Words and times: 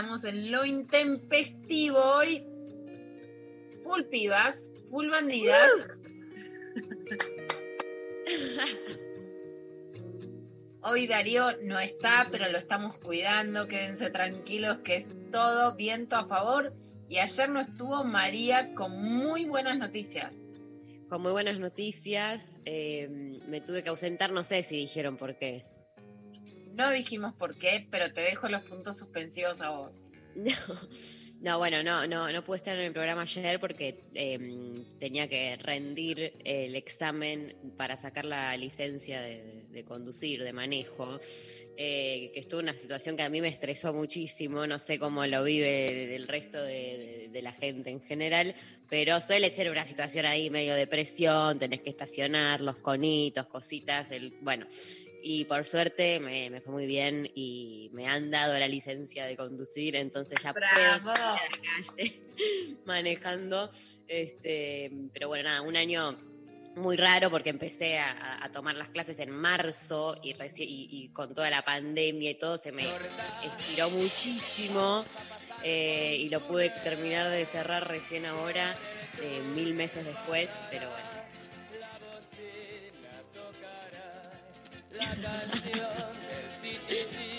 Estamos 0.00 0.24
en 0.24 0.50
lo 0.50 0.64
intempestivo 0.64 1.98
hoy. 1.98 2.42
Full 3.82 4.04
pibas, 4.04 4.70
full 4.88 5.10
bandidas. 5.10 5.70
Hoy 10.80 11.06
Darío 11.06 11.44
no 11.64 11.78
está, 11.78 12.28
pero 12.32 12.48
lo 12.48 12.56
estamos 12.56 12.96
cuidando. 12.96 13.68
Quédense 13.68 14.08
tranquilos 14.08 14.78
que 14.78 14.96
es 14.96 15.06
todo 15.30 15.76
viento 15.76 16.16
a 16.16 16.24
favor. 16.24 16.72
Y 17.10 17.18
ayer 17.18 17.50
no 17.50 17.60
estuvo 17.60 18.02
María 18.02 18.74
con 18.74 19.02
muy 19.02 19.44
buenas 19.44 19.76
noticias. 19.76 20.38
Con 21.10 21.20
muy 21.20 21.32
buenas 21.32 21.58
noticias. 21.58 22.58
eh, 22.64 23.06
me 23.48 23.60
tuve 23.60 23.82
que 23.82 23.90
ausentar, 23.90 24.32
no 24.32 24.44
sé 24.44 24.62
si 24.62 24.76
dijeron 24.76 25.18
por 25.18 25.36
qué. 25.36 25.66
No 26.80 26.90
dijimos 26.90 27.34
por 27.34 27.58
qué, 27.58 27.86
pero 27.90 28.10
te 28.10 28.22
dejo 28.22 28.48
los 28.48 28.62
puntos 28.62 28.96
suspensivos 28.96 29.60
a 29.60 29.68
vos. 29.68 29.98
No, 30.34 30.50
no 31.42 31.58
bueno, 31.58 31.82
no, 31.82 32.06
no, 32.06 32.32
no 32.32 32.42
pude 32.42 32.56
estar 32.56 32.74
en 32.74 32.86
el 32.86 32.92
programa 32.94 33.20
ayer 33.20 33.60
porque 33.60 34.04
eh, 34.14 34.86
tenía 34.98 35.28
que 35.28 35.58
rendir 35.58 36.32
el 36.42 36.74
examen 36.76 37.54
para 37.76 37.98
sacar 37.98 38.24
la 38.24 38.56
licencia 38.56 39.20
de, 39.20 39.84
conducir, 39.86 40.42
de 40.42 40.54
manejo, 40.54 41.20
eh, 41.76 42.30
que 42.32 42.40
estuvo 42.40 42.60
una 42.60 42.74
situación 42.74 43.14
que 43.14 43.24
a 43.24 43.28
mí 43.28 43.42
me 43.42 43.48
estresó 43.48 43.92
muchísimo, 43.92 44.66
no 44.66 44.78
sé 44.78 44.98
cómo 44.98 45.26
lo 45.26 45.44
vive 45.44 46.16
el 46.16 46.28
resto 46.28 46.62
de, 46.62 47.28
la 47.42 47.52
gente 47.52 47.90
en 47.90 48.00
general, 48.00 48.54
pero 48.88 49.20
suele 49.20 49.50
ser 49.50 49.70
una 49.70 49.84
situación 49.84 50.24
ahí 50.24 50.48
medio 50.48 50.74
de 50.74 50.86
presión, 50.86 51.58
tenés 51.58 51.82
que 51.82 51.90
estacionar, 51.90 52.62
los 52.62 52.76
conitos, 52.76 53.46
cositas, 53.46 54.08
bueno, 54.40 54.66
y 55.22 55.44
por 55.44 55.64
suerte 55.64 56.20
me, 56.20 56.50
me 56.50 56.60
fue 56.60 56.72
muy 56.72 56.86
bien 56.86 57.30
y 57.34 57.90
me 57.92 58.06
han 58.06 58.30
dado 58.30 58.58
la 58.58 58.68
licencia 58.68 59.26
de 59.26 59.36
conducir, 59.36 59.96
entonces 59.96 60.42
ya 60.42 60.52
puedo 60.52 60.66
salir 61.00 61.18
a 61.18 61.34
la 61.34 61.40
calle 61.96 62.22
manejando. 62.84 63.70
Este, 64.06 64.90
pero 65.12 65.28
bueno, 65.28 65.44
nada, 65.44 65.62
un 65.62 65.76
año 65.76 66.18
muy 66.76 66.96
raro 66.96 67.30
porque 67.30 67.50
empecé 67.50 67.98
a, 67.98 68.48
tomar 68.52 68.76
las 68.76 68.88
clases 68.88 69.18
en 69.20 69.30
marzo 69.30 70.16
y, 70.22 70.30
y- 70.32 70.88
y 70.90 71.08
con 71.10 71.34
toda 71.34 71.50
la 71.50 71.62
pandemia 71.62 72.30
y 72.30 72.34
todo 72.34 72.56
se 72.56 72.72
me 72.72 72.84
estiró 73.44 73.90
muchísimo 73.90 75.04
eh, 75.62 76.16
y 76.18 76.28
lo 76.30 76.40
pude 76.40 76.70
terminar 76.82 77.30
de 77.30 77.44
cerrar 77.44 77.86
recién 77.88 78.26
ahora, 78.26 78.76
eh, 79.22 79.40
mil 79.54 79.74
meses 79.74 80.04
después, 80.04 80.50
pero 80.70 80.88
bueno. 80.90 81.19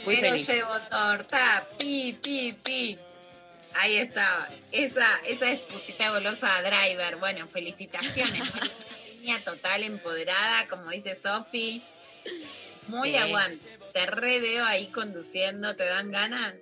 Muy 0.06 0.16
Pero 0.16 0.30
feliz. 0.32 0.48
llevo 0.48 0.80
torta, 0.90 1.68
pi, 1.78 2.18
pi, 2.22 2.54
pi. 2.64 3.00
Ahí 3.76 3.98
está. 3.98 4.50
Esa, 4.72 5.08
esa 5.28 5.50
es 5.52 5.60
putita 5.62 6.10
golosa 6.10 6.50
driver. 6.62 7.18
Bueno, 7.18 7.48
felicitaciones. 7.48 8.42
Niña 9.22 9.40
total 9.44 9.84
empoderada, 9.84 10.68
como 10.68 10.90
dice 10.90 11.16
Sofi. 11.16 11.82
Muy 12.88 13.12
Sí. 13.12 13.18
aguante. 13.18 13.78
Te 13.94 14.06
re 14.08 14.40
veo 14.40 14.66
ahí 14.66 14.88
conduciendo, 14.88 15.76
¿te 15.76 15.86
dan 15.86 16.12
ganas? 16.12 16.54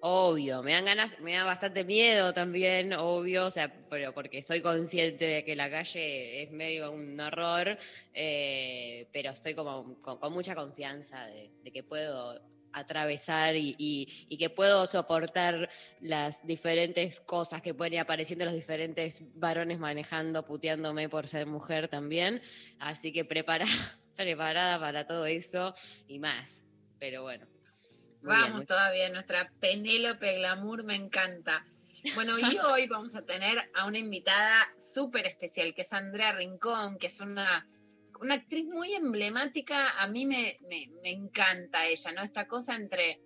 Obvio, 0.00 0.62
me 0.62 0.72
dan 0.72 0.84
ganas, 0.84 1.18
me 1.20 1.32
da 1.32 1.44
bastante 1.44 1.84
miedo 1.84 2.34
también, 2.34 2.92
obvio, 2.92 3.46
o 3.46 3.50
sea, 3.50 3.72
pero 3.88 4.12
porque 4.12 4.42
soy 4.42 4.60
consciente 4.60 5.24
de 5.24 5.44
que 5.44 5.56
la 5.56 5.70
calle 5.70 6.42
es 6.42 6.50
medio 6.50 6.92
un 6.92 7.18
horror, 7.18 7.76
eh, 8.12 9.08
pero 9.12 9.30
estoy 9.30 9.54
como 9.54 10.00
con, 10.02 10.32
mucha 10.32 10.54
confianza 10.54 11.26
de, 11.26 11.50
que 11.72 11.82
puedo 11.82 12.40
atravesar 12.72 13.54
y 13.56 14.36
que 14.38 14.50
puedo 14.50 14.86
soportar 14.86 15.68
las 16.00 16.46
diferentes 16.46 17.20
cosas 17.20 17.62
que 17.62 17.72
pueden 17.72 17.94
ir 17.94 18.00
apareciendo 18.00 18.44
los 18.44 18.54
diferentes 18.54 19.22
varones 19.34 19.78
manejando, 19.78 20.44
puteándome 20.44 21.08
por 21.08 21.26
ser 21.26 21.46
mujer 21.46 21.88
también. 21.88 22.42
Así 22.78 23.12
que 23.12 23.24
prepara, 23.24 23.64
preparada 24.16 24.78
para 24.78 25.06
todo 25.06 25.24
eso 25.24 25.72
y 26.06 26.18
más. 26.18 26.66
Pero 26.98 27.22
bueno. 27.22 27.55
Bien, 28.26 28.40
Vamos 28.40 28.66
todavía, 28.66 29.08
nuestra 29.10 29.50
Penélope 29.60 30.36
Glamour 30.36 30.84
me 30.84 30.94
encanta. 30.94 31.64
Bueno, 32.14 32.38
y 32.38 32.42
hoy 32.58 32.86
vamos 32.86 33.16
a 33.16 33.22
tener 33.22 33.70
a 33.74 33.86
una 33.86 33.98
invitada 33.98 34.72
súper 34.76 35.26
especial, 35.26 35.74
que 35.74 35.82
es 35.82 35.92
Andrea 35.92 36.32
Rincón, 36.32 36.98
que 36.98 37.06
es 37.06 37.20
una, 37.20 37.66
una 38.20 38.34
actriz 38.34 38.66
muy 38.66 38.94
emblemática. 38.94 39.90
A 39.98 40.06
mí 40.06 40.26
me, 40.26 40.58
me, 40.68 40.90
me 41.02 41.10
encanta 41.10 41.86
ella, 41.86 42.12
¿no? 42.12 42.22
Esta 42.22 42.46
cosa 42.46 42.76
entre, 42.76 43.20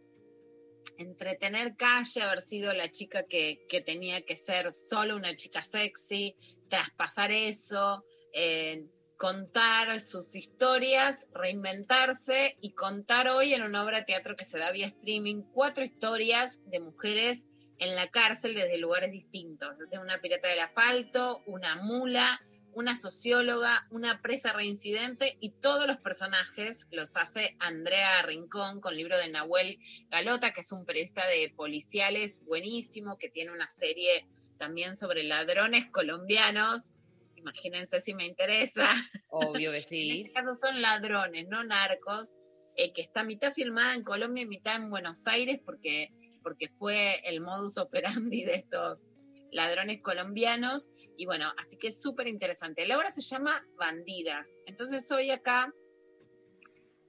entre 0.99 1.37
tener 1.37 1.77
calle, 1.77 2.23
haber 2.23 2.41
sido 2.41 2.73
la 2.73 2.91
chica 2.91 3.25
que, 3.25 3.65
que 3.69 3.81
tenía 3.81 4.23
que 4.23 4.37
ser 4.37 4.73
solo 4.73 5.17
una 5.17 5.35
chica 5.37 5.63
sexy, 5.63 6.37
traspasar 6.69 7.33
eso, 7.33 8.05
eh, 8.33 8.87
contar 9.21 10.01
sus 10.01 10.35
historias, 10.35 11.29
reinventarse 11.35 12.57
y 12.63 12.71
contar 12.71 13.29
hoy 13.29 13.53
en 13.53 13.63
una 13.63 13.85
obra 13.85 13.99
de 13.99 14.05
teatro 14.05 14.35
que 14.35 14.47
se 14.47 14.59
da 14.59 14.73
vía 14.73 14.87
streaming 14.87 15.43
cuatro 15.53 15.85
historias 15.85 16.63
de 16.71 16.81
mujeres 16.81 17.47
en 17.77 17.97
la 17.97 18.07
cárcel 18.07 18.55
desde 18.55 18.79
lugares 18.79 19.13
distintos, 19.13 19.77
desde 19.79 20.03
una 20.03 20.23
pirata 20.23 20.49
del 20.49 20.61
asfalto, 20.61 21.43
una 21.45 21.77
mula, 21.77 22.41
una 22.73 22.97
socióloga, 22.97 23.87
una 23.91 24.23
presa 24.23 24.55
reincidente 24.55 25.37
y 25.39 25.51
todos 25.51 25.87
los 25.87 25.99
personajes 25.99 26.89
los 26.91 27.15
hace 27.19 27.59
Andrea 27.61 28.23
Rincón 28.23 28.81
con 28.81 28.97
libro 28.97 29.19
de 29.19 29.29
Nahuel 29.29 29.81
Galota, 30.11 30.53
que 30.53 30.63
es 30.63 30.73
un 30.73 30.87
periodista 30.87 31.27
de 31.27 31.53
policiales 31.55 32.43
buenísimo, 32.47 33.19
que 33.19 33.29
tiene 33.29 33.53
una 33.53 33.69
serie 33.69 34.27
también 34.57 34.97
sobre 34.97 35.25
ladrones 35.25 35.85
colombianos. 35.91 36.95
Imagínense 37.41 38.01
si 38.01 38.15
me 38.15 38.27
interesa. 38.27 38.89
Obvio 39.29 39.73
que 39.73 39.79
En 39.83 39.85
sí. 39.85 40.21
este 40.21 40.33
caso 40.33 40.55
son 40.55 40.81
ladrones, 40.81 41.47
no 41.49 41.65
narcos, 41.65 42.37
eh, 42.77 42.93
que 42.93 43.03
está 43.03 43.25
mitad 43.25 43.53
filmada 43.53 43.95
en 43.95 44.05
Colombia 44.05 44.43
y 44.43 44.47
mitad 44.47 44.77
en 44.77 44.91
Buenos 44.91 45.27
Aires 45.27 45.61
porque, 45.65 46.13
porque 46.43 46.69
fue 46.79 47.21
el 47.25 47.41
modus 47.41 47.79
operandi 47.79 48.45
de 48.45 48.55
estos 48.55 49.07
ladrones 49.51 50.01
colombianos. 50.03 50.91
Y 51.17 51.27
bueno, 51.27 51.53
así 51.59 51.77
que 51.77 51.89
es 51.89 52.01
súper 52.01 52.29
interesante. 52.29 52.87
La 52.87 52.97
obra 52.97 53.11
se 53.11 53.23
llama 53.23 53.67
Bandidas. 53.77 54.61
Entonces 54.67 55.11
hoy 55.11 55.31
acá 55.31 55.73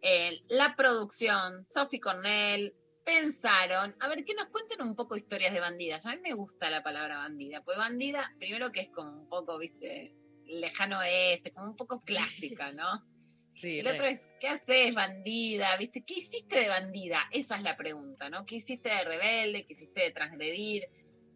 eh, 0.02 0.42
la 0.50 0.76
producción, 0.76 1.66
Sophie 1.68 2.00
Cornell, 2.00 2.76
pensaron, 3.04 3.96
a 4.00 4.08
ver, 4.08 4.24
que 4.26 4.34
nos 4.34 4.48
cuenten 4.48 4.82
un 4.82 4.96
poco 4.96 5.16
historias 5.16 5.54
de 5.54 5.60
bandidas. 5.60 6.06
A 6.06 6.16
mí 6.16 6.22
me 6.22 6.34
gusta 6.34 6.70
la 6.70 6.84
palabra 6.84 7.18
bandida, 7.18 7.64
pues 7.64 7.78
bandida, 7.78 8.34
primero 8.40 8.72
que 8.72 8.82
es 8.82 8.90
como 8.90 9.12
un 9.12 9.30
poco, 9.30 9.58
viste, 9.58 10.16
lejano 10.60 11.00
oeste, 11.00 11.52
como 11.52 11.68
un 11.68 11.76
poco 11.76 12.02
clásica, 12.02 12.72
¿no? 12.72 13.06
Sí, 13.54 13.78
El 13.78 13.86
re. 13.86 13.92
otro 13.92 14.08
es, 14.08 14.32
¿qué 14.40 14.48
haces, 14.48 14.92
bandida? 14.96 15.78
¿Viste? 15.78 16.04
¿Qué 16.04 16.16
hiciste 16.16 16.60
de 16.62 16.70
bandida? 16.70 17.20
Esa 17.32 17.58
es 17.58 17.62
la 17.62 17.78
pregunta, 17.78 18.28
¿no? 18.28 18.44
¿Qué 18.44 18.56
hiciste 18.56 18.90
de 18.90 19.04
rebelde? 19.04 19.68
¿Qué 19.68 19.74
hiciste 19.74 20.02
de 20.02 20.10
transgredir? 20.12 20.90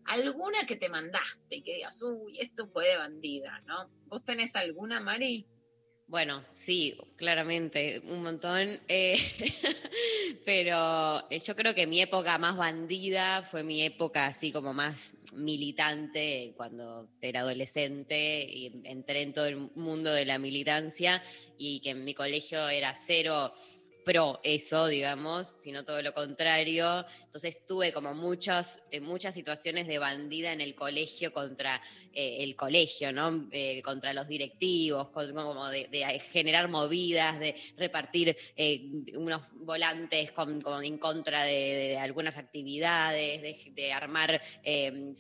Alguna 0.06 0.66
que 0.66 0.76
te 0.76 0.90
mandaste 0.90 1.58
y 1.58 1.62
que 1.62 1.76
digas, 1.76 2.02
uy, 2.02 2.40
esto 2.40 2.68
fue 2.68 2.88
de 2.88 2.98
bandida, 2.98 3.62
¿no? 3.68 3.92
¿Vos 4.08 4.24
tenés 4.24 4.56
alguna, 4.56 5.02
Mari? 5.02 5.46
Bueno, 6.08 6.46
sí, 6.54 6.96
claramente, 7.16 8.00
un 8.06 8.22
montón. 8.22 8.80
eh, 8.88 9.18
pero 10.46 11.28
eh, 11.32 11.40
yo 11.40 11.56
creo 11.56 11.74
que 11.74 11.88
mi 11.88 12.00
época 12.00 12.38
más 12.38 12.56
bandida 12.58 13.42
fue 13.42 13.64
mi 13.64 13.82
época 13.82 14.28
así 14.28 14.52
como 14.52 14.72
más 14.72 15.16
militante 15.34 16.54
cuando 16.56 17.10
era 17.22 17.40
adolescente 17.40 18.48
y 18.48 18.82
entré 18.84 19.24
en 19.24 19.34
todo 19.34 19.48
el 19.48 19.72
mundo 19.74 20.14
de 20.14 20.26
la 20.26 20.38
militancia 20.38 21.22
y 21.58 21.80
que 21.80 21.90
en 21.92 22.06
mi 22.06 22.14
colegio 22.14 22.70
era 22.70 22.94
cero 22.94 23.52
pro 24.06 24.40
eso, 24.44 24.86
digamos, 24.86 25.48
sino 25.64 25.84
todo 25.84 26.02
lo 26.04 26.14
contrario. 26.14 27.04
Entonces 27.24 27.66
tuve 27.68 27.92
como 27.92 28.14
muchas, 28.14 28.84
eh, 28.92 29.02
muchas 29.02 29.34
situaciones 29.34 29.88
de 29.88 29.98
bandida 29.98 30.54
en 30.54 30.62
el 30.62 30.76
colegio 30.76 31.34
contra 31.34 31.82
eh, 32.16 32.38
el 32.44 32.56
colegio, 32.56 33.12
¿no? 33.12 33.48
Eh, 33.52 33.82
contra 33.84 34.14
los 34.14 34.28
directivos, 34.28 35.10
como 35.10 35.68
de, 35.68 35.88
de 35.90 36.20
generar 36.20 36.68
movidas, 36.70 37.40
de 37.40 37.56
repartir 37.78 38.36
eh, 38.56 38.90
unos 39.16 39.42
volantes 39.54 40.32
con, 40.32 40.62
con- 40.62 40.84
en 40.84 40.98
contra 40.98 41.44
de, 41.44 41.52
de- 41.54 41.98
algunas 41.98 42.38
actividades, 42.38 43.42
de, 43.76 43.94
armar 43.94 44.42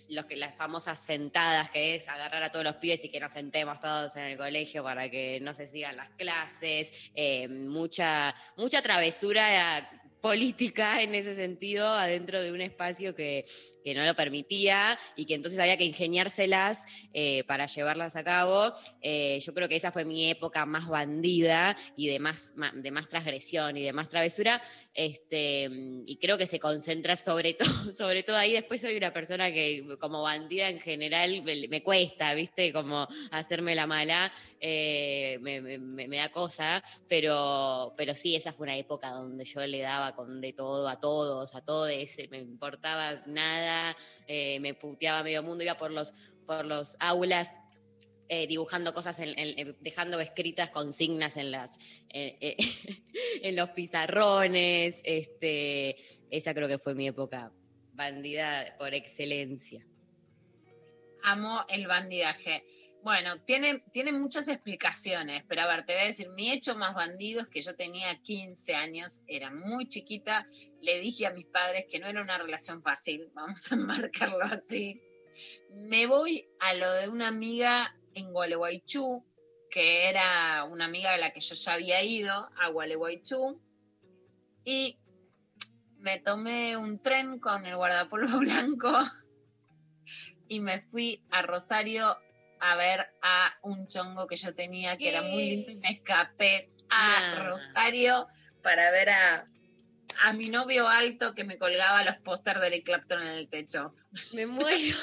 los 0.09 0.25
que, 0.25 0.35
las 0.37 0.55
famosas 0.55 0.99
sentadas, 0.99 1.69
que 1.69 1.95
es 1.95 2.07
agarrar 2.07 2.41
a 2.43 2.51
todos 2.51 2.63
los 2.65 2.75
pibes 2.75 3.03
y 3.03 3.09
que 3.09 3.19
nos 3.19 3.33
sentemos 3.33 3.79
todos 3.81 4.15
en 4.15 4.23
el 4.23 4.37
colegio 4.37 4.83
para 4.83 5.09
que 5.09 5.39
no 5.41 5.53
se 5.53 5.67
sigan 5.67 5.95
las 5.97 6.09
clases, 6.11 7.11
mucha, 7.49 8.35
mucha 8.57 8.81
travesura 8.81 9.89
política 10.25 11.03
en 11.03 11.13
ese 11.13 11.35
sentido 11.35 11.87
adentro 11.87 12.41
de 12.41 12.51
un 12.51 12.59
espacio 12.59 13.13
que, 13.13 13.45
que 13.83 13.93
no 13.93 14.03
lo 14.03 14.15
permitía 14.15 14.97
y 15.15 15.27
que 15.27 15.35
entonces 15.35 15.59
había 15.59 15.77
que 15.77 15.83
ingeniárselas 15.83 16.83
eh, 17.13 17.43
para 17.43 17.67
llevarlas 17.67 18.15
a 18.15 18.23
cabo. 18.23 18.73
Eh, 19.03 19.39
yo 19.45 19.53
creo 19.53 19.69
que 19.69 19.75
esa 19.75 19.91
fue 19.91 20.03
mi 20.03 20.31
época 20.31 20.65
más 20.65 20.87
bandida 20.87 21.77
y 21.95 22.07
de 22.07 22.17
más, 22.17 22.55
de 22.73 22.89
más 22.89 23.07
transgresión 23.07 23.77
y 23.77 23.83
de 23.83 23.93
más 23.93 24.09
travesura. 24.09 24.59
Este, 24.95 25.69
y 26.07 26.17
creo 26.17 26.39
que 26.39 26.47
se 26.47 26.57
concentra 26.57 27.15
sobre 27.15 27.53
todo, 27.59 27.93
sobre 27.93 28.23
todo 28.23 28.37
ahí. 28.37 28.53
Después 28.53 28.81
soy 28.81 28.97
una 28.97 29.13
persona 29.13 29.51
que 29.51 29.85
como 29.99 30.23
bandida 30.23 30.69
en 30.69 30.79
general 30.79 31.43
me 31.43 31.83
cuesta, 31.83 32.33
¿viste? 32.33 32.73
Como 32.73 33.07
hacerme 33.29 33.75
la 33.75 33.85
mala. 33.85 34.33
Eh, 34.59 35.37
me, 35.41 36.17
da 36.17 36.31
cosa, 36.31 36.83
pero, 37.07 37.93
pero 37.97 38.15
sí, 38.15 38.35
esa 38.35 38.53
fue 38.53 38.65
una 38.65 38.77
época 38.77 39.09
donde 39.09 39.45
yo 39.45 39.65
le 39.65 39.79
daba 39.81 40.15
con 40.15 40.41
de 40.41 40.53
todo 40.53 40.87
a 40.87 40.99
todos, 40.99 41.55
a 41.55 41.61
todos, 41.61 41.91
me 42.29 42.39
importaba 42.39 43.23
nada, 43.25 43.95
eh, 44.27 44.59
me 44.59 44.73
puteaba 44.73 45.23
medio 45.23 45.43
mundo, 45.43 45.63
iba 45.63 45.77
por 45.77 45.91
los, 45.91 46.13
por 46.45 46.65
los 46.65 46.97
aulas 46.99 47.53
eh, 48.27 48.47
dibujando 48.47 48.91
cosas, 48.91 49.21
dejando 49.81 50.19
escritas 50.19 50.71
consignas 50.71 51.37
en, 51.37 51.51
las, 51.51 51.77
eh, 52.09 52.35
eh, 52.41 52.57
en 53.43 53.55
los 53.55 53.69
pizarrones. 53.69 54.99
Este, 55.03 55.95
esa 56.31 56.55
creo 56.55 56.67
que 56.67 56.79
fue 56.79 56.95
mi 56.95 57.07
época 57.07 57.51
bandida 57.93 58.75
por 58.79 58.95
excelencia. 58.95 59.85
Amo 61.21 61.65
el 61.69 61.85
bandidaje. 61.85 62.63
Bueno, 63.05 63.39
tiene, 63.41 63.83
tiene 63.91 64.11
muchas 64.11 64.47
explicaciones, 64.47 65.43
pero 65.47 65.61
a 65.61 65.67
ver, 65.67 65.85
te 65.85 65.93
voy 65.93 66.01
a 66.01 66.07
decir, 66.07 66.31
mi 66.31 66.49
hecho 66.49 66.75
más 66.75 66.95
bandido 66.95 67.41
es 67.41 67.47
que 67.49 67.61
yo 67.61 67.75
tenía 67.75 68.19
15 68.23 68.73
años, 68.73 69.21
era 69.27 69.51
muy 69.51 69.87
chiquita, 69.87 70.49
le 70.81 70.99
dije 70.99 71.27
a 71.27 71.29
mis 71.29 71.45
padres 71.45 71.85
que 71.87 71.99
no 71.99 72.07
era 72.07 72.19
una 72.23 72.39
relación 72.39 72.81
fácil, 72.81 73.29
vamos 73.35 73.71
a 73.71 73.75
marcarlo 73.75 74.43
así. 74.45 75.03
Me 75.69 76.07
voy 76.07 76.49
a 76.59 76.73
lo 76.73 76.91
de 76.93 77.09
una 77.09 77.27
amiga 77.27 77.95
en 78.15 78.33
Gualeguaychú, 78.33 79.23
que 79.69 80.09
era 80.09 80.63
una 80.63 80.85
amiga 80.85 81.11
de 81.11 81.19
la 81.19 81.31
que 81.31 81.41
yo 81.41 81.53
ya 81.53 81.73
había 81.73 82.01
ido 82.01 82.49
a 82.59 82.69
Gualeguaychú, 82.69 83.61
y 84.63 84.97
me 85.99 86.17
tomé 86.17 86.75
un 86.75 86.99
tren 86.99 87.37
con 87.37 87.67
el 87.67 87.75
guardapolvo 87.75 88.39
blanco 88.39 88.91
y 90.47 90.59
me 90.59 90.81
fui 90.89 91.23
a 91.29 91.43
Rosario 91.43 92.17
a 92.59 92.75
ver 92.75 93.05
a 93.21 93.57
un 93.63 93.87
chongo 93.87 94.27
que 94.27 94.35
yo 94.35 94.53
tenía 94.53 94.97
que 94.97 95.09
era 95.09 95.21
muy 95.21 95.49
lindo 95.49 95.71
y 95.71 95.75
me 95.77 95.89
escapé 95.89 96.71
a 96.89 97.35
Nah. 97.35 97.49
Rosario 97.49 98.27
para 98.61 98.91
ver 98.91 99.09
a, 99.09 99.45
a 100.23 100.33
mi 100.33 100.49
novio 100.49 100.87
alto 100.87 101.35
que 101.35 101.43
me 101.43 101.57
colgaba 101.57 102.03
los 102.03 102.17
pósters 102.17 102.61
de 102.61 102.67
Eric 102.67 102.85
Clapton 102.85 103.21
en 103.21 103.27
el 103.27 103.49
techo. 103.49 103.93
Me 104.33 104.45
muero. 104.45 104.97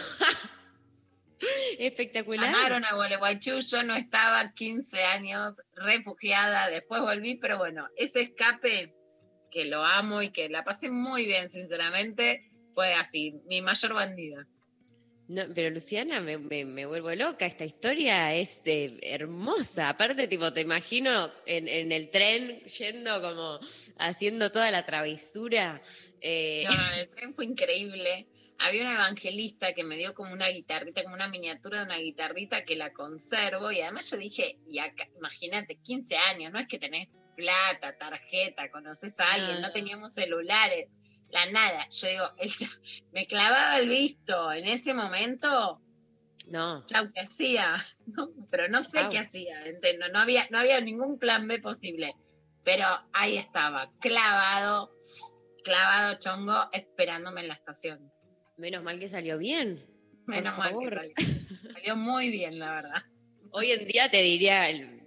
Espectacular. 1.79 2.53
Llamaron 2.53 2.85
a 2.85 2.95
Gualeguaychú, 2.95 3.59
yo 3.59 3.83
no 3.83 3.95
estaba 3.95 4.53
15 4.53 5.03
años 5.05 5.55
refugiada, 5.75 6.69
después 6.69 7.01
volví, 7.01 7.35
pero 7.37 7.59
bueno, 7.59 7.89
ese 7.97 8.23
escape 8.23 8.95
que 9.51 9.65
lo 9.65 9.85
amo 9.85 10.23
y 10.23 10.31
que 10.31 10.49
la 10.49 10.65
pasé 10.65 10.91
muy 10.91 11.27
bien, 11.27 11.51
sinceramente, 11.51 12.51
fue 12.75 12.95
así, 12.95 13.41
mi 13.47 13.61
mayor 13.61 13.95
bandida. 13.95 14.47
No, 15.29 15.43
pero 15.55 15.71
Luciana, 15.71 16.21
me, 16.21 16.37
me- 16.37 16.65
me 16.65 16.85
vuelvo 16.85 17.15
loca. 17.15 17.47
Esta 17.47 17.65
historia 17.65 18.35
es 18.35 18.61
eh, 18.67 18.99
hermosa. 19.03 19.89
Aparte, 19.89 20.27
tipo, 20.29 20.53
te 20.53 20.61
imagino 20.61 21.33
en, 21.47 21.69
en 21.69 21.93
el 21.93 22.11
tren 22.11 22.61
yendo 22.65 23.23
como 23.23 23.61
haciendo 23.99 24.51
toda 24.53 24.71
la 24.71 24.85
travesura. 24.85 25.81
eh, 26.21 26.65
No, 26.69 26.97
el 27.01 27.09
tren 27.09 27.35
fue 27.35 27.45
increíble. 27.47 28.27
Había 28.59 28.83
una 28.83 28.95
evangelista 28.95 29.73
que 29.73 29.85
me 29.85 29.97
dio 29.97 30.15
como 30.15 30.33
una 30.33 30.49
guitarrita, 30.49 31.03
como 31.03 31.15
una 31.15 31.29
miniatura 31.29 31.79
de 31.79 31.85
una 31.85 31.99
guitarrita 31.99 32.65
que 32.65 32.77
la 32.77 32.93
conservo. 32.93 33.73
Y 33.73 33.81
además 33.81 34.11
yo 34.11 34.17
dije, 34.19 34.59
y 34.69 34.79
acá, 34.79 35.09
imagínate, 35.17 35.77
15 35.77 36.17
años, 36.17 36.53
no 36.53 36.59
es 36.59 36.67
que 36.67 36.79
tenés 36.79 37.09
plata, 37.37 37.97
tarjeta, 37.97 38.71
conoces 38.71 39.19
a 39.19 39.33
alguien, 39.33 39.55
No. 39.57 39.61
no 39.63 39.73
teníamos 39.73 40.13
celulares, 40.13 40.87
la 41.33 41.51
nada. 41.51 41.89
Yo 41.91 42.09
digo, 42.09 42.25
el 42.39 42.53
me 43.13 43.27
clavaba 43.27 43.79
el 43.79 43.89
visto. 43.89 44.53
En 44.53 44.67
ese 44.67 44.95
momento, 44.95 45.83
no, 46.49 46.85
chau, 46.85 47.11
¿qué 47.13 47.21
hacía? 47.21 47.77
No, 48.07 48.29
pero 48.51 48.69
no 48.69 48.83
sé 48.83 48.99
Chau. 48.99 49.11
qué 49.11 49.19
hacía, 49.19 49.65
entiendo, 49.65 50.09
no 50.09 50.19
había, 50.19 50.43
no 50.51 50.59
había 50.59 50.81
ningún 50.81 51.19
plan 51.21 51.47
B 51.47 51.61
posible. 51.61 52.15
Pero 52.65 52.85
ahí 53.13 53.37
estaba, 53.37 53.93
clavado, 54.01 54.93
clavado 55.65 56.19
chongo, 56.19 56.69
esperándome 56.73 57.43
en 57.43 57.49
la 57.49 57.55
estación. 57.55 58.13
menos 58.57 58.83
mal 58.83 58.99
que 58.99 59.07
salió 59.09 59.39
bien. 59.39 59.87
Menos 60.27 60.59
mal 60.59 60.75
que 60.79 60.89
salió. 60.89 61.15
Salió 61.73 61.97
muy 61.97 62.29
bien, 62.31 62.59
la 62.59 62.73
verdad. 62.73 63.03
Hoy 63.53 63.71
en 63.71 63.87
día 63.87 64.11
te 64.11 64.21
diría 64.23 64.69
el- 64.69 65.02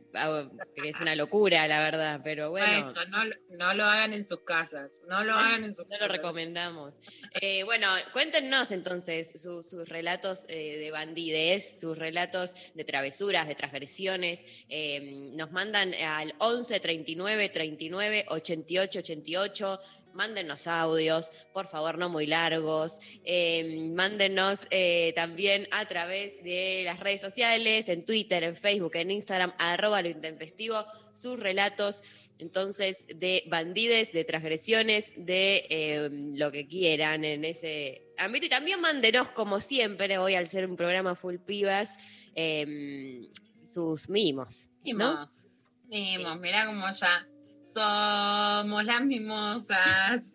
que 0.76 0.90
es 0.90 1.00
una 1.00 1.16
locura, 1.16 1.68
la 1.68 1.80
verdad, 1.80 2.22
pero 2.24 2.50
bueno. 2.52 2.90
Esto, 2.90 3.06
no, 3.08 3.26
lo- 3.26 3.36
no 3.58 3.74
lo 3.74 3.84
hagan 3.86 4.14
en 4.14 4.28
sus 4.28 4.42
casas. 4.42 5.02
No 5.08 5.24
lo 5.24 5.34
hagan 5.36 5.64
en 5.66 5.74
sus 5.74 5.88
No 5.88 5.98
lo 6.00 6.08
recomendamos. 6.08 6.96
Eh, 7.42 7.64
bueno, 7.64 7.88
cuéntenos 8.14 8.72
entonces 8.72 9.32
su- 9.42 9.62
sus 9.64 9.88
relatos 9.90 10.46
eh, 10.50 10.78
de 10.78 10.92
bandidez, 10.92 11.80
sus 11.82 11.98
relatos 11.98 12.56
de 12.74 12.84
travesuras, 12.84 13.48
de 13.48 13.56
transgresiones. 13.56 14.46
Eh, 14.70 15.30
nos 15.34 15.52
mandan 15.52 15.94
al 15.94 16.34
11 16.40 16.80
39 16.80 17.50
39 17.50 18.26
88 18.30 19.00
88. 19.00 19.80
Mándenos 20.16 20.66
audios, 20.66 21.32
por 21.54 21.68
favor, 21.68 21.98
no 21.98 22.10
muy 22.10 22.26
largos. 22.26 23.00
Eh, 23.26 23.90
mándenos 23.94 24.66
eh, 24.72 25.12
también 25.14 25.68
a 25.72 25.86
través 25.88 26.42
de 26.42 26.84
las 26.86 27.02
redes 27.02 27.20
sociales, 27.20 27.90
en 27.90 28.06
Twitter, 28.06 28.44
en 28.44 28.56
Facebook, 28.56 28.96
en 28.96 29.12
Instagram, 29.12 29.54
arroba 29.60 30.02
lo 30.02 30.08
intempestivo, 30.08 30.86
sus 31.12 31.38
relatos 31.38 32.02
entonces 32.40 33.06
de 33.08 33.44
bandides, 33.48 34.14
de 34.14 34.24
transgresiones, 34.24 35.12
de 35.18 35.66
eh, 35.70 36.10
lo 36.12 36.52
que 36.52 36.66
quieran 36.66 37.26
en 37.26 37.44
ese 37.44 38.14
ámbito. 38.18 38.46
Y 38.46 38.50
también 38.50 38.80
mándenos, 38.80 39.30
como 39.30 39.60
siempre, 39.60 40.18
hoy 40.18 40.36
al 40.36 40.48
ser 40.48 40.66
un 40.66 40.78
programa 40.78 41.16
full 41.16 41.38
pibas, 41.38 41.98
eh, 42.36 43.30
sus 43.62 44.10
mimos. 44.10 44.70
¿no? 44.70 44.82
Mimos. 44.84 45.48
Mimos, 45.88 46.40
mirá 46.40 46.66
cómo 46.66 46.90
ya 46.90 47.28
somos 47.74 48.84
las 48.86 49.02
mimosas. 49.06 50.34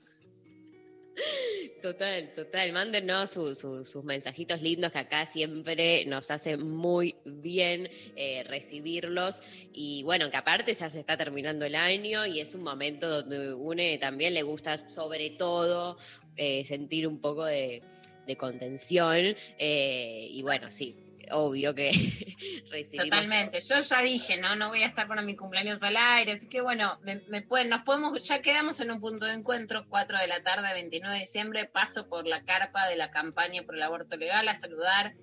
Total, 1.83 2.33
total. 2.35 2.73
Mándenos 2.73 3.31
su- 3.31 3.55
su- 3.55 3.85
sus 3.85 4.05
mensajitos 4.05 4.61
lindos 4.63 4.93
que 4.93 4.99
acá 4.99 5.27
siempre 5.27 6.05
nos 6.07 6.31
hace 6.31 6.57
muy 6.57 7.15
bien 7.25 7.89
eh, 8.17 8.43
recibirlos. 8.45 9.43
Y 9.73 10.03
bueno, 10.03 10.31
que 10.31 10.37
aparte 10.37 10.73
ya 10.75 10.89
se 10.91 11.01
está 11.01 11.17
terminando 11.17 11.65
el 11.65 11.75
año 11.75 12.27
y 12.27 12.41
es 12.41 12.55
un 12.55 12.63
momento 12.63 13.09
donde 13.09 13.53
une 13.55 13.99
también 13.99 14.35
le 14.35 14.43
gusta 14.43 14.89
sobre 14.89 15.31
todo 15.31 15.99
eh, 16.37 16.65
sentir 16.65 17.07
un 17.07 17.19
poco 17.21 17.45
de, 17.45 17.83
de 18.27 18.37
contención. 18.37 19.35
eh, 19.59 20.29
y 20.31 20.43
bueno, 20.43 20.71
sí, 20.71 20.97
obvio 21.33 21.75
que 21.75 21.91
recibimos. 22.71 23.11
Totalmente. 23.11 23.61
Yo 23.61 23.79
ya 23.81 24.03
dije, 24.03 24.37
no, 24.39 24.57
no 24.57 24.69
voy 24.69 24.83
a 24.83 24.87
estar 24.87 25.09
para 25.09 25.23
mi 25.23 25.37
cumpleaños 25.37 25.83
al 25.83 25.97
aire, 25.97 26.33
así 26.33 26.49
que 26.49 26.61
bueno, 26.61 26.99
me, 27.03 27.23
me 27.29 27.43
pueden, 27.43 27.69
nos 27.69 27.83
podemos, 27.83 28.21
ya 28.27 28.41
quedamos 28.41 28.81
en 28.81 28.91
un 28.91 29.01
punto 29.01 29.27
de 29.27 29.35
encuentro, 29.35 29.87
4 29.89 30.19
de 30.19 30.27
la 30.27 30.43
tarde, 30.43 30.73
29 30.73 31.15
de 31.15 31.21
diciembre, 31.21 31.67
paso 31.67 32.09
por 32.09 32.27
la 32.27 32.45
carpa 32.45 32.87
de 32.89 32.97
la 32.97 33.11
campaña 33.11 33.63
por 33.63 33.77
el 33.77 33.83
aborto 33.83 34.17
legal 34.17 34.49
a 34.49 34.59
saludar 34.59 35.15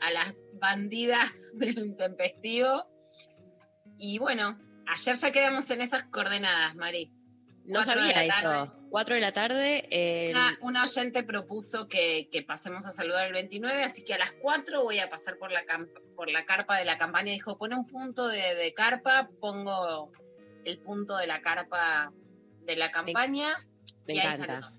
a 0.00 0.10
las 0.10 0.44
bandidas 0.54 1.52
del 1.54 1.78
intempestivo. 1.78 2.86
Y 3.98 4.18
bueno, 4.18 4.58
ayer 4.86 5.14
ya 5.14 5.32
quedamos 5.32 5.70
en 5.70 5.80
esas 5.80 6.04
coordenadas, 6.04 6.74
Mari. 6.74 7.12
No 7.64 7.82
sabía 7.84 8.24
eso. 8.24 8.72
4 8.90 9.14
de 9.16 9.20
la 9.20 9.32
tarde. 9.32 9.88
eh, 9.90 10.30
Una, 10.30 10.58
una 10.60 10.84
oyente 10.84 11.22
propuso 11.24 11.88
que, 11.88 12.28
que 12.30 12.42
pasemos 12.42 12.86
a 12.86 12.92
saludar 12.92 13.26
el 13.26 13.32
29, 13.32 13.82
así 13.82 14.02
que 14.04 14.14
a 14.14 14.18
las 14.18 14.32
4 14.34 14.82
voy 14.84 14.98
a 15.00 15.08
pasar 15.10 15.36
por 15.38 15.50
la, 15.50 15.62
por 16.14 16.30
la 16.30 16.44
carpa 16.44 16.78
de 16.78 16.84
la 16.84 16.98
campaña. 16.98 17.32
Dijo, 17.32 17.56
pone 17.58 17.74
un 17.74 17.86
punto 17.86 18.28
de, 18.28 18.54
de 18.54 18.72
carpa, 18.74 19.28
pongo 19.40 20.12
el 20.64 20.78
punto 20.78 21.16
de 21.16 21.26
la 21.26 21.40
carpa 21.42 22.12
de 22.66 22.76
la 22.76 22.90
campaña. 22.90 23.66
me 24.06 24.14
y 24.14 24.18
ahí 24.18 24.26
encanta. 24.34 24.72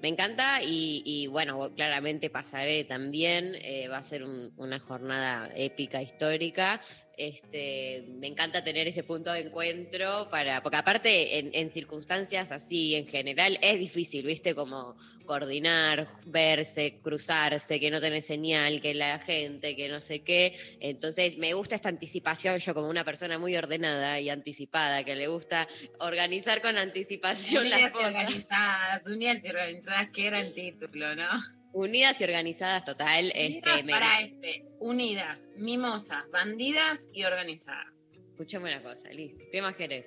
Me 0.00 0.08
encanta 0.08 0.62
y, 0.62 1.02
y, 1.06 1.28
bueno, 1.28 1.70
claramente 1.76 2.28
pasaré 2.28 2.82
también. 2.84 3.54
eh, 3.62 3.86
va 3.86 3.98
a 3.98 4.02
ser 4.02 4.24
un- 4.24 4.52
una 4.56 4.80
jornada 4.80 5.48
épica, 5.54 6.02
histórica. 6.02 6.80
Este, 7.16 8.04
me 8.08 8.26
encanta 8.26 8.64
tener 8.64 8.88
ese 8.88 9.02
punto 9.02 9.32
de 9.32 9.40
encuentro 9.40 10.28
para, 10.30 10.62
porque 10.62 10.78
aparte 10.78 11.38
en, 11.38 11.50
en 11.52 11.70
circunstancias 11.70 12.52
así 12.52 12.94
en 12.94 13.06
general 13.06 13.58
es 13.60 13.78
difícil, 13.78 14.24
¿viste? 14.24 14.54
Como 14.54 14.96
coordinar, 15.22 16.08
verse, 16.26 16.98
cruzarse, 17.02 17.80
que 17.80 17.90
no 17.90 18.00
tenés 18.00 18.26
señal, 18.26 18.80
que 18.80 18.94
la 18.94 19.18
gente, 19.18 19.76
que 19.76 19.88
no 19.88 20.00
sé 20.00 20.20
qué. 20.20 20.56
Entonces 20.80 21.38
me 21.38 21.54
gusta 21.54 21.74
esta 21.74 21.88
anticipación, 21.88 22.58
yo 22.58 22.74
como 22.74 22.88
una 22.88 23.04
persona 23.04 23.38
muy 23.38 23.56
ordenada 23.56 24.20
y 24.20 24.28
anticipada, 24.28 25.04
que 25.04 25.14
le 25.14 25.28
gusta 25.28 25.68
organizar 26.00 26.60
con 26.60 26.76
anticipación 26.78 27.68
las 27.68 27.74
Unidas 27.74 27.90
y 27.90 27.94
cosas. 27.94 28.14
organizadas, 28.14 29.06
unidas 29.06 29.38
y 29.44 29.48
organizadas, 29.48 30.10
que 30.10 30.26
era 30.26 30.40
el 30.40 30.52
título, 30.52 31.14
¿no? 31.14 31.61
Unidas 31.72 32.20
y 32.20 32.24
organizadas, 32.24 32.84
total. 32.84 33.32
Unidas 33.34 33.62
Este, 33.66 33.82
me- 33.84 33.92
para 33.92 34.20
este, 34.20 34.64
unidas, 34.80 35.48
mimosas, 35.56 36.24
bandidas 36.30 37.08
y 37.12 37.24
organizadas. 37.24 37.86
Escuchame 38.30 38.70
una 38.74 38.82
cosa, 38.82 39.08
listo. 39.10 39.42
¿Qué 39.50 39.62
más 39.62 39.76
querés? 39.76 40.06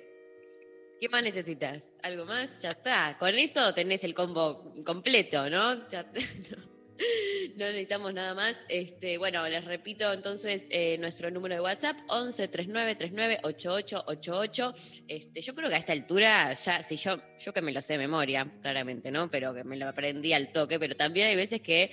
¿Qué 1.00 1.08
más 1.08 1.22
necesitas? 1.22 1.92
¿Algo 2.02 2.24
más? 2.24 2.62
Ya 2.62 2.70
está. 2.70 3.16
Con 3.18 3.34
eso 3.34 3.74
tenés 3.74 4.02
el 4.04 4.14
combo 4.14 4.72
completo, 4.84 5.50
¿no? 5.50 5.88
Ya- 5.88 6.10
no, 6.50 6.75
no 7.56 7.66
necesitamos 7.66 8.12
nada 8.14 8.34
más. 8.34 8.58
Este, 8.68 9.18
bueno, 9.18 9.46
les 9.48 9.64
repito 9.64 10.12
entonces 10.12 10.66
eh, 10.70 10.98
nuestro 10.98 11.30
número 11.30 11.54
de 11.54 11.60
WhatsApp, 11.60 11.98
11 12.08 12.48
39 12.48 12.94
39 12.94 13.38
8888. 13.42 14.74
Este, 15.08 15.40
yo 15.40 15.54
creo 15.54 15.68
que 15.68 15.74
a 15.74 15.78
esta 15.78 15.92
altura, 15.92 16.54
ya, 16.54 16.82
si 16.82 16.96
yo, 16.96 17.16
yo 17.38 17.52
que 17.52 17.62
me 17.62 17.72
lo 17.72 17.82
sé 17.82 17.94
de 17.94 17.98
memoria, 18.00 18.50
claramente, 18.62 19.10
¿no? 19.10 19.30
Pero 19.30 19.54
que 19.54 19.64
me 19.64 19.76
lo 19.76 19.88
aprendí 19.88 20.32
al 20.32 20.52
toque, 20.52 20.78
pero 20.78 20.96
también 20.96 21.28
hay 21.28 21.36
veces 21.36 21.60
que 21.60 21.90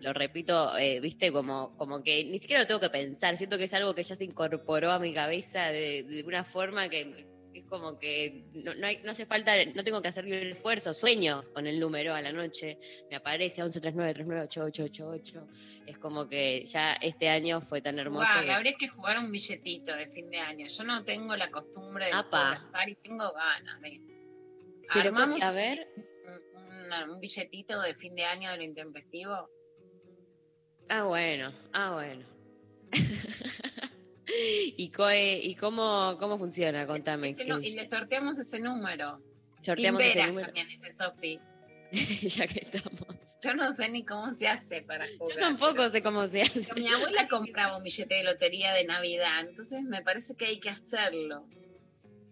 lo 0.00 0.12
repito, 0.12 0.76
eh, 0.76 1.00
viste, 1.00 1.32
como, 1.32 1.76
como 1.76 2.02
que 2.02 2.24
ni 2.24 2.38
siquiera 2.38 2.62
lo 2.62 2.66
tengo 2.66 2.80
que 2.80 2.90
pensar, 2.90 3.36
siento 3.36 3.58
que 3.58 3.64
es 3.64 3.74
algo 3.74 3.94
que 3.94 4.02
ya 4.02 4.14
se 4.14 4.24
incorporó 4.24 4.92
a 4.92 4.98
mi 4.98 5.12
cabeza 5.12 5.68
de, 5.68 6.22
una 6.26 6.44
forma 6.44 6.88
que 6.88 7.26
como 7.68 7.98
que 7.98 8.44
no, 8.54 8.74
no, 8.74 8.86
hay- 8.86 9.00
no 9.04 9.10
hace 9.10 9.26
falta, 9.26 9.52
no 9.74 9.82
tengo 9.84 10.00
que 10.02 10.08
hacer 10.08 10.24
ni 10.24 10.32
un 10.32 10.48
esfuerzo, 10.52 10.94
sueño 10.94 11.44
con 11.52 11.66
el 11.66 11.78
número 11.80 12.14
a 12.14 12.20
la 12.22 12.32
noche, 12.32 12.78
me 13.10 13.16
aparece 13.16 13.62
1139398888, 13.62 15.46
es 15.86 15.98
como 15.98 16.28
que 16.28 16.64
ya 16.64 16.92
este 16.94 17.28
año 17.28 17.60
fue 17.60 17.80
tan 17.80 17.98
hermoso. 17.98 18.28
Que- 18.42 18.50
habría 18.52 18.74
que 18.74 18.88
jugar 18.88 19.18
un 19.18 19.30
billetito 19.32 19.94
de 19.96 20.06
fin 20.08 20.30
de 20.30 20.38
año. 20.38 20.66
Yo 20.66 20.84
no 20.84 21.04
tengo 21.04 21.36
la 21.36 21.50
costumbre 21.50 22.06
de 22.06 22.12
gastar 22.12 22.88
y 22.88 22.94
tengo 22.96 23.32
ganas 23.32 23.80
de. 23.82 24.00
Pero, 24.92 25.08
Armamos 25.08 25.42
a 25.42 25.50
ver, 25.50 25.88
un 27.08 27.18
billetito 27.20 27.80
de 27.82 27.94
fin 27.94 28.14
de 28.14 28.24
año 28.24 28.50
de 28.50 28.56
lo 28.58 28.62
intempestivo. 28.64 29.50
ah 30.88 31.02
bueno, 31.04 31.52
ah 31.72 31.92
bueno. 31.94 32.24
¿Y, 34.76 34.88
co- 34.90 35.08
eh, 35.10 35.40
¿Y 35.42 35.54
cómo, 35.54 36.16
cómo 36.18 36.38
funciona? 36.38 36.86
Contame. 36.86 37.30
Ese 37.30 37.44
y 37.44 37.70
le 37.74 37.88
sorteamos 37.88 38.38
ese 38.38 38.60
número. 38.60 39.22
sorteamos 39.60 40.02
ese 40.02 40.26
número, 40.26 40.46
también 40.46 40.68
dice 40.68 40.92
Sofi. 40.92 41.40
ya 41.92 42.46
que 42.46 42.60
estamos. 42.60 43.00
Yo 43.42 43.54
no 43.54 43.72
sé 43.72 43.88
ni 43.88 44.04
cómo 44.04 44.32
se 44.32 44.48
hace 44.48 44.82
para 44.82 45.06
jugar. 45.18 45.34
Yo 45.34 45.40
tampoco 45.40 45.88
sé 45.90 46.02
cómo 46.02 46.26
se 46.26 46.42
hace. 46.42 46.74
mi 46.74 46.88
abuela 46.88 47.28
compraba 47.30 47.76
un 47.76 47.82
billete 47.84 48.14
de 48.16 48.24
lotería 48.24 48.72
de 48.72 48.84
Navidad, 48.84 49.40
entonces 49.40 49.82
me 49.82 50.02
parece 50.02 50.34
que 50.34 50.46
hay 50.46 50.58
que 50.58 50.70
hacerlo. 50.70 51.46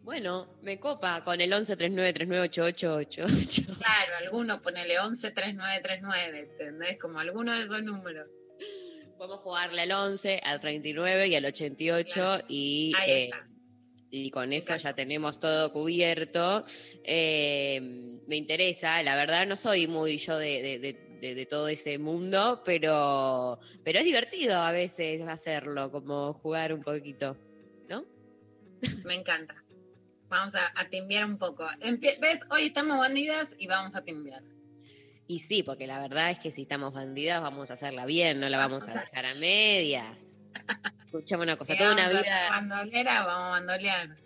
Bueno, 0.03 0.49
me 0.61 0.79
copa 0.79 1.25
con 1.25 1.41
el 1.41 1.51
11 1.53 1.77
39 1.77 2.13
39 2.13 2.49
8888. 2.49 3.63
Claro, 3.79 4.17
alguno 4.23 4.61
ponele 4.61 4.99
113939, 4.99 6.41
¿entendés? 6.41 6.99
Como 6.99 7.21
alguno 7.21 7.55
de 7.55 7.63
esos 7.63 7.83
números. 7.83 8.29
Podemos 9.25 9.41
jugarle 9.43 9.81
al 9.81 9.91
11, 9.93 10.39
al 10.45 10.61
39 10.61 11.29
y 11.29 11.35
al 11.35 11.47
88 11.47 12.13
Claro. 12.13 12.45
y, 12.47 12.93
eh, 13.09 13.31
y 14.11 14.31
con 14.31 14.53
eso 14.53 14.75
Exacto. 14.75 14.83
ya 14.91 14.95
tenemos 14.95 15.41
todo 15.41 15.73
cubierto. 15.73 16.63
Eh, 17.03 18.21
me 18.27 18.37
interesa, 18.37 19.03
la 19.03 19.17
verdad 19.17 19.47
no 19.47 19.57
soy 19.57 19.87
muy 19.87 20.19
yo 20.19 20.37
de, 20.37 20.61
de- 20.61 20.79
de- 20.79 21.19
de- 21.23 21.35
de 21.35 21.47
todo 21.47 21.69
ese 21.69 21.97
mundo, 21.99 22.61
pero, 22.67 23.59
pero 23.83 23.99
es 24.01 24.05
divertido 24.05 24.59
a 24.59 24.73
veces 24.73 25.23
hacerlo, 25.23 25.91
como 25.91 26.35
jugar 26.35 26.75
un 26.75 26.83
poquito, 26.83 27.35
¿no? 27.89 28.05
Me 29.07 29.15
encanta. 29.15 29.55
Vamos 30.29 30.55
a, 30.55 30.71
a 30.79 30.87
timbiar 30.91 31.25
un 31.25 31.39
poco. 31.39 31.65
Empie- 31.81 32.19
¿Ves? 32.21 32.41
Hoy 32.51 32.65
estamos 32.67 32.99
bandidas 32.99 33.57
y 33.59 33.69
vamos 33.69 33.97
a 33.97 34.03
timbiar. 34.05 34.43
Y 35.27 35.39
sí, 35.39 35.63
porque 35.63 35.87
la 35.87 35.99
verdad 36.01 36.31
es 36.31 36.39
que 36.39 36.53
si 36.53 36.63
estamos 36.63 36.93
bandidas 36.93 37.41
vamos 37.41 37.71
a 37.71 37.75
hacerla 37.75 38.05
bien, 38.05 38.41
no 38.41 38.49
la 38.49 38.59
vamos 38.59 38.97
a 38.97 39.01
dejar 39.01 39.27
a 39.27 39.35
medias. 39.37 40.39
Escuchame 41.07 41.45
una 41.45 41.57
cosa, 41.57 41.77
toda 41.77 41.93
una 41.93 42.09
vida... 42.09 42.51
bandolera, 42.51 43.25
vamos 43.25 43.47
a 43.47 43.51
bandolear. 43.51 44.17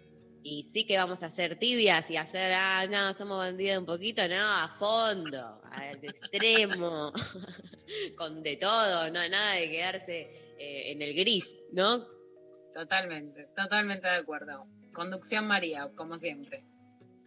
Y 0.42 0.62
sí 0.62 0.86
que 0.86 0.96
vamos 0.96 1.22
a 1.22 1.30
ser 1.30 1.56
tibias 1.56 2.10
y 2.10 2.16
hacer, 2.16 2.52
ah, 2.52 2.86
no, 2.88 3.12
somos 3.12 3.38
bandidas 3.38 3.78
un 3.78 3.86
poquito, 3.86 4.26
no, 4.28 4.36
a 4.36 4.68
fondo, 4.68 5.60
al 5.70 6.02
extremo, 6.02 7.12
con 8.16 8.42
de 8.42 8.56
todo, 8.56 9.10
no, 9.10 9.28
nada 9.28 9.54
de 9.54 9.70
quedarse 9.70 10.54
eh, 10.58 10.92
en 10.92 11.02
el 11.02 11.14
gris, 11.14 11.58
¿no? 11.72 12.06
Totalmente, 12.72 13.48
totalmente 13.56 14.06
de 14.06 14.14
acuerdo. 14.14 14.66
Conducción 14.92 15.46
María, 15.46 15.90
como 15.94 16.16
siempre. 16.16 16.64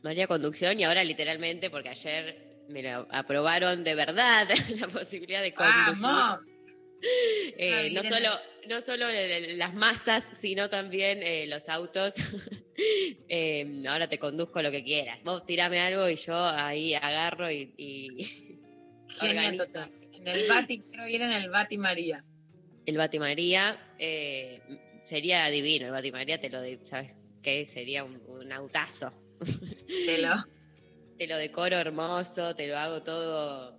María 0.04 0.28
Conducción 0.28 0.80
y 0.80 0.84
ahora 0.84 1.04
literalmente, 1.04 1.70
porque 1.70 1.90
ayer 1.90 2.51
me 2.72 2.84
lo 2.84 3.08
aprobaron 3.12 3.84
de 3.84 3.96
verdad 3.96 4.48
la 4.80 4.88
posibilidad 4.88 5.42
de 5.42 5.54
conducir. 5.54 5.98
¡Vamos! 6.00 6.40
Eh, 7.58 7.92
no 7.94 8.04
solo, 8.04 8.30
no 8.70 8.82
solo 8.82 9.06
las 9.56 9.74
masas, 9.74 10.30
sino 10.40 10.70
también 10.70 11.22
eh, 11.24 11.46
los 11.48 11.70
autos. 11.70 12.14
Eh, 13.34 13.84
ahora 13.88 14.10
te 14.10 14.18
conduzco 14.18 14.60
lo 14.64 14.72
que 14.72 14.84
quieras. 14.84 15.20
Vos 15.24 15.46
tirame 15.46 15.80
algo 15.80 16.10
y 16.10 16.16
yo 16.16 16.34
ahí 16.36 16.96
agarro 16.96 17.52
y, 17.52 17.72
y 17.78 18.28
Organizo. 19.22 19.86
En 20.14 20.28
el 20.28 20.48
Bati, 20.48 20.80
quiero 20.80 21.08
ir 21.08 21.22
en 21.22 21.32
el 21.32 21.50
Bati 21.50 21.78
María. 21.78 22.24
el 22.88 22.98
Bati 22.98 23.20
María 23.20 23.78
eh, 24.00 24.62
sería 25.04 25.48
divino. 25.50 25.86
El 25.86 25.92
Bati 25.92 26.12
María 26.12 26.40
te 26.40 26.50
lo, 26.50 26.60
¿sabes 26.84 27.12
qué? 27.44 27.66
Sería 27.66 28.04
un, 28.04 28.20
un 28.28 28.52
autazo. 28.52 29.14
Te 30.06 30.22
lo. 30.24 30.34
Te 31.22 31.28
lo 31.28 31.38
decoro 31.38 31.78
hermoso, 31.78 32.56
te 32.56 32.66
lo 32.66 32.76
hago 32.76 33.04
todo, 33.04 33.78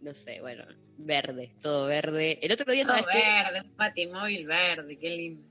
no 0.00 0.14
sé, 0.14 0.40
bueno, 0.40 0.64
verde, 0.96 1.50
todo 1.60 1.86
verde. 1.86 2.38
El 2.40 2.50
otro 2.50 2.72
día, 2.72 2.84
Todo 2.86 2.96
¿sabes 2.96 3.14
qué? 3.14 3.18
verde, 3.52 3.60
un 3.68 3.76
batimóvil 3.76 4.46
verde, 4.46 4.96
qué 4.98 5.08
lindo. 5.10 5.42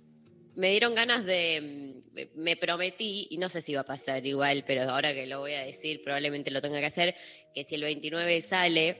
me 0.56 0.72
dieron 0.72 0.96
ganas 0.96 1.25
de. 1.25 2.01
Me 2.34 2.56
prometí, 2.56 3.27
y 3.29 3.38
no 3.38 3.50
sé 3.50 3.62
si 3.62 3.75
va 3.75 3.82
a 3.82 3.86
pasar 3.86 4.25
igual, 4.25 4.63
pero 4.65 4.89
ahora 4.89 5.13
que 5.13 5.27
lo 5.27 5.41
voy 5.41 5.53
a 5.53 5.63
decir, 5.63 6.01
probablemente 6.03 6.50
lo 6.50 6.60
tenga 6.60 6.79
que 6.79 6.88
hacer, 6.88 7.13
que 7.53 7.63
si 7.63 7.75
el 7.75 7.84
29 7.84 8.41
sale 8.41 8.98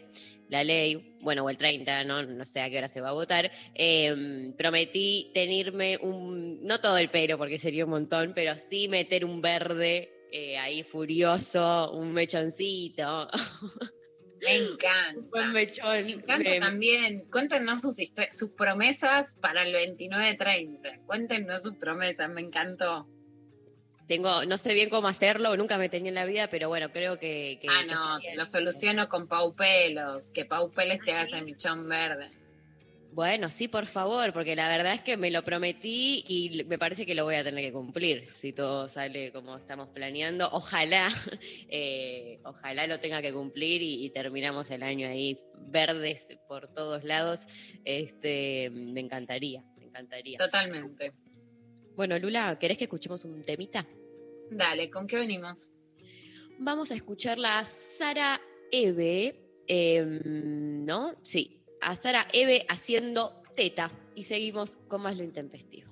la 0.50 0.64
ley, 0.64 1.18
bueno, 1.22 1.44
o 1.44 1.50
el 1.50 1.58
30, 1.58 2.04
no, 2.04 2.22
no 2.22 2.46
sé 2.46 2.62
a 2.62 2.70
qué 2.70 2.78
hora 2.78 2.88
se 2.88 3.02
va 3.02 3.10
a 3.10 3.14
votar, 3.14 3.50
eh, 3.74 4.54
prometí 4.56 5.32
tenerme 5.34 5.98
un. 5.98 6.64
No 6.64 6.80
todo 6.80 7.00
el 7.00 7.10
pelo, 7.10 7.40
porque 7.40 7.58
sería 7.58 7.86
un 7.86 7.90
montón, 7.90 8.34
pero 8.36 8.60
sí 8.60 8.88
meter 8.90 9.26
un 9.26 9.42
verde. 9.42 10.14
Eh, 10.32 10.58
ahí 10.58 10.84
furioso, 10.84 11.92
un 11.92 12.14
mechoncito, 12.14 13.28
Me 14.40 14.56
encanta. 14.56 15.22
buen 15.32 15.52
mechón. 15.52 16.06
Me 16.06 16.12
encanta 16.12 16.50
me- 16.52 16.60
también. 16.60 17.26
Cuéntenos 17.32 17.82
sus, 17.82 17.96
promesas 18.56 19.34
para 19.42 19.64
el 19.64 19.74
29-30. 19.74 21.06
Cuéntenos 21.08 21.64
sus 21.64 21.74
promesas, 21.76 22.30
me 22.30 22.42
encantó. 22.42 23.08
Tengo, 24.08 24.46
no 24.46 24.58
sé 24.60 24.74
bien 24.76 24.90
cómo 24.90 25.08
hacerlo, 25.08 25.58
nunca 25.58 25.78
me 25.80 25.90
tenía 25.90 26.10
en 26.10 26.16
la 26.16 26.26
vida, 26.26 26.50
pero 26.50 26.70
bueno, 26.70 26.92
creo 26.92 27.18
que. 27.20 27.58
que 27.62 27.68
ah, 27.68 27.84
no, 27.88 28.20
lo 28.36 28.46
soluciono 28.46 29.10
con 29.10 29.28
Pau 29.28 29.56
Pelos. 29.56 30.30
Que 30.32 30.46
Pau 30.46 30.72
Pelos 30.72 31.00
te 31.04 31.14
Ah, 31.14 31.24
ese 31.24 31.40
sí. 31.40 31.44
michón 31.44 31.90
verde. 31.90 32.30
Bueno, 33.18 33.50
sí, 33.50 33.68
por 33.68 33.88
favor, 33.88 34.32
porque 34.32 34.56
la 34.56 34.68
verdad 34.68 34.94
es 34.94 35.02
que 35.02 35.18
me 35.18 35.32
lo 35.32 35.44
prometí 35.44 36.24
y 36.28 36.64
me 36.66 36.78
parece 36.78 37.04
que 37.04 37.16
lo 37.16 37.24
voy 37.24 37.34
a 37.34 37.44
tener 37.44 37.66
que 37.66 37.72
cumplir 37.72 38.30
si 38.30 38.54
todo 38.54 38.88
sale 38.88 39.32
como 39.32 39.58
estamos 39.58 39.90
planeando. 39.90 40.48
Ojalá, 40.52 41.10
eh, 41.68 42.40
ojalá 42.44 42.86
lo 42.86 43.00
tenga 43.00 43.20
que 43.24 43.34
cumplir 43.34 43.82
y, 43.82 44.06
y 44.06 44.12
terminamos 44.12 44.70
el 44.70 44.84
año 44.84 45.08
ahí 45.08 45.42
verdes 45.58 46.38
por 46.48 46.68
todos 46.68 47.06
lados. 47.06 47.48
Este, 47.86 48.70
me 48.70 49.00
encantaría, 49.00 49.64
me 49.78 49.86
encantaría. 49.86 50.38
Totalmente. 50.38 51.12
Bueno, 51.96 52.20
Lula, 52.20 52.56
¿querés 52.60 52.78
que 52.78 52.84
escuchemos 52.84 53.26
un 53.26 53.44
temita? 53.44 53.84
Dale, 54.52 54.92
¿con 54.92 55.08
qué 55.08 55.18
venimos? 55.18 55.72
Vamos 56.60 56.92
a 56.92 56.94
escucharla 56.94 57.58
a 57.58 57.66
Sara 57.66 58.40
Eve, 58.72 59.42
em, 59.66 60.86
¿no? 60.86 61.16
Sí, 61.24 61.57
a 61.82 61.96
Sara 61.96 62.28
Eve 62.34 62.66
haciendo 62.70 63.42
teta. 63.56 63.92
Y 64.16 64.24
seguimos 64.24 64.78
con 64.88 65.02
más 65.02 65.18
lo 65.18 65.24
intempestivo. 65.24 65.92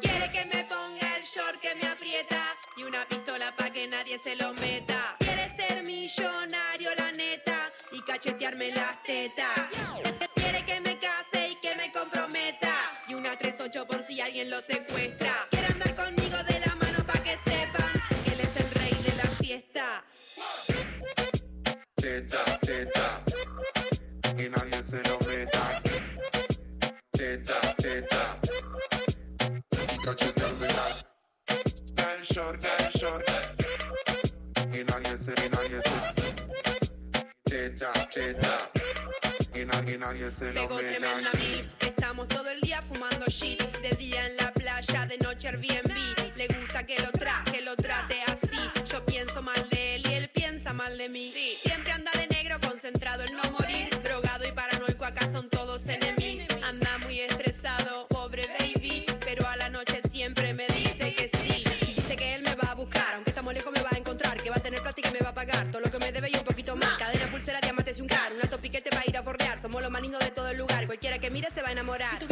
Quiere 0.00 0.30
que 0.32 0.44
me 0.46 0.64
ponga 0.64 1.16
el 1.16 1.24
short 1.24 1.60
que 1.60 1.74
me 1.80 1.88
aprieta 1.88 2.42
y 2.76 2.82
una 2.82 3.06
pistola 3.06 3.54
pa' 3.56 3.70
que 3.70 3.86
nadie 3.86 4.18
se 4.18 4.34
lo 4.36 4.52
meta. 4.54 5.16
Quiere 5.18 5.56
ser 5.56 5.86
millonario, 5.86 6.94
la 6.96 7.12
neta, 7.12 7.72
y 7.92 8.00
cachetearme 8.00 8.70
las 8.72 9.02
tetas. 9.02 9.70
Quiere 10.34 10.64
que 10.66 10.80
me 10.80 10.98
case 10.98 11.50
y 11.50 11.54
que 11.56 11.74
me 11.76 11.92
comprometa 11.92 12.74
y 13.08 13.14
una 13.14 13.36
38 13.36 13.86
por 13.86 14.02
si 14.02 14.20
alguien 14.20 14.50
lo 14.50 14.60
secuestra. 14.60 15.32
Teta, 37.44 37.92
teta, 38.08 38.70
se 40.30 40.52
lo 40.52 40.68
tremenda 40.68 41.30
milf. 41.38 41.66
Estamos 41.80 42.28
todo 42.28 42.48
el 42.50 42.60
día 42.60 42.80
fumando 42.80 43.26
shit. 43.26 43.62
De 43.82 43.90
día 43.96 44.26
en 44.26 44.36
la 44.36 44.52
playa, 44.52 45.06
de 45.06 45.18
noche 45.18 45.48
Airbnb. 45.48 46.36
Le 46.36 46.48
gusta 46.48 46.86
que 46.86 46.98
lo 47.00 47.10
tra, 47.10 47.44
que 47.52 47.60
lo 47.62 47.76
trate 47.76 48.16
así. 48.28 48.58
Yo 48.90 49.04
pienso 49.04 49.42
mal 49.42 49.68
de 49.70 49.96
él 49.96 50.06
y 50.06 50.14
él 50.14 50.28
piensa 50.28 50.72
mal 50.72 50.96
de 50.96 51.08
mí. 51.08 51.32
Que 71.22 71.30
mire 71.30 71.48
se 71.50 71.62
va 71.62 71.68
a 71.68 71.72
enamorar. 71.72 72.31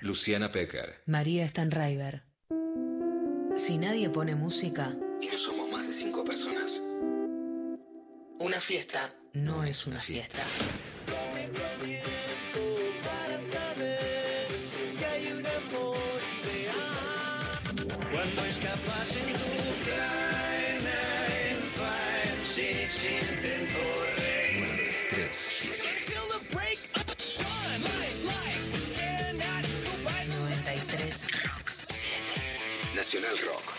Luciana 0.00 0.52
Pecker. 0.52 1.02
María 1.06 1.46
Stanraiver. 1.46 2.24
Si 3.56 3.78
nadie 3.78 4.10
pone 4.10 4.34
música. 4.34 4.96
Y 5.20 5.26
no 5.26 5.36
somos 5.36 5.70
más 5.70 5.86
de 5.86 5.92
cinco 5.92 6.24
personas. 6.24 6.82
Una 8.38 8.60
fiesta 8.60 9.08
no, 9.34 9.64
es 9.64 9.86
una 9.86 9.98
fiesta. 9.98 10.42
fiesta. 25.22 25.61
Nacional 33.02 33.36
Rock. 33.36 33.72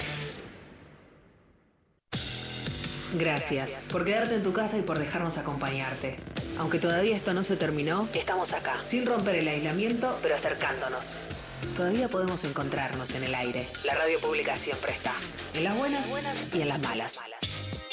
Gracias 3.13 3.87
por 3.89 4.03
quedarte 4.03 4.35
en 4.35 4.43
tu 4.43 4.51
casa 4.51 4.77
y 4.77 4.81
por 4.81 4.99
dejarnos 4.99 5.37
acompañarte. 5.37 6.17
Aunque 6.57 6.77
todavía 6.77 7.15
esto 7.15 7.33
no 7.33 7.45
se 7.45 7.55
terminó, 7.55 8.09
estamos 8.13 8.51
acá, 8.51 8.81
sin 8.83 9.05
romper 9.05 9.35
el 9.35 9.47
aislamiento, 9.47 10.19
pero 10.21 10.35
acercándonos. 10.35 11.29
Todavía 11.73 12.09
podemos 12.09 12.43
encontrarnos 12.43 13.15
en 13.15 13.23
el 13.23 13.33
aire. 13.33 13.65
La 13.85 13.93
radio 13.93 14.19
pública 14.19 14.57
siempre 14.57 14.91
está, 14.91 15.15
en 15.53 15.63
las 15.63 15.77
buenas, 15.77 16.49
y 16.53 16.61
en 16.61 16.67
las 16.67 16.79
malas. 16.79 17.23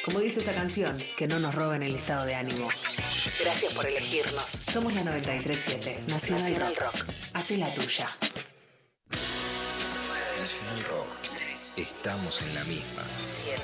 Como 0.05 0.19
dice 0.19 0.41
esa 0.41 0.53
canción, 0.53 0.99
que 1.17 1.29
no 1.29 1.39
nos 1.39 1.55
roben 1.55 1.85
el 1.85 1.95
estado 1.95 2.27
de 2.27 2.35
ánimo. 2.35 2.69
Gracias 3.41 3.73
por 3.73 3.87
elegirnos. 3.87 4.63
Somos 4.69 4.95
la 4.95 5.05
937, 5.05 6.07
Nacional, 6.09 6.75
Rock. 6.75 7.05
Hacé 7.35 7.57
la 7.57 7.73
tuya. 7.73 8.09
Nacional 10.51 10.85
Rock. 10.87 11.07
Estamos 11.79 12.43
en 12.43 12.55
la 12.57 12.65
misma. 12.65 13.05
7. 13.23 13.61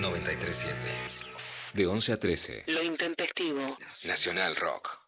937. 0.00 0.76
De 1.72 1.86
11 1.86 2.12
a 2.14 2.18
13. 2.18 2.64
Lo 2.66 2.82
intempestivo. 2.82 3.78
Nacional 4.02 4.56
Rock. 4.56 4.98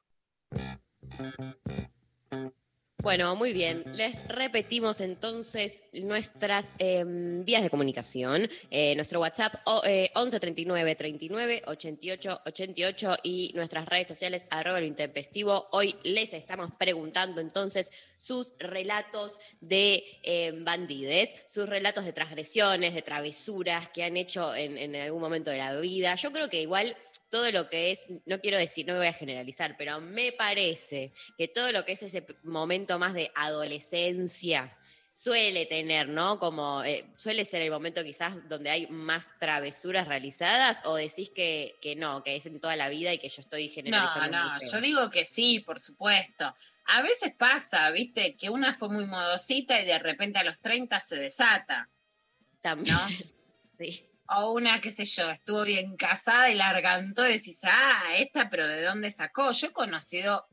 Bueno, 3.02 3.34
muy 3.34 3.54
bien. 3.54 3.82
Les 3.94 4.26
repetimos 4.28 5.00
entonces 5.00 5.82
nuestras 5.92 6.70
eh, 6.78 7.02
vías 7.06 7.62
de 7.62 7.70
comunicación. 7.70 8.46
Eh, 8.70 8.94
nuestro 8.94 9.20
WhatsApp 9.20 9.54
o, 9.64 9.80
eh, 9.86 10.10
11 10.14 10.38
39 10.38 10.94
39 10.96 11.62
88 11.66 12.42
88 12.44 13.16
y 13.22 13.52
nuestras 13.54 13.86
redes 13.86 14.06
sociales 14.06 14.46
arroba 14.50 14.80
lo 14.80 14.86
intempestivo. 14.86 15.68
Hoy 15.72 15.96
les 16.02 16.34
estamos 16.34 16.72
preguntando 16.78 17.40
entonces 17.40 17.90
sus 18.18 18.52
relatos 18.58 19.40
de 19.62 20.04
eh, 20.22 20.52
bandides, 20.60 21.34
sus 21.46 21.68
relatos 21.68 22.04
de 22.04 22.12
transgresiones, 22.12 22.92
de 22.92 23.00
travesuras 23.00 23.88
que 23.88 24.04
han 24.04 24.18
hecho 24.18 24.54
en 24.54 24.94
algún 24.94 25.22
momento 25.22 25.50
de 25.50 25.58
la 25.58 25.80
vida. 25.80 26.14
Yo 26.16 26.32
creo 26.32 26.50
que 26.50 26.60
igual 26.60 26.94
todo 27.30 27.50
lo 27.52 27.70
que 27.70 27.90
es, 27.92 28.06
no 28.26 28.40
quiero 28.40 28.58
decir, 28.58 28.86
no 28.86 28.94
me 28.94 28.98
voy 29.00 29.08
a 29.08 29.12
generalizar, 29.12 29.76
pero 29.78 30.00
me 30.00 30.32
parece 30.32 31.12
que 31.38 31.48
todo 31.48 31.70
lo 31.72 31.84
que 31.84 31.92
es 31.92 32.02
ese 32.02 32.26
momento 32.42 32.98
más 32.98 33.14
de 33.14 33.30
adolescencia 33.34 34.76
suele 35.12 35.66
tener, 35.66 36.08
¿no? 36.08 36.38
Como 36.38 36.82
eh, 36.84 37.04
suele 37.16 37.44
ser 37.44 37.62
el 37.62 37.70
momento 37.70 38.02
quizás 38.04 38.48
donde 38.48 38.70
hay 38.70 38.86
más 38.88 39.34
travesuras 39.38 40.08
realizadas 40.08 40.80
o 40.84 40.94
decís 40.96 41.30
que, 41.30 41.76
que 41.82 41.94
no, 41.96 42.22
que 42.22 42.36
es 42.36 42.46
en 42.46 42.58
toda 42.60 42.74
la 42.76 42.88
vida 42.88 43.12
y 43.12 43.18
que 43.18 43.28
yo 43.28 43.40
estoy 43.40 43.66
No, 43.68 43.74
generalizando. 43.74 44.38
no, 44.38 44.58
feo? 44.60 44.68
yo 44.72 44.80
digo 44.80 45.10
que 45.10 45.24
sí, 45.24 45.60
por 45.60 45.78
supuesto. 45.80 46.54
A 46.86 47.02
veces 47.02 47.32
pasa, 47.38 47.90
viste, 47.90 48.36
que 48.36 48.50
una 48.50 48.72
fue 48.74 48.88
muy 48.88 49.06
modosita 49.06 49.80
y 49.80 49.84
de 49.84 49.98
repente 49.98 50.38
a 50.38 50.44
los 50.44 50.60
30 50.60 50.98
se 51.00 51.16
desata, 51.20 51.88
También. 52.60 52.96
¿no? 52.96 53.00
Sí. 53.78 54.06
O 54.32 54.52
una, 54.52 54.80
qué 54.80 54.90
sé 54.92 55.04
yo, 55.04 55.28
estuvo 55.30 55.64
bien 55.64 55.96
casada 55.96 56.50
y 56.50 56.54
la 56.54 56.72
y 57.28 57.32
decís, 57.32 57.60
ah, 57.64 58.14
esta, 58.16 58.48
pero 58.48 58.64
¿de 58.66 58.82
dónde 58.82 59.10
sacó? 59.10 59.50
Yo 59.50 59.66
he 59.68 59.72
conocido, 59.72 60.46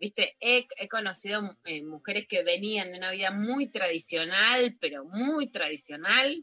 viste, 0.00 0.36
he, 0.40 0.66
he 0.78 0.88
conocido 0.88 1.56
eh, 1.66 1.84
mujeres 1.84 2.26
que 2.26 2.42
venían 2.42 2.90
de 2.90 2.98
una 2.98 3.10
vida 3.10 3.30
muy 3.30 3.66
tradicional, 3.66 4.78
pero 4.80 5.04
muy 5.04 5.50
tradicional, 5.50 6.42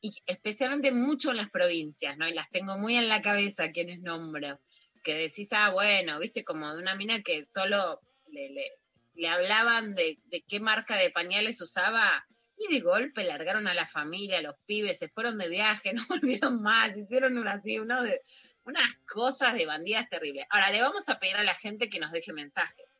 y 0.00 0.10
especialmente 0.26 0.90
mucho 0.90 1.30
en 1.30 1.36
las 1.36 1.50
provincias, 1.50 2.16
¿no? 2.18 2.26
Y 2.26 2.32
las 2.34 2.50
tengo 2.50 2.76
muy 2.76 2.96
en 2.96 3.08
la 3.08 3.20
cabeza 3.20 3.70
quienes 3.70 4.00
nombro, 4.00 4.60
que 5.04 5.14
decís, 5.14 5.52
ah, 5.52 5.70
bueno, 5.70 6.18
viste, 6.18 6.42
como 6.42 6.74
de 6.74 6.82
una 6.82 6.96
mina 6.96 7.20
que 7.20 7.44
solo 7.44 8.00
le, 8.32 8.50
le- 8.50 8.72
le 9.14 9.28
hablaban 9.28 9.94
de, 9.94 10.18
de 10.24 10.42
qué 10.42 10.58
marca 10.58 10.96
de 10.96 11.10
pañales 11.10 11.60
usaba 11.60 12.26
y 12.60 12.72
de 12.74 12.80
golpe 12.80 13.24
largaron 13.24 13.66
a 13.68 13.74
la 13.74 13.86
familia, 13.86 14.38
a 14.38 14.42
los 14.42 14.54
pibes, 14.66 14.98
se 14.98 15.08
fueron 15.08 15.38
de 15.38 15.48
viaje, 15.48 15.92
no 15.94 16.04
volvieron 16.08 16.60
más, 16.62 16.96
hicieron 16.96 17.36
una, 17.38 17.54
así, 17.54 17.78
uno 17.78 18.02
de, 18.02 18.22
unas 18.64 18.94
cosas 19.06 19.54
de 19.54 19.64
bandidas 19.66 20.08
terribles. 20.10 20.46
Ahora, 20.50 20.70
le 20.70 20.82
vamos 20.82 21.08
a 21.08 21.18
pedir 21.18 21.36
a 21.36 21.42
la 21.42 21.54
gente 21.54 21.88
que 21.88 21.98
nos 21.98 22.12
deje 22.12 22.32
mensajes. 22.32 22.98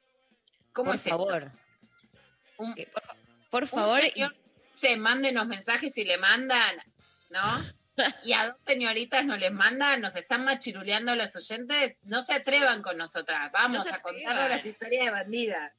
¿Cómo 0.73 0.87
Por 0.87 0.95
es 0.95 1.01
esto? 1.07 1.11
favor. 1.19 1.53
Un- 2.57 2.75
Que 2.75 2.89
por, 3.51 3.63
un 3.65 3.69
favor, 3.69 4.01
y- 4.05 4.11
señor 4.11 4.37
se 4.73 4.97
manden 4.97 5.35
los 5.35 5.47
mensajes 5.47 5.97
y 5.99 6.05
le 6.05 6.17
mandan, 6.19 6.77
¿no? 7.29 7.41
Y 8.25 8.33
a 8.33 8.47
dos 8.47 8.57
señoritas 8.67 9.27
no 9.27 9.37
les 9.37 9.53
mandan, 9.53 10.01
nos 10.01 10.17
están 10.17 10.45
machiruleando 10.45 11.15
los 11.17 11.37
oyentes, 11.37 11.97
no 12.05 12.23
se 12.23 12.33
atrevan 12.33 12.81
con 12.81 12.97
nosotras, 12.97 13.51
vamos 13.53 13.87
a 13.93 14.01
contarnos 14.01 14.31
atrevan. 14.31 14.49
las 14.51 14.65
historias 14.65 15.05
de 15.05 15.11
bandidas. 15.11 15.73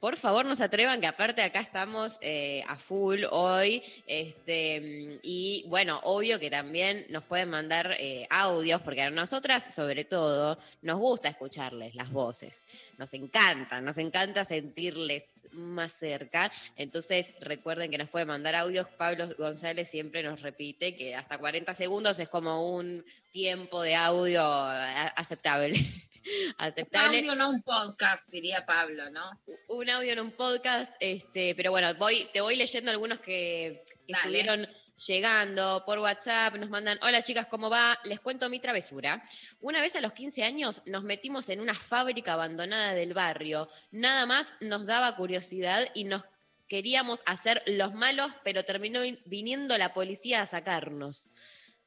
Por 0.00 0.18
favor, 0.18 0.44
no 0.44 0.54
se 0.54 0.62
atrevan, 0.64 1.00
que 1.00 1.06
aparte 1.06 1.42
acá 1.42 1.60
estamos 1.60 2.18
eh, 2.20 2.62
a 2.68 2.76
full 2.76 3.22
hoy. 3.30 3.82
Este, 4.06 5.18
y 5.22 5.64
bueno, 5.68 6.00
obvio 6.04 6.38
que 6.38 6.50
también 6.50 7.06
nos 7.08 7.24
pueden 7.24 7.48
mandar 7.48 7.96
eh, 7.98 8.26
audios, 8.28 8.82
porque 8.82 9.02
a 9.02 9.10
nosotras, 9.10 9.74
sobre 9.74 10.04
todo, 10.04 10.58
nos 10.82 10.98
gusta 10.98 11.28
escucharles 11.28 11.94
las 11.94 12.10
voces. 12.10 12.66
Nos 12.98 13.14
encanta, 13.14 13.80
nos 13.80 13.96
encanta 13.98 14.44
sentirles 14.44 15.32
más 15.52 15.92
cerca. 15.94 16.52
Entonces, 16.76 17.32
recuerden 17.40 17.90
que 17.90 17.98
nos 17.98 18.10
pueden 18.10 18.28
mandar 18.28 18.54
audios. 18.54 18.86
Pablo 18.98 19.28
González 19.38 19.88
siempre 19.88 20.22
nos 20.22 20.42
repite 20.42 20.94
que 20.94 21.14
hasta 21.14 21.38
40 21.38 21.72
segundos 21.72 22.18
es 22.18 22.28
como 22.28 22.76
un 22.76 23.02
tiempo 23.32 23.82
de 23.82 23.94
audio 23.94 24.42
a- 24.42 25.06
aceptable. 26.58 26.58
aceptable 26.58 27.18
Audio, 27.18 27.34
no 27.34 27.50
un 27.50 27.62
podcast, 27.62 28.28
diría 28.28 28.64
Pablo, 28.66 29.10
¿no? 29.10 29.40
un 29.68 29.90
audio 29.90 30.12
en 30.12 30.20
un 30.20 30.30
podcast, 30.32 30.92
este, 31.00 31.54
pero 31.54 31.70
bueno, 31.70 31.94
voy, 31.94 32.28
te 32.32 32.40
voy 32.40 32.56
leyendo 32.56 32.90
algunos 32.90 33.20
que, 33.20 33.84
estuvieron 34.06 34.68
llegando 35.06 35.82
por 35.84 35.98
WhatsApp, 35.98 36.54
nos 36.54 36.70
mandan, 36.70 36.98
hola 37.02 37.22
chicas, 37.22 37.46
¿cómo 37.48 37.68
va? 37.68 37.98
Les 38.04 38.18
cuento 38.20 38.48
mi 38.48 38.60
travesura. 38.60 39.22
Una 39.60 39.80
vez 39.82 39.94
a 39.96 40.00
los 40.00 40.12
15 40.12 40.42
años 40.44 40.82
nos 40.86 41.02
metimos 41.04 41.48
en 41.50 41.60
una 41.60 41.74
fábrica 41.74 42.32
abandonada 42.32 42.94
del 42.94 43.12
barrio, 43.12 43.68
nada 43.90 44.24
más 44.26 44.54
nos 44.60 44.86
daba 44.86 45.14
curiosidad 45.16 45.86
y 45.94 46.04
nos 46.04 46.22
queríamos 46.68 47.22
hacer 47.26 47.62
los 47.66 47.94
malos, 47.94 48.30
pero 48.42 48.64
terminó 48.64 49.02
vin- 49.04 49.20
viniendo 49.26 49.76
la 49.76 49.92
policía 49.92 50.40
a 50.42 50.46
sacarnos. 50.46 51.30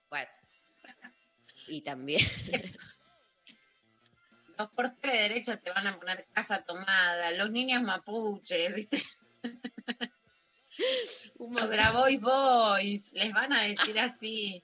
Bueno. 0.09 0.29
Y 1.67 1.81
también. 1.81 2.25
Los 4.59 4.69
porteros 4.71 5.15
de 5.15 5.21
derecha 5.21 5.55
te 5.55 5.71
van 5.71 5.87
a 5.87 5.97
poner 5.97 6.27
casa 6.33 6.61
tomada, 6.65 7.31
los 7.31 7.49
niños 7.49 7.81
mapuches, 7.81 8.75
¿viste? 8.75 9.01
Los. 11.39 11.69
Grabois 11.69 12.19
Boys, 12.19 13.13
les 13.13 13.31
van 13.31 13.53
a 13.53 13.61
decir 13.63 13.97
así. 13.97 14.61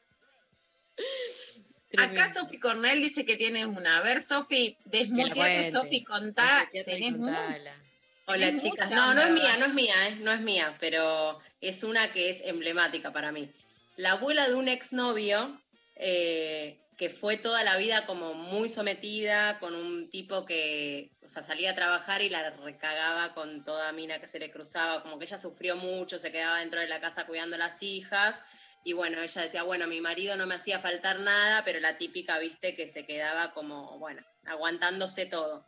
Acá. 1.97 2.33
Sofi 2.33 2.59
Cornell 2.59 3.01
dice 3.01 3.25
que 3.25 3.37
tiene 3.37 3.65
una. 3.65 3.99
A 3.99 4.01
ver, 4.01 4.21
Sofi, 4.21 4.77
desmuteate. 4.83 5.71
Sofi, 5.71 6.03
contá. 6.03 6.69
Tenés 6.83 7.13
contala. 7.13 7.81
Hola 8.25 8.47
Tenés 8.47 8.63
chicas, 8.63 8.89
mucha 8.89 8.95
no, 8.97 9.13
no 9.13 9.21
es 9.21 9.31
mía, 9.31 9.57
no 9.57 9.65
es 9.65 9.73
mía, 9.73 10.07
¿eh? 10.09 10.15
no 10.19 10.31
es 10.33 10.41
mía, 10.41 10.77
pero 10.81 11.39
es 11.61 11.83
una 11.83 12.11
que 12.11 12.31
es 12.31 12.41
emblemática 12.43 13.13
para 13.13 13.31
mí. 13.31 13.49
La 13.95 14.13
abuela 14.13 14.49
de 14.49 14.55
un 14.55 14.67
exnovio 14.67 15.61
eh, 15.95 16.84
que 16.97 17.09
fue 17.09 17.37
toda 17.37 17.63
la 17.63 17.77
vida 17.77 18.05
como 18.05 18.33
muy 18.33 18.69
sometida 18.69 19.59
con 19.59 19.75
un 19.75 20.09
tipo 20.09 20.45
que, 20.45 21.11
o 21.23 21.27
sea, 21.27 21.43
salía 21.43 21.71
a 21.71 21.75
trabajar 21.75 22.21
y 22.21 22.29
la 22.29 22.49
recagaba 22.51 23.33
con 23.33 23.63
toda 23.63 23.91
mina 23.91 24.19
que 24.19 24.27
se 24.27 24.39
le 24.39 24.51
cruzaba, 24.51 25.03
como 25.03 25.19
que 25.19 25.25
ella 25.25 25.37
sufrió 25.37 25.75
mucho, 25.75 26.19
se 26.19 26.31
quedaba 26.31 26.59
dentro 26.59 26.79
de 26.79 26.87
la 26.87 27.01
casa 27.01 27.25
cuidando 27.25 27.55
a 27.55 27.59
las 27.59 27.83
hijas. 27.83 28.41
Y 28.85 28.93
bueno, 28.93 29.19
ella 29.19 29.41
decía, 29.41 29.63
bueno, 29.63 29.87
mi 29.87 29.99
marido 29.99 30.37
no 30.37 30.45
me 30.45 30.55
hacía 30.55 30.79
faltar 30.79 31.19
nada, 31.19 31.63
pero 31.65 31.79
la 31.79 31.97
típica, 31.97 32.39
viste, 32.39 32.75
que 32.75 32.87
se 32.87 33.05
quedaba 33.05 33.51
como, 33.53 33.97
bueno, 33.99 34.23
aguantándose 34.45 35.25
todo. 35.25 35.65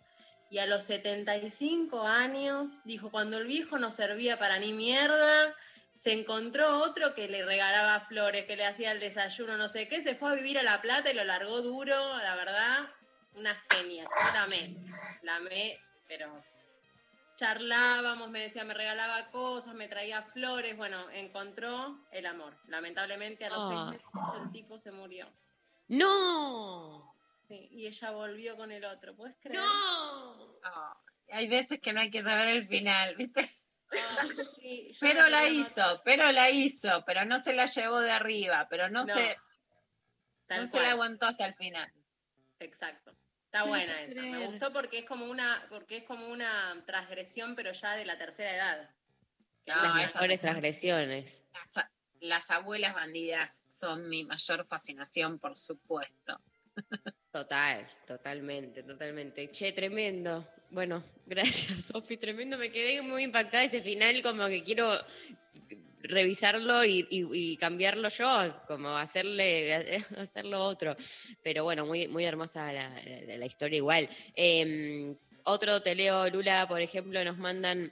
Y 0.50 0.60
a 0.60 0.66
los 0.66 0.86
75 0.86 2.04
años, 2.04 2.82
dijo, 2.86 3.12
cuando 3.12 3.38
el 3.38 3.48
viejo 3.48 3.80
no 3.80 3.92
servía 3.92 4.40
para 4.40 4.60
ni 4.60 4.72
mierda, 4.72 5.54
se 5.98 6.14
encontró 6.14 6.80
otro 6.80 7.16
que 7.16 7.28
le 7.28 7.44
regalaba 7.44 8.00
flores, 8.02 8.46
que 8.46 8.56
le 8.56 8.66
hacía 8.66 8.92
el 8.92 9.00
desayuno, 9.00 9.58
no 9.58 9.68
sé 9.68 9.88
qué, 9.88 10.02
se 10.02 10.16
fue 10.16 10.32
a 10.32 10.36
vivir 10.36 10.60
a 10.60 10.64
La 10.64 10.82
Plata 10.82 11.10
y 11.10 11.16
lo 11.16 11.24
largó 11.24 11.62
duro, 11.62 12.18
la 12.18 12.36
verdad, 12.36 12.90
una 13.34 13.56
genia, 13.72 14.04
yo 14.04 14.34
la 14.34 14.44
amé, 14.44 14.76
la 15.24 15.36
amé, 15.38 15.80
pero 16.08 16.44
charlábamos, 17.36 18.30
me 18.30 18.42
decía, 18.42 18.64
me 18.64 18.74
regalaba 18.74 19.30
cosas, 19.32 19.74
me 19.74 19.88
traía 19.88 20.22
flores, 20.24 20.76
bueno, 20.78 21.10
encontró 21.12 22.06
el 22.12 22.26
amor. 22.26 22.58
Lamentablemente 22.68 23.46
a 23.46 23.50
los 23.50 23.64
Ah. 23.64 23.92
seis 23.92 24.02
meses 24.02 24.44
el 24.44 24.52
tipo 24.52 24.78
se 24.80 24.92
murió. 24.92 25.32
¡No! 25.88 27.16
Sí, 27.48 27.70
y 27.72 27.88
ella 27.88 28.12
volvió 28.12 28.56
con 28.58 28.72
el 28.72 28.84
otro, 28.86 29.16
¿puedes 29.16 29.36
creer? 29.40 29.60
¡No! 29.60 30.48
No, 30.48 30.98
hay 31.32 31.48
veces 31.48 31.80
que 31.80 31.94
no 31.94 32.02
hay 32.02 32.10
que 32.10 32.22
saber 32.22 32.50
el 32.50 32.68
final, 32.68 33.16
¿viste? 33.16 33.48
Sí, 34.62 34.92
Pero 35.00 35.30
la 35.30 35.48
hizo, 35.48 36.02
pero 36.04 36.32
la 36.32 36.50
hizo, 36.50 37.04
pero 37.06 37.26
no 37.26 37.40
se 37.40 37.54
la 37.54 37.66
llevó 37.66 38.00
de 38.00 38.12
arriba, 38.12 38.68
pero 38.70 38.90
no, 38.90 39.06
No, 39.06 39.14
se, 39.14 39.38
Tal 40.46 40.62
no 40.62 40.68
se 40.68 40.82
la 40.82 40.92
aguantó 40.92 41.26
hasta 41.26 41.46
el 41.46 41.54
final. 41.54 41.92
Exacto. 42.60 43.16
Está 43.46 43.64
buena 43.64 44.02
esa. 44.02 44.22
Me 44.22 44.46
gustó 44.48 44.74
porque 44.74 45.00
es 45.00 45.06
como 45.06 45.26
una, 45.26 45.66
porque 45.70 45.98
es 45.98 46.04
como 46.04 46.28
una 46.28 46.84
transgresión, 46.86 47.56
pero 47.56 47.72
ya 47.72 47.96
de 47.96 48.06
la 48.06 48.18
tercera 48.18 48.54
edad. 48.54 48.90
Las 49.66 49.94
mejores 49.94 50.42
transgresiones. 50.42 51.44
Las, 51.54 51.86
las 52.20 52.52
abuelas 52.52 52.94
bandidas 52.94 53.64
son 53.68 54.10
mi 54.10 54.26
mayor 54.26 54.66
fascinación, 54.66 55.40
por 55.40 55.58
supuesto. 55.58 56.42
Total, 57.32 57.88
totalmente, 58.06 58.84
totalmente. 58.84 59.52
Che, 59.52 59.72
tremendo. 59.72 60.48
Bueno, 60.70 61.04
gracias, 61.26 61.86
Sofi, 61.86 62.18
tremendo. 62.18 62.58
Me 62.58 62.72
quedé 62.72 63.02
muy 63.02 63.24
impactada 63.24 63.64
ese 63.64 63.82
final, 63.82 64.22
como 64.22 64.48
que 64.48 64.64
quiero 64.64 64.92
revisarlo 66.02 66.86
y, 66.86 67.58
cambiarlo 67.60 68.10
yo, 68.10 68.64
como 68.68 68.90
hacerle 68.90 70.04
hacerlo 70.18 70.64
otro. 70.64 70.96
Pero 71.44 71.64
bueno, 71.64 71.86
muy, 71.86 72.08
muy 72.08 72.26
hermosa 72.26 72.72
la, 72.72 73.46
historia 73.46 73.78
igual. 73.78 74.10
Eh, 74.36 75.16
otro 75.44 75.82
te 75.82 75.96
leo, 75.96 76.30
Lula, 76.30 76.68
por 76.68 76.82
ejemplo, 76.82 77.24
nos 77.24 77.38
mandan 77.38 77.92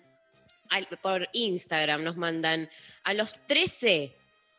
por 1.01 1.29
Instagram, 1.33 2.03
nos 2.03 2.17
mandan 2.17 2.69
a 3.03 3.13
los 3.13 3.33
13 3.47 4.13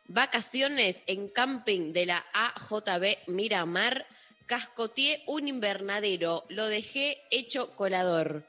vacaciones 0.07 1.03
en 1.05 1.27
camping 1.29 1.93
de 1.93 2.05
la 2.05 2.25
AJB 2.33 3.27
Miramar, 3.27 4.07
cascoteé 4.47 5.23
un 5.27 5.47
invernadero, 5.47 6.45
lo 6.49 6.65
dejé 6.67 7.21
hecho 7.31 7.75
colador. 7.75 8.43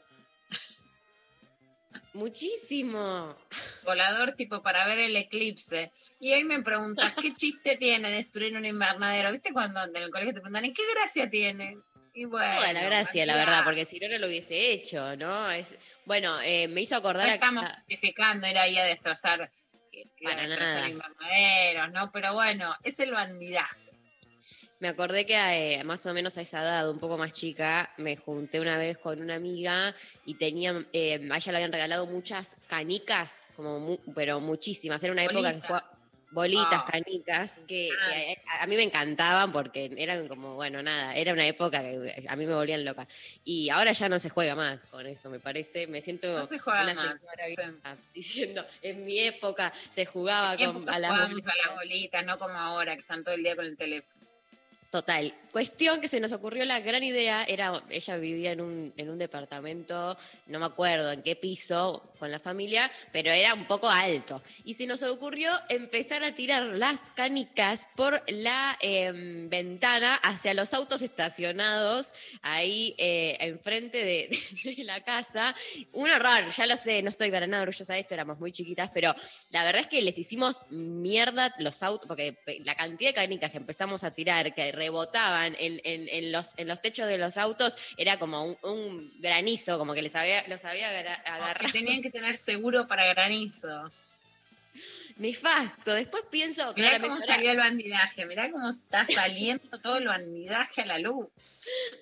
Muchísimo. 2.14 3.36
Volador 3.84 4.32
tipo 4.32 4.62
para 4.62 4.84
ver 4.86 4.98
el 4.98 5.16
eclipse. 5.16 5.92
Y 6.20 6.32
ahí 6.32 6.42
me 6.44 6.60
preguntas, 6.62 7.12
¿qué 7.20 7.34
chiste 7.34 7.76
tiene 7.76 8.10
destruir 8.10 8.56
un 8.56 8.64
invernadero? 8.64 9.30
¿Viste 9.30 9.52
cuando 9.52 9.84
en 9.84 9.96
el 9.96 10.10
colegio 10.10 10.34
te 10.34 10.40
preguntan, 10.40 10.64
¿y 10.64 10.72
qué 10.72 10.82
gracia 10.94 11.30
tiene? 11.30 11.76
Y 12.14 12.24
bueno, 12.24 12.52
Toda 12.56 12.72
la 12.72 12.82
gracia, 12.82 13.26
la 13.26 13.36
verdad, 13.36 13.62
porque 13.64 13.84
si 13.84 14.00
no, 14.00 14.08
no 14.08 14.18
lo 14.18 14.26
hubiese 14.26 14.72
hecho, 14.72 15.14
¿no? 15.16 15.50
Es, 15.52 15.76
bueno, 16.06 16.40
eh, 16.40 16.66
me 16.66 16.80
hizo 16.80 16.94
No 16.96 16.98
acordar 17.00 17.28
a- 17.28 17.34
estamos 17.34 17.64
a- 17.64 17.74
justificando 17.76 18.48
ir 18.48 18.58
ahí 18.58 18.76
a 18.78 18.84
destrozar, 18.84 19.52
ir 19.92 20.06
a 20.06 20.30
Para 20.30 20.48
destrozar 20.48 20.74
nada. 20.76 20.88
invernaderos, 20.88 21.92
¿no? 21.92 22.10
Pero 22.10 22.32
bueno, 22.32 22.74
es 22.82 22.98
el 22.98 23.12
bandidaje. 23.12 23.87
Me 24.80 24.86
acordé 24.88 25.26
que 25.26 25.34
eh, 25.34 25.82
más 25.82 26.06
o 26.06 26.14
menos 26.14 26.38
a 26.38 26.42
esa 26.42 26.62
edad, 26.62 26.88
un 26.88 27.00
poco 27.00 27.18
más 27.18 27.32
chica, 27.32 27.92
me 27.96 28.16
junté 28.16 28.60
una 28.60 28.78
vez 28.78 28.96
con 28.98 29.20
una 29.20 29.34
amiga 29.34 29.92
y 30.24 30.34
tenía, 30.34 30.86
eh, 30.92 31.14
a 31.30 31.36
ella 31.36 31.52
le 31.52 31.58
habían 31.58 31.72
regalado 31.72 32.06
muchas 32.06 32.56
canicas, 32.68 33.48
como 33.56 33.80
mu- 33.80 33.98
pero 34.14 34.38
muchísimas. 34.38 35.02
Era 35.02 35.12
una 35.12 35.24
época 35.24 35.52
que 35.52 35.60
jugaba 35.62 35.90
bolitas, 36.30 36.84
canicas, 36.84 37.58
que, 37.66 37.88
Ah. 37.90 38.08
que 38.12 38.36
a, 38.46 38.62
a 38.62 38.66
mí 38.68 38.76
me 38.76 38.84
encantaban 38.84 39.50
porque 39.50 39.90
eran 39.96 40.28
como, 40.28 40.54
bueno, 40.54 40.80
nada, 40.80 41.12
era 41.16 41.32
una 41.32 41.46
época 41.46 41.80
que 41.80 42.24
a 42.28 42.36
mí 42.36 42.46
me 42.46 42.54
volvían 42.54 42.84
loca. 42.84 43.08
Y 43.44 43.70
ahora 43.70 43.90
ya 43.90 44.08
no 44.08 44.20
se 44.20 44.28
juega 44.30 44.54
más 44.54 44.86
con 44.86 45.06
eso, 45.08 45.28
me 45.28 45.40
parece. 45.40 45.88
Me 45.88 46.00
siento 46.02 46.28
No 46.28 46.44
se 46.44 46.60
juega 46.60 46.84
una 46.84 46.94
más, 46.94 47.20
señora 47.20 47.44
sí. 47.48 47.54
vieja 47.56 47.96
diciendo, 48.14 48.64
en 48.82 49.04
mi 49.04 49.18
época 49.18 49.72
se 49.90 50.06
jugaba 50.06 50.54
En 50.54 50.66
con, 50.72 50.76
época 50.82 50.94
a 50.94 50.98
las 51.00 51.10
jugábamos 51.10 51.32
bolitas". 51.44 51.54
a 51.64 51.66
las 51.66 51.76
bolitas, 51.76 52.24
no 52.26 52.38
como 52.38 52.54
ahora, 52.58 52.94
que 52.94 53.00
están 53.00 53.24
todo 53.24 53.34
el 53.34 53.42
día 53.42 53.56
con 53.56 53.64
el 53.64 53.76
teléfono. 53.76 54.17
Total. 54.90 55.34
Cuestión 55.52 56.00
que 56.00 56.08
se 56.08 56.18
nos 56.18 56.32
ocurrió 56.32 56.64
la 56.64 56.80
gran 56.80 57.02
idea, 57.04 57.44
era, 57.44 57.82
ella 57.90 58.16
vivía 58.16 58.52
en 58.52 58.62
un, 58.62 58.94
en 58.96 59.10
un 59.10 59.18
departamento, 59.18 60.16
no 60.46 60.58
me 60.58 60.64
acuerdo 60.64 61.12
en 61.12 61.22
qué 61.22 61.36
piso, 61.36 62.08
con 62.18 62.30
la 62.30 62.38
familia, 62.38 62.90
pero 63.12 63.30
era 63.30 63.54
un 63.54 63.66
poco 63.66 63.88
alto. 63.88 64.42
Y 64.64 64.74
se 64.74 64.86
nos 64.86 65.02
ocurrió 65.02 65.50
empezar 65.68 66.22
a 66.22 66.34
tirar 66.34 66.64
las 66.64 67.00
canicas 67.14 67.88
por 67.96 68.22
la 68.28 68.76
em, 68.80 69.48
ventana 69.48 70.16
hacia 70.16 70.54
los 70.54 70.74
autos 70.74 71.02
estacionados 71.02 72.12
ahí 72.42 72.94
eh, 72.98 73.36
enfrente 73.40 74.04
de, 74.04 74.82
la 74.84 75.00
casa. 75.02 75.54
Un 75.92 76.10
horror, 76.10 76.50
ya 76.50 76.66
lo 76.66 76.76
sé, 76.76 77.02
no 77.02 77.10
estoy 77.10 77.30
para 77.30 77.46
nada 77.46 77.62
orgullosa 77.62 77.94
de 77.94 78.00
esto, 78.00 78.14
éramos 78.14 78.38
muy 78.38 78.52
chiquitas, 78.52 78.90
pero 78.92 79.14
la 79.50 79.64
verdad 79.64 79.82
es 79.82 79.86
que 79.86 80.02
les 80.02 80.18
hicimos 80.18 80.60
mierda 80.70 81.54
los 81.58 81.82
autos, 81.82 82.06
porque 82.06 82.38
la 82.64 82.74
cantidad 82.74 83.10
de 83.10 83.14
canicas 83.14 83.52
que 83.52 83.58
empezamos 83.58 84.04
a 84.04 84.10
tirar, 84.10 84.54
que 84.54 84.72
rebotaban 84.78 85.54
en, 85.58 85.80
en- 85.84 86.08
en 86.08 86.32
los, 86.32 86.54
en 86.56 86.66
los 86.68 86.80
techos 86.80 87.06
de 87.08 87.18
los 87.18 87.36
autos, 87.36 87.76
era 87.96 88.18
como 88.18 88.44
un, 88.44 88.58
un 88.62 89.12
granizo, 89.20 89.78
como 89.78 89.92
que 89.94 90.02
les 90.02 90.14
había, 90.14 90.46
los 90.48 90.64
había 90.64 90.88
agarra- 90.88 91.22
Que 91.22 91.30
agarrado. 91.30 91.72
tenían 91.72 92.00
que 92.00 92.10
tener 92.10 92.34
seguro 92.34 92.86
para 92.86 93.04
granizo. 93.12 93.90
Nefasto. 95.16 95.94
Después 95.94 96.22
pienso, 96.30 96.62
Mirá 96.76 96.90
claramente, 96.90 97.08
cómo 97.08 97.26
salió 97.26 97.50
el 97.50 97.56
bandidaje, 97.56 98.24
mirá 98.24 98.50
cómo 98.52 98.70
está 98.70 99.04
saliendo 99.04 99.78
todo 99.82 99.96
el 99.98 100.06
bandidaje 100.06 100.82
a 100.82 100.86
la 100.86 100.98
luz. 100.98 101.26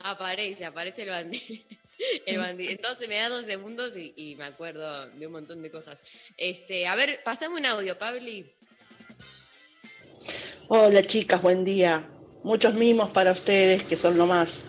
aparece, 0.01 0.67
aparece 0.67 1.03
el 1.05 1.09
bandido. 1.11 1.65
Entonces 2.27 3.09
me 3.09 3.17
da 3.17 3.31
dos 3.31 3.47
segundos 3.47 3.97
y, 3.97 4.13
y 4.19 4.35
me 4.37 4.45
acuerdo 4.45 5.07
de 5.09 5.27
un 5.27 5.33
montón 5.33 5.63
de 5.63 5.71
cosas. 5.71 5.99
Este, 6.37 6.87
a 6.87 6.95
ver, 6.95 7.23
pasame 7.25 7.55
un 7.55 7.65
audio, 7.65 7.97
Pabli. 7.99 8.53
Hola 10.69 11.03
chicas, 11.03 11.41
buen 11.41 11.65
día. 11.65 12.07
Muchos 12.47 12.75
mimos 12.75 13.11
para 13.11 13.33
ustedes 13.33 13.83
que 13.83 13.97
son 13.97 14.17
lo 14.17 14.25
más. 14.25 14.63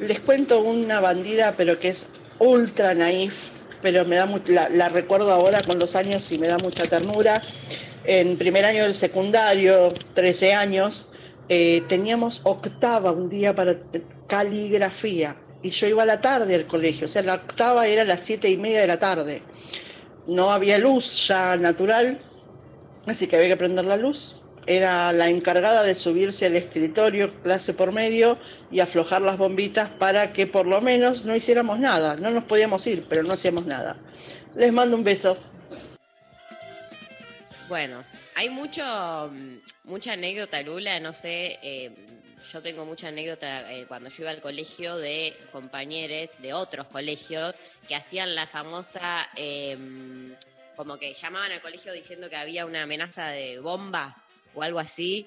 Les 0.00 0.20
cuento 0.20 0.62
una 0.62 1.00
bandida, 1.00 1.52
pero 1.54 1.78
que 1.78 1.88
es 1.88 2.06
ultra 2.38 2.94
naif, 2.94 3.34
pero 3.82 4.06
me 4.06 4.16
da 4.16 4.26
la, 4.46 4.70
la 4.70 4.88
recuerdo 4.88 5.30
ahora 5.30 5.60
con 5.60 5.78
los 5.78 5.96
años 5.96 6.32
y 6.32 6.38
me 6.38 6.46
da 6.46 6.56
mucha 6.64 6.84
ternura. 6.84 7.42
En 8.04 8.38
primer 8.38 8.64
año 8.64 8.84
del 8.84 8.94
secundario, 8.94 9.90
13 10.14 10.54
años, 10.54 11.06
eh, 11.50 11.82
teníamos 11.90 12.40
octava 12.44 13.12
un 13.12 13.28
día 13.28 13.54
para 13.54 13.76
caligrafía 14.26 15.36
y 15.62 15.68
yo 15.68 15.86
iba 15.86 16.04
a 16.04 16.06
la 16.06 16.22
tarde 16.22 16.54
al 16.54 16.64
colegio, 16.64 17.04
o 17.04 17.10
sea, 17.10 17.20
la 17.20 17.34
octava 17.34 17.86
era 17.86 18.00
a 18.00 18.06
las 18.06 18.20
siete 18.20 18.48
y 18.48 18.56
media 18.56 18.80
de 18.80 18.86
la 18.86 18.98
tarde. 18.98 19.42
No 20.26 20.50
había 20.50 20.78
luz 20.78 21.28
ya 21.28 21.54
natural, 21.58 22.18
así 23.04 23.26
que 23.26 23.36
había 23.36 23.48
que 23.48 23.58
prender 23.58 23.84
la 23.84 23.98
luz. 23.98 24.43
Era 24.66 25.12
la 25.12 25.28
encargada 25.28 25.82
de 25.82 25.94
subirse 25.94 26.46
al 26.46 26.56
escritorio, 26.56 27.42
clase 27.42 27.74
por 27.74 27.92
medio, 27.92 28.38
y 28.70 28.80
aflojar 28.80 29.20
las 29.22 29.36
bombitas 29.36 29.90
para 29.90 30.32
que 30.32 30.46
por 30.46 30.66
lo 30.66 30.80
menos 30.80 31.24
no 31.24 31.36
hiciéramos 31.36 31.78
nada. 31.78 32.16
No 32.16 32.30
nos 32.30 32.44
podíamos 32.44 32.86
ir, 32.86 33.04
pero 33.08 33.22
no 33.22 33.34
hacíamos 33.34 33.66
nada. 33.66 33.96
Les 34.54 34.72
mando 34.72 34.96
un 34.96 35.04
beso. 35.04 35.36
Bueno, 37.68 38.04
hay 38.34 38.50
mucho, 38.50 39.30
mm, 39.32 39.56
mucha 39.84 40.12
anécdota, 40.12 40.62
Lula, 40.62 41.00
no 41.00 41.12
sé, 41.12 41.58
eh, 41.62 41.90
yo 42.52 42.62
tengo 42.62 42.84
mucha 42.84 43.08
anécdota 43.08 43.72
eh, 43.72 43.84
cuando 43.86 44.10
yo 44.10 44.22
iba 44.22 44.30
al 44.30 44.40
colegio 44.40 44.96
de 44.96 45.36
compañeros 45.50 46.30
de 46.38 46.52
otros 46.52 46.86
colegios 46.88 47.56
que 47.88 47.96
hacían 47.96 48.34
la 48.34 48.46
famosa, 48.46 49.28
eh, 49.36 49.76
como 50.76 50.98
que 50.98 51.12
llamaban 51.14 51.52
al 51.52 51.60
colegio 51.60 51.92
diciendo 51.92 52.28
que 52.28 52.36
había 52.36 52.66
una 52.66 52.82
amenaza 52.82 53.28
de 53.28 53.58
bomba 53.60 54.23
o 54.54 54.62
algo 54.62 54.78
así, 54.78 55.26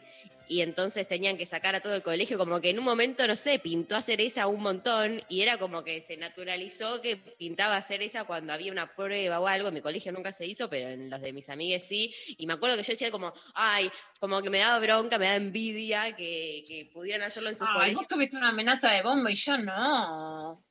y 0.49 0.61
entonces 0.61 1.07
tenían 1.07 1.37
que 1.37 1.45
sacar 1.45 1.75
a 1.75 1.81
todo 1.81 1.93
el 1.95 2.01
colegio, 2.01 2.37
como 2.37 2.61
que 2.61 2.69
en 2.69 2.79
un 2.79 2.85
momento, 2.85 3.27
no 3.27 3.35
sé, 3.35 3.59
pintó 3.59 3.95
hacer 3.95 4.21
esa 4.21 4.47
un 4.47 4.61
montón, 4.61 5.21
y 5.29 5.41
era 5.41 5.57
como 5.57 5.83
que 5.83 5.99
se 6.01 6.17
naturalizó 6.17 7.01
que 7.01 7.17
pintaba 7.17 7.75
hacer 7.75 8.01
esa 8.01 8.23
cuando 8.23 8.53
había 8.53 8.71
una 8.71 8.95
prueba 8.95 9.39
o 9.39 9.47
algo, 9.47 9.67
en 9.67 9.73
mi 9.73 9.81
colegio 9.81 10.11
nunca 10.11 10.31
se 10.31 10.45
hizo, 10.45 10.69
pero 10.69 10.89
en 10.89 11.09
los 11.09 11.21
de 11.21 11.33
mis 11.33 11.49
amigues 11.49 11.83
sí, 11.83 12.13
y 12.37 12.47
me 12.47 12.53
acuerdo 12.53 12.77
que 12.77 12.83
yo 12.83 12.93
decía 12.93 13.11
como, 13.11 13.33
ay, 13.53 13.91
como 14.19 14.41
que 14.41 14.49
me 14.49 14.59
daba 14.59 14.79
bronca, 14.79 15.17
me 15.17 15.25
daba 15.25 15.37
envidia 15.37 16.15
que, 16.15 16.63
que 16.67 16.89
pudieran 16.93 17.23
hacerlo 17.23 17.49
en 17.49 17.55
sus 17.55 17.67
Ay, 17.67 17.73
colegios, 17.73 17.95
vos 17.95 18.07
tuviste 18.07 18.37
una 18.37 18.49
amenaza 18.49 18.91
de 18.91 19.01
bomba 19.01 19.31
y 19.31 19.35
yo 19.35 19.57
no. 19.57 20.63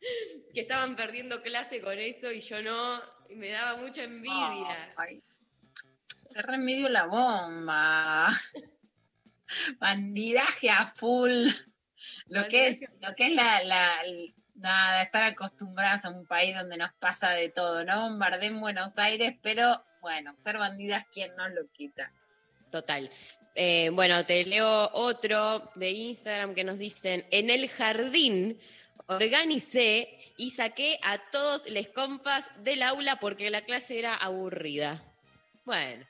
que 0.54 0.60
estaban 0.60 0.94
perdiendo 0.94 1.42
clase 1.42 1.80
con 1.80 1.98
eso 1.98 2.30
y 2.30 2.40
yo 2.40 2.62
no, 2.62 3.02
y 3.28 3.34
me 3.34 3.50
daba 3.50 3.78
mucha 3.78 4.04
envidia. 4.04 4.94
Ay, 4.96 5.20
te 6.36 6.42
remedio 6.42 6.88
la 6.88 7.06
bomba. 7.06 8.28
Bandidaje 9.78 10.70
a 10.70 10.86
full. 10.86 11.46
Lo 12.28 12.46
que 12.48 12.68
es, 12.68 12.82
lo 13.00 13.14
que 13.14 13.26
es 13.26 13.32
la, 13.32 13.64
la- 13.64 13.90
nada, 14.54 15.02
estar 15.02 15.22
acostumbrados 15.24 16.04
a 16.04 16.10
un 16.10 16.26
país 16.26 16.54
donde 16.54 16.76
nos 16.76 16.92
pasa 16.94 17.30
de 17.30 17.48
todo, 17.48 17.84
¿no? 17.84 18.02
Bombardé 18.02 18.46
en 18.46 18.60
Buenos 18.60 18.98
Aires, 18.98 19.34
pero 19.42 19.82
bueno, 20.00 20.34
ser 20.40 20.58
bandidas, 20.58 21.04
¿quién 21.12 21.34
nos 21.36 21.50
lo 21.52 21.70
quita? 21.72 22.12
Total. 22.70 23.08
Eh, 23.54 23.90
bueno, 23.92 24.24
te 24.26 24.44
leo 24.44 24.90
otro 24.92 25.70
de 25.74 25.90
Instagram 25.90 26.54
que 26.54 26.64
nos 26.64 26.78
dicen, 26.78 27.26
en 27.30 27.48
el 27.48 27.68
jardín 27.70 28.58
organicé 29.06 30.34
y 30.36 30.50
saqué 30.50 30.98
a 31.02 31.30
todos 31.30 31.66
les 31.70 31.88
compas 31.88 32.44
del 32.62 32.82
aula 32.82 33.16
porque 33.16 33.50
la 33.50 33.62
clase 33.62 33.98
era 33.98 34.14
aburrida. 34.14 35.02
Bueno, 35.64 36.06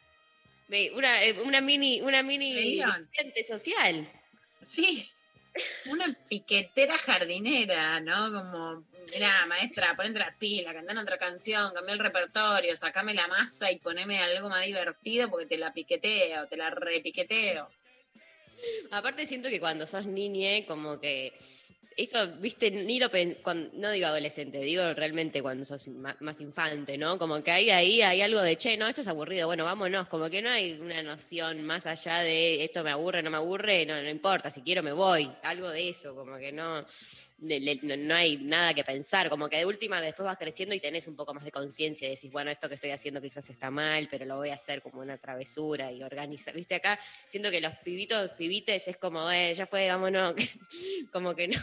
una, 0.94 1.24
eh, 1.24 1.40
una 1.42 1.60
mini, 1.60 2.00
una 2.00 2.22
mini 2.22 2.80
social. 3.46 4.08
Sí, 4.60 5.08
una 5.86 6.06
piquetera 6.28 6.96
jardinera, 6.98 8.00
¿no? 8.00 8.32
Como, 8.32 8.84
mirá, 9.12 9.46
maestra, 9.46 9.94
ponete 9.96 10.18
la 10.18 10.36
pila, 10.38 10.72
cantame 10.72 11.00
otra 11.00 11.18
canción, 11.18 11.72
cambié 11.72 11.94
el 11.94 12.00
repertorio, 12.00 12.74
sacame 12.76 13.14
la 13.14 13.28
masa 13.28 13.70
y 13.70 13.78
poneme 13.78 14.18
algo 14.18 14.48
más 14.48 14.64
divertido 14.64 15.28
porque 15.30 15.46
te 15.46 15.58
la 15.58 15.72
piqueteo, 15.72 16.46
te 16.48 16.56
la 16.56 16.70
repiqueteo. 16.70 17.68
Aparte 18.90 19.26
siento 19.26 19.48
que 19.48 19.60
cuando 19.60 19.86
sos 19.86 20.06
niñe, 20.06 20.64
como 20.66 20.98
que 21.00 21.32
eso, 21.96 22.28
viste, 22.40 22.70
ni 22.70 22.98
lo 23.00 23.10
pen- 23.10 23.38
cuan- 23.42 23.70
no 23.74 23.90
digo 23.90 24.06
adolescente, 24.06 24.58
digo 24.58 24.92
realmente 24.92 25.40
cuando 25.40 25.64
sos 25.64 25.88
más 25.88 26.40
infante, 26.40 26.98
¿no? 26.98 27.18
Como 27.18 27.42
que 27.42 27.50
ahí, 27.50 27.70
ahí 27.70 28.02
hay 28.02 28.20
algo 28.20 28.42
de, 28.42 28.56
che, 28.58 28.76
no, 28.76 28.86
esto 28.86 29.00
es 29.00 29.08
aburrido, 29.08 29.46
bueno, 29.46 29.64
vámonos, 29.64 30.06
como 30.08 30.28
que 30.28 30.42
no 30.42 30.50
hay 30.50 30.72
una 30.80 31.02
noción 31.02 31.64
más 31.64 31.86
allá 31.86 32.18
de 32.20 32.62
esto 32.64 32.84
me 32.84 32.90
aburre, 32.90 33.22
no 33.22 33.30
me 33.30 33.38
aburre, 33.38 33.86
no, 33.86 34.00
no 34.02 34.08
importa, 34.10 34.50
si 34.50 34.60
quiero 34.60 34.82
me 34.82 34.92
voy, 34.92 35.30
algo 35.42 35.70
de 35.70 35.88
eso, 35.88 36.14
como 36.14 36.36
que 36.36 36.52
no, 36.52 36.84
no, 37.38 38.14
hay 38.14 38.38
nada 38.38 38.72
que 38.72 38.82
pensar, 38.82 39.28
como 39.28 39.48
que 39.48 39.58
de 39.58 39.66
última 39.66 40.00
después 40.00 40.24
vas 40.24 40.38
creciendo 40.38 40.74
y 40.74 40.80
tenés 40.80 41.06
un 41.06 41.16
poco 41.16 41.34
más 41.34 41.44
de 41.44 41.50
conciencia 41.50 42.06
y 42.06 42.14
decís, 42.14 42.30
bueno, 42.32 42.50
esto 42.50 42.68
que 42.68 42.76
estoy 42.76 42.90
haciendo 42.90 43.20
quizás 43.20 43.48
está 43.50 43.70
mal, 43.70 44.08
pero 44.10 44.24
lo 44.24 44.36
voy 44.36 44.50
a 44.50 44.54
hacer 44.54 44.80
como 44.80 45.00
una 45.00 45.18
travesura 45.18 45.92
y 45.92 46.02
organizar, 46.02 46.54
viste, 46.54 46.74
acá 46.74 46.98
siento 47.28 47.50
que 47.50 47.60
los 47.60 47.74
pibitos, 47.78 48.30
pibites 48.32 48.88
es 48.88 48.96
como, 48.96 49.30
eh, 49.30 49.52
ya 49.54 49.66
fue, 49.66 49.88
vámonos, 49.88 50.34
como 51.12 51.34
que 51.34 51.48
no, 51.48 51.58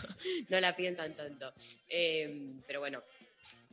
no 0.50 0.60
la 0.60 0.76
piensan 0.76 1.16
tanto. 1.16 1.52
Eh, 1.90 2.62
pero 2.68 2.80
bueno, 2.80 3.04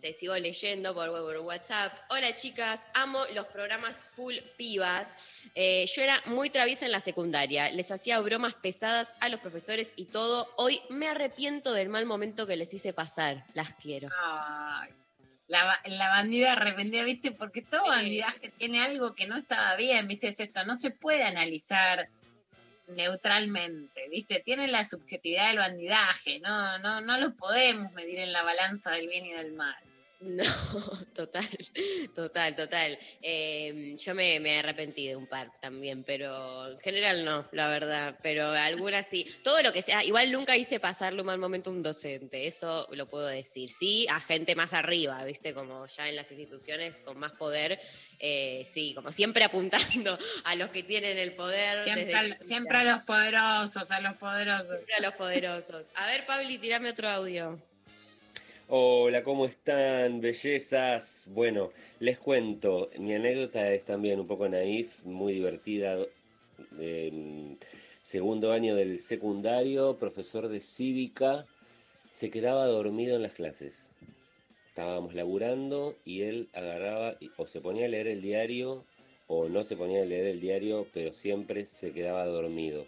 te 0.01 0.13
sigo 0.13 0.35
leyendo 0.37 0.95
por, 0.95 1.11
por 1.11 1.37
WhatsApp. 1.39 1.93
Hola 2.09 2.35
chicas, 2.35 2.81
amo 2.95 3.23
los 3.35 3.47
programas 3.47 4.01
full 4.15 4.37
pibas. 4.57 5.43
Eh, 5.55 5.87
yo 5.95 6.03
era 6.03 6.23
muy 6.27 6.51
traviesa 6.51 6.87
en 6.87 6.93
la 6.93 7.01
secundaria, 7.01 7.71
les 7.71 7.91
hacía 7.91 8.19
bromas 8.21 8.55
pesadas 8.55 9.15
a 9.21 9.29
los 9.29 9.41
profesores 9.41 9.93
y 9.97 10.07
todo. 10.07 10.53
Hoy 10.57 10.81
me 10.89 11.09
arrepiento 11.09 11.73
del 11.73 11.89
mal 11.89 12.07
momento 12.07 12.47
que 12.47 12.57
les 12.57 12.73
hice 12.73 12.93
pasar. 12.93 13.45
Las 13.55 13.75
quiero. 13.75 14.09
Ay, 14.19 14.91
la, 15.49 15.79
la 15.85 16.09
bandida 16.09 16.53
arrepentida, 16.53 17.05
¿viste? 17.05 17.33
Porque 17.33 17.61
todo 17.63 17.87
bandidaje 17.89 18.51
tiene 18.57 18.83
algo 18.83 19.15
que 19.15 19.27
no 19.27 19.37
estaba 19.37 19.77
bien, 19.77 20.09
¿viste? 20.09 20.29
Es 20.29 20.41
esto, 20.41 20.65
no 20.65 20.77
se 20.77 20.91
puede 20.91 21.25
analizar 21.25 22.09
neutralmente, 22.89 24.09
¿viste? 24.09 24.41
Tiene 24.41 24.67
la 24.69 24.85
subjetividad 24.85 25.49
del 25.49 25.59
bandidaje, 25.59 26.41
no, 26.41 26.79
no, 26.79 27.01
no 27.01 27.19
lo 27.19 27.35
podemos 27.35 27.93
medir 27.93 28.19
en 28.19 28.33
la 28.33 28.43
balanza 28.43 28.91
del 28.93 29.07
bien 29.07 29.27
y 29.27 29.33
del 29.33 29.53
mal. 29.53 29.77
No, 30.21 30.45
total, 31.15 31.49
total, 32.15 32.55
total. 32.55 32.99
Eh, 33.23 33.97
yo 33.99 34.15
me, 34.15 34.39
me 34.39 34.59
arrepentí 34.59 35.09
de 35.09 35.17
un 35.17 35.27
par 35.27 35.51
también, 35.63 36.05
pero 36.05 36.69
en 36.73 36.79
general 36.81 37.25
no, 37.25 37.49
la 37.53 37.69
verdad. 37.69 38.19
Pero 38.23 38.51
algunas 38.51 39.07
sí. 39.07 39.25
Todo 39.43 39.63
lo 39.63 39.73
que 39.73 39.81
sea, 39.81 40.05
igual 40.05 40.31
nunca 40.31 40.59
hice 40.59 40.79
pasarle 40.79 41.21
un 41.23 41.27
mal 41.27 41.39
momento 41.39 41.71
a 41.71 41.73
un 41.73 41.83
docente, 41.83 42.47
eso 42.47 42.87
lo 42.93 43.09
puedo 43.09 43.27
decir. 43.27 43.71
Sí, 43.71 44.07
a 44.11 44.21
gente 44.21 44.55
más 44.55 44.75
arriba, 44.75 45.25
¿viste? 45.25 45.55
Como 45.55 45.87
ya 45.87 46.09
en 46.11 46.17
las 46.17 46.31
instituciones 46.31 47.01
con 47.01 47.19
más 47.19 47.33
poder. 47.33 47.81
eh, 48.19 48.69
sí, 48.71 48.93
como 48.95 49.13
siempre 49.13 49.45
apuntando 49.45 50.19
a 50.45 50.55
los 50.55 50.69
que 50.69 50.83
tienen 50.83 51.17
el 51.17 51.35
poder. 51.35 51.83
Siempre, 51.83 52.15
al- 52.15 52.37
a 52.77 52.85
los 52.85 53.03
poderosos, 53.05 53.91
a 53.91 54.01
los 54.01 54.19
poderosos. 54.19 54.69
Siempre 54.85 54.95
a 54.99 55.01
los 55.01 55.15
poderosos. 55.15 55.87
A 55.95 56.07
ver, 56.07 56.27
Pabli, 56.27 56.59
tirame 56.59 56.91
otro 56.91 57.09
audio. 57.09 57.59
Hola, 58.73 59.25
¿cómo 59.25 59.47
están? 59.47 60.21
Bellezas. 60.21 61.27
Bueno, 61.33 61.73
les 61.99 62.21
cuento, 62.21 62.89
mi 63.01 63.13
anécdota 63.13 63.69
es 63.73 63.85
también 63.85 64.21
un 64.21 64.29
poco 64.29 64.49
naif, 64.49 65.05
muy 65.05 65.33
divertida. 65.33 65.99
Eh, 66.79 67.57
segundo 68.01 68.53
año 68.53 68.77
del 68.77 69.01
secundario, 69.01 69.99
profesor 69.99 70.47
de 70.47 70.61
cívica, 70.61 71.47
se 72.11 72.31
quedaba 72.31 72.65
dormido 72.67 73.17
en 73.17 73.23
las 73.23 73.33
clases. 73.35 73.91
Estábamos 74.69 75.15
laburando 75.15 75.97
y 76.05 76.23
él 76.23 76.49
agarraba 76.53 77.17
o 77.39 77.49
se 77.49 77.61
ponía 77.61 77.87
a 77.87 77.89
leer 77.89 78.07
el 78.07 78.23
diario 78.23 78.85
o 79.27 79.49
no 79.49 79.65
se 79.65 79.75
ponía 79.75 80.03
a 80.03 80.07
leer 80.07 80.27
el 80.27 80.41
diario, 80.41 80.87
pero 80.95 81.13
siempre 81.13 81.67
se 81.67 81.93
quedaba 81.93 82.25
dormido. 82.25 82.87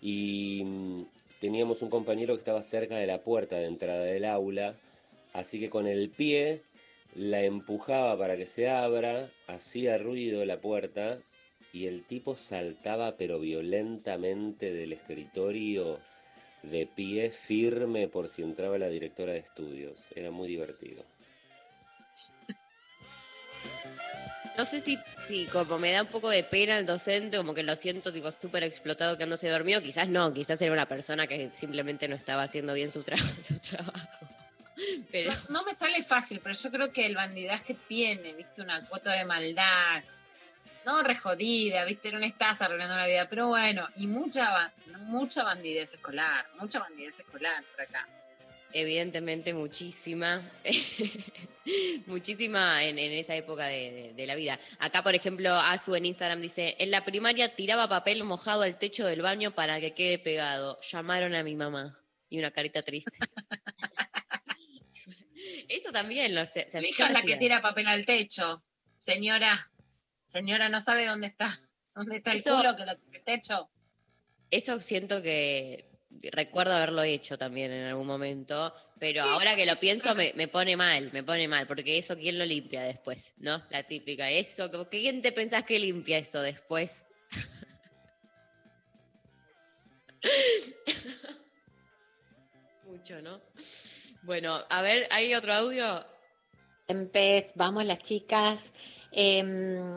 Y 0.00 0.62
mm, 0.64 1.02
teníamos 1.38 1.82
un 1.82 1.90
compañero 1.90 2.32
que 2.32 2.38
estaba 2.38 2.62
cerca 2.62 2.96
de 2.96 3.06
la 3.06 3.20
puerta 3.20 3.56
de 3.56 3.66
entrada 3.66 4.04
del 4.04 4.24
aula, 4.24 4.74
así 5.32 5.60
que 5.60 5.70
con 5.70 5.86
el 5.86 6.10
pie 6.10 6.62
la 7.14 7.42
empujaba 7.42 8.16
para 8.18 8.36
que 8.36 8.46
se 8.46 8.68
abra, 8.68 9.30
hacía 9.46 9.98
ruido 9.98 10.44
la 10.44 10.60
puerta 10.60 11.18
y 11.72 11.86
el 11.86 12.04
tipo 12.04 12.36
saltaba 12.36 13.16
pero 13.16 13.38
violentamente 13.38 14.72
del 14.72 14.92
escritorio 14.92 15.98
de 16.62 16.86
pie 16.86 17.30
firme 17.30 18.08
por 18.08 18.28
si 18.28 18.42
entraba 18.42 18.78
la 18.78 18.88
directora 18.88 19.32
de 19.32 19.40
estudios. 19.40 19.98
Era 20.14 20.30
muy 20.30 20.48
divertido. 20.48 21.04
No 24.56 24.66
sé 24.66 24.80
si, 24.80 24.98
si 25.26 25.46
como 25.46 25.78
me 25.78 25.92
da 25.92 26.02
un 26.02 26.08
poco 26.08 26.28
de 26.28 26.44
pena 26.44 26.78
el 26.78 26.84
docente, 26.84 27.38
como 27.38 27.54
que 27.54 27.62
lo 27.62 27.74
siento 27.74 28.12
tipo 28.12 28.30
súper 28.30 28.64
explotado 28.64 29.16
quedándose 29.16 29.48
dormido, 29.48 29.80
quizás 29.80 30.08
no, 30.08 30.32
quizás 30.34 30.60
era 30.60 30.72
una 30.72 30.86
persona 30.86 31.26
que 31.26 31.50
simplemente 31.54 32.06
no 32.06 32.16
estaba 32.16 32.42
haciendo 32.42 32.74
bien 32.74 32.90
su, 32.90 33.02
su 33.42 33.58
trabajo. 33.60 34.31
Pero 35.10 35.32
No, 35.32 35.60
no 35.60 35.62
me 35.64 35.74
sale 35.74 36.02
fácil, 36.02 36.40
pero 36.42 36.54
yo 36.54 36.70
creo 36.70 36.92
que 36.92 37.06
el 37.06 37.14
bandidaje 37.16 37.76
tiene, 37.88 38.32
viste, 38.34 38.62
una 38.62 38.84
cuota 38.86 39.12
de 39.12 39.24
maldad. 39.24 40.02
No 40.84 41.02
re 41.02 41.14
jodida, 41.14 41.84
viste, 41.84 42.10
no 42.12 42.18
estás 42.24 42.60
arruinando 42.62 42.96
la 42.96 43.06
vida, 43.06 43.28
pero 43.28 43.46
bueno, 43.48 43.86
y 43.96 44.06
mucha, 44.08 44.72
mucha 45.00 45.44
bandidez 45.44 45.94
escolar, 45.94 46.44
mucha 46.58 46.80
bandidez 46.80 47.20
escolar 47.20 47.62
por 47.70 47.82
acá. 47.82 48.08
evidentemente 48.72 49.54
muchísima, 49.54 50.42
muchísima 52.06 52.82
en, 52.82 52.98
en 52.98 53.12
esa 53.12 53.36
época 53.36 53.66
de, 53.66 53.92
de- 53.92 54.12
de 54.14 54.26
la 54.26 54.34
vida. 54.34 54.58
Acá, 54.78 55.02
por 55.02 55.14
ejemplo, 55.14 55.54
Azu 55.54 55.94
en 55.94 56.06
Instagram 56.06 56.40
dice, 56.40 56.74
en 56.78 56.90
la 56.90 57.04
primaria 57.04 57.54
tiraba 57.54 57.88
papel 57.88 58.24
mojado 58.24 58.62
al 58.62 58.78
techo 58.78 59.06
del 59.06 59.22
baño 59.22 59.52
para 59.52 59.78
que 59.80 59.92
quede 59.94 60.18
pegado. 60.18 60.80
Llamaron 60.80 61.34
a 61.34 61.42
mi 61.44 61.54
mamá. 61.54 61.98
Y 62.28 62.38
una 62.38 62.50
carita 62.50 62.82
triste. 62.82 63.12
Eso 65.68 65.92
también 65.92 66.34
lo 66.34 66.44
sé. 66.46 66.66
Hija 66.82 67.06
es 67.06 67.12
la 67.12 67.22
que 67.22 67.36
tira 67.36 67.60
papel 67.62 67.86
al 67.88 68.04
techo. 68.06 68.64
Señora, 68.98 69.70
señora, 70.26 70.68
no 70.68 70.80
sabe 70.80 71.06
dónde 71.06 71.26
está. 71.28 71.60
¿Dónde 71.94 72.16
está 72.16 72.32
el 72.32 72.38
Eso- 72.38 72.56
culo 72.56 72.76
que 72.76 72.86
lo 72.86 72.92
el 72.92 73.24
techo? 73.24 73.70
Eso 74.50 74.80
siento 74.80 75.22
que 75.22 75.88
recuerdo 76.30 76.74
haberlo 76.74 77.02
hecho 77.02 77.38
también 77.38 77.72
en 77.72 77.86
algún 77.86 78.06
momento, 78.06 78.74
pero 79.00 79.22
ahora 79.22 79.56
que 79.56 79.64
lo 79.66 79.76
pienso 79.80 80.14
me, 80.14 80.32
me 80.36 80.46
pone 80.46 80.76
mal, 80.76 81.10
me 81.12 81.22
pone 81.24 81.48
mal, 81.48 81.66
porque 81.66 81.96
eso 81.96 82.16
quién 82.16 82.38
lo 82.38 82.44
limpia 82.44 82.82
después, 82.82 83.32
¿no? 83.38 83.64
La 83.70 83.82
típica, 83.84 84.30
eso, 84.30 84.70
¿quién 84.90 85.22
te 85.22 85.32
pensás 85.32 85.62
que 85.64 85.78
limpia 85.78 86.18
eso 86.18 86.42
después? 86.42 87.06
Mucho, 92.84 93.20
¿no? 93.22 93.40
Bueno, 94.24 94.60
a 94.68 94.82
ver, 94.82 95.08
¿hay 95.10 95.34
otro 95.34 95.52
audio? 95.52 96.04
Empez, 96.86 97.54
vamos 97.56 97.84
las 97.84 97.98
chicas. 97.98 98.70
Eh, 99.10 99.96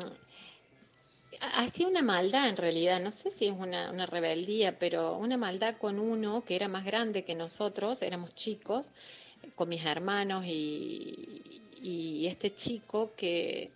hacía 1.40 1.88
una 1.88 2.02
maldad 2.02 2.50
en 2.50 2.58
realidad, 2.58 3.00
no 3.00 3.12
sé 3.12 3.30
si 3.30 3.46
es 3.46 3.52
una, 3.52 4.08
rebeldía, 4.08 4.80
pero 4.80 5.16
una 5.16 5.38
maldad 5.38 5.78
con 5.78 6.00
uno 6.00 6.44
que 6.44 6.56
era 6.56 6.68
más 6.68 6.86
grande 6.86 7.24
que 7.24 7.36
nosotros, 7.36 8.02
éramos 8.02 8.34
chicos, 8.34 8.90
con 9.54 9.70
mis 9.70 9.86
hermanos 9.86 10.44
y, 10.48 11.62
y 11.84 12.26
este 12.26 12.52
chico 12.52 13.12
que, 13.16 13.70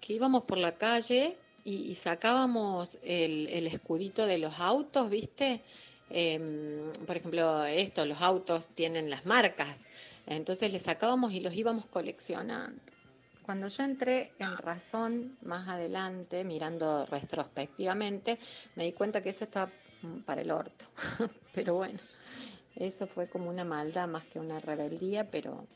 que 0.00 0.12
íbamos 0.12 0.44
por 0.44 0.58
la 0.58 0.78
calle 0.78 1.36
y, 1.64 1.96
sacábamos 1.96 2.96
el 3.02 3.66
escudito 3.66 4.24
de 4.24 4.38
los 4.38 4.60
autos, 4.60 5.10
¿viste? 5.10 5.62
Em, 6.10 6.92
por 7.06 7.16
ejemplo, 7.16 7.64
esto, 7.64 8.04
los 8.04 8.20
autos 8.20 8.68
tienen 8.68 9.10
las 9.10 9.26
marcas. 9.26 9.86
Entonces 10.26 10.72
le 10.72 10.78
sacábamos 10.78 11.32
y 11.32 11.40
los 11.40 11.54
íbamos 11.54 11.86
coleccionando. 11.86 12.80
Cuando 13.42 13.68
yo 13.68 13.84
entré 13.84 14.32
en 14.40 14.56
razón 14.56 15.38
más 15.42 15.68
adelante, 15.68 16.42
mirando 16.42 17.06
retrospectivamente, 17.06 18.38
me 18.74 18.84
di 18.84 18.92
cuenta 18.92 19.22
que 19.22 19.30
eso 19.30 19.44
estaba 19.44 19.70
para 20.24 20.40
el 20.40 20.50
orto. 20.50 20.86
Pero 21.54 21.74
bueno, 21.74 22.00
eso 22.74 23.06
fue 23.06 23.28
como 23.28 23.48
una 23.48 23.64
maldad 23.64 24.08
más 24.08 24.24
que 24.24 24.38
una 24.38 24.60
rebeldía, 24.60 25.30
pero 25.30 25.66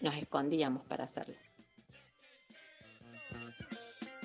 nos 0.00 0.16
escondíamos 0.16 0.84
para 0.84 1.04
hacerlo. 1.04 1.34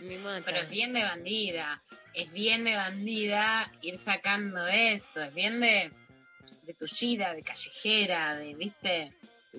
Me 0.04 0.18
mata. 0.18 0.44
Pero 0.46 0.60
es 0.60 0.70
bien 0.70 0.94
de 0.94 1.04
bandida. 1.04 1.82
Es 2.14 2.32
bien 2.32 2.64
de 2.64 2.76
bandida 2.76 3.72
ir 3.82 3.96
sacando 3.96 4.68
eso. 4.68 5.24
Es 5.24 5.34
bien 5.34 5.60
de, 5.60 5.92
de 6.64 6.74
tullida, 6.74 7.34
de 7.34 7.44
callejera, 7.44 8.36
de, 8.36 8.54
¿viste? 8.56 9.14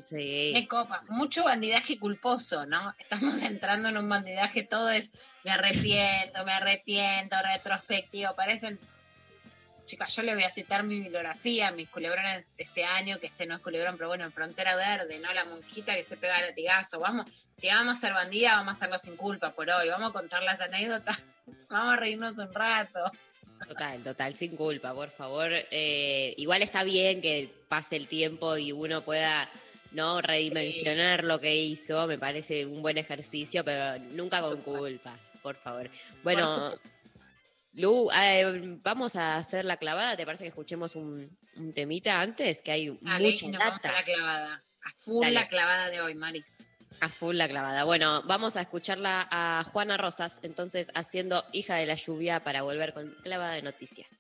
Sí. 0.09 0.51
Me 0.55 0.67
copa. 0.67 1.05
Mucho 1.09 1.45
bandidaje 1.45 1.99
culposo, 1.99 2.67
¿no? 2.67 2.95
Estamos 2.99 3.43
entrando 3.43 3.89
en 3.89 3.97
un 3.97 4.09
bandidaje, 4.09 4.63
todo 4.63 4.91
es 4.91 5.13
me 5.45 5.53
arrepiento, 5.53 6.45
me 6.45 6.53
arrepiento, 6.53 7.37
retrospectivo. 7.55 8.35
Parecen. 8.35 8.79
Chicas, 9.85 10.17
yo 10.17 10.23
le 10.23 10.35
voy 10.35 10.45
a 10.45 10.51
citar 10.51 10.83
mi 10.83 11.01
bibliografía, 11.01 11.71
mis 11.71 11.89
culebrones 11.91 12.45
de 12.57 12.65
este 12.65 12.85
año, 12.85 13.19
que 13.19 13.27
este 13.27 13.47
no 13.47 13.57
es 13.57 13.61
culebrón, 13.61 13.97
pero 13.97 14.09
bueno, 14.09 14.25
en 14.25 14.33
Frontera 14.33 14.77
Verde, 14.77 15.19
¿no? 15.19 15.33
La 15.35 15.45
monjita 15.45 15.95
que 15.95 16.03
se 16.03 16.17
pega 16.17 16.37
al 16.39 16.47
latigazo. 16.47 16.99
Vamos, 17.01 17.31
si 17.59 17.69
vamos 17.69 17.99
a 17.99 18.01
ser 18.01 18.15
bandida, 18.15 18.53
vamos 18.53 18.75
a 18.75 18.77
hacerlo 18.77 18.99
sin 18.99 19.17
culpa 19.17 19.51
por 19.51 19.69
hoy. 19.69 19.89
Vamos 19.89 20.11
a 20.11 20.13
contar 20.13 20.43
las 20.43 20.61
anécdotas, 20.61 21.23
vamos 21.69 21.95
a 21.95 21.97
reírnos 21.97 22.39
un 22.39 22.53
rato. 22.53 23.11
Total, 23.69 24.03
total, 24.03 24.35
sin 24.35 24.57
culpa, 24.57 24.95
por 24.95 25.11
favor. 25.11 25.51
Eh, 25.53 26.35
igual 26.39 26.63
está 26.63 26.83
bien 26.83 27.21
que 27.21 27.53
pase 27.69 27.97
el 27.97 28.09
tiempo 28.09 28.57
y 28.57 28.73
uno 28.73 29.05
pueda 29.05 29.49
no 29.93 30.21
redimensionar 30.21 31.25
lo 31.25 31.41
que 31.41 31.55
hizo, 31.57 32.07
me 32.07 32.19
parece 32.19 32.67
un 32.67 32.83
buen 32.83 32.99
ejercicio, 32.99 33.65
pero 33.65 34.03
nunca 34.13 34.41
con 34.41 34.61
culpa, 34.63 35.17
por 35.43 35.57
favor. 35.57 35.91
Bueno. 36.23 36.75
Lu, 37.75 38.09
eh, 38.13 38.79
vamos 38.83 39.17
a 39.17 39.37
hacer 39.37 39.65
la 39.65 39.77
clavada, 39.77 40.17
¿te 40.17 40.25
parece 40.25 40.45
que 40.45 40.49
escuchemos 40.49 40.95
un, 40.97 41.37
un 41.57 41.73
temita 41.75 42.21
antes? 42.21 42.63
Que 42.63 42.71
hay 42.73 42.99
Dale, 43.01 43.33
mucha 43.33 43.47
nos 43.49 43.59
vamos 43.59 43.85
a 43.85 43.89
data. 43.89 43.93
la 43.93 44.05
clavada. 44.05 44.65
A 44.85 44.91
full 44.95 45.23
Dale. 45.23 45.35
la 45.35 45.49
clavada 45.49 45.91
de 45.91 46.01
hoy, 46.01 46.15
Mari. 46.15 46.45
A 47.01 47.09
full 47.09 47.37
la 47.37 47.49
clavada. 47.49 47.83
Bueno, 47.85 48.23
vamos 48.27 48.57
a 48.57 48.61
escucharla 48.61 49.27
a 49.31 49.65
Juana 49.73 49.97
Rosas, 49.97 50.39
entonces 50.45 50.93
haciendo 50.95 51.43
Hija 51.53 51.75
de 51.75 51.87
la 51.87 51.95
Lluvia 51.95 52.41
para 52.45 52.63
volver 52.63 52.95
con 52.95 53.11
clavada 53.25 53.55
de 53.55 53.63
noticias. 53.63 54.11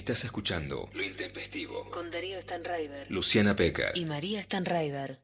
Estás 0.00 0.24
escuchando 0.24 0.88
Lo 0.94 1.02
Intempestivo. 1.02 1.90
Con 1.90 2.10
Darío 2.10 2.40
Stanraiver. 2.40 3.06
Luciana 3.10 3.54
Peca. 3.54 3.92
Y 3.94 4.06
María 4.06 4.42
Stanraiver. 4.42 5.20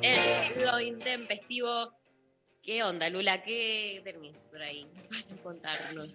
El- 0.00 0.64
lo 0.64 0.80
intempestivo. 0.80 1.92
¿Qué 2.62 2.82
onda, 2.82 3.10
Lula? 3.10 3.42
¿Qué 3.42 4.00
tenés 4.02 4.42
por 4.44 4.62
ahí 4.62 4.86
para 5.28 5.42
contarnos? 5.42 6.14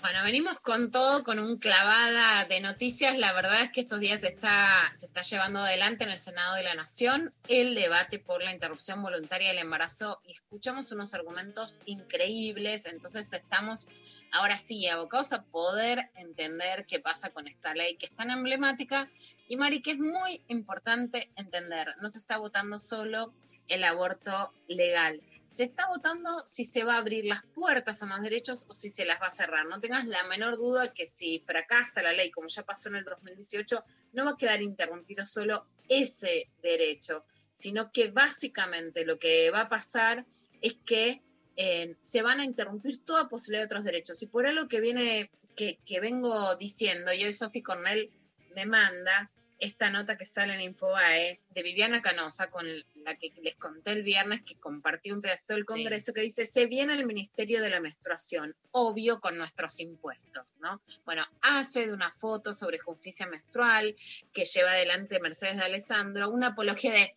Bueno, 0.00 0.22
venimos 0.22 0.60
con 0.60 0.92
todo, 0.92 1.24
con 1.24 1.40
un 1.40 1.58
clavada 1.58 2.44
de 2.44 2.60
noticias. 2.60 3.18
La 3.18 3.32
verdad 3.32 3.62
es 3.62 3.70
que 3.70 3.80
estos 3.80 3.98
días 3.98 4.20
se 4.20 4.28
está, 4.28 4.80
se 4.96 5.06
está 5.06 5.22
llevando 5.22 5.60
adelante 5.60 6.04
en 6.04 6.10
el 6.10 6.18
Senado 6.18 6.54
de 6.54 6.62
la 6.62 6.74
Nación 6.74 7.34
el 7.48 7.74
debate 7.74 8.20
por 8.20 8.42
la 8.42 8.52
interrupción 8.52 9.02
voluntaria 9.02 9.48
del 9.48 9.58
embarazo 9.58 10.20
y 10.24 10.32
escuchamos 10.32 10.92
unos 10.92 11.14
argumentos 11.14 11.80
increíbles. 11.84 12.86
Entonces 12.86 13.32
estamos 13.32 13.88
ahora 14.30 14.56
sí 14.56 14.86
abocados 14.86 15.32
a 15.32 15.42
poder 15.42 16.10
entender 16.14 16.86
qué 16.86 17.00
pasa 17.00 17.30
con 17.30 17.48
esta 17.48 17.74
ley 17.74 17.96
que 17.96 18.06
es 18.06 18.12
tan 18.12 18.30
emblemática. 18.30 19.10
Y 19.48 19.56
Mari, 19.56 19.82
que 19.82 19.92
es 19.92 19.98
muy 19.98 20.42
importante 20.46 21.30
entender, 21.34 21.96
no 22.00 22.08
se 22.08 22.18
está 22.18 22.36
votando 22.36 22.78
solo 22.78 23.32
el 23.66 23.82
aborto 23.82 24.52
legal. 24.68 25.20
Se 25.48 25.64
está 25.64 25.88
votando 25.88 26.44
si 26.44 26.62
se 26.64 26.84
va 26.84 26.94
a 26.94 26.98
abrir 26.98 27.24
las 27.24 27.42
puertas 27.42 28.02
a 28.02 28.06
más 28.06 28.22
derechos 28.22 28.66
o 28.68 28.72
si 28.72 28.90
se 28.90 29.04
las 29.04 29.20
va 29.20 29.26
a 29.26 29.30
cerrar. 29.30 29.66
No 29.66 29.80
tengas 29.80 30.06
la 30.06 30.24
menor 30.24 30.56
duda 30.56 30.92
que 30.92 31.06
si 31.06 31.40
fracasa 31.40 32.02
la 32.02 32.12
ley, 32.12 32.30
como 32.30 32.48
ya 32.48 32.62
pasó 32.62 32.90
en 32.90 32.96
el 32.96 33.04
2018, 33.04 33.84
no 34.12 34.24
va 34.26 34.32
a 34.32 34.36
quedar 34.36 34.62
interrumpido 34.62 35.26
solo 35.26 35.66
ese 35.88 36.50
derecho, 36.62 37.24
sino 37.52 37.90
que 37.90 38.08
básicamente 38.08 39.04
lo 39.04 39.18
que 39.18 39.50
va 39.50 39.62
a 39.62 39.68
pasar 39.68 40.26
es 40.60 40.74
que 40.84 41.22
eh, 41.56 41.96
se 42.00 42.22
van 42.22 42.40
a 42.40 42.44
interrumpir 42.44 43.02
toda 43.02 43.28
posibilidad 43.28 43.62
de 43.62 43.66
otros 43.66 43.84
derechos. 43.84 44.22
Y 44.22 44.26
por 44.26 44.46
algo 44.46 44.68
que 44.68 44.80
viene, 44.80 45.30
que, 45.56 45.78
que 45.84 45.98
vengo 45.98 46.54
diciendo, 46.56 47.12
y 47.12 47.24
hoy 47.24 47.32
Sofi 47.32 47.62
Cornell 47.62 48.10
me 48.54 48.66
manda 48.66 49.30
esta 49.58 49.90
nota 49.90 50.16
que 50.16 50.24
sale 50.24 50.54
en 50.54 50.60
Infobae 50.60 51.40
de 51.50 51.62
Viviana 51.62 52.00
Canosa, 52.00 52.50
con 52.50 52.66
la 53.04 53.16
que 53.16 53.32
les 53.42 53.56
conté 53.56 53.92
el 53.92 54.02
viernes 54.02 54.42
que 54.42 54.54
compartí 54.56 55.10
un 55.10 55.20
pedacito 55.20 55.54
del 55.54 55.64
Congreso, 55.64 56.12
que 56.12 56.20
dice, 56.20 56.46
se 56.46 56.66
viene 56.66 56.94
el 56.94 57.06
Ministerio 57.06 57.60
de 57.60 57.70
la 57.70 57.80
Menstruación, 57.80 58.54
obvio 58.70 59.20
con 59.20 59.36
nuestros 59.36 59.80
impuestos, 59.80 60.56
¿no? 60.60 60.80
Bueno, 61.04 61.26
hace 61.42 61.86
de 61.86 61.92
una 61.92 62.14
foto 62.18 62.52
sobre 62.52 62.78
justicia 62.78 63.26
menstrual 63.26 63.96
que 64.32 64.44
lleva 64.44 64.72
adelante 64.72 65.20
Mercedes 65.20 65.56
de 65.56 65.64
Alessandro, 65.64 66.30
una 66.30 66.48
apología 66.48 66.92
de, 66.92 67.16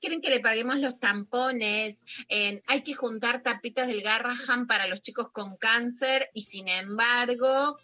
quieren 0.00 0.20
que 0.20 0.30
le 0.30 0.40
paguemos 0.40 0.78
los 0.78 0.98
tampones, 0.98 2.04
en, 2.28 2.62
hay 2.66 2.82
que 2.82 2.94
juntar 2.94 3.42
tapitas 3.42 3.86
del 3.86 4.02
Garrahan 4.02 4.66
para 4.66 4.86
los 4.86 5.02
chicos 5.02 5.30
con 5.30 5.56
cáncer 5.56 6.30
y 6.34 6.42
sin 6.42 6.68
embargo 6.68 7.78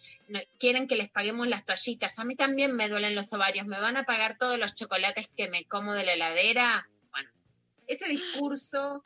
quieren 0.59 0.89
que 0.89 0.97
les 0.97 1.09
paguemos 1.09 1.47
las 1.47 1.65
toallitas. 1.65 2.19
A 2.19 2.25
mí 2.25 2.35
también 2.35 2.75
me 2.75 2.89
duelen 2.89 3.15
los 3.15 3.33
ovarios, 3.33 3.67
¿me 3.67 3.79
van 3.79 3.97
a 3.97 4.05
pagar 4.05 4.37
todos 4.39 4.59
los 4.59 4.75
chocolates 4.75 5.29
que 5.37 5.49
me 5.49 5.65
como 5.65 5.93
de 5.93 6.05
la 6.05 6.15
heladera? 6.15 6.89
Bueno, 7.11 7.31
ese 7.87 8.09
discurso 8.09 9.05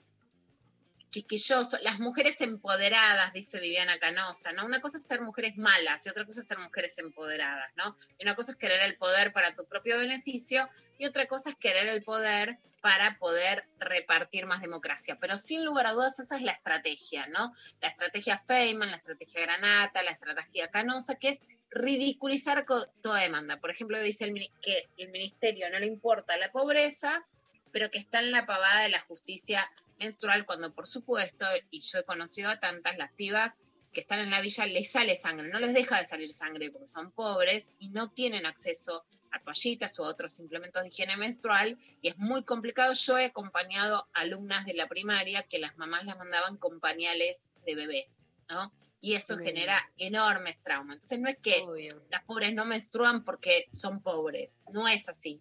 quisquilloso, 1.10 1.78
las 1.82 1.98
mujeres 1.98 2.40
empoderadas, 2.40 3.32
dice 3.32 3.60
Viviana 3.60 3.98
Canosa, 3.98 4.52
¿no? 4.52 4.64
Una 4.64 4.80
cosa 4.80 4.98
es 4.98 5.04
ser 5.04 5.20
mujeres 5.20 5.56
malas 5.56 6.06
y 6.06 6.08
otra 6.08 6.24
cosa 6.24 6.40
es 6.40 6.46
ser 6.46 6.58
mujeres 6.58 6.96
empoderadas, 6.98 7.70
¿no? 7.76 7.96
Y 8.18 8.24
una 8.24 8.34
cosa 8.34 8.52
es 8.52 8.58
querer 8.58 8.80
el 8.82 8.96
poder 8.96 9.32
para 9.32 9.54
tu 9.54 9.66
propio 9.66 9.98
beneficio 9.98 10.68
y 10.98 11.06
otra 11.06 11.26
cosa 11.26 11.50
es 11.50 11.56
querer 11.56 11.88
el 11.88 12.02
poder 12.02 12.58
para 12.80 13.18
poder 13.18 13.64
repartir 13.78 14.46
más 14.46 14.60
democracia. 14.60 15.18
Pero 15.20 15.36
sin 15.36 15.64
lugar 15.64 15.86
a 15.86 15.92
dudas 15.92 16.18
esa 16.20 16.36
es 16.36 16.42
la 16.42 16.52
estrategia, 16.52 17.26
¿no? 17.26 17.52
La 17.80 17.88
estrategia 17.88 18.42
Feynman, 18.46 18.90
la 18.90 18.96
estrategia 18.96 19.42
Granata, 19.42 20.02
la 20.02 20.12
estrategia 20.12 20.68
Canosa, 20.68 21.16
que 21.16 21.30
es 21.30 21.40
ridiculizar 21.70 22.64
toda 23.00 23.20
demanda. 23.20 23.60
Por 23.60 23.70
ejemplo, 23.70 24.00
dice 24.00 24.32
que 24.62 24.88
el 24.96 25.10
ministerio 25.10 25.70
no 25.70 25.78
le 25.78 25.86
importa 25.86 26.36
la 26.36 26.50
pobreza, 26.50 27.26
pero 27.72 27.90
que 27.90 27.98
está 27.98 28.20
en 28.20 28.32
la 28.32 28.46
pavada 28.46 28.82
de 28.82 28.88
la 28.88 29.00
justicia 29.00 29.70
menstrual 30.00 30.46
cuando, 30.46 30.74
por 30.74 30.86
supuesto, 30.86 31.46
y 31.70 31.80
yo 31.80 31.98
he 31.98 32.04
conocido 32.04 32.50
a 32.50 32.58
tantas, 32.58 32.96
las 32.96 33.12
pibas 33.12 33.58
que 33.92 34.00
están 34.00 34.20
en 34.20 34.30
la 34.30 34.40
villa 34.40 34.66
les 34.66 34.90
sale 34.90 35.14
sangre, 35.16 35.48
no 35.48 35.58
les 35.58 35.74
deja 35.74 35.98
de 35.98 36.04
salir 36.04 36.32
sangre 36.32 36.70
porque 36.70 36.86
son 36.86 37.10
pobres 37.10 37.72
y 37.78 37.90
no 37.90 38.10
tienen 38.10 38.46
acceso 38.46 39.04
a 39.32 39.40
toallitas 39.40 39.98
o 39.98 40.04
a 40.04 40.08
otros 40.08 40.38
implementos 40.40 40.82
de 40.82 40.88
higiene 40.88 41.16
menstrual 41.16 41.78
y 42.00 42.08
es 42.08 42.16
muy 42.16 42.42
complicado. 42.42 42.92
Yo 42.94 43.18
he 43.18 43.26
acompañado 43.26 44.08
alumnas 44.12 44.64
de 44.64 44.74
la 44.74 44.88
primaria 44.88 45.42
que 45.42 45.58
las 45.58 45.76
mamás 45.76 46.04
las 46.04 46.16
mandaban 46.16 46.56
con 46.56 46.80
pañales 46.80 47.50
de 47.64 47.74
bebés, 47.74 48.26
¿no? 48.48 48.72
Y 49.00 49.14
eso 49.14 49.38
genera 49.38 49.80
enormes 49.96 50.58
traumas. 50.62 50.96
Entonces 50.96 51.20
no 51.20 51.28
es 51.28 51.38
que 51.38 51.88
las 52.10 52.22
pobres 52.24 52.52
no 52.52 52.66
menstruan 52.66 53.24
porque 53.24 53.66
son 53.72 54.02
pobres, 54.02 54.62
no 54.72 54.88
es 54.88 55.08
así. 55.08 55.40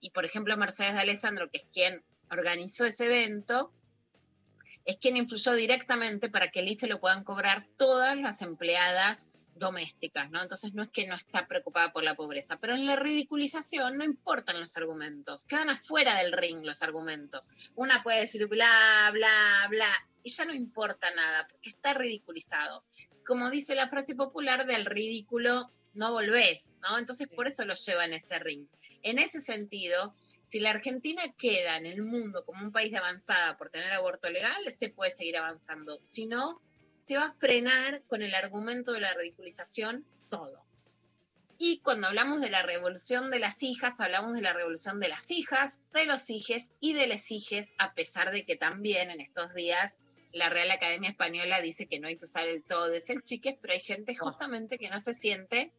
Y 0.00 0.10
por 0.10 0.24
ejemplo, 0.24 0.56
Mercedes 0.56 0.94
de 0.94 1.00
Alessandro, 1.00 1.50
que 1.50 1.58
es 1.58 1.66
quien 1.72 2.02
organizó 2.30 2.86
ese 2.86 3.06
evento, 3.06 3.72
es 4.84 4.96
quien 4.96 5.16
influyó 5.16 5.54
directamente 5.54 6.28
para 6.28 6.50
que 6.50 6.60
el 6.60 6.68
IFE 6.68 6.86
lo 6.86 7.00
puedan 7.00 7.24
cobrar 7.24 7.64
todas 7.76 8.16
las 8.16 8.42
empleadas 8.42 9.26
domésticas, 9.56 10.30
¿no? 10.30 10.42
Entonces 10.42 10.74
no 10.74 10.82
es 10.82 10.88
que 10.88 11.06
no 11.06 11.14
está 11.14 11.46
preocupada 11.46 11.92
por 11.92 12.02
la 12.02 12.16
pobreza, 12.16 12.58
pero 12.58 12.74
en 12.74 12.86
la 12.86 12.96
ridiculización 12.96 13.96
no 13.96 14.04
importan 14.04 14.58
los 14.58 14.76
argumentos, 14.76 15.46
quedan 15.46 15.70
afuera 15.70 16.16
del 16.18 16.32
ring 16.32 16.64
los 16.64 16.82
argumentos. 16.82 17.50
Una 17.74 18.02
puede 18.02 18.20
decir 18.20 18.46
bla, 18.46 19.10
bla, 19.12 19.66
bla, 19.70 20.08
y 20.22 20.30
ya 20.30 20.44
no 20.44 20.54
importa 20.54 21.10
nada, 21.14 21.46
porque 21.48 21.70
está 21.70 21.94
ridiculizado. 21.94 22.84
Como 23.26 23.50
dice 23.50 23.74
la 23.74 23.88
frase 23.88 24.14
popular, 24.14 24.66
del 24.66 24.84
ridículo 24.84 25.70
no 25.94 26.12
volvés, 26.12 26.72
¿no? 26.82 26.98
Entonces 26.98 27.28
por 27.28 27.46
eso 27.46 27.64
lo 27.64 27.74
lleva 27.74 28.04
en 28.04 28.14
ese 28.14 28.38
ring. 28.38 28.66
En 29.02 29.18
ese 29.18 29.38
sentido, 29.40 30.14
si 30.54 30.60
la 30.60 30.70
Argentina 30.70 31.20
queda 31.36 31.78
en 31.78 31.86
el 31.86 32.04
mundo 32.04 32.44
como 32.44 32.64
un 32.64 32.70
país 32.70 32.92
de 32.92 32.98
avanzada 32.98 33.56
por 33.56 33.70
tener 33.70 33.92
aborto 33.92 34.30
legal, 34.30 34.62
se 34.68 34.88
puede 34.88 35.10
seguir 35.10 35.36
avanzando. 35.36 35.98
Si 36.04 36.26
no, 36.26 36.62
se 37.02 37.16
va 37.16 37.24
a 37.24 37.32
frenar 37.32 38.04
con 38.06 38.22
el 38.22 38.36
argumento 38.36 38.92
de 38.92 39.00
la 39.00 39.12
ridiculización 39.14 40.06
todo. 40.30 40.64
Y 41.58 41.80
cuando 41.80 42.06
hablamos 42.06 42.40
de 42.40 42.50
la 42.50 42.62
revolución 42.62 43.32
de 43.32 43.40
las 43.40 43.64
hijas, 43.64 43.98
hablamos 43.98 44.34
de 44.34 44.42
la 44.42 44.52
revolución 44.52 45.00
de 45.00 45.08
las 45.08 45.28
hijas, 45.32 45.82
de 45.92 46.06
los 46.06 46.30
hijes 46.30 46.70
y 46.78 46.92
de 46.92 47.08
las 47.08 47.32
hijes, 47.32 47.74
a 47.78 47.92
pesar 47.94 48.30
de 48.30 48.44
que 48.44 48.54
también 48.54 49.10
en 49.10 49.20
estos 49.20 49.52
días 49.54 49.96
la 50.30 50.50
Real 50.50 50.70
Academia 50.70 51.10
Española 51.10 51.60
dice 51.62 51.86
que 51.86 51.98
no 51.98 52.06
hay 52.06 52.16
que 52.16 52.26
usar 52.26 52.46
el 52.46 52.62
todo 52.62 52.90
de 52.90 53.00
ser 53.00 53.22
chiques, 53.22 53.56
pero 53.60 53.72
hay 53.72 53.80
gente 53.80 54.14
justamente 54.14 54.78
que 54.78 54.88
no 54.88 55.00
se 55.00 55.14
siente 55.14 55.72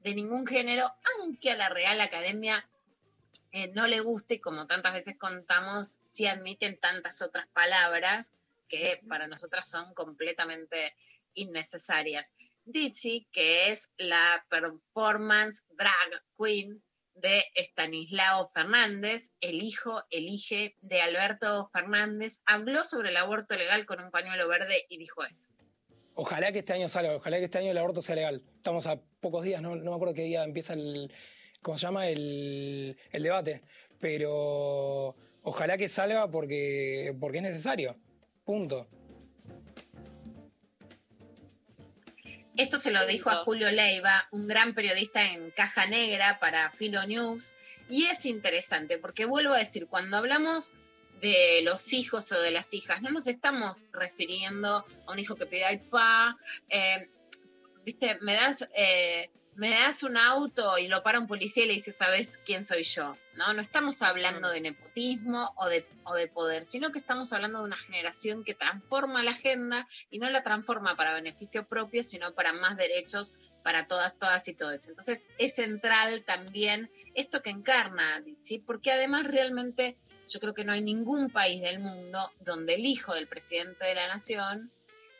de 0.00 0.14
ningún 0.16 0.44
género, 0.44 0.90
aunque 1.20 1.52
a 1.52 1.56
la 1.56 1.68
Real 1.68 2.00
Academia 2.00 2.68
eh, 3.52 3.68
no 3.68 3.86
le 3.86 4.00
guste, 4.00 4.34
y 4.34 4.40
como 4.40 4.66
tantas 4.66 4.92
veces 4.92 5.16
contamos, 5.18 6.00
sí 6.10 6.26
admiten 6.26 6.78
tantas 6.78 7.22
otras 7.22 7.46
palabras 7.48 8.32
que 8.68 9.00
para 9.08 9.26
nosotras 9.26 9.68
son 9.68 9.94
completamente 9.94 10.94
innecesarias. 11.34 12.32
Dizzy, 12.64 13.26
que 13.32 13.70
es 13.70 13.90
la 13.96 14.44
performance 14.50 15.64
drag 15.70 16.22
queen 16.38 16.82
de 17.14 17.42
Estanislao 17.54 18.50
Fernández, 18.50 19.30
el 19.40 19.62
hijo, 19.62 20.04
el 20.10 20.28
hije 20.28 20.76
de 20.82 21.00
Alberto 21.00 21.70
Fernández, 21.72 22.42
habló 22.44 22.84
sobre 22.84 23.08
el 23.08 23.16
aborto 23.16 23.56
legal 23.56 23.86
con 23.86 24.02
un 24.02 24.10
pañuelo 24.10 24.46
verde 24.48 24.86
y 24.88 24.98
dijo 24.98 25.24
esto. 25.24 25.48
Ojalá 26.14 26.52
que 26.52 26.58
este 26.58 26.74
año 26.74 26.88
salga, 26.88 27.16
ojalá 27.16 27.38
que 27.38 27.44
este 27.44 27.58
año 27.58 27.70
el 27.70 27.78
aborto 27.78 28.02
sea 28.02 28.16
legal. 28.16 28.42
Estamos 28.56 28.86
a 28.86 29.00
pocos 29.20 29.44
días, 29.44 29.62
no, 29.62 29.74
no 29.76 29.90
me 29.90 29.94
acuerdo 29.94 30.14
qué 30.14 30.24
día 30.24 30.44
empieza 30.44 30.74
el, 30.74 31.12
¿cómo 31.62 31.78
se 31.78 31.82
llama? 31.82 32.08
El, 32.08 32.96
el 33.12 33.22
debate. 33.22 33.62
Pero 34.00 35.16
ojalá 35.42 35.76
que 35.76 35.88
salga 35.88 36.30
porque, 36.30 37.14
porque 37.20 37.38
es 37.38 37.44
necesario. 37.44 37.96
Punto. 38.44 38.88
Esto 42.56 42.76
se 42.76 42.90
lo 42.90 43.06
dijo 43.06 43.30
a 43.30 43.36
Julio 43.36 43.70
Leiva, 43.70 44.26
un 44.32 44.48
gran 44.48 44.74
periodista 44.74 45.32
en 45.32 45.52
Caja 45.52 45.86
Negra 45.86 46.40
para 46.40 46.72
Filo 46.72 47.06
News, 47.06 47.54
y 47.88 48.06
es 48.06 48.26
interesante 48.26 48.98
porque 48.98 49.26
vuelvo 49.26 49.54
a 49.54 49.58
decir, 49.58 49.86
cuando 49.86 50.16
hablamos 50.16 50.72
de 51.20 51.60
los 51.62 51.92
hijos 51.92 52.32
o 52.32 52.40
de 52.40 52.50
las 52.50 52.74
hijas, 52.74 53.00
no 53.00 53.10
nos 53.10 53.28
estamos 53.28 53.86
refiriendo 53.92 54.84
a 55.06 55.12
un 55.12 55.18
hijo 55.20 55.36
que 55.36 55.46
pide 55.46 55.66
ay 55.66 55.78
pa, 55.78 56.36
eh, 56.68 57.08
viste, 57.84 58.18
me 58.22 58.34
das, 58.34 58.68
eh, 58.74 59.30
me 59.58 59.70
das 59.70 60.04
un 60.04 60.16
auto 60.16 60.78
y 60.78 60.86
lo 60.86 61.02
para 61.02 61.18
un 61.18 61.26
policía 61.26 61.64
y 61.64 61.66
le 61.66 61.74
dice, 61.74 61.92
¿sabes 61.92 62.38
quién 62.44 62.62
soy 62.62 62.84
yo? 62.84 63.18
No, 63.34 63.52
no 63.54 63.60
estamos 63.60 64.02
hablando 64.02 64.48
de 64.50 64.60
nepotismo 64.60 65.52
o 65.56 65.66
de, 65.68 65.84
o 66.04 66.14
de 66.14 66.28
poder, 66.28 66.62
sino 66.62 66.92
que 66.92 67.00
estamos 67.00 67.32
hablando 67.32 67.58
de 67.58 67.64
una 67.64 67.76
generación 67.76 68.44
que 68.44 68.54
transforma 68.54 69.24
la 69.24 69.32
agenda 69.32 69.88
y 70.10 70.20
no 70.20 70.30
la 70.30 70.44
transforma 70.44 70.94
para 70.96 71.12
beneficio 71.12 71.66
propio, 71.66 72.04
sino 72.04 72.34
para 72.34 72.52
más 72.52 72.76
derechos 72.76 73.34
para 73.64 73.88
todas, 73.88 74.16
todas 74.16 74.46
y 74.46 74.54
todos. 74.54 74.86
Entonces 74.86 75.26
es 75.38 75.56
central 75.56 76.22
también 76.22 76.88
esto 77.16 77.42
que 77.42 77.50
encarna, 77.50 78.22
¿sí? 78.40 78.60
porque 78.60 78.92
además 78.92 79.26
realmente 79.26 79.96
yo 80.28 80.38
creo 80.38 80.54
que 80.54 80.64
no 80.64 80.72
hay 80.72 80.82
ningún 80.82 81.30
país 81.30 81.60
del 81.62 81.80
mundo 81.80 82.32
donde 82.38 82.74
el 82.74 82.86
hijo 82.86 83.12
del 83.12 83.26
presidente 83.26 83.86
de 83.86 83.96
la 83.96 84.06
nación 84.06 84.70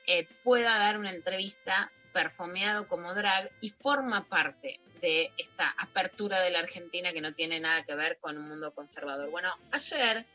eh, 0.07 0.29
pueda 0.45 0.79
dar 0.79 0.97
una 0.97 1.11
entrevista 1.11 1.91
perfumeado 2.19 2.89
como 2.89 3.15
drag 3.15 3.49
y 3.61 3.69
forma 3.69 4.29
parte 4.29 4.81
de 5.01 5.31
esta 5.39 5.71
apertura 5.79 6.41
de 6.41 6.51
la 6.51 6.59
Argentina 6.59 7.13
que 7.13 7.21
no 7.21 7.33
tiene 7.33 7.61
nada 7.61 7.85
que 7.85 7.95
ver 7.95 8.19
con 8.19 8.37
un 8.37 8.49
mundo 8.49 8.75
conservador. 8.75 9.31
Bueno, 9.31 9.49
ayer 9.71 10.27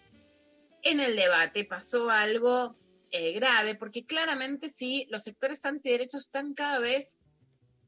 en 0.82 1.02
el 1.02 1.18
debate 1.18 1.66
pasó 1.66 2.10
algo 2.10 2.78
eh, 3.12 3.34
grave, 3.34 3.76
porque 3.76 4.06
claramente 4.06 4.70
sí, 4.70 5.08
los 5.10 5.24
sectores 5.24 5.66
antiderechos 5.66 6.28
están 6.28 6.54
cada 6.54 6.80
vez 6.80 7.18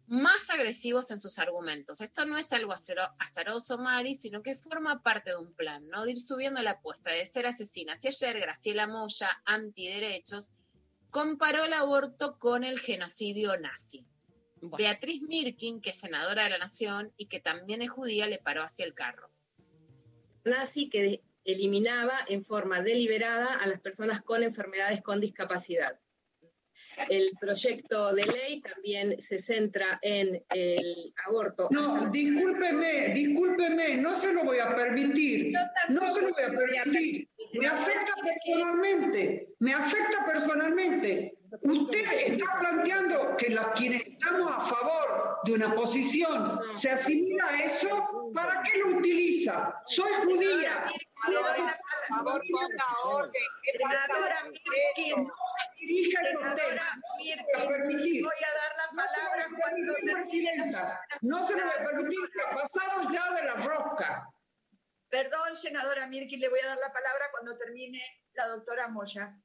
más 0.08 0.50
agresivos 0.50 1.10
en 1.12 1.20
sus 1.20 1.40
argumentos. 1.40 2.02
Esto 2.02 2.26
no 2.26 2.38
es 2.38 2.52
algo 2.52 2.74
azaroso, 2.74 3.78
Mari, 3.78 4.16
sino 4.16 4.44
que 4.44 4.56
forma 4.56 5.04
parte 5.04 5.30
de 5.30 5.38
un 5.38 5.54
plan, 5.54 5.88
¿no? 5.88 6.04
De 6.04 6.12
ir 6.12 6.20
subiendo 6.20 6.62
la 6.62 6.72
apuesta, 6.72 7.12
de 7.12 7.26
ser 7.26 7.48
asesinas. 7.48 8.04
Y 8.04 8.10
ayer 8.10 8.42
Graciela 8.42 8.88
Moya, 8.88 9.30
antiderechos, 9.46 10.52
comparó 11.16 11.64
el 11.64 11.72
aborto 11.72 12.38
con 12.38 12.66
el 12.66 12.78
genocidio 12.78 13.58
nazi. 13.58 14.06
Beatriz 14.60 15.22
Mirkin, 15.22 15.80
que 15.80 15.92
es 15.92 15.96
senadora 15.96 16.44
de 16.44 16.50
la 16.50 16.58
Nación 16.58 17.14
y 17.16 17.28
que 17.28 17.40
también 17.40 17.82
es 17.82 17.90
judía, 17.90 18.28
le 18.28 18.38
paró 18.38 18.64
hacia 18.64 18.84
el 18.84 18.94
carro. 18.94 19.30
Nazi 20.44 20.90
que 20.90 21.24
eliminaba 21.46 22.20
en 22.28 22.44
forma 22.44 22.82
deliberada 22.82 23.56
a 23.56 23.66
las 23.66 23.80
personas 23.80 24.24
con 24.24 24.44
enfermedades 24.44 25.02
con 25.02 25.22
discapacidad. 25.22 25.98
El 27.10 27.32
proyecto 27.40 28.14
de 28.14 28.26
ley 28.26 28.62
también 28.62 29.22
se 29.22 29.38
centra 29.38 30.00
en 30.02 30.44
el 30.54 31.14
aborto. 31.26 31.68
No, 31.72 32.10
discúlpeme, 32.10 33.10
discúlpeme, 33.14 33.98
no 33.98 34.16
se 34.16 34.34
lo 34.34 34.44
voy 34.44 34.60
a 34.60 34.76
permitir. 34.76 35.54
No 35.90 36.14
se 36.14 36.22
lo 36.22 36.30
voy 36.30 36.44
a 36.44 36.50
permitir. 36.50 37.30
Me 37.54 37.68
afecta 37.68 38.14
personalmente, 38.24 39.48
me 39.60 39.74
afecta 39.74 40.26
personalmente. 40.26 41.38
Usted 41.62 42.06
está 42.26 42.46
planteando 42.60 43.38
que 43.38 43.50
los 43.50 43.66
quienes 43.76 44.06
estamos 44.06 44.52
a 44.52 44.62
favor 44.62 45.38
de 45.46 45.54
una 45.54 45.74
posición 45.76 46.60
se 46.72 46.90
asimila 46.90 47.46
a 47.46 47.64
eso, 47.64 48.32
¿para 48.34 48.62
qué 48.64 48.80
lo 48.80 48.98
utiliza? 48.98 49.82
Soy 49.86 50.12
judía. 50.24 50.92
Por 52.08 52.18
favor, 52.18 52.42
ponga 52.52 52.86
orden. 53.06 53.44
Senadora 53.78 54.44
Mirkin, 54.44 55.24
no 55.24 55.34
se 55.54 55.86
dirija 55.86 56.22
el 56.22 56.56
tema. 56.56 57.02
Mirkin, 57.86 58.24
voy 58.24 58.34
a 58.34 58.54
dar 58.54 58.72
la 58.78 59.04
palabra 59.04 59.48
cuando 59.60 59.94
presidenta. 60.14 61.02
No 61.22 61.46
se 61.46 61.56
le 61.56 61.64
va 61.64 61.72
a 61.72 61.84
permitir, 61.86 62.20
pasados 62.54 63.14
ya 63.14 63.34
de 63.34 63.44
la 63.44 63.56
rosca. 63.56 64.30
Perdón, 65.10 65.56
senadora 65.56 66.08
Mirkin, 66.08 66.40
le 66.40 66.50
voy 66.50 66.60
a 66.60 66.68
dar 66.68 66.78
la 66.78 66.92
palabra 66.92 67.26
cuando 67.32 67.58
termine 67.58 68.02
la 68.34 68.48
doctora 68.48 68.88
Moya 68.90 69.36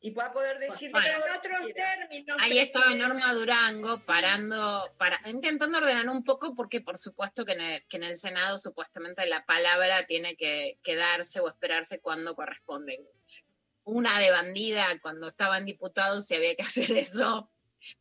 y 0.00 0.10
va 0.10 0.26
a 0.26 0.32
poder 0.32 0.58
decir 0.58 0.92
otros 0.94 1.66
términos. 1.74 2.36
Ahí 2.40 2.58
estaba 2.58 2.94
Norma 2.94 3.34
Durango 3.34 4.04
parando, 4.04 4.94
para, 4.96 5.20
intentando 5.26 5.78
ordenar 5.78 6.08
un 6.08 6.22
poco, 6.22 6.54
porque 6.54 6.80
por 6.80 6.98
supuesto 6.98 7.44
que 7.44 7.52
en 7.52 8.02
el, 8.02 8.16
Senado 8.16 8.58
supuestamente 8.58 9.26
la 9.26 9.44
palabra 9.44 10.04
tiene 10.04 10.36
que 10.36 10.78
quedarse 10.82 11.40
o 11.40 11.48
esperarse 11.48 12.00
cuando 12.00 12.36
corresponde. 12.36 13.04
Una 13.84 14.18
de 14.20 14.30
bandida, 14.30 14.86
cuando 15.02 15.26
estaban 15.26 15.64
diputados, 15.64 16.26
si 16.26 16.36
había 16.36 16.54
que 16.54 16.62
hacer 16.90 16.96
eso. 16.96 17.50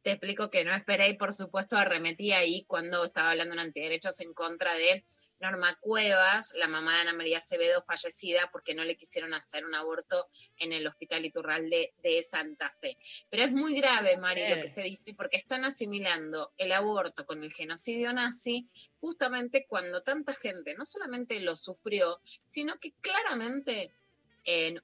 Te 0.01 0.11
explico 0.11 0.51
que 0.51 0.65
no 0.65 0.75
esperé 0.75 1.09
y 1.09 1.13
por 1.13 1.33
supuesto 1.33 1.77
arremetí 1.77 2.31
ahí 2.33 2.63
cuando 2.67 3.05
estaba 3.05 3.31
hablando 3.31 3.55
de 3.55 3.61
antiderechos 3.61 4.19
en 4.21 4.33
contra 4.33 4.73
de 4.73 5.05
Norma 5.39 5.77
Cuevas, 5.79 6.53
la 6.55 6.67
mamá 6.67 6.95
de 6.95 7.01
Ana 7.01 7.13
María 7.13 7.37
Acevedo, 7.37 7.83
fallecida 7.83 8.49
porque 8.51 8.73
no 8.73 8.83
le 8.83 8.95
quisieron 8.95 9.33
hacer 9.33 9.65
un 9.65 9.75
aborto 9.75 10.29
en 10.57 10.73
el 10.73 10.87
Hospital 10.87 11.25
Iturral 11.25 11.69
de, 11.69 12.23
Santa 12.27 12.75
Fe. 12.81 12.97
Pero 13.29 13.43
es 13.43 13.51
muy 13.51 13.75
grave, 13.75 14.17
Mari, 14.17 14.49
lo 14.49 14.61
que 14.61 14.67
se 14.67 14.81
dice, 14.81 15.13
porque 15.13 15.37
están 15.37 15.65
asimilando 15.65 16.53
el 16.57 16.71
aborto 16.71 17.25
con 17.25 17.43
el 17.43 17.53
genocidio 17.53 18.13
nazi, 18.13 18.67
justamente 18.99 19.65
cuando 19.67 20.01
tanta 20.01 20.33
gente 20.33 20.73
no 20.73 20.85
solamente 20.85 21.39
lo 21.39 21.55
sufrió, 21.55 22.19
sino 22.43 22.79
que 22.79 22.93
claramente 23.01 23.91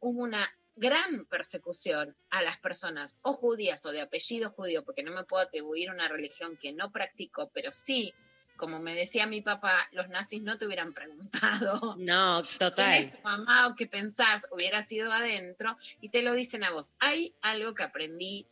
hubo 0.02 0.24
una 0.24 0.48
gran 0.76 1.26
persecución 1.26 2.16
a 2.30 2.42
las 2.42 2.58
personas 2.58 3.18
o 3.22 3.34
judías 3.34 3.86
o 3.86 3.92
de 3.92 4.02
apellido 4.02 4.50
judío, 4.52 4.84
porque 4.84 5.04
no 5.04 5.14
me 5.14 5.24
puedo 5.24 5.44
atribuir 5.44 5.92
una 5.92 6.08
religión 6.08 6.58
que 6.58 6.74
no 6.74 6.92
practico, 6.92 7.50
pero 7.54 7.72
sí 7.72 8.14
como 8.58 8.80
me 8.80 8.96
decía 8.96 9.28
mi 9.28 9.42
papá, 9.42 9.88
los 9.92 10.10
nazis 10.10 10.42
no 10.42 10.58
te 10.58 10.66
hubieran 10.66 10.94
preguntado. 10.94 11.96
No, 12.04 12.44
total. 12.44 12.92
¿Quién 12.92 13.10
es 13.10 13.16
tu 13.16 13.22
mamá 13.24 13.68
o 13.68 13.76
qué 13.76 13.88
pensás? 13.88 14.48
Hubiera 14.52 14.82
sido 14.82 15.12
adentro 15.12 15.78
y 16.02 16.10
te 16.10 16.22
lo 16.22 16.34
dicen 16.34 16.64
a 16.64 16.72
vos. 16.72 16.94
Hay 17.00 17.34
algo 17.42 17.74
que 17.74 17.84
aprendí 17.84 18.48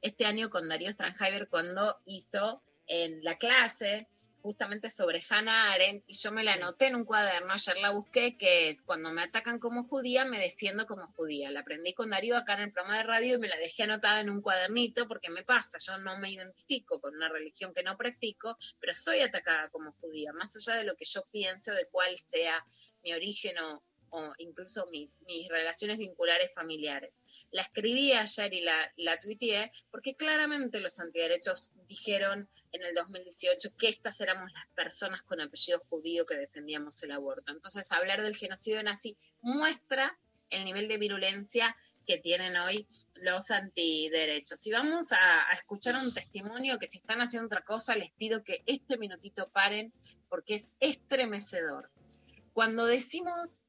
este 0.00 0.26
año 0.26 0.50
con 0.50 0.68
Darío 0.68 0.90
Stranheimer 0.90 1.48
cuando 1.48 2.00
hizo 2.06 2.62
en 2.86 3.22
la 3.22 3.38
clase 3.38 4.08
justamente 4.42 4.90
sobre 4.90 5.22
Hannah 5.28 5.72
Arendt 5.72 6.04
y 6.06 6.14
yo 6.14 6.32
me 6.32 6.44
la 6.44 6.54
anoté 6.54 6.88
en 6.88 6.96
un 6.96 7.04
cuaderno, 7.04 7.52
ayer 7.52 7.76
la 7.78 7.90
busqué, 7.90 8.36
que 8.36 8.68
es 8.68 8.82
cuando 8.82 9.12
me 9.12 9.22
atacan 9.22 9.58
como 9.58 9.84
judía, 9.84 10.24
me 10.24 10.38
defiendo 10.38 10.86
como 10.86 11.06
judía. 11.12 11.50
La 11.50 11.60
aprendí 11.60 11.94
con 11.94 12.10
Darío 12.10 12.36
acá 12.36 12.54
en 12.54 12.62
el 12.62 12.72
programa 12.72 12.98
de 12.98 13.04
radio 13.04 13.34
y 13.36 13.38
me 13.38 13.48
la 13.48 13.56
dejé 13.56 13.84
anotada 13.84 14.20
en 14.20 14.30
un 14.30 14.42
cuadernito 14.42 15.06
porque 15.06 15.30
me 15.30 15.44
pasa, 15.44 15.78
yo 15.78 15.96
no 15.98 16.18
me 16.18 16.30
identifico 16.30 17.00
con 17.00 17.14
una 17.14 17.28
religión 17.28 17.72
que 17.72 17.82
no 17.82 17.96
practico, 17.96 18.58
pero 18.80 18.92
soy 18.92 19.20
atacada 19.20 19.70
como 19.70 19.92
judía, 20.00 20.32
más 20.32 20.56
allá 20.56 20.78
de 20.78 20.84
lo 20.84 20.94
que 20.96 21.04
yo 21.04 21.22
piense 21.30 21.72
de 21.72 21.86
cuál 21.90 22.16
sea 22.18 22.64
mi 23.02 23.12
origen 23.12 23.58
o, 23.58 23.82
o 24.12 24.34
incluso 24.38 24.86
mis, 24.90 25.20
mis 25.22 25.48
relaciones 25.48 25.96
vinculares 25.96 26.52
familiares. 26.54 27.18
La 27.50 27.62
escribí 27.62 28.12
ayer 28.12 28.52
y 28.52 28.60
la, 28.60 28.92
la 28.96 29.18
tuiteé 29.18 29.72
porque 29.90 30.14
claramente 30.14 30.80
los 30.80 31.00
antiderechos 31.00 31.70
dijeron 31.88 32.48
en 32.72 32.82
el 32.84 32.94
2018 32.94 33.74
que 33.76 33.88
estas 33.88 34.20
éramos 34.20 34.52
las 34.52 34.66
personas 34.74 35.22
con 35.22 35.40
apellido 35.40 35.82
judío 35.88 36.26
que 36.26 36.36
defendíamos 36.36 37.02
el 37.02 37.12
aborto. 37.12 37.52
Entonces, 37.52 37.90
hablar 37.90 38.22
del 38.22 38.36
genocidio 38.36 38.82
nazi 38.82 39.16
muestra 39.40 40.18
el 40.50 40.66
nivel 40.66 40.88
de 40.88 40.98
virulencia 40.98 41.74
que 42.06 42.18
tienen 42.18 42.56
hoy 42.56 42.86
los 43.14 43.50
antiderechos. 43.50 44.66
Y 44.66 44.72
vamos 44.72 45.12
a, 45.12 45.50
a, 45.50 45.54
escuchar 45.54 45.96
un 45.96 46.12
testimonio 46.12 46.78
que 46.78 46.86
si 46.86 46.98
están 46.98 47.22
haciendo 47.22 47.46
otra 47.46 47.64
cosa, 47.64 47.96
les 47.96 48.12
pido 48.12 48.44
que 48.44 48.62
este 48.66 48.98
minutito 48.98 49.48
paren 49.50 49.90
porque 50.28 50.54
es 50.54 50.70
estremecedor. 50.80 51.90
Cuando 52.52 52.84
decimos 52.84 53.60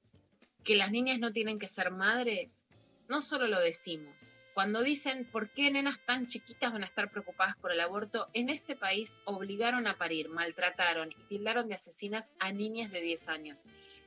que 0.64 0.76
las 0.76 0.92
niñas 0.92 1.20
no 1.20 1.32
tienen 1.32 1.60
que 1.60 1.68
ser 1.68 1.92
madres, 1.92 2.66
no 3.08 3.22
solo 3.22 3.48
lo 3.48 3.60
decimos. 3.60 4.32
Cuando 4.54 4.84
dicen 4.84 5.26
por 5.32 5.50
qué 5.50 5.72
nenas 5.72 6.00
tan 6.06 6.28
chiquitas 6.28 6.72
van 6.72 6.84
a 6.84 6.86
estar 6.86 7.10
preocupadas 7.12 7.56
por 7.58 7.72
el 7.72 7.80
aborto, 7.80 8.30
en 8.34 8.50
este 8.50 8.76
país 8.76 9.18
obligaron 9.26 9.88
a 9.88 9.98
parir, 9.98 10.30
maltrataron 10.30 11.12
y 11.12 11.28
tildaron 11.28 11.68
de 11.68 11.76
asesinas 11.76 12.34
a 12.40 12.52
niñas 12.52 12.92
de 12.92 13.02
10 13.02 13.30
años. 13.30 13.64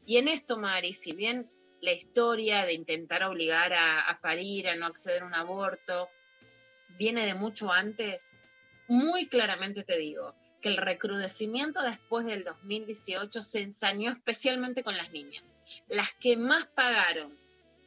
Y 0.06 0.18
en 0.18 0.28
esto, 0.28 0.56
Mari, 0.56 0.92
si 0.92 1.12
bien 1.12 1.50
la 1.80 1.92
historia 1.92 2.64
de 2.64 2.74
intentar 2.74 3.24
obligar 3.24 3.72
a, 3.72 4.08
a 4.08 4.20
parir, 4.20 4.68
a 4.68 4.76
no 4.76 4.86
acceder 4.86 5.22
a 5.22 5.26
un 5.26 5.34
aborto, 5.34 6.08
viene 6.96 7.26
de 7.26 7.34
mucho 7.34 7.72
antes, 7.72 8.32
muy 8.86 9.26
claramente 9.26 9.82
te 9.82 9.98
digo, 9.98 10.34
el 10.66 10.76
recrudecimiento 10.76 11.82
después 11.82 12.26
del 12.26 12.44
2018 12.44 13.42
se 13.42 13.62
ensañó 13.62 14.10
especialmente 14.10 14.82
con 14.82 14.96
las 14.96 15.10
niñas. 15.10 15.56
Las 15.88 16.14
que 16.14 16.36
más 16.36 16.66
pagaron 16.66 17.38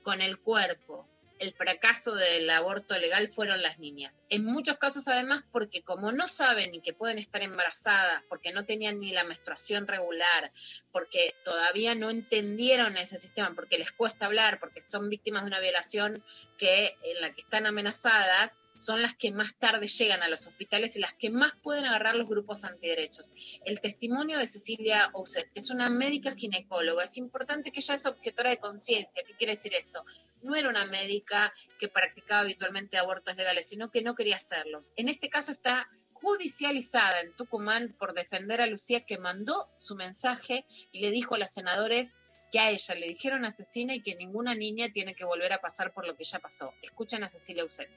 con 0.04 0.22
el 0.22 0.40
cuerpo 0.40 1.08
el 1.40 1.54
fracaso 1.54 2.16
del 2.16 2.50
aborto 2.50 2.98
legal 2.98 3.30
fueron 3.30 3.62
las 3.62 3.80
niñas. 3.80 4.24
En 4.30 4.44
muchos 4.44 4.78
casos 4.78 5.08
además 5.08 5.44
porque 5.52 5.82
como 5.82 6.12
no 6.12 6.28
saben 6.28 6.72
ni 6.72 6.82
que 6.82 6.94
pueden 6.94 7.18
estar 7.18 7.42
embarazadas, 7.42 8.24
porque 8.30 8.52
no 8.52 8.66
tenían 8.66 9.00
ni 9.00 9.12
la 9.12 9.24
menstruación 9.24 9.88
regular, 9.88 10.52
porque 10.92 11.34
todavía 11.44 11.96
no 11.96 12.10
entendieron 12.10 12.98
ese 12.98 13.18
sistema, 13.18 13.56
porque 13.56 13.78
les 13.78 13.92
cuesta 13.92 14.26
hablar, 14.26 14.60
porque 14.60 14.82
son 14.82 15.10
víctimas 15.10 15.44
de 15.44 15.48
una 15.48 15.60
violación 15.60 16.24
que 16.58 16.96
en 17.04 17.22
la 17.22 17.34
que 17.34 17.42
están 17.42 17.66
amenazadas, 17.66 18.59
son 18.80 19.02
las 19.02 19.14
que 19.14 19.32
más 19.32 19.56
tarde 19.56 19.88
llegan 19.88 20.24
a 20.24 20.30
los 20.30 20.48
hospitales 20.48 20.96
y 20.96 21.00
las 21.00 21.14
que 21.14 21.30
más 21.30 21.54
pueden 21.62 21.86
agarrar 21.86 22.16
los 22.16 22.28
grupos 22.28 22.64
antiderechos. 22.64 23.34
El 23.66 23.82
testimonio 23.82 24.38
de 24.38 24.48
Cecilia 24.48 25.10
Ousset, 25.14 25.52
que 25.52 25.60
es 25.60 25.70
una 25.70 25.90
médica 25.90 26.34
ginecóloga, 26.36 27.04
es 27.04 27.18
importante 27.18 27.72
que 27.72 27.80
ella 27.80 27.96
es 27.96 28.06
objetora 28.06 28.50
de 28.50 28.58
conciencia. 28.58 29.24
¿Qué 29.26 29.36
quiere 29.36 29.54
decir 29.54 29.74
esto? 29.74 30.04
No 30.42 30.56
era 30.56 30.70
una 30.70 30.86
médica 30.86 31.54
que 31.78 31.90
practicaba 31.90 32.42
habitualmente 32.42 32.98
abortos 32.98 33.36
legales, 33.36 33.68
sino 33.68 33.92
que 33.92 34.02
no 34.02 34.16
quería 34.16 34.38
hacerlos. 34.38 34.92
En 34.96 35.10
este 35.10 35.30
caso 35.30 35.52
está 35.52 35.90
judicializada 36.14 37.22
en 37.22 37.36
Tucumán 37.36 37.96
por 37.98 38.14
defender 38.14 38.62
a 38.62 38.68
Lucía, 38.68 39.06
que 39.06 39.18
mandó 39.18 39.70
su 39.78 39.96
mensaje 39.96 40.66
y 40.92 41.00
le 41.02 41.12
dijo 41.12 41.36
a 41.36 41.40
los 41.40 41.52
senadores 41.52 42.16
que 42.52 42.60
a 42.60 42.72
ella 42.72 42.96
le 42.96 43.08
dijeron 43.08 43.46
asesina 43.46 43.94
y 43.94 44.02
que 44.02 44.16
ninguna 44.16 44.56
niña 44.56 44.90
tiene 44.90 45.14
que 45.14 45.26
volver 45.26 45.54
a 45.54 45.62
pasar 45.62 45.94
por 45.94 46.08
lo 46.08 46.16
que 46.16 46.24
ya 46.24 46.40
pasó. 46.40 46.74
Escuchen 46.82 47.24
a 47.24 47.30
Cecilia 47.30 47.64
Uset. 47.64 47.90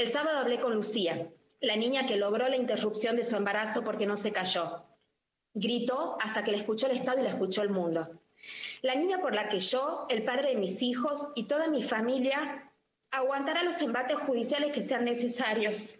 El 0.00 0.08
sábado 0.08 0.38
hablé 0.38 0.58
con 0.58 0.74
Lucía, 0.74 1.28
la 1.60 1.76
niña 1.76 2.06
que 2.06 2.16
logró 2.16 2.48
la 2.48 2.56
interrupción 2.56 3.16
de 3.16 3.22
su 3.22 3.36
embarazo 3.36 3.84
porque 3.84 4.06
no 4.06 4.16
se 4.16 4.32
cayó. 4.32 4.86
Gritó 5.52 6.16
hasta 6.22 6.42
que 6.42 6.52
la 6.52 6.56
escuchó 6.56 6.86
el 6.86 6.96
Estado 6.96 7.20
y 7.20 7.22
la 7.22 7.28
escuchó 7.28 7.60
el 7.60 7.68
mundo. 7.68 8.22
La 8.80 8.94
niña 8.94 9.20
por 9.20 9.34
la 9.34 9.50
que 9.50 9.60
yo, 9.60 10.06
el 10.08 10.24
padre 10.24 10.48
de 10.48 10.56
mis 10.56 10.80
hijos 10.80 11.28
y 11.34 11.44
toda 11.44 11.68
mi 11.68 11.82
familia 11.82 12.72
aguantará 13.10 13.62
los 13.62 13.82
embates 13.82 14.16
judiciales 14.16 14.72
que 14.72 14.82
sean 14.82 15.04
necesarios. 15.04 15.96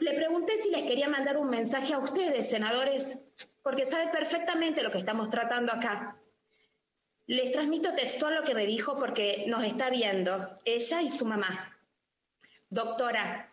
Le 0.00 0.12
pregunté 0.14 0.60
si 0.60 0.72
les 0.72 0.82
quería 0.82 1.08
mandar 1.08 1.36
un 1.36 1.48
mensaje 1.48 1.94
a 1.94 2.00
ustedes, 2.00 2.50
senadores, 2.50 3.20
porque 3.62 3.86
sabe 3.86 4.10
perfectamente 4.10 4.82
lo 4.82 4.90
que 4.90 4.98
estamos 4.98 5.30
tratando 5.30 5.70
acá. 5.70 6.20
Les 7.28 7.52
transmito 7.52 7.94
textual 7.94 8.34
lo 8.34 8.42
que 8.42 8.56
me 8.56 8.66
dijo 8.66 8.96
porque 8.96 9.44
nos 9.46 9.62
está 9.62 9.88
viendo, 9.88 10.48
ella 10.64 11.00
y 11.00 11.08
su 11.08 11.26
mamá. 11.26 11.75
Doctora, 12.68 13.50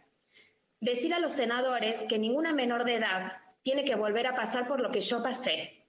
decir 0.79 1.13
a 1.13 1.19
los 1.19 1.33
senadores 1.33 2.03
que 2.09 2.17
ninguna 2.17 2.53
menor 2.53 2.83
de 2.83 2.95
edad 2.95 3.41
tiene 3.61 3.85
que 3.85 3.95
volver 3.95 4.27
a 4.27 4.35
pasar 4.35 4.67
por 4.67 4.81
lo 4.81 4.91
que 4.91 5.01
yo 5.01 5.21
pasé. 5.21 5.87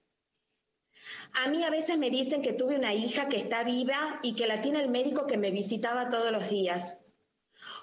A 1.33 1.49
mí 1.49 1.63
a 1.63 1.69
veces 1.69 1.97
me 1.97 2.09
dicen 2.09 2.41
que 2.41 2.53
tuve 2.53 2.77
una 2.77 2.93
hija 2.93 3.27
que 3.27 3.37
está 3.37 3.63
viva 3.63 4.19
y 4.23 4.35
que 4.35 4.47
la 4.47 4.61
tiene 4.61 4.79
el 4.79 4.89
médico 4.89 5.27
que 5.27 5.37
me 5.37 5.51
visitaba 5.51 6.07
todos 6.07 6.31
los 6.31 6.49
días. 6.49 7.01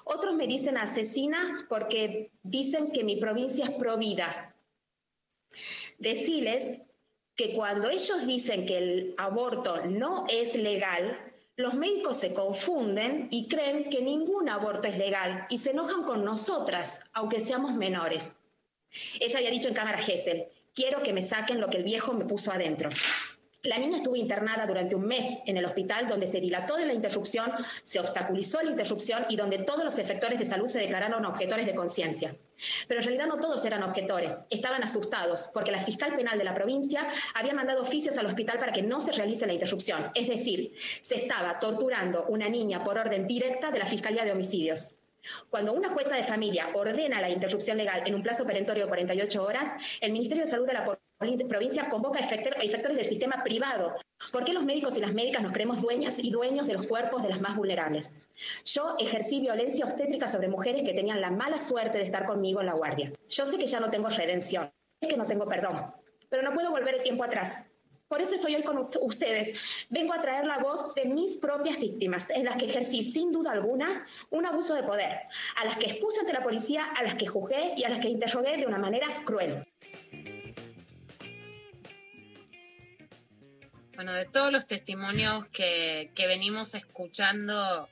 Otros 0.05 0.35
me 0.35 0.47
dicen 0.47 0.77
asesina 0.77 1.67
porque 1.69 2.31
dicen 2.43 2.93
que 2.93 3.05
mi 3.05 3.17
provincia 3.17 3.65
es 3.65 3.71
provida. 3.73 4.55
Decirles 5.99 6.81
que 7.35 7.53
cuando 7.53 7.91
ellos 7.91 8.27
dicen 8.27 8.65
que 8.65 8.79
el 8.79 9.15
aborto 9.19 9.85
no 9.87 10.27
es 10.29 10.55
legal, 10.55 11.32
los 11.63 11.75
médicos 11.75 12.17
se 12.19 12.35
confunden 12.35 13.29
y 13.31 13.49
creen 13.49 13.89
que 13.89 14.03
ningún 14.03 14.49
aborto 14.49 14.89
es 14.89 14.99
legal 14.99 15.47
y 15.49 15.59
se 15.59 15.71
enojan 15.71 16.03
con 16.03 16.25
nosotras, 16.25 17.01
aunque 17.13 17.41
seamos 17.41 17.73
menores. 17.75 18.33
Ella 19.21 19.39
había 19.39 19.51
dicho 19.51 19.69
en 19.69 19.75
cámara 19.75 19.99
Gesell, 19.99 20.49
quiero 20.75 21.03
que 21.03 21.13
me 21.13 21.23
saquen 21.23 21.61
lo 21.61 21.71
que 21.71 21.79
el 21.79 21.85
viejo 21.85 22.13
me 22.13 22.25
puso 22.25 22.53
adentro. 22.53 22.91
La 23.65 23.79
niña 23.79 23.95
estuvo 23.95 24.17
internada 24.17 24.67
durante 24.67 24.97
un 24.97 25.07
mes 25.07 25.39
en 25.47 25.57
el 25.57 25.65
hospital 25.65 26.09
donde 26.09 26.27
se 26.27 26.41
dilató 26.41 26.77
la 26.79 26.95
interrupción, 26.95 27.53
se 27.85 28.01
obstaculizó 28.01 28.61
la 28.61 28.71
interrupción 28.71 29.25
y 29.29 29.37
donde 29.37 29.59
todos 29.59 29.85
los 29.85 29.99
efectores 29.99 30.41
de 30.41 30.45
salud 30.45 30.67
se 30.67 30.81
declararon 30.81 31.25
objetores 31.25 31.67
de 31.67 31.75
conciencia. 31.77 32.35
Pero 32.89 32.99
en 32.99 33.07
realidad 33.07 33.29
no 33.29 33.39
todos 33.39 33.65
eran 33.65 33.85
objetores, 33.85 34.37
estaban 34.51 34.83
asustados 34.83 35.49
porque 35.55 35.71
la 35.71 35.81
fiscal 35.81 36.17
penal 36.17 36.39
de 36.39 36.45
la 36.45 36.55
provincia 36.55 37.07
había 37.35 37.55
mandado 37.55 37.83
oficios 37.83 38.19
al 38.19 38.27
hospital 38.27 38.59
para 38.59 38.73
que 38.73 38.83
no 38.83 38.99
se 38.99 39.13
realice 39.13 39.47
la 39.47 39.53
interrupción. 39.53 40.11
Es 40.17 40.27
decir, 40.27 40.75
se 41.01 41.15
estaba 41.15 41.61
torturando 41.61 42.27
una 42.27 42.49
niña 42.49 42.83
por 42.83 42.99
orden 42.99 43.29
directa 43.29 43.71
de 43.71 43.79
la 43.79 43.87
Fiscalía 43.87 44.25
de 44.25 44.33
Homicidios. 44.33 44.95
Cuando 45.51 45.73
una 45.73 45.91
jueza 45.91 46.17
de 46.17 46.25
familia 46.25 46.71
ordena 46.75 47.21
la 47.21 47.31
interrupción 47.31 47.77
legal 47.77 48.03
en 48.07 48.17
un 48.17 48.25
plazo 48.25 48.45
perentorio 48.45 48.85
de 48.85 48.89
48 48.89 49.45
horas, 49.45 49.69
el 50.01 50.11
Ministerio 50.11 50.43
de 50.43 50.51
Salud 50.51 50.67
de 50.67 50.73
la 50.73 50.85
provincia 51.49 51.89
convoca 51.89 52.19
a 52.19 52.23
efectores 52.23 52.97
del 52.97 53.07
sistema 53.07 53.43
privado. 53.43 53.97
¿Por 54.31 54.45
qué 54.45 54.53
los 54.53 54.65
médicos 54.65 54.97
y 54.97 55.01
las 55.01 55.15
médicas 55.15 55.43
nos 55.43 55.53
creemos 55.53 55.81
dueñas 55.81 56.19
y 56.19 56.31
dueños 56.31 56.67
de 56.67 56.75
los 56.75 56.87
cuerpos 56.87 57.23
de 57.23 57.29
las 57.29 57.41
más 57.41 57.57
vulnerables? 57.57 58.15
Yo 58.65 58.97
ejercí 58.99 59.41
violencia 59.41 59.85
obstétrica 59.85 60.27
sobre 60.27 60.49
mujeres 60.49 60.83
que 60.83 60.95
tenían 60.95 61.21
la 61.21 61.31
mala 61.31 61.59
suerte 61.59 61.99
de 61.99 62.05
estar 62.05 62.27
conmigo 62.27 62.61
en 62.61 62.67
la 62.67 62.75
guardia. 62.75 63.13
Yo 63.29 63.47
sé 63.47 63.59
que 63.59 63.67
ya 63.67 63.81
no 63.81 63.91
tengo 63.91 64.09
redención, 64.09 64.71
es 65.01 65.09
que 65.09 65.17
no 65.17 65.27
tengo 65.27 65.47
perdón, 65.47 65.93
pero 66.29 66.43
no 66.43 66.53
puedo 66.53 66.71
volver 66.71 66.97
el 66.97 67.03
tiempo 67.03 67.25
atrás. 67.25 67.65
Por 68.13 68.21
eso 68.21 68.35
estoy 68.35 68.55
hoy 68.55 68.63
con 68.63 68.91
ustedes. 69.01 69.87
Vengo 69.89 70.13
a 70.13 70.21
traer 70.21 70.45
la 70.45 70.59
voz 70.59 70.95
de 70.95 71.07
mis 71.07 71.39
propias 71.39 71.79
víctimas, 71.79 72.29
en 72.29 72.45
las 72.45 72.57
que 72.57 72.67
ejercí 72.67 73.03
sin 73.03 73.33
duda 73.33 73.53
alguna 73.53 74.05
un 74.29 74.45
abuso 74.45 74.75
de 74.75 74.83
poder, 74.83 75.21
a 75.59 75.65
las 75.65 75.79
que 75.79 75.87
expuse 75.87 76.21
ante 76.21 76.35
la 76.35 76.43
policía, 76.43 76.85
a 76.95 77.03
las 77.03 77.15
que 77.15 77.27
juzgué 77.27 77.73
y 77.75 77.85
a 77.85 77.89
las 77.89 78.01
que 78.01 78.09
interrogué 78.09 78.59
de 78.59 78.67
una 78.67 78.77
manera 78.77 79.23
cruel. 79.25 79.67
Bueno, 83.95 84.15
de 84.15 84.25
todos 84.25 84.51
los 84.51 84.67
testimonios 84.67 85.45
que, 85.49 86.11
que 86.15 86.27
venimos 86.27 86.75
escuchando, 86.75 87.89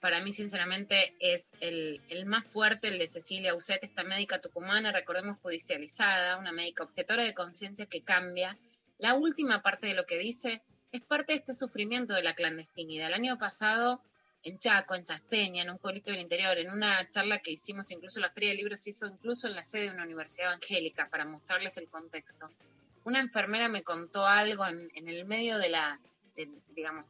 para 0.00 0.22
mí 0.22 0.32
sinceramente 0.32 1.14
es 1.20 1.52
el, 1.60 2.00
el, 2.08 2.24
más 2.24 2.46
fuerte, 2.46 2.88
el 2.88 2.98
de 2.98 3.06
Cecilia 3.06 3.54
Uset, 3.54 3.84
esta 3.84 4.02
médica 4.02 4.40
tucumana, 4.40 4.92
recordemos 4.92 5.38
judicializada, 5.42 6.38
una 6.38 6.52
médica 6.52 6.84
objetora 6.84 7.22
de 7.22 7.34
conciencia 7.34 7.84
que 7.84 8.00
cambia. 8.00 8.58
La 8.98 9.12
última 9.12 9.60
parte 9.62 9.88
de 9.88 9.94
lo 9.94 10.06
que 10.06 10.18
dice 10.18 10.62
es 10.90 11.02
parte 11.02 11.34
de 11.34 11.40
este 11.40 11.52
sufrimiento 11.52 12.14
de 12.14 12.22
la 12.22 12.34
clandestinidad. 12.34 13.08
El 13.08 13.14
año 13.14 13.38
pasado, 13.38 14.00
en 14.44 14.58
Chaco, 14.58 14.94
en 14.94 15.04
Saspeña, 15.04 15.62
en 15.62 15.70
un 15.70 15.78
pueblito 15.78 16.12
del 16.12 16.20
interior, 16.20 16.56
en 16.56 16.70
una 16.70 17.08
charla 17.10 17.40
que 17.40 17.52
hicimos, 17.52 17.90
incluso 17.90 18.20
la 18.20 18.30
Feria 18.30 18.50
de 18.50 18.56
Libros 18.56 18.80
se 18.80 18.90
hizo 18.90 19.06
incluso 19.06 19.48
en 19.48 19.54
la 19.54 19.64
sede 19.64 19.84
de 19.84 19.90
una 19.90 20.04
universidad 20.04 20.46
evangélica 20.46 21.10
para 21.10 21.26
mostrarles 21.26 21.76
el 21.76 21.88
contexto 21.88 22.50
una 23.04 23.20
enfermera 23.20 23.68
me 23.68 23.82
contó 23.82 24.26
algo 24.26 24.66
en, 24.66 24.90
el 25.08 25.24
medio 25.24 25.58
de 25.58 25.68
la, 25.68 26.00
digamos, 26.74 27.06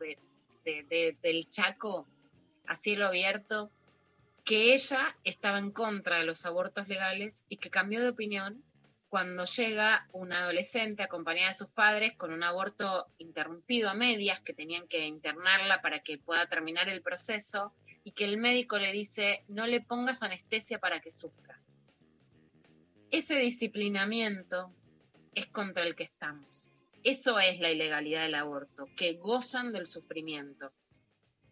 del 0.64 1.48
Chaco 1.48 2.06
a 2.66 2.74
cielo 2.74 3.06
abierto, 3.06 3.70
que 4.44 4.74
ella 4.74 5.16
estaba 5.24 5.58
en 5.58 5.70
contra 5.70 6.18
de 6.18 6.24
los 6.24 6.46
abortos 6.46 6.88
legales 6.88 7.44
y 7.48 7.56
que 7.56 7.70
cambió 7.70 8.00
de 8.00 8.08
opinión 8.08 8.62
cuando 9.08 9.44
llega 9.44 10.08
una 10.12 10.44
adolescente 10.44 11.02
acompañada 11.02 11.48
de 11.48 11.54
sus 11.54 11.68
padres 11.68 12.14
con 12.14 12.32
un 12.32 12.42
aborto 12.42 13.08
interrumpido 13.18 13.90
a 13.90 13.94
medias, 13.94 14.40
que 14.40 14.54
tenían 14.54 14.88
que 14.88 15.06
internarla 15.06 15.82
para 15.82 15.98
que 15.98 16.16
pueda 16.16 16.46
terminar 16.46 16.88
el 16.88 17.02
proceso, 17.02 17.74
y 18.04 18.12
que 18.12 18.24
el 18.24 18.38
médico 18.38 18.78
le 18.78 18.90
dice, 18.90 19.44
no 19.48 19.66
le 19.66 19.80
pongas 19.80 20.22
anestesia 20.22 20.78
para 20.78 21.00
que 21.00 21.10
sufra. 21.10 21.60
Ese 23.10 23.36
disciplinamiento 23.36 24.72
es 25.34 25.46
contra 25.46 25.84
el 25.84 25.94
que 25.94 26.04
estamos. 26.04 26.70
Eso 27.04 27.38
es 27.38 27.58
la 27.58 27.70
ilegalidad 27.70 28.22
del 28.22 28.34
aborto, 28.34 28.88
que 28.96 29.14
gozan 29.14 29.72
del 29.72 29.86
sufrimiento. 29.86 30.72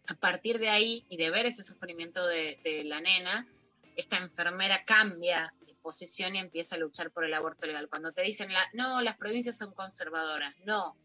A 0.07 0.15
partir 0.15 0.59
de 0.59 0.69
ahí 0.69 1.05
y 1.09 1.17
de 1.17 1.29
ver 1.29 1.45
ese 1.45 1.63
sufrimiento 1.63 2.25
de, 2.25 2.83
la 2.85 3.01
nena, 3.01 3.47
esta 3.95 4.17
enfermera 4.17 4.83
cambia 4.85 5.53
de 5.65 5.75
posición 5.75 6.35
y 6.35 6.39
empieza 6.39 6.75
a 6.75 6.79
luchar 6.79 7.11
por 7.11 7.25
el 7.25 7.33
aborto 7.33 7.67
legal. 7.67 7.89
Cuando 7.89 8.13
te 8.13 8.23
dicen, 8.23 8.51
la, 8.51 8.65
no, 8.73 9.01
las 9.01 9.17
provincias 9.17 9.57
son 9.57 9.73
conservadoras, 9.73 10.55
no, 10.65 10.95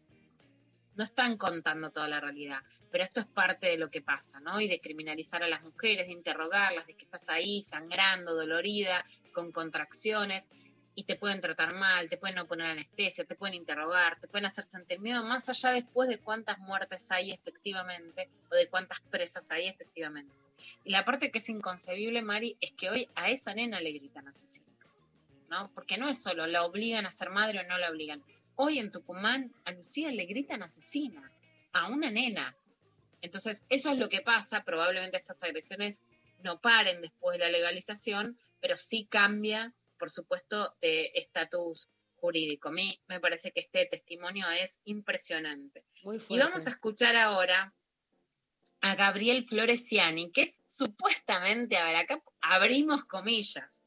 no 0.95 1.03
están 1.03 1.37
contando 1.37 1.91
toda 1.91 2.07
la 2.07 2.21
realidad. 2.21 2.61
Pero 2.89 3.03
esto 3.03 3.19
es 3.19 3.27
parte 3.27 3.67
de 3.67 3.77
lo 3.77 3.91
que 3.91 4.01
pasa, 4.01 4.39
¿no? 4.39 4.61
Y 4.61 4.69
de 4.69 4.79
criminalizar 4.79 5.43
a 5.43 5.49
las 5.49 5.61
mujeres, 5.61 6.07
de 6.07 6.13
interrogarlas, 6.13 6.87
de 6.87 6.95
que 6.95 7.03
estás 7.03 7.27
ahí 7.27 7.61
sangrando, 7.61 8.33
dolorida, 8.33 9.05
con 9.33 9.51
contracciones 9.51 10.49
y 10.97 11.03
te 11.03 11.15
pueden 11.15 11.41
tratar 11.41 11.75
mal, 11.75 12.09
te 12.09 12.17
pueden 12.17 12.37
no 12.37 12.47
poner 12.47 12.71
anestesia, 12.71 13.23
te 13.23 13.35
pueden 13.35 13.53
interrogar, 13.53 14.19
te 14.19 14.27
pueden 14.27 14.47
hacer 14.47 14.63
sentir 14.63 14.99
miedo, 14.99 15.23
más 15.23 15.47
allá 15.47 15.73
después 15.73 16.09
de 16.09 16.17
cuántas 16.17 16.57
muertes 16.57 17.11
hay 17.11 17.31
efectivamente 17.31 18.27
o 18.51 18.55
de 18.55 18.67
cuántas 18.67 18.99
presas 19.01 19.51
hay 19.51 19.67
efectivamente. 19.67 20.33
Y 20.83 20.89
la 20.89 21.05
parte 21.05 21.29
que 21.29 21.37
es 21.37 21.49
inconcebible, 21.49 22.23
Mari, 22.23 22.57
es 22.61 22.71
que 22.71 22.89
hoy 22.89 23.07
a 23.13 23.29
esa 23.29 23.53
nena 23.53 23.79
le 23.79 23.91
gritan 23.91 24.27
asesino, 24.27 24.65
¿no? 25.51 25.69
Porque 25.75 25.99
no 25.99 26.09
es 26.09 26.17
solo 26.17 26.47
la 26.47 26.63
obligan 26.63 27.05
a 27.05 27.11
ser 27.11 27.29
madre 27.29 27.59
o 27.59 27.63
no 27.67 27.77
la 27.77 27.91
obligan. 27.91 28.23
Hoy 28.55 28.79
en 28.79 28.89
Tucumán 28.89 29.53
a 29.65 29.73
Lucía 29.73 30.11
le 30.11 30.25
gritan 30.25 30.63
asesina, 30.63 31.31
a 31.73 31.85
una 31.85 32.09
nena. 32.09 32.55
Entonces, 33.21 33.65
eso 33.69 33.91
es 33.91 33.99
lo 33.99 34.09
que 34.09 34.21
pasa, 34.21 34.63
probablemente 34.63 35.17
estas 35.17 35.43
agresiones 35.43 36.01
no 36.41 36.59
paren 36.59 37.03
después 37.03 37.37
de 37.37 37.45
la 37.45 37.51
legalización, 37.51 38.35
pero 38.61 38.77
sí 38.77 39.05
cambia 39.05 39.75
por 39.97 40.09
supuesto, 40.09 40.75
de 40.81 41.11
estatus 41.15 41.89
jurídico. 42.15 42.69
A 42.69 42.71
mí 42.71 42.99
me 43.07 43.19
parece 43.19 43.51
que 43.51 43.59
este 43.59 43.85
testimonio 43.85 44.45
es 44.61 44.79
impresionante. 44.83 45.85
y 46.29 46.39
vamos 46.39 46.67
a 46.67 46.69
escuchar 46.69 47.15
ahora 47.15 47.73
a 48.81 48.95
Gabriel 48.95 49.45
Floresiani, 49.47 50.31
que 50.31 50.41
es 50.41 50.61
supuestamente, 50.65 51.77
a 51.77 51.85
ver, 51.85 51.95
acá 51.95 52.21
abrimos 52.41 53.03
comillas, 53.05 53.81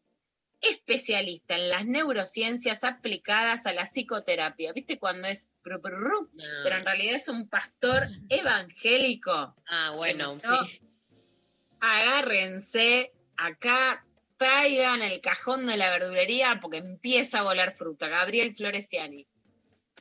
especialista 0.61 1.57
en 1.57 1.69
las 1.69 1.87
neurociencias 1.87 2.85
aplicadas 2.85 3.67
a 3.67 3.73
la 3.73 3.87
psicoterapia. 3.87 4.73
¿Viste 4.73 4.99
cuando 4.99 5.29
es 5.29 5.49
pero 5.63 6.77
en 6.77 6.85
realidad 6.85 7.17
es 7.17 7.29
un 7.29 7.49
pastor 7.49 8.09
evangélico? 8.29 9.55
Ah, 9.67 9.93
bueno, 9.97 10.39
sí. 10.41 10.81
Agárrense, 11.81 13.13
acá 13.37 14.05
traigan 14.41 15.03
el 15.03 15.21
cajón 15.21 15.67
de 15.67 15.77
la 15.77 15.91
verdulería 15.91 16.59
porque 16.63 16.79
empieza 16.79 17.41
a 17.41 17.43
volar 17.43 17.75
fruta. 17.75 18.09
Gabriel 18.09 18.57
Floresiani. 18.57 19.27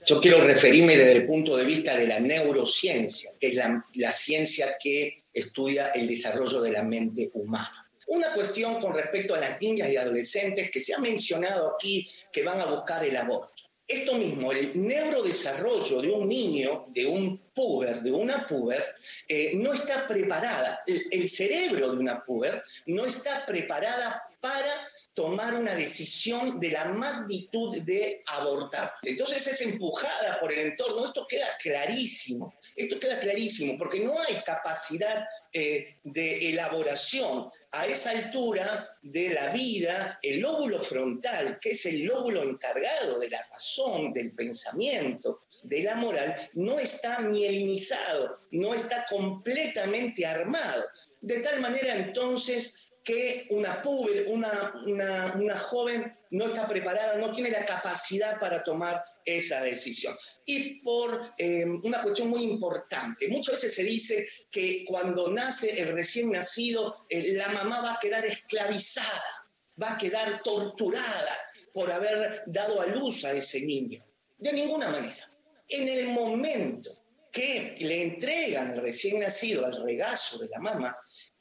Yo 0.06 0.22
quiero 0.22 0.42
referirme 0.42 0.96
desde 0.96 1.12
el 1.12 1.26
punto 1.26 1.58
de 1.58 1.66
vista 1.66 1.98
de 1.98 2.08
la 2.08 2.22
neurociencia, 2.22 3.32
que 3.38 3.48
es 3.48 3.56
la, 3.56 3.84
ciencia 4.14 4.78
que 4.82 5.18
estudia 5.34 5.88
el 5.88 6.08
desarrollo 6.08 6.62
de 6.62 6.72
la 6.72 6.84
mente 6.84 7.30
humana. 7.34 7.86
Una 8.08 8.32
cuestión 8.34 8.80
con 8.80 8.94
respecto 8.94 9.36
a 9.36 9.42
las 9.42 9.60
niñas 9.60 9.90
y 9.90 9.98
adolescentes 9.98 10.72
que 10.72 10.80
se 10.80 10.94
ha 10.94 11.00
mencionado 11.00 11.74
aquí 11.76 12.10
que 12.32 12.42
van 12.42 12.62
a 12.62 12.66
buscar 12.66 13.04
el 13.04 13.18
aborto. 13.18 13.64
Esto 13.86 14.14
mismo, 14.14 14.54
el 14.54 14.72
neurodesarrollo 14.88 16.02
de 16.02 16.12
un 16.12 16.30
niño, 16.30 16.86
de 16.90 17.06
un 17.06 17.40
puber, 17.54 18.02
de 18.02 18.12
una 18.12 18.48
puber, 18.48 18.96
eh, 19.28 19.52
no 19.56 19.74
está 19.74 20.08
preparada. 20.08 20.82
El, 20.88 21.08
el 21.12 21.28
cerebro 21.28 21.92
de 21.92 21.98
una 21.98 22.24
puber 22.24 22.64
no 22.86 23.06
está 23.06 23.46
preparada 23.46 24.29
para 24.40 24.90
tomar 25.14 25.54
una 25.54 25.76
decisión 25.76 26.60
de 26.60 26.72
la 26.72 26.86
magnitud 26.86 27.78
de 27.82 28.24
abortar. 28.26 28.94
Entonces 29.04 29.46
es 29.48 29.62
empujada 29.62 30.40
por 30.40 30.54
el 30.54 30.60
entorno. 30.60 31.06
Esto 31.06 31.28
queda 31.28 31.48
clarísimo. 31.62 32.56
Esto 32.76 32.98
queda 33.00 33.20
clarísimo 33.20 33.78
porque 33.78 34.00
no 34.00 34.18
hay 34.18 34.42
capacidad 34.46 35.26
eh, 35.52 35.98
de 36.04 36.50
elaboración 36.50 37.50
a 37.72 37.86
esa 37.86 38.12
altura 38.12 38.98
de 39.02 39.30
la 39.32 39.50
vida. 39.50 40.20
El 40.22 40.40
lóbulo 40.40 40.80
frontal, 40.80 41.60
que 41.60 41.72
es 41.72 41.86
el 41.86 42.06
lóbulo 42.06 42.42
encargado 42.44 43.20
de 43.20 43.30
la 43.30 43.46
razón, 43.52 44.14
del 44.14 44.32
pensamiento, 44.32 45.42
de 45.64 45.84
la 45.84 45.96
moral, 45.96 46.36
no 46.54 46.80
está 46.80 47.20
mielinizado, 47.20 48.38
no 48.52 48.74
está 48.74 49.06
completamente 49.10 50.26
armado. 50.26 50.86
De 51.20 51.40
tal 51.40 51.60
manera 51.60 51.96
entonces 51.96 52.89
que 53.10 53.48
una 53.50 53.82
puber, 53.82 54.28
una, 54.28 54.72
una, 54.86 55.58
joven 55.58 56.16
no 56.30 56.46
está 56.46 56.68
preparada, 56.68 57.16
no 57.16 57.34
tiene 57.34 57.50
la 57.50 57.66
capacidad 57.66 58.40
para 58.40 58.64
tomar 58.64 59.04
esa 59.26 59.64
decisión. 59.64 60.16
Y 60.46 60.80
por 60.82 61.34
eh, 61.36 61.66
una 61.66 62.04
cuestión 62.04 62.28
muy 62.28 62.44
importante, 62.44 63.28
muchas 63.28 63.56
veces 63.56 63.74
se 63.74 63.84
dice 63.84 64.30
que 64.52 64.86
cuando 64.88 65.28
nace 65.32 65.82
el 65.82 65.88
recién 65.88 66.30
nacido, 66.30 67.08
eh, 67.10 67.34
la 67.34 67.48
mamá 67.50 67.82
va 67.82 67.94
a 67.94 68.00
quedar 68.00 68.24
esclavizada, 68.28 69.48
va 69.82 69.94
a 69.94 69.98
quedar 69.98 70.44
torturada 70.44 71.36
por 71.74 71.92
haber 71.92 72.44
dado 72.46 72.80
a 72.80 72.86
luz 72.86 73.26
a 73.26 73.32
ese 73.32 73.62
niño. 73.62 74.06
De 74.38 74.54
ninguna 74.54 74.90
manera. 74.90 75.32
En 75.68 75.88
el 75.88 76.10
momento 76.10 76.96
que 77.32 77.74
le 77.80 78.04
entregan 78.04 78.74
el 78.74 78.82
recién 78.84 79.20
nacido 79.20 79.66
al 79.66 79.82
regazo 79.84 80.38
de 80.38 80.48
la 80.48 80.60
mamá, 80.60 80.96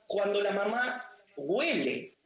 cuando 0.07 0.41
la 0.41 0.53
mamá 0.53 1.08
huele 1.39 2.19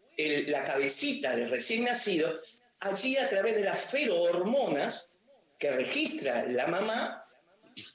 la 0.47 0.65
cabecita 0.65 1.37
del 1.37 1.51
recién 1.51 1.85
nacido, 1.85 2.41
allí 2.81 3.17
a 3.17 3.29
través 3.29 3.57
de 3.57 3.65
las 3.65 3.81
ferohormonas 3.81 5.19
que 5.59 5.71
registra 5.71 6.45
la 6.47 6.67
mamá 6.67 7.25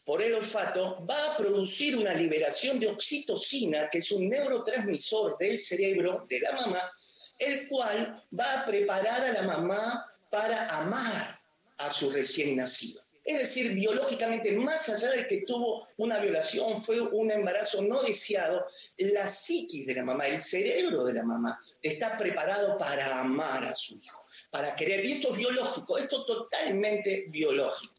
por 0.03 0.21
el 0.21 0.33
olfato, 0.33 1.05
va 1.05 1.33
a 1.33 1.37
producir 1.37 1.95
una 1.97 2.13
liberación 2.13 2.79
de 2.79 2.87
oxitocina, 2.87 3.89
que 3.89 3.99
es 3.99 4.11
un 4.11 4.27
neurotransmisor 4.27 5.37
del 5.37 5.59
cerebro 5.59 6.25
de 6.27 6.39
la 6.39 6.53
mamá, 6.53 6.91
el 7.37 7.67
cual 7.67 8.23
va 8.37 8.61
a 8.61 8.65
preparar 8.65 9.23
a 9.23 9.33
la 9.33 9.43
mamá 9.43 10.05
para 10.29 10.67
amar 10.77 11.39
a 11.77 11.91
su 11.91 12.09
recién 12.09 12.55
nacido. 12.55 13.06
Es 13.27 13.39
decir, 13.39 13.73
biológicamente, 13.73 14.53
más 14.55 14.87
allá 14.87 15.11
de 15.11 15.27
que 15.27 15.41
tuvo 15.41 15.89
una 15.97 16.17
violación, 16.17 16.81
fue 16.81 17.01
un 17.01 17.29
embarazo 17.29 17.81
no 17.81 18.01
deseado, 18.01 18.65
la 18.99 19.27
psiquis 19.27 19.85
de 19.85 19.95
la 19.95 20.05
mamá, 20.05 20.27
el 20.27 20.39
cerebro 20.39 21.03
de 21.03 21.11
la 21.11 21.23
mamá, 21.23 21.61
está 21.81 22.17
preparado 22.17 22.77
para 22.77 23.19
amar 23.19 23.65
a 23.65 23.75
su 23.75 23.97
hijo, 23.97 24.25
para 24.49 24.73
querer. 24.77 25.03
Y 25.03 25.11
esto 25.11 25.33
es 25.33 25.39
biológico, 25.39 25.97
esto 25.97 26.21
es 26.21 26.25
totalmente 26.25 27.25
biológico. 27.27 27.93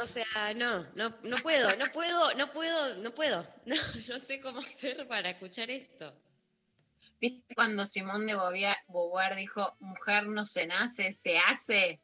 O 0.00 0.06
sea, 0.06 0.54
no, 0.54 0.86
no, 0.94 1.18
no 1.24 1.36
puedo, 1.38 1.74
no 1.74 1.86
puedo, 1.90 2.34
no 2.34 2.52
puedo, 2.52 2.94
no 2.98 3.12
puedo. 3.12 3.44
No, 3.66 3.74
no 4.08 4.20
sé 4.20 4.40
cómo 4.40 4.60
hacer 4.60 5.08
para 5.08 5.30
escuchar 5.30 5.68
esto. 5.68 6.14
¿Viste 7.20 7.56
cuando 7.56 7.84
Simón 7.84 8.28
de 8.28 8.36
Beauvoir 8.36 9.34
dijo, 9.34 9.76
mujer 9.80 10.28
no 10.28 10.44
se 10.44 10.68
nace, 10.68 11.10
se 11.10 11.38
hace? 11.38 12.00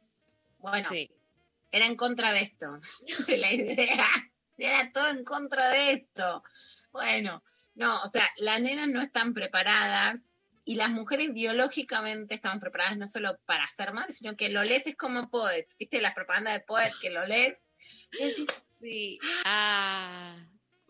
Bueno, 0.69 0.89
era 1.71 1.85
en 1.85 1.95
contra 1.95 2.31
de 2.31 2.41
esto, 2.41 2.79
de 3.27 3.37
la 3.37 3.53
idea. 3.53 4.07
Era 4.57 4.91
todo 4.91 5.09
en 5.09 5.23
contra 5.23 5.67
de 5.69 5.91
esto. 5.91 6.43
Bueno, 6.91 7.43
no, 7.73 8.01
o 8.01 8.07
sea, 8.07 8.27
las 8.37 8.61
nenas 8.61 8.87
no 8.87 9.01
están 9.01 9.33
preparadas 9.33 10.33
y 10.63 10.75
las 10.75 10.89
mujeres 10.89 11.33
biológicamente 11.33 12.35
están 12.35 12.59
preparadas 12.59 12.97
no 12.97 13.05
solo 13.05 13.37
para 13.45 13.67
ser 13.67 13.93
madres, 13.93 14.17
sino 14.17 14.35
que 14.35 14.49
lo 14.49 14.63
lees 14.63 14.87
es 14.87 14.95
como 14.95 15.29
Poet. 15.29 15.67
¿Viste 15.77 16.01
las 16.01 16.13
propagandas 16.13 16.53
de 16.53 16.61
Poet 16.61 16.91
que 17.01 17.09
lo 17.09 17.25
lees? 17.25 17.63
sí. 18.79 19.19
Ah. 19.45 20.37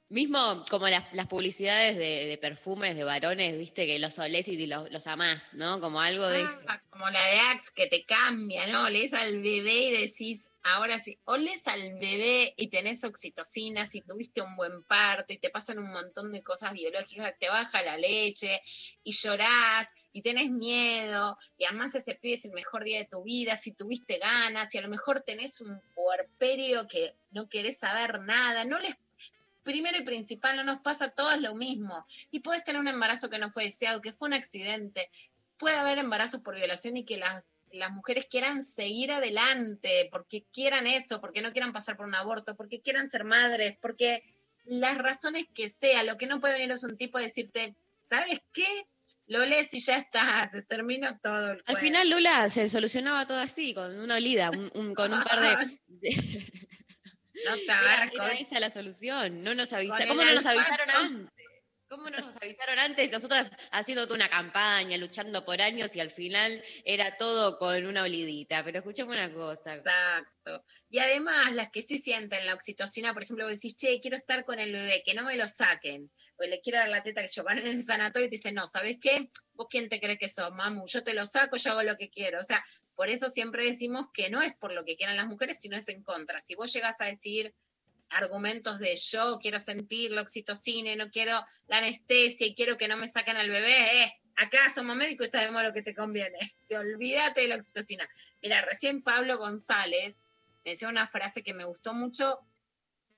Mismo 0.10 0.64
como 0.70 0.88
las, 0.88 1.04
publicidades 1.28 1.98
de, 1.98 2.38
perfumes 2.40 2.96
de 2.96 3.04
varones, 3.04 3.58
viste, 3.58 3.88
que 3.88 3.98
los 3.98 4.20
olés 4.20 4.48
y 4.48 4.68
los, 4.68 4.92
los 4.92 5.08
amás, 5.08 5.54
¿no? 5.54 5.80
Como 5.80 6.00
algo 6.00 6.28
de 6.28 6.42
eso. 6.42 6.62
Ah, 6.68 6.80
como 6.90 7.10
la 7.10 7.20
de 7.20 7.40
Axe 7.52 7.72
que 7.74 7.88
te 7.88 8.06
cambia, 8.06 8.68
¿no? 8.68 8.88
Lees 8.90 9.14
al 9.14 9.42
bebé 9.42 9.74
y 9.74 9.92
decís, 9.92 10.48
ahora 10.66 10.98
sí, 11.00 11.20
oles 11.26 11.68
al 11.68 11.94
bebé 12.00 12.54
y 12.58 12.68
tenés 12.68 13.04
oxitocina, 13.04 13.86
si 13.86 14.02
tuviste 14.02 14.42
un 14.42 14.56
buen 14.56 14.84
parto 14.84 15.34
y 15.34 15.38
te 15.38 15.50
pasan 15.50 15.80
un 15.80 15.92
montón 15.92 16.32
de 16.32 16.44
cosas 16.44 16.74
biológicas, 16.74 17.36
te 17.40 17.50
baja 17.50 17.82
la 17.84 17.98
leche 17.98 18.62
y 19.04 19.12
llorás 19.12 19.90
y 20.12 20.22
tenés 20.22 20.50
miedo 20.50 21.38
y 21.58 21.66
además 21.66 21.94
ese 21.94 22.16
pibe 22.16 22.36
es 22.36 22.46
el 22.46 22.54
mejor 22.54 22.84
día 22.84 23.00
de 23.00 23.06
tu 23.06 23.24
vida, 23.24 23.56
si 23.58 23.74
tuviste 23.74 24.18
ganas 24.18 24.74
y 24.74 24.78
a 24.80 24.82
lo 24.82 24.90
mejor 24.90 25.22
tenés 25.22 25.62
un 25.62 25.80
puerperio 25.94 26.88
que 26.88 27.16
no 27.32 27.48
querés 27.48 27.78
saber 27.78 28.22
nada, 28.22 28.66
no 28.66 28.80
les 28.80 28.96
primero 29.66 29.98
y 29.98 30.04
principal, 30.04 30.56
no 30.56 30.64
nos 30.64 30.80
pasa 30.80 31.06
a 31.06 31.10
todos 31.10 31.42
lo 31.42 31.56
mismo. 31.56 32.06
Y 32.32 32.40
puedes 32.40 32.64
tener 32.64 32.80
un 32.80 32.88
embarazo 32.88 33.30
que 33.30 33.40
no 33.40 33.52
fue 33.52 33.66
deseado, 33.66 34.00
que 34.00 34.14
fue 34.14 34.30
un 34.30 34.34
accidente. 34.34 35.10
Puede 35.58 35.76
haber 35.76 35.98
embarazos 35.98 36.40
por 36.42 36.56
violación 36.56 36.96
y 36.96 37.04
que 37.04 37.18
las, 37.18 37.48
las 37.72 37.92
mujeres 37.92 38.28
quieran 38.30 38.64
seguir 38.64 39.12
adelante, 39.12 40.08
porque 40.12 40.46
quieran 40.54 40.88
eso, 40.88 41.20
porque 41.20 41.42
no 41.42 41.52
quieran 41.52 41.74
pasar 41.74 41.98
por 41.98 42.06
un 42.06 42.16
aborto, 42.16 42.56
porque 42.56 42.80
quieran 42.80 43.10
ser 43.10 43.26
madres, 43.26 43.76
porque 43.82 44.24
las 44.64 44.98
razones 44.98 45.46
que 45.54 45.68
sea, 45.68 46.04
lo 46.04 46.18
que 46.18 46.28
no 46.28 46.40
puede 46.40 46.54
venir 46.54 46.72
es 46.72 46.84
un 46.84 46.96
tipo 46.96 47.18
a 47.18 47.22
decirte, 47.22 47.76
¿sabes 48.02 48.42
qué? 48.54 48.88
Lo 49.28 49.44
lees 49.46 49.74
y 49.74 49.80
ya 49.80 49.98
está, 49.98 50.48
se 50.52 50.62
terminó 50.62 51.18
todo. 51.20 51.58
Al 51.66 51.78
final 51.78 52.10
Lula 52.10 52.50
se 52.50 52.70
solucionaba 52.70 53.26
todo 53.26 53.40
así, 53.40 53.74
con 53.74 54.00
una 54.00 54.16
olida, 54.16 54.52
con 54.52 54.72
un 54.76 54.94
par 54.94 55.42
de 55.42 55.82
no 57.44 57.56
te 58.36 58.42
esa 58.42 58.60
la 58.60 58.70
solución. 58.70 59.44
No 59.44 59.56
nos 59.56 59.74
avisa, 59.74 60.08
¿Cómo 60.08 60.24
no 60.24 60.34
nos 60.34 60.46
avisaron 60.46 60.90
antes? 60.90 61.36
¿Cómo 61.88 62.10
no 62.10 62.18
nos 62.18 62.36
avisaron 62.38 62.80
antes? 62.80 63.12
Nosotras 63.12 63.52
haciendo 63.72 64.06
toda 64.06 64.16
una 64.16 64.30
campaña, 64.30 64.98
luchando 64.98 65.46
por 65.46 65.62
años 65.62 65.96
y 65.96 66.00
al 66.00 66.10
final 66.10 66.64
era 66.84 67.16
todo 67.18 67.60
con 67.60 67.86
una 67.86 68.02
olidita. 68.02 68.64
Pero 68.64 68.80
escuchemos 68.80 69.16
una 69.16 69.32
cosa. 69.32 69.76
Exacto. 69.76 70.66
Y 70.90 70.98
además, 70.98 71.54
las 71.54 71.70
que 71.70 71.84
sí 71.84 72.00
sienten 72.00 72.48
la 72.48 72.56
oxitocina, 72.56 73.14
por 73.14 73.22
ejemplo, 73.22 73.48
decís, 73.48 73.76
che, 73.76 74.00
quiero 74.00 74.18
estar 74.18 74.46
con 74.46 74.60
el 74.60 74.72
bebé, 74.72 75.04
que 75.06 75.14
no 75.14 75.26
me 75.26 75.36
lo 75.36 75.48
saquen. 75.48 76.12
O 76.38 76.44
le 76.44 76.60
quiero 76.60 76.80
dar 76.80 76.90
la 76.90 77.04
teta 77.04 77.22
que 77.22 77.30
yo 77.30 77.44
van 77.44 77.60
en 77.60 77.68
el 77.68 77.84
sanatorio 77.84 78.28
y 78.28 78.32
te 78.32 78.38
dicen, 78.38 78.56
no, 78.56 78.68
¿sabes 78.68 78.98
qué? 79.00 79.30
¿Vos 79.54 79.68
quién 79.70 79.88
te 79.88 80.00
crees 80.00 80.18
que 80.18 80.28
sos, 80.28 80.52
mamu? 80.54 80.86
Yo 80.88 81.04
te 81.04 81.14
lo 81.14 81.26
saco, 81.28 81.58
yo 81.58 81.72
hago 81.72 81.84
lo 81.84 81.98
que 81.98 82.10
quiero. 82.10 82.40
O 82.40 82.44
sea, 82.44 82.66
por 82.96 83.10
eso 83.10 83.30
siempre 83.30 83.66
decimos 83.66 84.08
que 84.14 84.30
no 84.30 84.42
es 84.42 84.56
por 84.56 84.74
lo 84.74 84.86
que 84.86 84.96
quieran 84.96 85.18
las 85.18 85.28
mujeres, 85.28 85.60
sino 85.60 85.78
es 85.78 85.88
en 85.90 86.02
contra. 86.02 86.40
Si 86.42 86.56
vos 86.56 86.72
llegas 86.74 87.02
a 87.02 87.06
decir 87.06 87.54
argumentos 88.10 88.80
de 88.80 88.96
yo 88.96 89.40
quiero 89.42 89.60
sentir 89.60 90.12
la 90.12 90.22
oxitocina, 90.22 90.96
no 90.96 91.12
quiero 91.12 91.34
la 91.68 91.78
anestesia 91.78 92.48
y 92.48 92.56
quiero 92.56 92.78
que 92.78 92.88
no 92.88 92.98
me 92.98 93.08
saquen 93.08 93.36
al 93.36 93.50
bebé, 93.50 94.04
eh, 94.04 94.14
acá 94.38 94.58
somos 94.74 94.96
médicos 94.96 95.28
y 95.28 95.32
sabemos 95.32 95.64
lo 95.64 95.74
que 95.74 95.82
te 95.82 95.94
conviene. 95.94 96.38
Se 96.62 96.78
olvídate 96.78 97.42
de 97.42 97.48
la 97.50 97.56
oxitocina. 97.56 98.08
Mira, 98.42 98.62
recién 98.62 99.02
Pablo 99.02 99.38
González 99.38 100.22
me 100.64 100.72
decía 100.72 100.88
una 100.88 101.08
frase 101.08 101.44
que 101.44 101.54
me 101.54 101.66
gustó 101.66 101.94
mucho, 101.94 102.40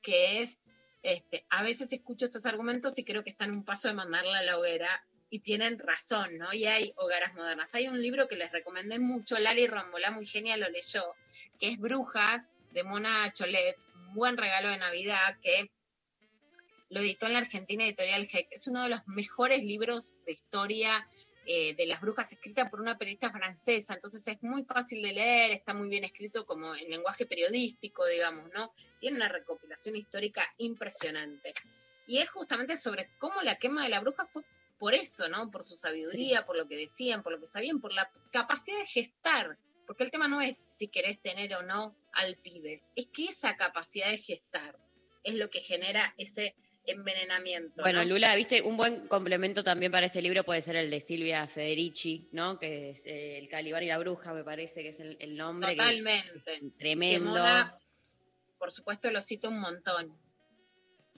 que 0.02 0.42
es, 0.42 0.60
este, 1.04 1.46
a 1.50 1.64
veces 1.64 1.94
escucho 1.94 2.26
estos 2.26 2.46
argumentos 2.46 2.98
y 2.98 3.06
creo 3.06 3.24
que 3.24 3.30
están 3.30 3.56
un 3.56 3.64
paso 3.64 3.88
de 3.88 3.94
mandarla 3.94 4.40
a 4.40 4.44
la 4.44 4.58
hoguera 4.58 5.08
y 5.30 5.40
tienen 5.40 5.80
razón, 5.80 6.38
¿no? 6.38 6.54
Y 6.54 6.66
hay 6.66 6.94
hogaras 6.96 7.34
modernas. 7.36 7.76
Hay 7.76 7.88
un 7.88 8.02
libro 8.02 8.28
que 8.28 8.36
les 8.36 8.52
recomendé 8.52 9.00
mucho, 9.00 9.38
Lali 9.40 9.68
Rombolá, 9.68 10.12
muy 10.12 10.26
genial, 10.26 10.62
lo 10.62 10.70
leyó, 10.70 11.16
que 11.60 11.70
es 11.70 11.78
Brujas, 11.78 12.50
de 12.72 12.84
Mona 12.84 13.32
Cholet, 13.34 13.78
un 13.96 14.14
buen 14.14 14.38
regalo 14.38 14.70
de 14.70 14.78
Navidad 14.78 15.38
que 15.42 15.72
lo 16.90 17.00
editó 17.00 17.26
en 17.26 17.34
la 17.34 17.40
Argentina 17.40 17.84
Editorial 17.84 18.28
GEC. 18.28 18.48
Es 18.52 18.68
uno 18.68 18.84
de 18.84 18.90
los 18.90 19.08
mejores 19.08 19.64
libros 19.64 20.16
de 20.26 20.34
historia 20.34 21.08
eh, 21.46 21.76
de 21.76 21.86
las 21.86 22.02
brujas 22.02 22.32
escrita 22.34 22.70
por 22.70 22.82
una 22.82 22.98
periodista 22.98 23.32
francesa, 23.32 23.94
entonces 23.94 24.28
es 24.28 24.44
muy 24.44 24.64
fácil 24.66 25.02
de 25.02 25.14
leer, 25.14 25.52
está 25.52 25.74
muy 25.74 25.88
bien 25.88 26.04
escrito 26.04 26.46
como 26.46 26.76
en 26.76 26.90
lenguaje 26.90 27.26
periodístico, 27.26 28.06
digamos, 28.06 28.52
¿no? 28.54 28.74
Tiene 29.00 29.16
una 29.16 29.30
recopilación 29.30 29.96
histórica 29.96 30.44
impresionante. 30.58 31.54
Y 32.06 32.18
es 32.18 32.30
justamente 32.30 32.76
sobre 32.76 33.10
cómo 33.18 33.42
la 33.44 33.56
quema 33.56 33.84
de 33.84 33.90
la 33.90 34.02
bruja 34.02 34.28
fue 34.28 34.44
por 34.78 34.94
eso, 34.94 35.28
¿no? 35.30 35.50
Por 35.50 35.64
su 35.64 35.76
sabiduría, 35.76 36.46
por 36.46 36.58
lo 36.58 36.68
que 36.68 36.78
decían, 36.78 37.24
por 37.24 37.34
lo 37.34 37.40
que 37.40 37.46
sabían, 37.46 37.82
por 37.82 37.94
la 37.94 38.12
capacidad 38.32 38.78
de 38.78 38.86
gestar. 38.86 39.58
Porque 39.86 40.04
el 40.04 40.12
tema 40.12 40.28
no 40.28 40.42
es 40.42 40.66
si 40.68 40.90
querés 40.90 41.22
tener 41.22 41.54
o 41.56 41.64
no 41.64 41.96
al 42.14 42.36
pibe, 42.38 42.84
es 42.96 43.08
que 43.08 43.26
esa 43.26 43.56
capacidad 43.56 44.10
de 44.10 44.18
gestar 44.18 44.78
es 45.24 45.36
lo 45.36 45.50
que 45.50 45.62
genera 45.62 46.14
ese 46.18 46.56
envenenamiento. 46.86 47.82
Bueno, 47.82 48.04
Lula, 48.04 48.36
viste, 48.36 48.62
un 48.62 48.78
buen 48.78 49.08
complemento 49.08 49.64
también 49.64 49.92
para 49.92 50.08
ese 50.08 50.22
libro 50.22 50.44
puede 50.44 50.62
ser 50.62 50.76
el 50.78 50.90
de 50.90 51.00
Silvia 51.00 51.48
Federici, 51.48 52.28
¿no? 52.32 52.58
Que 52.60 52.92
es 52.92 53.06
eh, 53.06 53.38
El 53.38 53.48
Calibar 53.48 53.84
y 53.84 53.88
la 53.88 53.98
Bruja, 53.98 54.34
me 54.34 54.44
parece 54.44 54.84
que 54.84 54.90
es 54.90 55.00
el, 55.00 55.36
nombre. 55.36 55.76
Totalmente. 55.76 56.62
tremendo. 56.78 57.44
por 58.58 58.72
supuesto, 58.72 59.12
lo 59.12 59.22
cito 59.22 59.50
un 59.50 59.60
montón. 59.60 60.18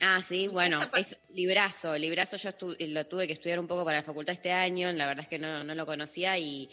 Ah, 0.02 0.22
sí, 0.22 0.47
bueno, 0.47 0.80
es 0.95 1.20
librazo, 1.30 1.97
librazo. 1.97 2.38
Yo 2.38 2.50
lo 2.88 3.06
tuve 3.06 3.28
que 3.28 3.34
estudiar 3.34 3.60
un 3.60 3.68
poco 3.68 3.84
para 3.84 3.97
la 3.97 4.04
facultad 4.04 4.34
este 4.34 4.52
año, 4.52 4.91
la 4.93 5.08
verdad 5.08 5.24
es 5.24 5.28
que 5.28 5.39
no, 5.39 5.64
no 5.64 5.76
lo 5.76 5.86
conocía 5.86 6.38
y, 6.38 6.70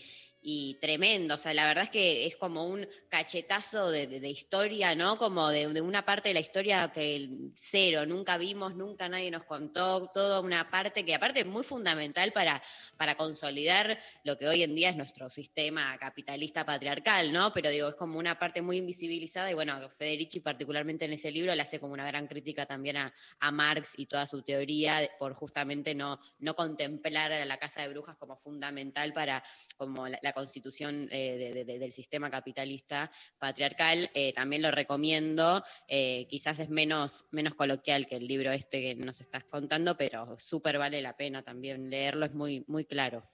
y 0.48 0.74
tremendo, 0.80 1.34
o 1.34 1.38
sea, 1.38 1.52
la 1.54 1.66
verdad 1.66 1.82
es 1.82 1.90
que 1.90 2.24
es 2.24 2.36
como 2.36 2.62
un 2.68 2.86
cachetazo 3.08 3.90
de, 3.90 4.06
de- 4.06 4.30
historia, 4.30 4.94
¿no? 4.94 5.18
Como 5.18 5.48
de, 5.48 5.66
de 5.72 5.80
una 5.80 6.04
parte 6.06 6.28
de 6.28 6.34
la 6.34 6.40
historia 6.40 6.92
que 6.94 7.28
cero, 7.54 8.06
nunca 8.06 8.38
vimos, 8.38 8.76
nunca 8.76 9.08
nadie 9.08 9.28
nos 9.32 9.42
contó, 9.42 10.06
toda 10.14 10.40
una 10.40 10.70
parte 10.70 11.04
que 11.04 11.16
aparte 11.16 11.40
es 11.40 11.46
muy 11.46 11.64
fundamental 11.64 12.30
para, 12.32 12.62
para 12.96 13.16
consolidar 13.16 13.98
lo 14.22 14.38
que 14.38 14.46
hoy 14.46 14.62
en 14.62 14.76
día 14.76 14.90
es 14.90 14.96
nuestro 14.96 15.28
sistema 15.30 15.98
capitalista 15.98 16.64
patriarcal, 16.64 17.32
¿no? 17.32 17.52
Pero 17.52 17.68
digo, 17.70 17.88
es 17.88 17.96
como 17.96 18.16
una 18.16 18.38
parte 18.38 18.62
muy 18.62 18.76
invisibilizada 18.76 19.50
y 19.50 19.54
bueno, 19.54 19.80
Federici 19.98 20.38
particularmente 20.38 21.06
en 21.06 21.14
ese 21.14 21.32
libro 21.32 21.52
le 21.56 21.62
hace 21.62 21.80
como 21.80 21.92
una 21.92 22.06
gran 22.06 22.28
crítica 22.28 22.66
también 22.66 22.98
a, 22.98 23.12
a 23.40 23.50
Marx 23.50 23.94
y 23.96 24.06
toda 24.06 24.28
su 24.28 24.42
teoría 24.42 25.00
por 25.18 25.34
justamente 25.34 25.92
no, 25.96 26.20
no 26.38 26.54
contemplar 26.54 27.32
a 27.32 27.44
la 27.44 27.56
casa 27.56 27.82
de 27.82 27.88
brujas 27.88 28.14
como 28.14 28.36
fundamental 28.36 29.12
para 29.12 29.42
como 29.76 30.06
la, 30.06 30.20
la 30.22 30.35
constitución 30.40 31.08
eh, 31.10 31.36
de- 31.38 31.52
de- 31.52 31.64
de- 31.64 31.78
del 31.78 31.92
sistema 31.92 32.30
capitalista 32.30 33.10
patriarcal. 33.38 34.10
Eh, 34.12 34.32
también 34.34 34.60
lo 34.62 34.70
recomiendo, 34.70 35.64
eh, 35.88 36.26
quizás 36.28 36.58
es 36.58 36.68
menos, 36.68 37.24
menos 37.30 37.54
coloquial 37.54 38.06
que 38.06 38.16
el 38.16 38.26
libro 38.28 38.52
este 38.52 38.82
que 38.82 38.94
nos 38.94 39.20
estás 39.22 39.44
contando, 39.44 39.96
pero 39.96 40.38
súper 40.38 40.76
vale 40.78 41.00
la 41.00 41.16
pena 41.16 41.42
también 41.42 41.88
leerlo, 41.90 42.26
es 42.26 42.34
muy, 42.34 42.64
muy 42.68 42.84
claro. 42.84 43.28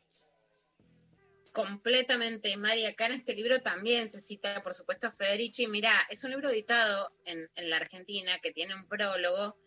completamente, 1.52 2.56
Mari. 2.56 2.86
Acá 2.86 3.04
en 3.06 3.12
este 3.12 3.34
libro 3.34 3.60
también 3.60 4.10
se 4.10 4.20
cita, 4.20 4.62
por 4.62 4.72
supuesto, 4.72 5.08
a 5.08 5.10
Federici. 5.10 5.66
Mirá, 5.66 5.92
es 6.08 6.24
un 6.24 6.30
libro 6.30 6.48
editado 6.48 7.12
en, 7.26 7.46
en 7.56 7.68
la 7.68 7.76
Argentina 7.76 8.38
que 8.42 8.52
tiene 8.52 8.74
un 8.74 8.88
prólogo, 8.88 9.58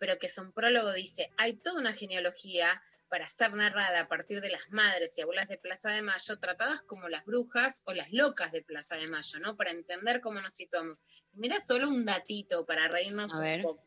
pero 0.00 0.18
que 0.18 0.26
es 0.26 0.36
un 0.38 0.52
prólogo, 0.52 0.92
dice, 0.92 1.30
hay 1.36 1.52
toda 1.52 1.78
una 1.80 1.92
genealogía 1.92 2.82
para 3.08 3.28
ser 3.28 3.52
narrada 3.54 4.00
a 4.00 4.08
partir 4.08 4.40
de 4.40 4.50
las 4.50 4.70
madres 4.70 5.16
y 5.16 5.22
abuelas 5.22 5.48
de 5.48 5.58
Plaza 5.58 5.90
de 5.90 6.02
Mayo, 6.02 6.38
tratadas 6.38 6.82
como 6.82 7.08
las 7.08 7.24
brujas 7.24 7.82
o 7.86 7.94
las 7.94 8.12
locas 8.12 8.52
de 8.52 8.62
Plaza 8.62 8.96
de 8.96 9.08
Mayo, 9.08 9.40
¿no? 9.40 9.56
Para 9.56 9.70
entender 9.70 10.20
cómo 10.20 10.40
nos 10.40 10.54
situamos. 10.54 11.02
Mira 11.32 11.58
solo 11.60 11.88
un 11.88 12.04
datito 12.04 12.66
para 12.66 12.88
reírnos 12.88 13.32
A 13.34 13.38
un 13.38 13.42
ver. 13.42 13.62
poco. 13.62 13.84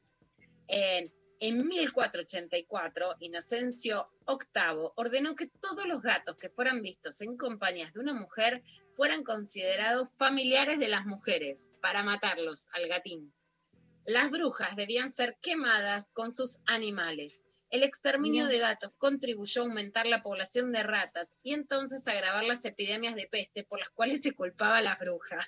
En 1.43 1.67
1484, 1.67 3.15
Inocencio 3.19 4.11
VIII 4.27 4.91
ordenó 4.95 5.35
que 5.35 5.47
todos 5.47 5.87
los 5.87 6.01
gatos 6.01 6.37
que 6.37 6.49
fueran 6.49 6.83
vistos 6.83 7.19
en 7.21 7.35
compañías 7.35 7.93
de 7.93 7.99
una 7.99 8.13
mujer 8.13 8.63
fueran 8.95 9.23
considerados 9.23 10.09
familiares 10.17 10.77
de 10.77 10.87
las 10.87 11.05
mujeres 11.05 11.71
para 11.81 12.03
matarlos 12.03 12.69
al 12.73 12.87
gatín. 12.87 13.33
Las 14.05 14.29
brujas 14.29 14.75
debían 14.75 15.11
ser 15.11 15.37
quemadas 15.41 16.09
con 16.13 16.31
sus 16.31 16.59
animales. 16.67 17.41
El 17.71 17.83
exterminio 17.83 18.47
de 18.47 18.59
gatos 18.59 18.91
contribuyó 18.97 19.61
a 19.61 19.65
aumentar 19.65 20.05
la 20.05 20.21
población 20.21 20.71
de 20.71 20.83
ratas 20.83 21.35
y 21.41 21.53
entonces 21.53 22.07
agravar 22.07 22.43
las 22.43 22.63
epidemias 22.65 23.15
de 23.15 23.27
peste 23.27 23.63
por 23.63 23.79
las 23.79 23.89
cuales 23.89 24.21
se 24.21 24.33
culpaba 24.33 24.77
a 24.77 24.81
las 24.81 24.99
brujas. 24.99 25.47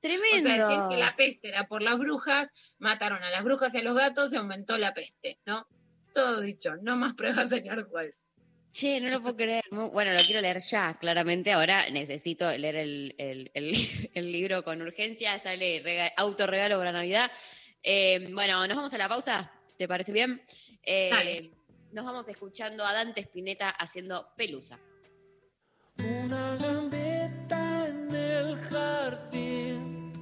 Tremendo. 0.00 0.48
O 0.50 0.54
sea, 0.54 0.66
decir 0.68 0.82
que 0.90 0.96
la 0.96 1.14
peste 1.16 1.48
era 1.48 1.66
por 1.68 1.82
las 1.82 1.98
brujas, 1.98 2.50
mataron 2.78 3.22
a 3.22 3.30
las 3.30 3.44
brujas 3.44 3.74
y 3.74 3.78
a 3.78 3.82
los 3.82 3.94
gatos 3.96 4.32
y 4.32 4.36
aumentó 4.36 4.78
la 4.78 4.94
peste, 4.94 5.38
¿no? 5.46 5.66
Todo 6.14 6.40
dicho, 6.40 6.74
no 6.82 6.96
más 6.96 7.14
pruebas, 7.14 7.48
señor 7.50 7.88
juez. 7.88 8.24
Che, 8.72 9.00
no 9.00 9.10
lo 9.10 9.20
puedo 9.20 9.36
creer. 9.36 9.64
Bueno, 9.70 10.12
lo 10.12 10.20
quiero 10.20 10.40
leer 10.40 10.58
ya, 10.60 10.96
claramente. 10.98 11.52
Ahora 11.52 11.88
necesito 11.90 12.50
leer 12.56 12.76
el, 12.76 13.14
el- 13.18 13.50
el- 13.54 13.74
el 14.14 14.32
libro 14.32 14.64
con 14.64 14.80
urgencia. 14.82 15.38
Sale 15.38 15.82
rega- 15.82 16.12
autorregalo 16.16 16.78
para 16.78 16.90
Navidad. 16.92 17.30
Eh, 17.82 18.28
bueno, 18.32 18.66
nos 18.66 18.76
vamos 18.76 18.94
a 18.94 18.98
la 18.98 19.08
pausa. 19.08 19.52
¿Te 19.82 19.88
parece 19.88 20.12
bien? 20.12 20.40
Eh, 20.84 21.10
Dale. 21.10 21.50
nos 21.90 22.04
vamos 22.04 22.28
escuchando 22.28 22.84
a 22.84 22.92
Dante 22.92 23.22
Spinetta 23.22 23.68
haciendo 23.68 24.28
Pelusa. 24.36 24.78
Una 25.98 26.54
gambeta 26.54 27.88
en 27.88 28.14
el 28.14 28.60
jardín, 28.60 30.12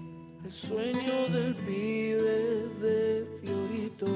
el 0.42 0.50
sueño 0.50 1.28
del 1.28 1.54
pibe 1.56 2.68
de 2.80 3.38
Fiorito. 3.38 4.06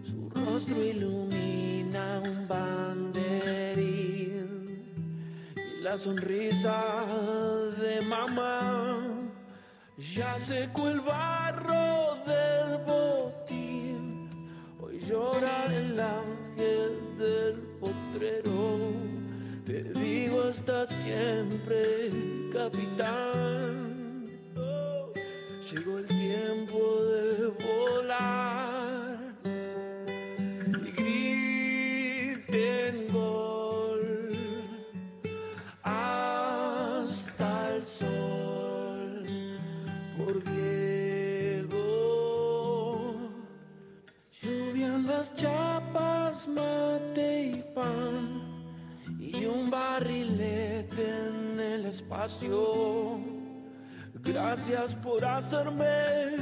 Su 0.00 0.30
rostro 0.30 0.82
ilumina 0.82 2.22
un 2.24 2.48
banderín 2.48 3.12
y 5.54 5.82
la 5.82 5.98
sonrisa 5.98 7.04
de 7.78 8.00
mamá 8.06 9.02
ya 9.98 10.38
secó 10.38 10.88
el 10.88 11.02
barro 11.02 12.14
del 12.24 12.78
botín. 12.86 13.69
Hoy 15.00 15.06
llora 15.06 15.66
el 15.66 15.98
ángel 15.98 17.16
del 17.18 17.54
potrero. 17.80 18.92
Te 19.64 19.82
digo 19.82 20.42
hasta 20.42 20.86
siempre, 20.86 22.10
capitán. 22.52 24.24
Oh, 24.56 25.12
llegó 25.72 25.98
el 25.98 26.08
por 55.02 55.24
hacerme 55.24 56.36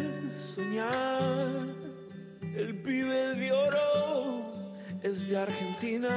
soñar. 0.55 1.67
El 2.55 2.83
pibe 2.83 3.35
de 3.37 3.53
oro 3.53 4.43
es 5.03 5.29
de 5.29 5.37
Argentina. 5.37 6.09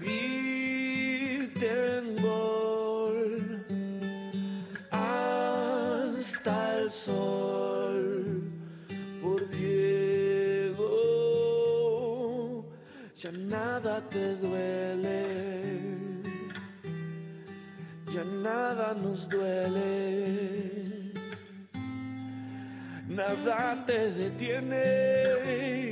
Griten 0.00 1.46
gol 2.22 3.64
hasta 4.90 6.78
el 6.78 6.90
sol 6.90 8.42
por 9.22 9.48
Diego. 9.50 10.86
Ya 13.16 13.32
nada 13.32 14.00
te 14.08 14.36
duele, 14.36 14.75
nada 23.46 23.84
te 23.86 24.10
detiene, 24.10 25.85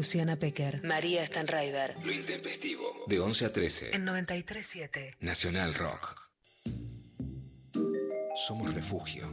Luciana 0.00 0.36
Pecker, 0.36 0.82
María 0.82 1.22
Stanraiver. 1.26 1.94
Lo 2.02 2.10
intempestivo. 2.10 3.04
De 3.06 3.20
11 3.20 3.44
a 3.44 3.52
13. 3.52 3.96
En 3.96 4.06
93.7. 4.06 5.16
Nacional 5.20 5.74
Rock. 5.74 6.16
Somos 8.34 8.72
refugio. 8.72 9.26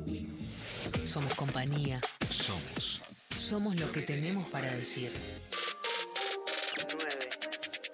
Somos 1.05 1.33
compañía. 1.35 2.01
Somos. 2.29 3.01
Somos 3.37 3.79
lo 3.79 3.89
que 3.93 4.01
tenemos 4.01 4.51
para 4.51 4.69
decir. 4.75 5.09
9, 6.99 7.29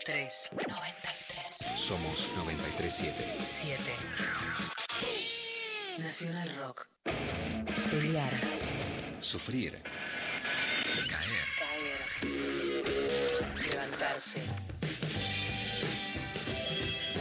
3, 0.03 0.49
93, 0.67 1.80
Somos 1.80 2.32
937. 2.38 3.38
7. 3.43 3.84
Nacional 5.99 6.49
Rock. 6.55 6.88
Pelear. 7.91 8.34
Sufrir. 9.19 9.80
12. 14.24 14.39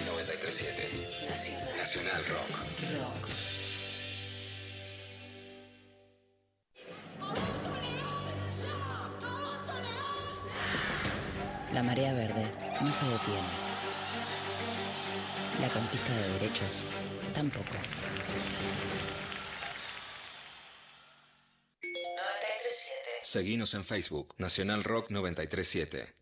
937. 0.07 1.77
Nacional. 1.77 2.23
Rock. 2.29 2.51
Rock. 2.95 3.29
La 11.73 11.83
marea 11.83 12.13
verde 12.13 12.49
no 12.81 12.93
se 12.93 13.05
detiene. 13.07 13.49
La 15.61 15.69
conquista 15.71 16.15
de 16.15 16.29
derechos 16.35 16.87
tampoco. 17.35 17.75
937. 21.83 23.11
Seguimos 23.23 23.75
en 23.75 23.85
Facebook, 23.85 24.37
Nacional 24.39 24.85
Rock 24.85 25.11
937. 25.11 26.22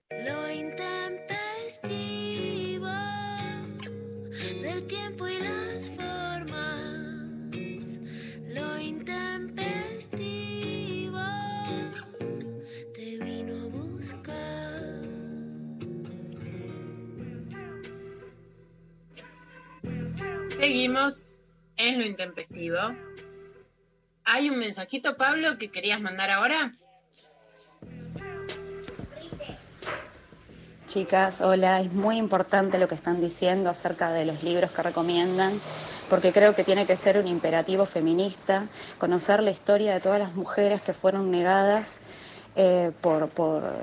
Mensajito, 24.90 25.16
Pablo, 25.16 25.56
que 25.56 25.70
querías 25.70 26.00
mandar 26.00 26.30
ahora? 26.30 26.72
Chicas, 30.88 31.40
hola, 31.40 31.80
es 31.80 31.92
muy 31.92 32.16
importante 32.16 32.76
lo 32.76 32.88
que 32.88 32.96
están 32.96 33.20
diciendo 33.20 33.70
acerca 33.70 34.10
de 34.10 34.24
los 34.24 34.42
libros 34.42 34.72
que 34.72 34.82
recomiendan, 34.82 35.60
porque 36.08 36.32
creo 36.32 36.56
que 36.56 36.64
tiene 36.64 36.86
que 36.86 36.96
ser 36.96 37.18
un 37.18 37.28
imperativo 37.28 37.86
feminista, 37.86 38.66
conocer 38.98 39.44
la 39.44 39.52
historia 39.52 39.92
de 39.92 40.00
todas 40.00 40.18
las 40.18 40.34
mujeres 40.34 40.82
que 40.82 40.92
fueron 40.92 41.30
negadas 41.30 42.00
eh, 42.56 42.90
por, 43.00 43.30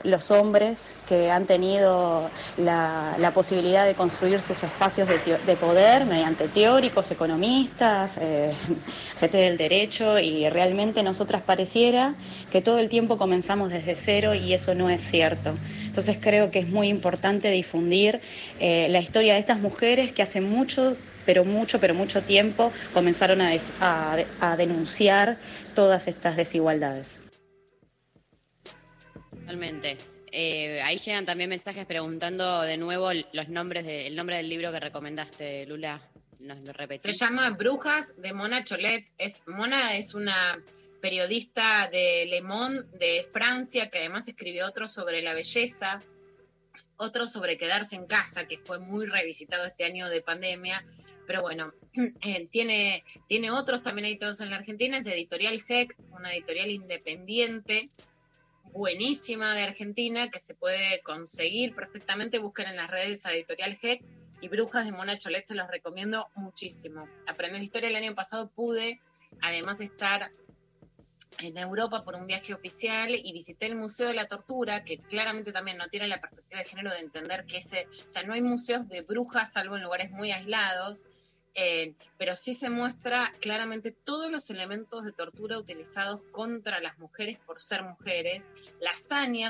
los 0.04 0.30
hombres 0.30 0.94
que 1.08 1.32
han 1.32 1.46
tenido 1.46 2.30
la, 2.58 3.32
posibilidad 3.34 3.86
de 3.86 3.96
construir 3.96 4.42
sus 4.42 4.62
espacios 4.62 5.08
de, 5.08 5.56
poder 5.56 6.06
mediante 6.06 6.50
teóricos, 6.50 7.10
economistas, 7.10 8.18
eh, 8.18 8.54
gente 9.20 9.38
del 9.38 9.56
derecho, 9.58 10.20
y 10.20 10.50
realmente 10.50 11.02
nosotras 11.02 11.42
pareciera 11.42 12.16
que 12.52 12.62
todo 12.62 12.80
el 12.80 12.90
tiempo 12.90 13.18
comenzamos 13.18 13.70
desde 13.70 13.96
cero 13.96 14.36
y 14.36 14.54
eso 14.54 14.76
no 14.76 14.90
es 14.90 15.02
cierto. 15.02 15.54
Entonces 15.86 16.18
creo 16.20 16.52
que 16.52 16.60
es 16.60 16.68
muy 16.68 16.90
importante 16.90 17.50
difundir 17.52 18.20
eh, 18.60 18.88
la 18.90 19.00
historia 19.00 19.36
de 19.36 19.40
estas 19.40 19.60
mujeres 19.60 20.12
que 20.12 20.24
hace 20.24 20.42
mucho, 20.42 20.98
pero 21.26 21.46
mucho, 21.46 21.80
pero 21.80 21.94
mucho 21.94 22.22
tiempo 22.22 22.74
comenzaron 22.94 23.40
a 23.42 24.56
denunciar 24.58 25.38
todas 25.74 26.10
estas 26.10 26.36
desigualdades. 26.36 27.22
Totalmente. 29.48 29.96
Eh, 30.30 30.82
ahí 30.82 30.98
llegan 30.98 31.26
también 31.26 31.50
mensajes 31.50 31.86
preguntando 31.86 32.64
de 32.64 32.76
nuevo 32.76 33.10
los 33.32 33.48
nombres 33.48 33.86
de- 33.86 34.06
el 34.08 34.14
nombre 34.18 34.36
del 34.36 34.50
libro 34.50 34.74
que 34.74 34.80
recomendaste, 34.82 35.66
Lula. 35.68 36.02
¿Nos 36.42 36.66
lo 36.66 36.74
Se 37.00 37.14
llama 37.14 37.50
Brujas 37.52 38.14
de 38.18 38.34
Mona 38.34 38.62
Cholet. 38.62 39.06
Es, 39.18 39.44
Mona 39.48 39.96
es 39.96 40.16
una 40.16 40.62
periodista 41.02 41.88
de 41.90 42.26
Le 42.26 42.42
Monde 42.42 42.90
de 43.00 43.26
Francia 43.32 43.90
que 43.90 44.00
además 44.00 44.28
escribió 44.28 44.68
otro 44.68 44.90
sobre 44.90 45.22
la 45.22 45.34
belleza, 45.34 46.04
otro 46.98 47.26
sobre 47.26 47.58
quedarse 47.58 47.96
en 47.96 48.06
casa, 48.06 48.50
que 48.50 48.58
fue 48.58 48.80
muy 48.80 49.06
revisitado 49.06 49.66
este 49.66 49.86
año 49.86 50.10
de 50.10 50.22
pandemia. 50.22 50.86
Pero 51.26 51.42
bueno, 51.42 51.68
eh, 52.22 52.50
tiene, 52.52 53.02
tiene 53.30 53.50
otros 53.50 53.82
también 53.82 54.08
editados 54.08 54.42
en 54.42 54.50
la 54.50 54.58
Argentina, 54.58 54.98
es 54.98 55.06
de 55.06 55.14
Editorial 55.14 55.64
HEC, 55.66 55.96
una 56.12 56.34
editorial 56.34 56.70
independiente, 56.70 57.88
buenísima 58.78 59.56
de 59.56 59.64
Argentina, 59.64 60.30
que 60.30 60.40
se 60.40 60.54
puede 60.54 61.02
conseguir 61.02 61.74
perfectamente. 61.74 62.40
Busquen 62.40 62.68
en 62.68 62.76
las 62.76 62.90
redes 62.90 63.26
a 63.26 63.34
Editorial 63.34 63.78
HEC 63.82 64.04
y 64.40 64.48
Brujas 64.48 64.86
de 64.86 64.92
Mona 64.92 65.18
Cholet 65.18 65.46
se 65.46 65.56
los 65.56 65.68
recomiendo 65.68 66.30
muchísimo. 66.36 67.10
Aprender 67.28 67.62
historia 67.62 67.90
el 67.90 67.96
año 67.96 68.14
pasado 68.14 68.50
pude 68.50 69.02
además 69.42 69.82
estar 69.82 70.30
en 71.40 71.58
Europa 71.58 72.04
por 72.04 72.16
un 72.16 72.28
viaje 72.28 72.54
oficial 72.54 73.10
y 73.12 73.34
visité 73.34 73.66
el 73.66 73.76
Museo 73.76 74.08
de 74.08 74.14
la 74.14 74.28
Tortura, 74.28 74.84
que 74.84 75.00
claramente 75.00 75.52
también 75.52 75.78
no 75.78 75.88
tiene 75.88 76.08
la 76.08 76.22
perspectiva 76.22 76.60
de 76.60 76.66
género 76.66 76.92
de 76.92 77.00
entender 77.00 77.46
que 77.46 77.58
ese, 77.58 77.88
o 78.08 78.10
sea, 78.10 78.24
no 78.24 78.34
hay 78.34 78.42
museos 78.42 78.88
de 78.88 79.02
brujas 79.02 79.54
salvo 79.54 79.76
en 79.76 79.84
lugares 79.84 80.12
muy 80.12 80.32
aislados, 80.32 81.04
eh, 81.60 81.96
pero 82.20 82.36
sí 82.36 82.54
se 82.54 82.70
muestra 82.70 83.34
claramente 83.42 83.92
todos 83.92 84.32
los 84.32 84.52
elementos 84.52 85.04
de 85.04 85.12
tortura 85.12 85.58
utilizados 85.58 86.22
contra 86.32 86.80
las 86.80 87.00
mujeres 87.00 87.40
por 87.48 87.60
ser 87.60 87.82
mujeres, 87.82 88.46
la 88.80 88.94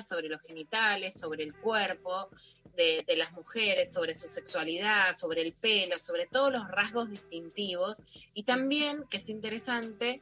sobre 0.02 0.30
los 0.30 0.42
genitales, 0.42 1.20
sobre 1.20 1.44
el 1.44 1.54
cuerpo 1.54 2.30
de, 2.78 3.04
de 3.06 3.18
las 3.18 3.34
mujeres, 3.34 3.92
sobre 3.92 4.14
su 4.14 4.30
sexualidad, 4.30 5.14
sobre 5.14 5.42
el 5.42 5.52
pelo, 5.52 6.00
sobre 6.00 6.28
todos 6.28 6.54
los 6.54 6.66
rasgos 6.70 7.10
distintivos 7.10 8.02
y 8.34 8.44
también, 8.44 9.04
que 9.10 9.18
es 9.18 9.28
interesante, 9.28 10.22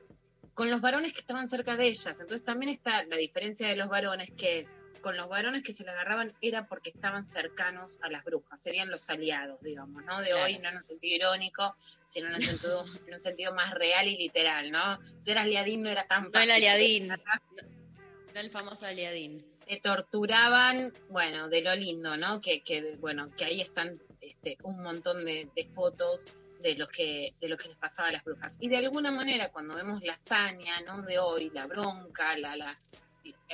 con 0.55 0.71
los 0.71 0.81
varones 0.81 1.13
que 1.13 1.19
estaban 1.19 1.49
cerca 1.49 1.77
de 1.77 1.85
ellas. 1.85 2.19
Entonces 2.19 2.43
también 2.43 2.71
está 2.71 3.03
la 3.03 3.17
diferencia 3.17 3.67
de 3.67 3.75
los 3.75 3.89
varones, 3.89 4.31
que 4.35 4.57
es, 4.57 4.75
con 5.05 5.17
los 5.17 5.29
varones 5.29 5.61
que 5.61 5.71
se 5.71 5.83
le 5.83 5.91
agarraban 5.91 6.33
era 6.41 6.65
porque 6.65 6.89
estaban 6.89 7.25
cercanos 7.25 7.99
a 8.01 8.09
las 8.09 8.23
brujas, 8.23 8.59
serían 8.59 8.89
los 8.89 9.07
aliados, 9.11 9.61
digamos, 9.61 10.03
¿no? 10.03 10.19
De 10.19 10.33
hoy, 10.33 10.57
no 10.57 10.69
en 10.69 10.77
un 10.77 10.81
sentido 10.81 11.17
irónico, 11.17 11.75
sino 12.03 12.29
en 12.29 12.37
un 12.37 12.41
sentido, 12.41 12.83
en 13.05 13.13
un 13.13 13.19
sentido 13.19 13.53
más 13.53 13.71
real 13.75 14.07
y 14.07 14.17
literal, 14.17 14.71
¿no? 14.71 14.99
Ser 15.19 15.37
aliadín 15.37 15.83
no 15.83 15.91
era 15.91 16.07
tan 16.07 16.23
No 16.23 16.27
el 16.29 16.33
fácil. 16.33 16.51
aliadín. 16.51 17.09
No 18.33 18.39
el 18.41 18.49
famoso 18.49 18.87
aliadín. 18.87 19.45
Te 19.67 19.79
torturaban, 19.79 20.91
bueno, 21.09 21.49
de 21.49 21.61
lo 21.61 21.75
lindo, 21.75 22.17
¿no? 22.17 22.41
Que, 22.41 22.63
que 22.63 22.95
bueno, 22.99 23.29
que 23.37 23.45
ahí 23.45 23.61
están 23.61 23.93
este, 24.21 24.57
un 24.63 24.81
montón 24.81 25.23
de, 25.23 25.47
de 25.55 25.69
fotos 25.75 26.25
de 26.61 26.75
lo 26.75 26.87
que 26.87 27.31
de 27.39 27.47
lo 27.47 27.57
que 27.57 27.67
les 27.67 27.77
pasaba 27.77 28.07
a 28.07 28.11
las 28.13 28.23
brujas. 28.23 28.57
Y 28.59 28.69
de 28.69 28.77
alguna 28.77 29.11
manera, 29.11 29.51
cuando 29.51 29.75
vemos 29.75 30.01
la 30.01 30.13
hazaña, 30.13 30.81
¿no? 30.81 31.03
De 31.03 31.19
hoy, 31.19 31.51
la 31.53 31.67
bronca, 31.67 32.35
la, 32.37 32.55
la, 32.55 32.75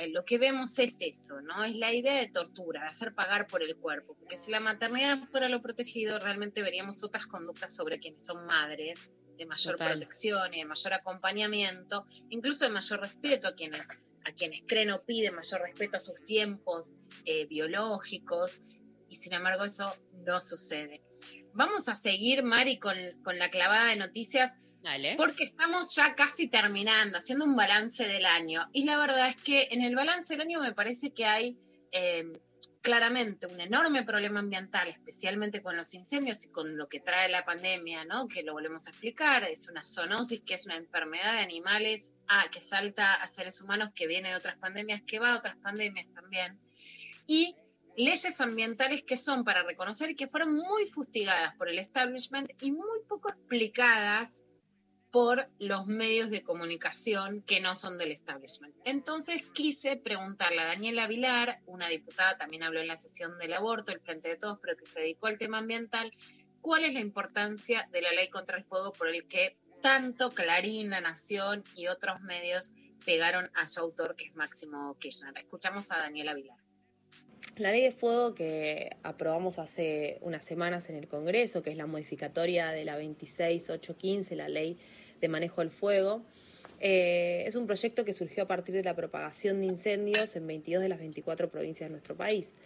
lo 0.08 0.24
que 0.24 0.38
vemos 0.38 0.78
es 0.78 0.98
eso, 1.00 1.40
¿no? 1.40 1.64
Es 1.64 1.76
la 1.76 1.92
idea 1.92 2.20
de 2.20 2.28
tortura, 2.28 2.82
de 2.82 2.88
hacer 2.88 3.14
pagar 3.14 3.46
por 3.46 3.62
el 3.62 3.76
cuerpo. 3.76 4.14
Porque 4.18 4.36
si 4.36 4.50
la 4.50 4.60
maternidad 4.60 5.18
fuera 5.30 5.48
lo 5.48 5.62
protegido, 5.62 6.18
realmente 6.18 6.62
veríamos 6.62 7.02
otras 7.04 7.26
conductas 7.26 7.74
sobre 7.74 7.98
quienes 7.98 8.24
son 8.24 8.46
madres, 8.46 9.08
de 9.36 9.46
mayor 9.46 9.74
Total. 9.74 9.90
protección 9.92 10.54
y 10.54 10.58
de 10.58 10.64
mayor 10.64 10.92
acompañamiento, 10.92 12.06
incluso 12.30 12.64
de 12.64 12.70
mayor 12.70 13.00
respeto 13.00 13.48
a 13.48 13.54
quienes, 13.54 13.88
a 14.24 14.32
quienes 14.32 14.62
creen 14.66 14.90
o 14.90 15.02
piden 15.02 15.34
mayor 15.34 15.62
respeto 15.62 15.96
a 15.96 16.00
sus 16.00 16.22
tiempos 16.22 16.92
eh, 17.24 17.46
biológicos, 17.46 18.60
y 19.08 19.16
sin 19.16 19.32
embargo 19.34 19.64
eso 19.64 19.94
no 20.26 20.40
sucede. 20.40 21.02
Vamos 21.54 21.88
a 21.88 21.94
seguir, 21.94 22.42
Mari, 22.42 22.78
con, 22.78 22.96
con 23.22 23.38
la 23.38 23.50
clavada 23.50 23.88
de 23.88 23.96
noticias 23.96 24.56
Dale. 24.82 25.14
porque 25.16 25.44
estamos 25.44 25.94
ya 25.94 26.14
casi 26.14 26.48
terminando, 26.48 27.18
haciendo 27.18 27.44
un 27.44 27.54
balance 27.54 28.08
del 28.08 28.26
año. 28.26 28.68
Y 28.72 28.84
la 28.84 28.98
verdad 28.98 29.28
es 29.28 29.36
que 29.36 29.68
en 29.70 29.82
el 29.82 29.94
balance 29.94 30.34
del 30.34 30.42
año 30.42 30.60
me 30.60 30.72
parece 30.72 31.12
que 31.12 31.24
hay 31.24 31.56
eh, 31.92 32.32
claramente 32.82 33.46
un 33.46 33.60
enorme 33.60 34.02
problema 34.02 34.40
ambiental, 34.40 34.88
especialmente 34.88 35.62
con 35.62 35.76
los 35.76 35.94
incendios 35.94 36.44
y 36.44 36.50
con 36.50 36.76
lo 36.76 36.88
que 36.88 37.00
trae 37.00 37.28
la 37.28 37.44
pandemia, 37.44 38.04
¿no? 38.04 38.26
Que 38.26 38.42
lo 38.42 38.52
volvemos 38.52 38.86
a 38.86 38.90
explicar, 38.90 39.44
es 39.44 39.68
una 39.68 39.84
zoonosis, 39.84 40.40
que 40.40 40.54
es 40.54 40.66
una 40.66 40.76
enfermedad 40.76 41.34
de 41.34 41.40
animales 41.40 42.12
ah, 42.28 42.44
que 42.50 42.60
salta 42.60 43.14
a 43.14 43.26
seres 43.28 43.60
humanos, 43.60 43.90
que 43.94 44.08
viene 44.08 44.30
de 44.30 44.36
otras 44.36 44.58
pandemias, 44.58 45.02
que 45.06 45.20
va 45.20 45.32
a 45.32 45.36
otras 45.36 45.56
pandemias 45.58 46.06
también. 46.12 46.58
Y 47.26 47.54
leyes 47.96 48.40
ambientales 48.40 49.04
que 49.04 49.16
son 49.16 49.44
para 49.44 49.62
reconocer 49.62 50.16
que 50.16 50.26
fueron 50.26 50.54
muy 50.54 50.86
fustigadas 50.86 51.54
por 51.56 51.68
el 51.68 51.78
establishment 51.78 52.50
y 52.60 52.72
muy 52.72 53.00
poco 53.08 53.30
explicadas 53.30 54.42
por 55.12 55.46
los 55.58 55.86
medios 55.86 56.30
de 56.30 56.42
comunicación 56.42 57.42
que 57.42 57.60
no 57.60 57.74
son 57.74 57.98
del 57.98 58.12
establishment. 58.12 58.74
Entonces 58.84 59.44
quise 59.52 59.96
preguntarle 59.96 60.62
a 60.62 60.64
Daniela 60.64 61.06
Vilar, 61.06 61.60
una 61.66 61.88
diputada, 61.88 62.38
también 62.38 62.62
habló 62.62 62.80
en 62.80 62.88
la 62.88 62.96
sesión 62.96 63.38
del 63.38 63.52
aborto, 63.52 63.92
el 63.92 64.00
Frente 64.00 64.30
de 64.30 64.36
Todos, 64.36 64.58
pero 64.62 64.74
que 64.74 64.86
se 64.86 65.00
dedicó 65.00 65.26
al 65.26 65.38
tema 65.38 65.58
ambiental, 65.58 66.12
cuál 66.62 66.86
es 66.86 66.94
la 66.94 67.00
importancia 67.00 67.86
de 67.92 68.00
la 68.00 68.12
ley 68.12 68.30
contra 68.30 68.56
el 68.56 68.64
fuego 68.64 68.94
por 68.94 69.08
el 69.08 69.28
que 69.28 69.58
tanto 69.82 70.32
Clarín, 70.32 70.88
La 70.88 71.02
Nación 71.02 71.62
y 71.74 71.88
otros 71.88 72.20
medios 72.22 72.72
pegaron 73.04 73.50
a 73.54 73.66
su 73.66 73.80
autor, 73.80 74.16
que 74.16 74.24
es 74.24 74.34
Máximo 74.34 74.96
Kirchner. 74.98 75.36
Escuchamos 75.36 75.92
a 75.92 75.98
Daniela 75.98 76.32
Vilar. 76.32 76.56
La 77.56 77.70
ley 77.70 77.82
de 77.82 77.92
fuego 77.92 78.34
que 78.34 78.96
aprobamos 79.02 79.58
hace 79.58 80.16
unas 80.22 80.42
semanas 80.42 80.88
en 80.88 80.96
el 80.96 81.06
Congreso, 81.06 81.62
que 81.62 81.70
es 81.70 81.76
la 81.76 81.86
modificatoria 81.86 82.70
de 82.70 82.84
la 82.84 82.96
26815, 82.96 84.36
la 84.36 84.48
ley 84.48 84.78
de 85.22 85.28
manejo 85.28 85.62
del 85.62 85.70
fuego, 85.70 86.20
eh, 86.80 87.44
es 87.46 87.54
un 87.54 87.66
proyecto 87.66 88.04
que 88.04 88.12
surgió 88.12 88.42
a 88.42 88.48
partir 88.48 88.74
de 88.74 88.82
la 88.82 88.96
propagación 88.96 89.60
de 89.60 89.66
incendios 89.66 90.34
en 90.34 90.48
22 90.48 90.82
de 90.82 90.88
las 90.88 90.98
24 90.98 91.48
provincias 91.48 91.88
de 91.88 91.92
nuestro 91.92 92.16
país. 92.16 92.56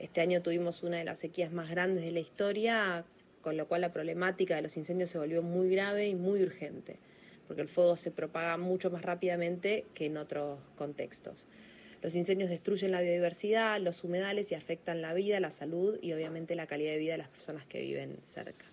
Este 0.00 0.20
año 0.20 0.42
tuvimos 0.42 0.82
una 0.82 0.96
de 0.98 1.04
las 1.04 1.20
sequías 1.20 1.52
más 1.52 1.70
grandes 1.70 2.04
de 2.04 2.10
la 2.10 2.18
historia, 2.18 3.04
con 3.42 3.56
lo 3.56 3.68
cual 3.68 3.82
la 3.82 3.92
problemática 3.92 4.56
de 4.56 4.62
los 4.62 4.76
incendios 4.76 5.10
se 5.10 5.18
volvió 5.18 5.42
muy 5.42 5.70
grave 5.70 6.08
y 6.08 6.16
muy 6.16 6.42
urgente, 6.42 6.96
porque 7.46 7.62
el 7.62 7.68
fuego 7.68 7.96
se 7.96 8.10
propaga 8.10 8.56
mucho 8.56 8.90
más 8.90 9.02
rápidamente 9.02 9.84
que 9.94 10.06
en 10.06 10.16
otros 10.16 10.58
contextos. 10.76 11.46
Los 12.02 12.16
incendios 12.16 12.50
destruyen 12.50 12.90
la 12.90 13.02
biodiversidad, 13.02 13.78
los 13.80 14.02
humedales 14.02 14.50
y 14.50 14.56
afectan 14.56 15.00
la 15.00 15.14
vida, 15.14 15.38
la 15.38 15.52
salud 15.52 15.96
y 16.02 16.12
obviamente 16.12 16.56
la 16.56 16.66
calidad 16.66 16.92
de 16.92 16.98
vida 16.98 17.12
de 17.12 17.18
las 17.18 17.28
personas 17.28 17.66
que 17.66 17.82
viven 17.82 18.16
cerca. 18.24 18.64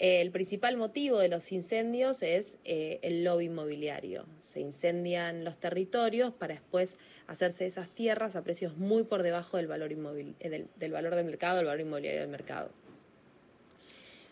El 0.00 0.30
principal 0.30 0.78
motivo 0.78 1.18
de 1.18 1.28
los 1.28 1.52
incendios 1.52 2.22
es 2.22 2.58
eh, 2.64 3.00
el 3.02 3.22
lobby 3.22 3.44
inmobiliario. 3.44 4.24
Se 4.40 4.58
incendian 4.58 5.44
los 5.44 5.58
territorios 5.58 6.32
para 6.32 6.54
después 6.54 6.96
hacerse 7.26 7.66
esas 7.66 7.90
tierras 7.90 8.34
a 8.34 8.42
precios 8.42 8.78
muy 8.78 9.02
por 9.02 9.22
debajo 9.22 9.58
del 9.58 9.66
valor, 9.66 9.92
inmobil- 9.92 10.32
eh, 10.40 10.64
del, 10.76 10.92
valor 10.92 11.16
del 11.16 11.26
mercado, 11.26 11.58
del 11.58 11.66
valor 11.66 11.82
inmobiliario 11.82 12.20
del 12.22 12.30
mercado. 12.30 12.70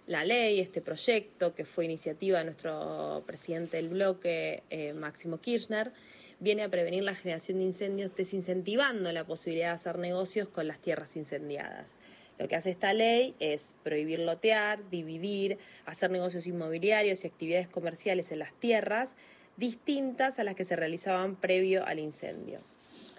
La 0.06 0.24
ley, 0.24 0.58
este 0.58 0.80
proyecto, 0.80 1.54
que 1.54 1.66
fue 1.66 1.84
iniciativa 1.84 2.38
de 2.38 2.44
nuestro 2.44 3.22
presidente 3.26 3.76
del 3.76 3.90
bloque, 3.90 4.62
eh, 4.70 4.94
Máximo 4.94 5.36
Kirchner, 5.38 5.92
viene 6.40 6.62
a 6.62 6.70
prevenir 6.70 7.04
la 7.04 7.14
generación 7.14 7.58
de 7.58 7.64
incendios 7.64 8.16
desincentivando 8.16 9.12
la 9.12 9.24
posibilidad 9.24 9.68
de 9.68 9.74
hacer 9.74 9.98
negocios 9.98 10.48
con 10.48 10.66
las 10.66 10.78
tierras 10.78 11.14
incendiadas. 11.14 11.96
Lo 12.38 12.46
que 12.46 12.56
hace 12.56 12.70
esta 12.70 12.94
ley 12.94 13.34
es 13.40 13.74
prohibir 13.82 14.20
lotear, 14.20 14.88
dividir, 14.90 15.58
hacer 15.86 16.10
negocios 16.10 16.46
inmobiliarios 16.46 17.24
y 17.24 17.26
actividades 17.26 17.68
comerciales 17.68 18.30
en 18.30 18.38
las 18.38 18.52
tierras 18.54 19.16
distintas 19.56 20.38
a 20.38 20.44
las 20.44 20.54
que 20.54 20.64
se 20.64 20.76
realizaban 20.76 21.34
previo 21.34 21.84
al 21.84 21.98
incendio. 21.98 22.60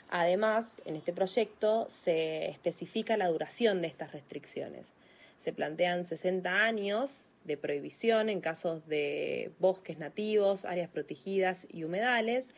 Además, 0.10 0.82
en 0.86 0.96
este 0.96 1.14
proyecto 1.14 1.86
se 1.90 2.50
especifica 2.50 3.18
la 3.18 3.28
duración 3.28 3.82
de 3.82 3.88
estas 3.90 4.14
restricciones. 4.14 4.94
Se 5.38 5.54
plantean 5.54 6.06
60 6.06 6.64
años 6.64 7.28
de 7.44 7.58
prohibición 7.58 8.30
en 8.30 8.42
casos 8.42 8.88
de 8.88 9.52
bosques 9.60 9.98
nativos, 9.98 10.66
áreas 10.66 10.90
protegidas 10.90 11.68
y 11.72 11.84
humedales, 11.84 12.52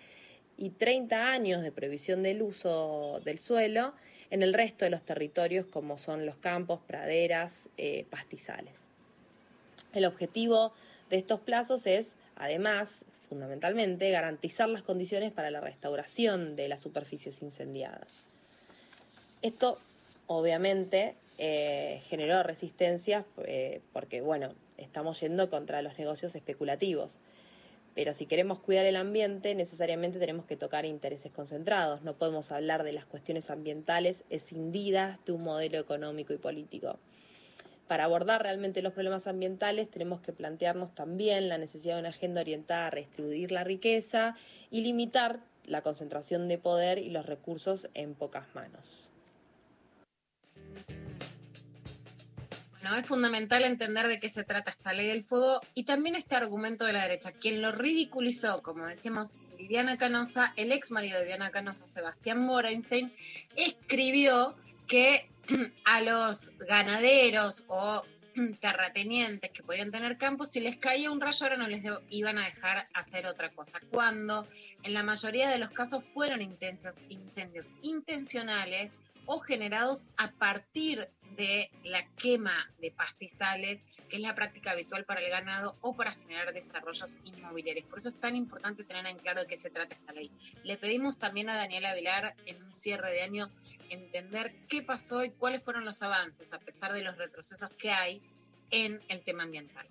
y 0.57 0.70
30 0.70 1.32
años 1.32 1.64
de 1.64 1.72
prohibición 1.72 2.22
del 2.22 2.43
uso 2.43 3.20
del 3.26 3.39
suelo 3.39 3.93
en 4.32 4.42
el 4.42 4.54
resto 4.54 4.86
de 4.86 4.92
los 4.92 5.04
territorios 5.04 5.66
como 5.68 5.98
son 5.98 6.26
los 6.26 6.38
campos, 6.38 6.80
praderas, 6.88 7.70
eh, 7.78 8.06
pastizales. 8.10 8.86
El 9.94 10.06
objetivo 10.06 10.74
de 11.10 11.18
estos 11.18 11.42
plazos 11.42 11.86
es, 11.86 12.16
además, 12.38 13.06
fundamentalmente, 13.30 14.10
garantizar 14.10 14.70
las 14.70 14.84
condiciones 14.84 15.32
para 15.32 15.52
la 15.52 15.60
restauración 15.60 16.56
de 16.56 16.70
las 16.70 16.82
superficies 16.82 17.42
incendiadas. 17.42 18.24
Esto, 19.42 19.78
obviamente, 20.28 21.16
eh, 21.38 22.00
generó 22.04 22.42
resistencias 22.42 23.26
eh, 23.46 23.82
porque, 23.92 24.22
bueno, 24.22 24.54
estamos 24.78 25.20
yendo 25.20 25.50
contra 25.50 25.82
los 25.82 25.98
negocios 26.00 26.36
especulativos. 26.36 27.20
Pero 27.94 28.14
si 28.14 28.26
queremos 28.26 28.60
cuidar 28.60 28.86
el 28.86 28.96
ambiente, 28.96 29.54
necesariamente 29.54 30.20
tenemos 30.20 30.46
que 30.46 30.56
tocar 30.56 30.86
intereses 30.86 31.32
concentrados. 31.32 32.04
No 32.04 32.16
podemos 32.16 32.52
hablar 32.52 32.84
de 32.84 32.94
las 32.94 33.06
cuestiones 33.06 33.50
ambientales 33.50 34.24
escindidas 34.30 35.24
de 35.26 35.34
un 35.34 35.44
modelo 35.44 35.78
económico 35.78 36.34
y 36.34 36.38
político. 36.38 37.00
Para 37.88 38.06
abordar 38.06 38.44
realmente 38.44 38.82
los 38.82 38.94
problemas 38.94 39.28
ambientales 39.28 39.92
tenemos 39.92 40.22
que 40.22 40.32
plantearnos 40.32 40.96
también 40.96 41.50
la 41.50 41.58
necesidad 41.58 41.96
de 41.96 42.00
una 42.00 42.10
agenda 42.10 42.39
orientada 42.39 42.88
a 42.88 42.89
redistribuir 42.89 43.52
la 43.52 43.66
riqueza 43.66 44.36
y 44.70 44.80
limitar 44.82 45.42
la 45.66 45.82
concentración 45.82 46.48
de 46.48 46.58
poder 46.58 47.00
y 47.00 47.10
los 47.10 47.26
recursos 47.26 47.89
en 47.94 48.16
pocas 48.16 48.46
manos. 48.56 49.12
Bueno, 52.82 52.98
es 52.98 53.06
fundamental 53.06 53.64
entender 53.64 54.08
de 54.08 54.20
qué 54.20 54.28
se 54.28 54.44
trata 54.44 54.72
esta 54.72 54.92
ley 54.92 55.08
del 55.08 55.24
fuego 55.24 55.62
y 55.76 55.84
también 55.84 56.16
este 56.16 56.36
argumento 56.36 56.84
de 56.84 56.94
la 56.94 57.04
derecha. 57.04 57.32
Quien 57.32 57.62
lo 57.62 57.72
ridiculizó, 57.72 58.64
como 58.64 58.88
decíamos, 58.88 59.38
Viviana 59.56 59.98
Canosa, 59.98 60.52
el 60.58 60.72
ex 60.72 60.90
marido 60.92 61.18
de 61.18 61.26
Viviana 61.26 61.52
Canosa, 61.52 61.86
Sebastián 61.86 62.40
Morenstein, 62.40 63.14
escribió 63.56 64.56
que 64.88 65.30
a 65.86 66.02
los 66.02 66.56
ganaderos 66.58 67.66
o 67.68 68.04
terratenientes 68.60 69.52
que 69.52 69.62
podían 69.62 69.92
tener 69.92 70.18
campos, 70.18 70.50
si 70.50 70.60
les 70.60 70.78
caía 70.78 71.12
un 71.12 71.22
rayo 71.22 71.38
ahora 71.44 71.58
no 71.58 71.68
les 71.68 71.84
iban 72.10 72.40
a 72.40 72.46
dejar 72.46 72.88
hacer 72.96 73.28
otra 73.28 73.52
cosa. 73.52 73.80
Cuando 73.92 74.48
en 74.82 74.96
la 74.96 75.04
mayoría 75.04 75.52
de 75.52 75.60
los 75.60 75.70
casos 75.70 76.04
fueron 76.16 76.42
intensos, 76.42 76.98
incendios 77.10 77.76
intencionales 77.84 78.94
o 79.28 79.40
generados 79.40 80.08
a 80.18 80.32
partir 80.32 81.08
de 81.36 81.70
la 81.84 82.06
quema 82.18 82.70
de 82.80 82.92
pastizales, 82.92 83.84
que 84.10 84.18
es 84.18 84.22
la 84.22 84.36
práctica 84.36 84.72
habitual 84.72 85.05
para 85.05 85.22
el 85.22 85.30
ganado 85.30 85.78
o 85.82 85.96
para 85.96 86.12
generar 86.12 86.54
desarrollos 86.54 87.20
inmobiliarios. 87.24 87.86
Por 87.88 88.00
eso 88.00 88.10
es 88.10 88.20
tan 88.20 88.36
importante 88.36 88.84
tener 88.84 89.05
en 89.08 89.18
claro 89.18 89.42
de 89.42 89.47
qué 89.47 89.58
se 89.58 89.70
trata 89.70 89.96
esta 89.96 90.12
ley. 90.12 90.32
Le 90.64 90.78
pedimos 90.78 91.18
también 91.18 91.50
a 91.50 91.55
Daniela 91.55 91.96
Vilar 91.96 92.36
en 92.46 92.62
un 92.64 92.74
cierre 92.74 93.12
de 93.12 93.22
año 93.22 93.50
entender 93.89 94.54
qué 94.68 94.82
pasó 94.82 95.24
y 95.24 95.32
cuáles 95.32 95.64
fueron 95.64 95.86
los 95.86 96.01
avances, 96.01 96.54
a 96.54 96.60
pesar 96.60 96.93
de 96.93 97.01
los 97.01 97.18
retrocesos 97.18 97.70
que 97.72 97.92
hay 97.92 98.22
en 98.72 99.01
el 99.10 99.22
tema 99.22 99.43
ambiental. 99.43 99.88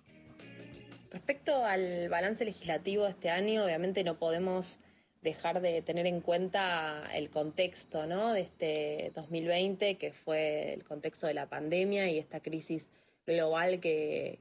Respecto 1.11 1.65
al 1.65 2.09
balance 2.09 2.45
legislativo 2.45 3.03
de 3.03 3.11
este 3.11 3.29
año, 3.29 3.65
obviamente 3.65 4.03
no 4.03 4.17
podemos 4.17 4.79
dejar 5.21 5.61
de 5.61 5.81
tener 5.81 6.07
en 6.07 6.21
cuenta 6.21 7.07
el 7.13 7.29
contexto 7.29 8.07
¿no? 8.07 8.33
de 8.33 8.41
este 8.41 9.11
2020, 9.15 9.97
que 9.97 10.13
fue 10.13 10.73
el 10.73 10.83
contexto 10.83 11.27
de 11.27 11.33
la 11.33 11.47
pandemia 11.47 12.09
y 12.09 12.17
esta 12.17 12.39
crisis 12.39 12.89
global 13.25 13.79
que, 13.79 14.39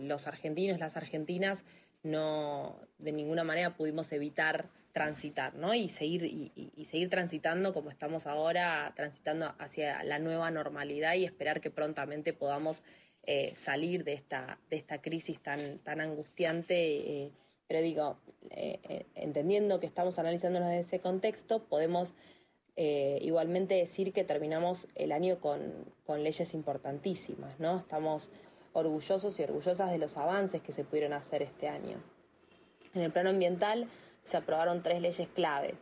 los 0.00 0.26
argentinos, 0.26 0.80
las 0.80 0.96
argentinas, 0.96 1.64
no 2.02 2.76
de 2.98 3.12
ninguna 3.12 3.44
manera 3.44 3.76
pudimos 3.76 4.10
evitar 4.10 4.68
transitar, 4.92 5.54
¿no? 5.54 5.74
Y 5.74 5.88
seguir, 5.88 6.24
y 6.24 6.84
seguir 6.86 7.08
transitando 7.08 7.72
como 7.72 7.90
estamos 7.90 8.26
ahora, 8.26 8.92
transitando 8.96 9.54
hacia 9.58 10.02
la 10.02 10.18
nueva 10.18 10.50
normalidad 10.50 11.14
y 11.14 11.24
esperar 11.24 11.60
que 11.60 11.70
prontamente 11.70 12.32
podamos 12.32 12.82
eh, 13.30 13.52
salir 13.54 14.04
de 14.04 14.14
esta, 14.14 14.58
de 14.70 14.76
esta 14.76 15.02
crisis 15.02 15.38
tan, 15.40 15.78
tan 15.80 16.00
angustiante. 16.00 16.74
eh, 16.74 17.30
pero 17.68 17.82
digo, 17.82 18.16
eh, 18.50 18.80
eh, 18.88 19.06
entendiendo 19.14 19.78
que 19.78 19.86
estamos 19.86 20.18
analizándonos 20.18 20.68
desde 20.68 20.80
ese 20.80 21.00
contexto, 21.00 21.62
podemos 21.62 22.14
eh, 22.76 23.18
igualmente 23.22 23.74
decir 23.74 24.12
que 24.12 24.24
terminamos 24.24 24.88
el 24.94 25.12
año 25.12 25.38
con, 25.38 25.60
con 26.06 26.22
leyes 26.24 26.54
importantísimas, 26.54 27.60
¿no? 27.60 27.76
Estamos 27.76 28.30
orgullosos 28.72 29.38
y 29.38 29.42
orgullosas 29.42 29.90
de 29.90 29.98
los 29.98 30.16
avances 30.16 30.62
que 30.62 30.72
se 30.72 30.84
pudieron 30.84 31.12
hacer 31.12 31.42
este 31.42 31.68
año. 31.68 31.98
En 32.94 33.02
el 33.02 33.12
plano 33.12 33.30
ambiental 33.30 33.88
se 34.24 34.36
aprobaron 34.36 34.82
tres 34.82 35.02
leyes 35.02 35.28
claves. 35.28 35.74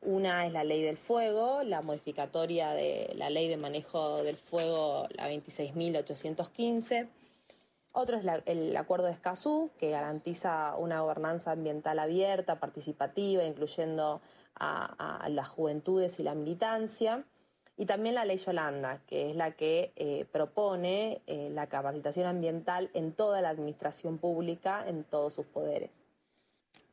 Una 0.00 0.46
es 0.46 0.52
la 0.52 0.64
ley 0.64 0.82
del 0.82 0.96
fuego, 0.96 1.64
la 1.64 1.82
modificatoria 1.82 2.70
de 2.70 3.12
la 3.16 3.30
ley 3.30 3.48
de 3.48 3.56
manejo 3.56 4.22
del 4.22 4.36
fuego, 4.36 5.08
la 5.10 5.28
26.815. 5.28 7.08
Otro 8.00 8.16
es 8.16 8.24
el 8.46 8.76
acuerdo 8.76 9.06
de 9.06 9.12
Escazú, 9.12 9.72
que 9.76 9.90
garantiza 9.90 10.76
una 10.76 11.00
gobernanza 11.00 11.50
ambiental 11.50 11.98
abierta, 11.98 12.60
participativa, 12.60 13.42
incluyendo 13.42 14.20
a, 14.54 15.16
a 15.16 15.28
las 15.30 15.48
juventudes 15.48 16.20
y 16.20 16.22
la 16.22 16.36
militancia. 16.36 17.24
Y 17.76 17.86
también 17.86 18.14
la 18.14 18.24
ley 18.24 18.36
Yolanda, 18.36 19.00
que 19.08 19.30
es 19.30 19.34
la 19.34 19.50
que 19.50 19.90
eh, 19.96 20.26
propone 20.30 21.22
eh, 21.26 21.50
la 21.50 21.66
capacitación 21.66 22.28
ambiental 22.28 22.88
en 22.94 23.10
toda 23.10 23.42
la 23.42 23.48
administración 23.48 24.18
pública, 24.18 24.84
en 24.86 25.02
todos 25.02 25.32
sus 25.32 25.46
poderes. 25.46 26.06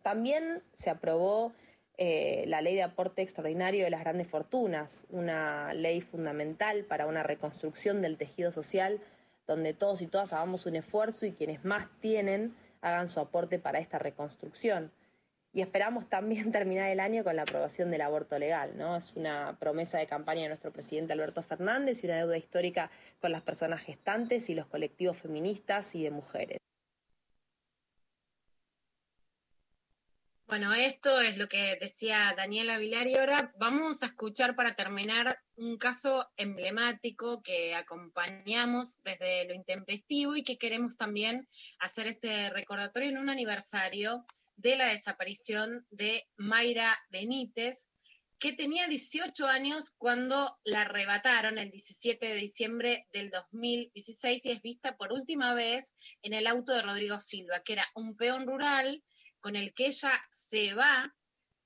También 0.02 0.64
se 0.74 0.90
aprobó 0.90 1.52
eh, 1.98 2.46
la 2.48 2.64
ley 2.64 2.74
de 2.74 2.82
aporte 2.82 3.22
extraordinario 3.22 3.84
de 3.84 3.92
las 3.92 4.00
grandes 4.00 4.28
fortunas, 4.28 5.06
una 5.12 5.72
ley 5.76 6.02
fundamental 6.02 6.84
para 6.84 7.06
una 7.06 7.22
reconstrucción 7.22 8.02
del 8.02 8.18
tejido 8.18 8.50
social 8.50 9.00
donde 9.48 9.74
todos 9.74 10.02
y 10.02 10.08
todas 10.08 10.34
hagamos 10.34 10.66
un 10.66 10.76
esfuerzo 10.76 11.26
y 11.26 11.34
quienes 11.34 11.64
más 11.66 11.88
tienen 12.00 12.56
hagan 12.82 13.08
su 13.08 13.20
aporte 13.20 13.60
para 13.60 13.80
esta 13.80 14.00
reconstrucción. 14.00 14.92
Y 15.54 15.62
esperamos 15.62 16.10
también 16.10 16.52
terminar 16.52 16.90
el 16.90 17.00
año 17.00 17.24
con 17.24 17.36
la 17.36 17.44
aprobación 17.44 17.90
del 17.90 18.02
aborto 18.02 18.38
legal, 18.38 18.78
¿no? 18.78 18.96
Es 18.96 19.14
una 19.16 19.58
promesa 19.60 19.98
de 19.98 20.06
campaña 20.06 20.44
de 20.44 20.50
nuestro 20.50 20.72
presidente 20.72 21.14
Alberto 21.14 21.42
Fernández 21.42 22.04
y 22.04 22.08
una 22.08 22.18
deuda 22.18 22.38
histórica 22.38 22.92
con 23.22 23.32
las 23.32 23.42
personas 23.42 23.82
gestantes 23.82 24.50
y 24.50 24.56
los 24.56 24.68
colectivos 24.68 25.18
feministas 25.18 25.96
y 25.96 26.04
de 26.04 26.12
mujeres. 26.12 26.58
Bueno, 30.48 30.76
esto 30.76 31.20
es 31.22 31.38
lo 31.38 31.48
que 31.48 31.76
decía 31.82 32.36
Daniela 32.38 32.78
Vilar 32.78 33.08
y 33.08 33.16
ahora 33.16 33.52
vamos 33.58 34.04
a 34.04 34.06
escuchar 34.06 34.56
para 34.56 34.76
terminar 34.76 35.40
un 35.56 35.78
caso 35.78 36.30
emblemático 36.38 37.42
que 37.42 37.74
acompañamos 37.74 39.02
desde 39.04 39.46
lo 39.46 39.56
intempestivo 39.56 40.36
y 40.36 40.44
que 40.44 40.60
queremos 40.60 40.98
también 40.98 41.50
hacer 41.80 42.06
este 42.06 42.52
recordatorio 42.52 43.10
en 43.10 43.18
un 43.18 43.30
aniversario 43.30 44.24
de 44.56 44.76
la 44.76 44.86
desaparición 44.90 45.88
de 45.90 46.28
Mayra 46.38 46.96
Benítez, 47.10 47.90
que 48.38 48.54
tenía 48.54 48.88
18 48.88 49.48
años 49.48 49.96
cuando 49.98 50.60
la 50.64 50.82
arrebataron 50.82 51.58
el 51.58 51.72
17 51.72 52.24
de 52.24 52.36
diciembre 52.36 53.08
del 53.12 53.32
2016 53.32 54.46
y 54.46 54.52
es 54.52 54.62
vista 54.62 54.96
por 54.96 55.12
última 55.12 55.56
vez 55.56 55.96
en 56.22 56.34
el 56.34 56.46
auto 56.46 56.72
de 56.74 56.84
Rodrigo 56.84 57.18
Silva, 57.18 57.62
que 57.62 57.74
era 57.74 57.88
un 57.96 58.16
peón 58.16 58.46
rural 58.46 59.04
con 59.46 59.56
el 59.56 59.76
que 59.76 59.86
ella 59.86 60.12
se 60.32 60.74
va 60.74 61.16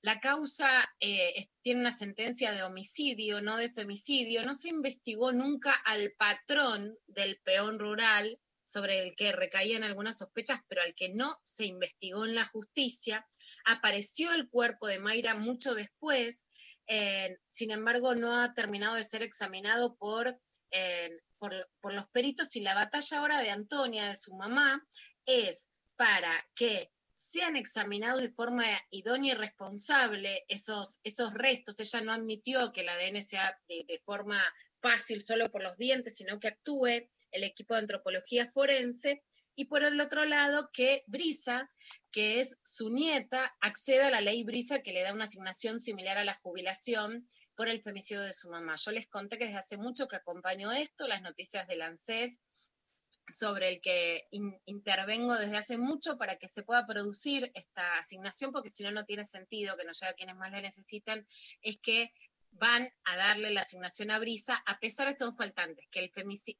la 0.02 0.20
causa 0.20 0.68
eh, 1.00 1.46
tiene 1.62 1.80
una 1.80 1.96
sentencia 1.96 2.52
de 2.52 2.62
homicidio, 2.62 3.40
no 3.40 3.56
de 3.56 3.72
femicidio. 3.72 4.42
No 4.42 4.52
se 4.52 4.68
investigó 4.68 5.32
nunca 5.32 5.72
al 5.72 6.12
patrón 6.18 6.98
del 7.06 7.40
peón 7.42 7.78
rural 7.78 8.38
sobre 8.64 9.02
el 9.02 9.14
que 9.16 9.32
recaían 9.32 9.82
algunas 9.82 10.18
sospechas, 10.18 10.60
pero 10.68 10.82
al 10.82 10.94
que 10.94 11.08
no 11.08 11.40
se 11.42 11.64
investigó 11.64 12.26
en 12.26 12.34
la 12.34 12.44
justicia. 12.44 13.26
Apareció 13.64 14.30
el 14.34 14.50
cuerpo 14.50 14.86
de 14.86 14.98
Mayra 14.98 15.34
mucho 15.34 15.74
después, 15.74 16.46
sin 17.46 17.70
embargo 17.70 18.14
no 18.14 18.42
ha 18.42 18.52
terminado 18.52 18.96
de 18.96 19.04
ser 19.04 19.22
examinado 19.22 19.96
por, 19.96 20.38
por, 21.38 21.70
por 21.80 21.94
los 21.94 22.06
peritos 22.10 22.54
y 22.56 22.60
la 22.60 22.74
batalla 22.74 23.20
ahora 23.20 23.40
de 23.40 23.48
Antonia, 23.48 24.06
de 24.06 24.16
su 24.16 24.36
mamá, 24.36 24.86
es 25.24 25.70
para 25.96 26.46
que 26.54 26.90
sean 27.20 27.56
examinados 27.56 28.22
de 28.22 28.30
forma 28.30 28.64
idónea 28.90 29.34
y 29.34 29.36
responsable 29.36 30.44
esos, 30.48 31.00
esos 31.04 31.34
restos. 31.34 31.78
Ella 31.78 32.00
no 32.00 32.12
admitió 32.12 32.72
que 32.72 32.80
el 32.80 32.88
ADN 32.88 33.22
sea 33.22 33.60
de, 33.68 34.02
forma 34.04 34.42
fácil 34.80 35.20
solo 35.20 35.50
por 35.50 35.62
los 35.62 35.76
dientes, 35.76 36.16
sino 36.16 36.40
que 36.40 36.48
actúe 36.48 37.08
el 37.32 37.44
equipo 37.44 37.74
de 37.74 37.80
antropología 37.80 38.48
forense. 38.48 39.22
Y 39.54 39.66
por 39.66 39.84
el 39.84 40.00
otro 40.00 40.24
lado, 40.24 40.70
que 40.72 41.04
Brisa, 41.06 41.70
que 42.10 42.40
es 42.40 42.58
su 42.62 42.88
nieta, 42.88 43.54
acceda 43.60 44.08
a 44.08 44.10
la 44.10 44.22
ley 44.22 44.42
Brisa 44.42 44.80
que 44.80 44.94
le 44.94 45.02
da 45.02 45.12
una 45.12 45.26
asignación 45.26 45.78
similar 45.78 46.16
a 46.16 46.24
la 46.24 46.34
jubilación 46.34 47.28
por 47.54 47.68
el 47.68 47.82
femicidio 47.82 48.22
de 48.22 48.32
su 48.32 48.48
mamá. 48.48 48.76
Yo 48.76 48.92
les 48.92 49.06
conté 49.06 49.36
que 49.36 49.44
desde 49.44 49.58
hace 49.58 49.76
mucho 49.76 50.08
que 50.08 50.16
acompaño 50.16 50.72
esto, 50.72 51.06
las 51.06 51.20
noticias 51.20 51.68
del 51.68 51.82
ANSES, 51.82 52.40
sobre 53.28 53.68
el 53.68 53.80
que 53.80 54.26
in- 54.30 54.60
intervengo 54.66 55.34
desde 55.36 55.56
hace 55.56 55.78
mucho 55.78 56.18
para 56.18 56.36
que 56.36 56.48
se 56.48 56.62
pueda 56.62 56.86
producir 56.86 57.50
esta 57.54 57.98
asignación, 57.98 58.52
porque 58.52 58.68
si 58.68 58.82
no, 58.82 58.90
no 58.90 59.04
tiene 59.04 59.24
sentido 59.24 59.76
que 59.76 59.84
no 59.84 59.92
llegue 59.92 60.10
a 60.10 60.14
quienes 60.14 60.36
más 60.36 60.50
la 60.50 60.60
necesitan, 60.60 61.26
es 61.62 61.78
que 61.78 62.12
van 62.52 62.92
a 63.04 63.16
darle 63.16 63.50
la 63.50 63.60
asignación 63.60 64.10
a 64.10 64.18
Brisa 64.18 64.60
a 64.66 64.80
pesar 64.80 65.06
de 65.06 65.12
estos 65.12 65.36
faltantes, 65.36 65.86
que, 65.90 66.00
el 66.00 66.12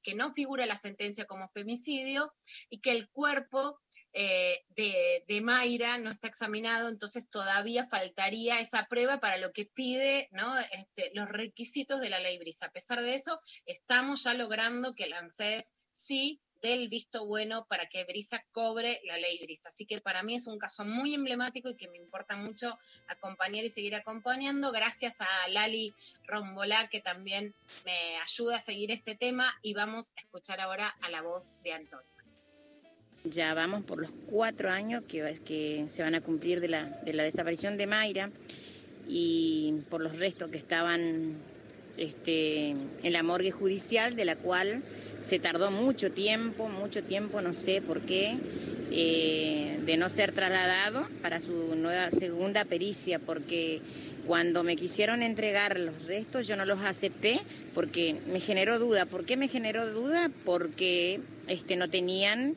que 0.02 0.14
no 0.14 0.32
figura 0.32 0.64
la 0.66 0.76
sentencia 0.76 1.24
como 1.24 1.48
femicidio 1.48 2.32
y 2.68 2.80
que 2.80 2.92
el 2.92 3.08
cuerpo 3.10 3.80
eh, 4.12 4.64
de, 4.68 5.24
de 5.26 5.40
Mayra 5.40 5.98
no 5.98 6.10
está 6.10 6.28
examinado, 6.28 6.88
entonces 6.88 7.28
todavía 7.28 7.88
faltaría 7.88 8.60
esa 8.60 8.86
prueba 8.86 9.18
para 9.18 9.36
lo 9.38 9.52
que 9.52 9.66
pide 9.66 10.28
¿no? 10.32 10.56
este, 10.72 11.10
los 11.14 11.28
requisitos 11.28 12.00
de 12.00 12.10
la 12.10 12.20
ley 12.20 12.38
Brisa. 12.38 12.66
A 12.66 12.72
pesar 12.72 13.02
de 13.02 13.14
eso, 13.14 13.40
estamos 13.66 14.24
ya 14.24 14.34
logrando 14.34 14.94
que 14.94 15.04
el 15.04 15.12
ANSES 15.12 15.74
sí 15.88 16.40
dé 16.62 16.74
el 16.74 16.88
visto 16.88 17.26
bueno 17.26 17.66
para 17.68 17.86
que 17.86 18.04
Brisa 18.04 18.44
cobre 18.52 19.00
la 19.04 19.16
ley 19.18 19.38
Brisa. 19.42 19.68
Así 19.68 19.86
que 19.86 20.00
para 20.00 20.22
mí 20.22 20.34
es 20.34 20.46
un 20.46 20.58
caso 20.58 20.84
muy 20.84 21.14
emblemático 21.14 21.70
y 21.70 21.76
que 21.76 21.88
me 21.88 21.96
importa 21.96 22.36
mucho 22.36 22.78
acompañar 23.08 23.64
y 23.64 23.70
seguir 23.70 23.94
acompañando. 23.94 24.72
Gracias 24.72 25.20
a 25.20 25.48
Lali 25.48 25.94
Rombolá, 26.26 26.88
que 26.88 27.00
también 27.00 27.54
me 27.84 28.18
ayuda 28.18 28.56
a 28.56 28.60
seguir 28.60 28.90
este 28.90 29.14
tema, 29.14 29.52
y 29.62 29.74
vamos 29.74 30.12
a 30.16 30.20
escuchar 30.20 30.60
ahora 30.60 30.94
a 31.00 31.10
la 31.10 31.22
voz 31.22 31.56
de 31.62 31.72
Antonio. 31.72 32.06
Ya 33.24 33.52
vamos 33.52 33.84
por 33.84 34.00
los 34.00 34.10
cuatro 34.26 34.70
años 34.70 35.04
que, 35.06 35.40
que 35.44 35.84
se 35.88 36.02
van 36.02 36.14
a 36.14 36.22
cumplir 36.22 36.60
de 36.60 36.68
la, 36.68 36.84
de 36.84 37.12
la 37.12 37.22
desaparición 37.22 37.76
de 37.76 37.86
Mayra 37.86 38.30
y 39.06 39.74
por 39.90 40.00
los 40.00 40.18
restos 40.18 40.50
que 40.50 40.56
estaban 40.56 41.36
este, 41.98 42.70
en 42.70 43.12
la 43.12 43.22
morgue 43.22 43.50
judicial, 43.50 44.16
de 44.16 44.24
la 44.24 44.36
cual 44.36 44.82
se 45.20 45.38
tardó 45.38 45.70
mucho 45.70 46.10
tiempo, 46.10 46.68
mucho 46.68 47.02
tiempo, 47.02 47.40
no 47.40 47.54
sé 47.54 47.82
por 47.82 48.00
qué, 48.00 48.36
eh, 48.90 49.78
de 49.84 49.96
no 49.96 50.08
ser 50.08 50.32
trasladado 50.32 51.06
para 51.22 51.40
su 51.40 51.74
nueva 51.76 52.10
segunda 52.10 52.64
pericia, 52.64 53.18
porque 53.18 53.80
cuando 54.26 54.62
me 54.62 54.76
quisieron 54.76 55.22
entregar 55.22 55.78
los 55.78 56.06
restos 56.06 56.46
yo 56.46 56.56
no 56.56 56.64
los 56.64 56.80
acepté 56.80 57.40
porque 57.74 58.16
me 58.26 58.40
generó 58.40 58.78
duda. 58.78 59.06
¿Por 59.06 59.24
qué 59.24 59.36
me 59.36 59.48
generó 59.48 59.90
duda? 59.90 60.30
Porque 60.44 61.20
este, 61.48 61.76
no 61.76 61.88
tenían 61.88 62.54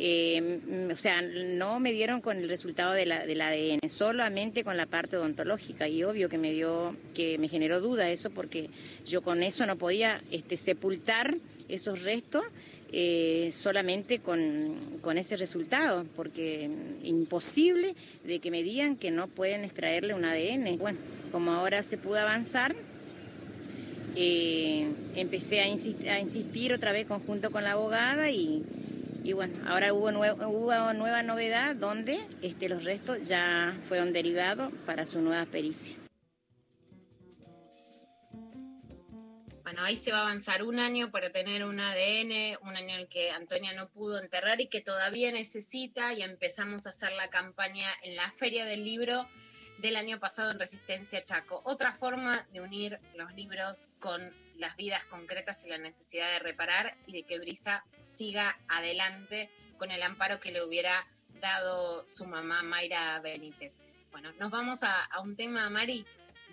eh, 0.00 0.60
mm, 0.64 0.92
o 0.92 0.96
sea, 0.96 1.20
no 1.22 1.80
me 1.80 1.92
dieron 1.92 2.20
con 2.20 2.36
el 2.36 2.48
resultado 2.48 2.92
de 2.92 3.04
la, 3.04 3.26
del 3.26 3.40
ADN, 3.40 3.88
solamente 3.88 4.62
con 4.62 4.76
la 4.76 4.86
parte 4.86 5.16
odontológica. 5.16 5.88
Y 5.88 6.04
obvio 6.04 6.28
que 6.28 6.38
me 6.38 6.52
dio, 6.52 6.96
que 7.14 7.36
me 7.38 7.48
generó 7.48 7.80
duda 7.80 8.08
eso, 8.08 8.30
porque 8.30 8.70
yo 9.04 9.22
con 9.22 9.42
eso 9.42 9.66
no 9.66 9.76
podía 9.76 10.22
este, 10.30 10.56
sepultar 10.56 11.36
esos 11.68 12.04
restos 12.04 12.44
eh, 12.92 13.50
solamente 13.52 14.20
con, 14.20 14.76
con 15.00 15.18
ese 15.18 15.36
resultado, 15.36 16.06
porque 16.14 16.68
mm, 16.68 17.04
imposible 17.04 17.96
de 18.24 18.38
que 18.38 18.52
me 18.52 18.62
digan 18.62 18.94
que 18.96 19.10
no 19.10 19.26
pueden 19.26 19.64
extraerle 19.64 20.14
un 20.14 20.24
ADN. 20.24 20.78
Bueno, 20.78 20.98
como 21.32 21.50
ahora 21.50 21.82
se 21.82 21.98
pudo 21.98 22.20
avanzar, 22.20 22.76
eh, 24.14 24.92
empecé 25.16 25.60
a 25.60 25.68
insistir, 25.68 26.08
a 26.08 26.20
insistir 26.20 26.72
otra 26.72 26.92
vez 26.92 27.06
conjunto 27.06 27.50
con 27.50 27.64
la 27.64 27.72
abogada 27.72 28.30
y, 28.30 28.64
y 29.24 29.32
bueno, 29.32 29.54
ahora 29.68 29.92
hubo, 29.92 30.10
nue- 30.10 30.32
hubo 30.46 30.92
nueva 30.94 31.22
novedad 31.22 31.74
donde 31.76 32.18
este, 32.42 32.68
los 32.68 32.84
restos 32.84 33.26
ya 33.28 33.76
fueron 33.88 34.12
derivados 34.12 34.72
para 34.86 35.06
su 35.06 35.20
nueva 35.20 35.44
pericia. 35.46 35.96
Bueno, 39.62 39.82
ahí 39.82 39.96
se 39.96 40.12
va 40.12 40.18
a 40.18 40.22
avanzar 40.22 40.62
un 40.64 40.78
año 40.78 41.10
para 41.10 41.30
tener 41.30 41.62
un 41.64 41.78
ADN, 41.78 42.56
un 42.62 42.74
año 42.76 42.94
en 42.94 43.00
el 43.00 43.08
que 43.08 43.30
Antonia 43.30 43.74
no 43.74 43.88
pudo 43.90 44.18
enterrar 44.22 44.60
y 44.62 44.66
que 44.66 44.80
todavía 44.80 45.30
necesita 45.30 46.14
y 46.14 46.22
empezamos 46.22 46.86
a 46.86 46.90
hacer 46.90 47.12
la 47.12 47.28
campaña 47.28 47.86
en 48.02 48.16
la 48.16 48.30
Feria 48.32 48.64
del 48.64 48.82
Libro 48.84 49.28
del 49.78 49.96
año 49.96 50.18
pasado 50.18 50.50
en 50.50 50.58
Resistencia 50.58 51.22
Chaco. 51.22 51.60
Otra 51.66 51.92
forma 51.92 52.46
de 52.52 52.62
unir 52.62 52.98
los 53.14 53.32
libros 53.34 53.90
con 54.00 54.32
las 54.58 54.76
vidas 54.76 55.04
concretas 55.04 55.64
y 55.64 55.68
la 55.68 55.78
necesidad 55.78 56.30
de 56.32 56.38
reparar 56.40 56.96
y 57.06 57.12
de 57.12 57.22
que 57.22 57.38
Brisa 57.38 57.84
siga 58.04 58.58
adelante 58.68 59.50
con 59.78 59.90
el 59.90 60.02
amparo 60.02 60.40
que 60.40 60.52
le 60.52 60.62
hubiera 60.62 61.06
dado 61.40 62.06
su 62.06 62.26
mamá 62.26 62.62
Mayra 62.62 63.20
Benítez. 63.20 63.78
Bueno, 64.10 64.32
nos 64.38 64.50
vamos 64.50 64.82
a, 64.82 65.04
a 65.04 65.20
un 65.20 65.36
tema, 65.36 65.70
Mari. 65.70 66.04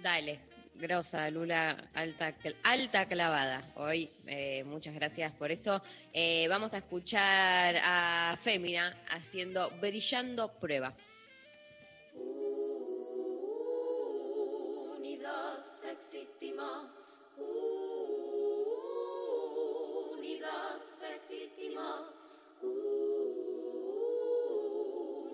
Dale, 0.02 0.40
grosa, 0.76 1.30
Lula, 1.30 1.90
alta, 1.94 2.36
alta 2.64 3.08
clavada. 3.08 3.72
Hoy, 3.76 4.12
eh, 4.28 4.64
muchas 4.66 4.94
gracias 4.94 5.34
por 5.34 5.52
eso. 5.52 5.82
Eh, 6.14 6.48
vamos 6.48 6.74
a 6.74 6.78
escuchar 6.78 7.78
a 7.82 8.38
Fémina 8.42 8.96
haciendo 9.10 9.72
Brillando 9.82 10.54
Prueba. 10.60 10.94
Unidos 14.98 15.84
existimos. 15.92 16.95
Unidos 20.46 21.02
existimos. 21.02 22.06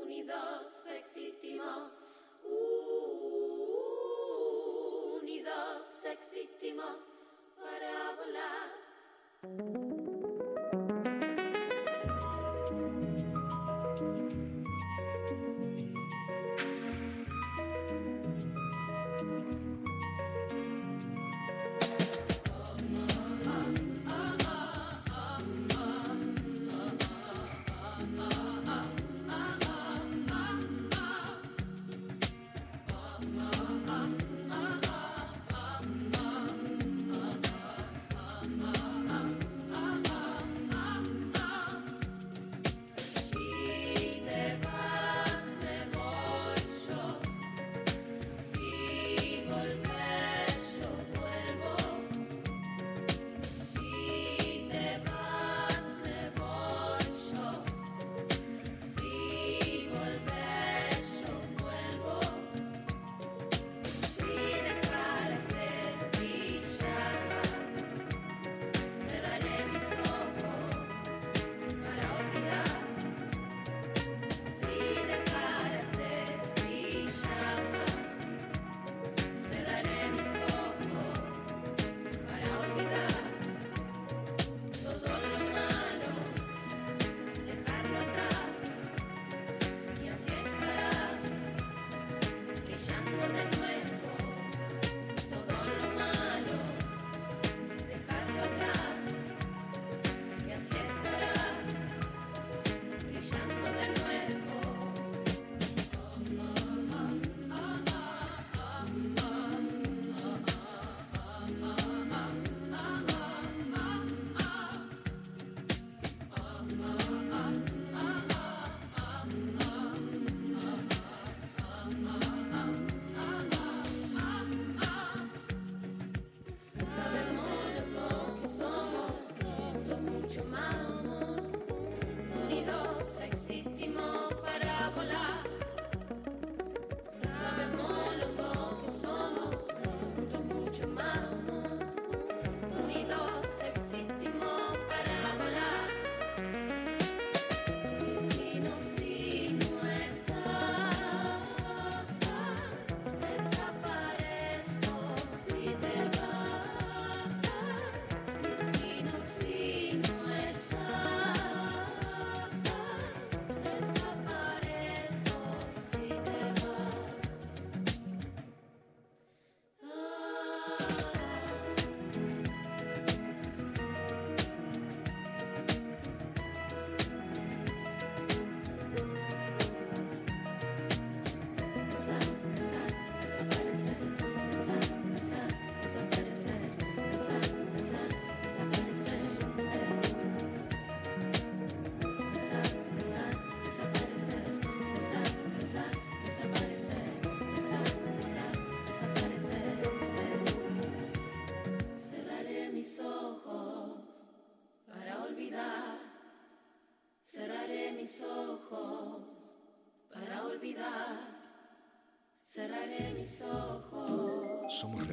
Unidos 0.01 0.87
existimos. 0.87 1.91
Unidos 5.21 6.05
existimos 6.05 7.09
para 7.57 8.15
volar. 8.15 9.90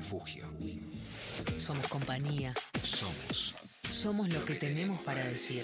Refugio. 0.09 0.47
Somos 1.59 1.87
compañía. 1.89 2.55
Somos. 2.83 3.55
Somos 3.91 4.31
lo 4.31 4.43
que 4.47 4.55
tenemos 4.55 5.03
para 5.03 5.23
decir. 5.23 5.63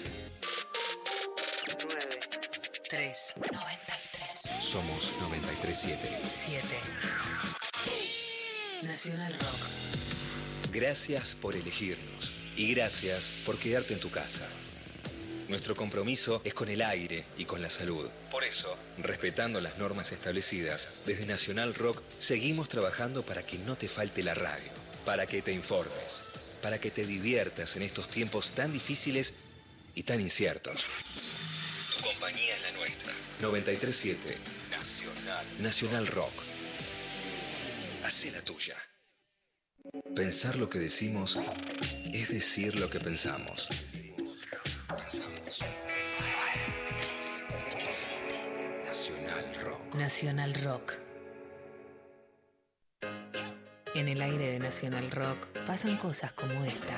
9, 1.87 2.19
3, 2.87 3.33
93, 3.51 4.63
Somos 4.63 5.13
937. 5.19 6.21
7. 6.27 6.67
Nacional 8.83 9.33
Rock. 9.33 10.71
Gracias 10.71 11.33
por 11.33 11.55
elegirnos 11.55 12.31
y 12.55 12.71
gracias 12.75 13.31
por 13.47 13.57
quedarte 13.57 13.95
en 13.95 13.99
tu 13.99 14.11
casa. 14.11 14.47
Nuestro 15.47 15.75
compromiso 15.75 16.41
es 16.43 16.53
con 16.53 16.69
el 16.69 16.83
aire 16.83 17.23
y 17.37 17.45
con 17.45 17.63
la 17.63 17.69
salud. 17.71 18.09
Por 18.29 18.43
eso, 18.43 18.77
respetando 18.99 19.59
las 19.61 19.79
normas 19.79 20.11
establecidas, 20.11 21.03
desde 21.05 21.25
Nacional 21.25 21.73
Rock 21.73 22.01
seguimos 22.25 22.69
trabajando 22.69 23.23
para 23.23 23.45
que 23.45 23.59
no 23.59 23.77
te 23.77 23.87
falte 23.87 24.23
la 24.23 24.33
radio, 24.33 24.71
para 25.05 25.27
que 25.27 25.43
te 25.43 25.51
informes, 25.51 26.23
para 26.59 26.79
que 26.79 26.89
te 26.89 27.05
diviertas 27.05 27.75
en 27.75 27.83
estos 27.83 28.09
tiempos 28.09 28.51
tan 28.51 28.73
difíciles 28.73 29.35
y 29.93 30.01
tan 30.01 30.19
inciertos. 30.19 30.85
Tu 31.95 32.03
compañía 32.03 32.55
es 32.55 32.63
la 32.63 32.71
nuestra. 32.79 33.13
937 33.41 34.37
Nacional. 34.71 35.45
Nacional 35.59 36.07
Rock. 36.07 36.33
Hacé 38.03 38.31
la 38.31 38.41
tuya. 38.41 38.75
Pensar 40.15 40.55
lo 40.55 40.67
que 40.67 40.79
decimos 40.79 41.39
es 42.11 42.29
decir 42.29 42.79
lo 42.79 42.89
que 42.89 42.99
pensamos. 42.99 43.67
Pensamos. 44.97 45.63
Nacional 48.87 49.55
Rock. 49.61 49.95
Nacional 49.95 50.53
Rock. 50.55 51.04
En 53.95 54.09
el 54.09 54.21
aire 54.21 54.51
de 54.51 54.59
Nacional 54.59 55.09
Rock 55.09 55.47
pasan 55.65 55.95
cosas 55.95 56.33
como 56.33 56.65
esta. 56.65 56.97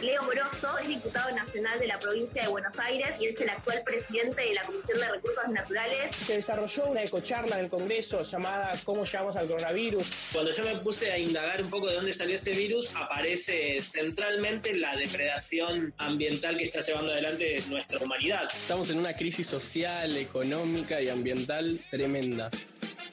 Leo 0.00 0.22
Moroso 0.22 0.78
es 0.78 0.88
diputado 0.88 1.30
nacional 1.32 1.78
de 1.78 1.86
la 1.86 1.98
provincia 1.98 2.40
de 2.40 2.48
Buenos 2.48 2.78
Aires 2.78 3.16
y 3.20 3.26
es 3.26 3.38
el 3.42 3.50
actual 3.50 3.82
presidente 3.84 4.40
de 4.40 4.54
la 4.54 4.62
Comisión 4.62 4.98
de 5.00 5.08
Recursos 5.10 5.46
Naturales. 5.50 6.16
Se 6.16 6.36
desarrolló 6.36 6.86
una 6.86 7.02
ecocharla 7.02 7.58
en 7.58 7.64
el 7.66 7.70
Congreso 7.70 8.22
llamada 8.22 8.72
¿Cómo 8.84 9.04
llegamos 9.04 9.36
al 9.36 9.48
coronavirus? 9.48 10.10
Cuando 10.32 10.50
yo 10.50 10.64
me 10.64 10.76
puse 10.76 11.12
a 11.12 11.18
indagar 11.18 11.62
un 11.62 11.68
poco 11.68 11.88
de 11.88 11.96
dónde 11.96 12.14
salió 12.14 12.36
ese 12.36 12.52
virus, 12.52 12.94
aparece 12.96 13.76
centralmente 13.82 14.74
la 14.76 14.96
depredación 14.96 15.92
ambiental 15.98 16.56
que 16.56 16.64
está 16.64 16.80
llevando 16.80 17.12
adelante 17.12 17.62
nuestra 17.68 17.98
humanidad. 17.98 18.48
Estamos 18.50 18.88
en 18.88 18.98
una 18.98 19.12
crisis 19.12 19.46
social, 19.46 20.16
económica 20.16 21.02
y 21.02 21.10
ambiental 21.10 21.78
tremenda. 21.90 22.48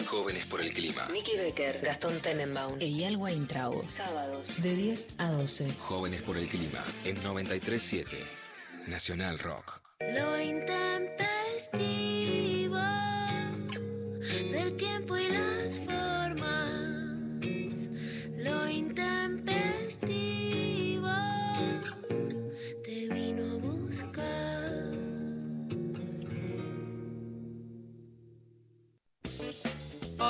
Jóvenes 0.07 0.45
por 0.45 0.61
el 0.61 0.73
clima. 0.73 1.05
Nicky 1.11 1.35
Becker, 1.35 1.81
Gastón 1.83 2.21
Tenenbaum, 2.21 2.77
Eyal 2.79 3.17
Weintraub. 3.17 3.89
Sábados, 3.89 4.61
de 4.61 4.73
10 4.73 5.15
a 5.17 5.31
12. 5.31 5.73
Jóvenes 5.79 6.21
por 6.21 6.37
el 6.37 6.47
clima. 6.47 6.81
En 7.03 7.21
937 7.23 8.17
Nacional 8.87 9.37
Rock. 9.37 9.81
Lo 9.99 10.41
intempestivo 10.41 12.77
del 14.49 14.77
tiempo 14.77 15.17
y 15.17 15.27
las 15.27 15.79
formas. 15.79 16.16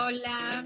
Hola. 0.09 0.65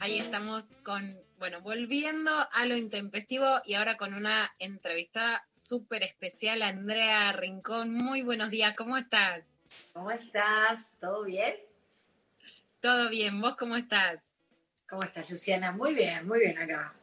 Ahí 0.00 0.18
estamos 0.18 0.64
con, 0.82 1.16
bueno, 1.38 1.60
volviendo 1.60 2.32
a 2.52 2.64
lo 2.64 2.76
intempestivo 2.76 3.46
y 3.64 3.74
ahora 3.74 3.96
con 3.96 4.12
una 4.12 4.52
entrevista 4.58 5.46
súper 5.50 6.02
especial, 6.02 6.62
Andrea 6.62 7.30
Rincón. 7.30 7.94
Muy 7.94 8.22
buenos 8.22 8.50
días, 8.50 8.74
¿cómo 8.76 8.96
estás? 8.96 9.44
¿Cómo 9.92 10.10
estás? 10.10 10.94
¿Todo 11.00 11.22
bien? 11.22 11.54
Todo 12.80 13.08
bien, 13.08 13.40
¿vos 13.40 13.54
cómo 13.54 13.76
estás? 13.76 14.24
¿Cómo 14.88 15.04
estás, 15.04 15.30
Luciana? 15.30 15.70
Muy 15.70 15.94
bien, 15.94 16.26
muy 16.26 16.40
bien 16.40 16.58
acá. 16.58 16.96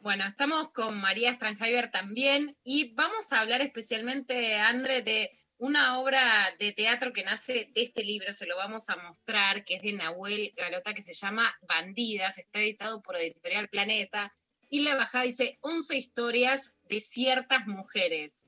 Bueno, 0.00 0.24
estamos 0.24 0.70
con 0.70 1.00
María 1.00 1.32
Stranheimer 1.32 1.88
también 1.92 2.56
y 2.64 2.94
vamos 2.94 3.32
a 3.32 3.42
hablar 3.42 3.60
especialmente, 3.60 4.56
André, 4.56 5.02
de 5.02 5.30
una 5.58 5.98
obra 5.98 6.20
de 6.58 6.72
teatro 6.72 7.12
que 7.12 7.24
nace 7.24 7.70
de 7.74 7.82
este 7.82 8.04
libro, 8.04 8.32
se 8.32 8.46
lo 8.46 8.56
vamos 8.56 8.90
a 8.90 8.96
mostrar, 8.96 9.64
que 9.64 9.76
es 9.76 9.82
de 9.82 9.92
Nahuel 9.92 10.52
Galota, 10.56 10.94
que 10.94 11.02
se 11.02 11.14
llama 11.14 11.54
Bandidas, 11.62 12.38
está 12.38 12.60
editado 12.60 13.00
por 13.00 13.16
Editorial 13.16 13.68
Planeta, 13.68 14.34
y 14.68 14.80
la 14.80 14.96
bajada 14.96 15.24
dice 15.24 15.58
11 15.62 15.96
historias 15.96 16.74
de 16.88 17.00
ciertas 17.00 17.66
mujeres. 17.66 18.46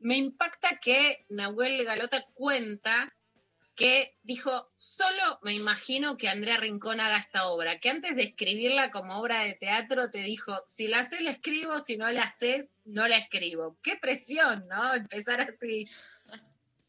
Me 0.00 0.16
impacta 0.16 0.78
que 0.80 1.24
Nahuel 1.28 1.84
Galota 1.84 2.26
cuenta 2.34 3.12
que 3.74 4.16
dijo, 4.22 4.70
solo 4.76 5.38
me 5.42 5.54
imagino 5.54 6.16
que 6.16 6.28
Andrea 6.28 6.58
Rincón 6.58 7.00
haga 7.00 7.16
esta 7.16 7.46
obra, 7.46 7.78
que 7.78 7.88
antes 7.88 8.16
de 8.16 8.24
escribirla 8.24 8.90
como 8.90 9.18
obra 9.18 9.40
de 9.44 9.54
teatro 9.54 10.10
te 10.10 10.22
dijo, 10.22 10.62
si 10.66 10.88
la 10.88 11.00
haces 11.00 11.20
la 11.22 11.30
escribo, 11.30 11.78
si 11.78 11.96
no 11.96 12.10
la 12.10 12.24
haces, 12.24 12.68
no 12.84 13.08
la 13.08 13.16
escribo. 13.16 13.78
Qué 13.82 13.96
presión, 13.96 14.66
¿no? 14.68 14.94
Empezar 14.94 15.40
así. 15.40 15.88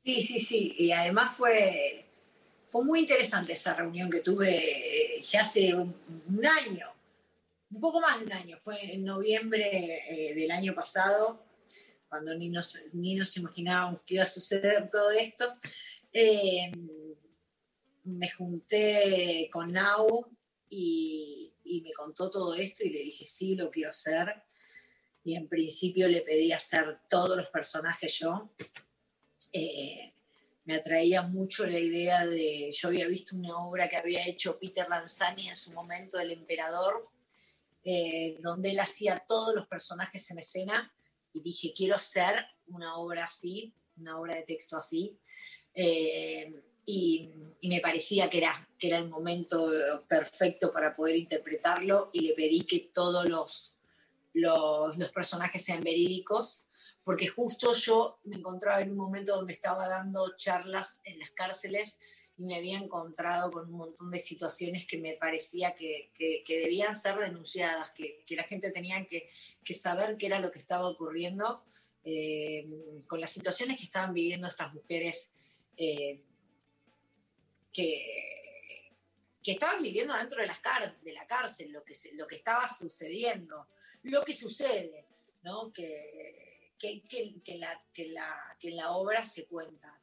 Sí, 0.03 0.21
sí, 0.21 0.39
sí. 0.39 0.75
Y 0.77 0.91
además 0.91 1.35
fue, 1.37 2.05
fue 2.67 2.83
muy 2.83 2.99
interesante 2.99 3.53
esa 3.53 3.73
reunión 3.73 4.09
que 4.09 4.19
tuve 4.19 4.49
eh, 4.49 5.21
ya 5.21 5.41
hace 5.41 5.73
un, 5.75 5.95
año, 6.45 6.91
un 7.71 7.79
poco 7.79 8.01
más 8.01 8.19
de 8.19 8.25
un 8.25 8.33
año. 8.33 8.57
Fue 8.59 8.93
en 8.93 9.05
noviembre 9.05 10.03
eh, 10.09 10.33
del 10.35 10.51
año 10.51 10.75
pasado, 10.75 11.45
cuando 12.09 12.35
ni 12.35 12.49
nos, 12.49 12.79
ni 12.91 13.15
nos 13.15 13.35
imaginábamos 13.37 14.01
que 14.05 14.15
iba 14.15 14.23
a 14.23 14.25
suceder 14.25 14.89
todo 14.91 15.11
esto. 15.11 15.55
Eh, 16.11 16.71
me 18.03 18.29
junté 18.29 19.49
con 19.51 19.71
Nau 19.71 20.27
y, 20.69 21.53
y 21.63 21.81
me 21.81 21.93
contó 21.93 22.29
todo 22.29 22.55
esto 22.55 22.83
y 22.83 22.89
le 22.89 22.99
dije, 22.99 23.25
sí, 23.25 23.55
lo 23.55 23.71
quiero 23.71 23.91
hacer. 23.91 24.43
Y 25.23 25.37
en 25.37 25.47
principio 25.47 26.09
le 26.09 26.21
pedí 26.21 26.51
hacer 26.51 26.99
todos 27.09 27.37
los 27.37 27.47
personajes 27.47 28.19
yo. 28.19 28.51
Eh, 29.53 30.11
me 30.65 30.75
atraía 30.75 31.21
mucho 31.21 31.67
la 31.67 31.77
idea 31.77 32.25
de, 32.25 32.71
yo 32.71 32.87
había 32.87 33.07
visto 33.07 33.35
una 33.35 33.57
obra 33.57 33.87
que 33.87 33.97
había 33.97 34.25
hecho 34.25 34.57
Peter 34.59 34.87
Lanzani 34.89 35.47
en 35.47 35.55
su 35.55 35.71
momento, 35.73 36.19
El 36.19 36.31
Emperador, 36.31 37.09
eh, 37.83 38.37
donde 38.39 38.71
él 38.71 38.79
hacía 38.79 39.23
todos 39.27 39.53
los 39.53 39.67
personajes 39.67 40.31
en 40.31 40.39
escena 40.39 40.91
y 41.33 41.41
dije, 41.41 41.73
quiero 41.75 41.95
hacer 41.95 42.45
una 42.67 42.95
obra 42.95 43.25
así, 43.25 43.73
una 43.97 44.19
obra 44.19 44.35
de 44.35 44.43
texto 44.43 44.77
así. 44.77 45.17
Eh, 45.75 46.63
y, 46.85 47.29
me 47.63 47.79
parecía 47.79 48.29
que 48.29 48.39
era, 48.39 48.69
que 48.77 48.87
era 48.87 48.97
el 48.97 49.09
momento 49.09 49.71
perfecto 50.07 50.71
para 50.71 50.95
poder 50.95 51.15
interpretarlo 51.15 52.09
y 52.13 52.19
le 52.21 52.33
pedí 52.33 52.61
que 52.61 52.91
todos 52.93 53.27
los, 53.27 53.73
los 54.33 55.11
personajes 55.11 55.63
sean 55.63 55.81
verídicos 55.81 56.65
porque 57.03 57.27
justo 57.27 57.73
yo 57.73 58.19
me 58.23 58.37
encontraba 58.37 58.81
en 58.81 58.91
un 58.91 58.97
momento 58.97 59.35
donde 59.35 59.53
estaba 59.53 59.87
dando 59.87 60.35
charlas 60.37 61.01
en 61.03 61.19
las 61.19 61.31
cárceles 61.31 61.99
y 62.37 62.43
me 62.43 62.55
había 62.55 62.77
encontrado 62.77 63.51
con 63.51 63.65
un 63.65 63.77
montón 63.77 64.09
de 64.09 64.19
situaciones 64.19 64.85
que 64.85 64.97
me 64.97 65.13
parecía 65.13 65.75
que, 65.75 66.11
que, 66.15 66.43
debían 66.47 66.95
ser 66.95 67.17
denunciadas, 67.17 67.91
que, 67.91 68.23
que, 68.25 68.35
la 68.35 68.43
gente 68.43 68.71
tenía 68.71 69.05
que, 69.05 69.29
saber 69.75 70.17
qué 70.17 70.27
era 70.27 70.39
lo 70.39 70.51
que 70.51 70.59
estaba 70.59 70.87
ocurriendo 70.87 71.63
eh, 72.03 72.67
con 73.07 73.19
las 73.19 73.31
situaciones 73.31 73.77
que 73.77 73.85
estaban 73.85 74.13
viviendo 74.13 74.47
estas 74.47 74.73
mujeres 74.73 75.33
eh, 75.77 76.21
que, 77.71 78.91
que 79.43 79.51
estaban 79.51 79.81
viviendo 79.83 80.15
dentro 80.15 80.41
de, 80.41 80.47
las 80.47 80.59
de 81.03 81.13
la 81.13 81.27
cárcel, 81.27 81.71
lo 81.71 81.83
que, 81.83 81.93
lo 82.13 82.27
que 82.27 82.35
estaba 82.35 82.67
sucediendo, 82.67 83.67
lo 84.03 84.23
que 84.23 84.33
sucede, 84.33 85.05
¿no? 85.43 85.71
que, 85.71 86.42
que, 86.83 87.39
que, 87.43 87.57
la, 87.57 87.81
que, 87.93 88.09
la, 88.09 88.57
que 88.59 88.71
la 88.71 88.91
obra 88.91 89.25
se 89.25 89.45
cuenta. 89.47 90.01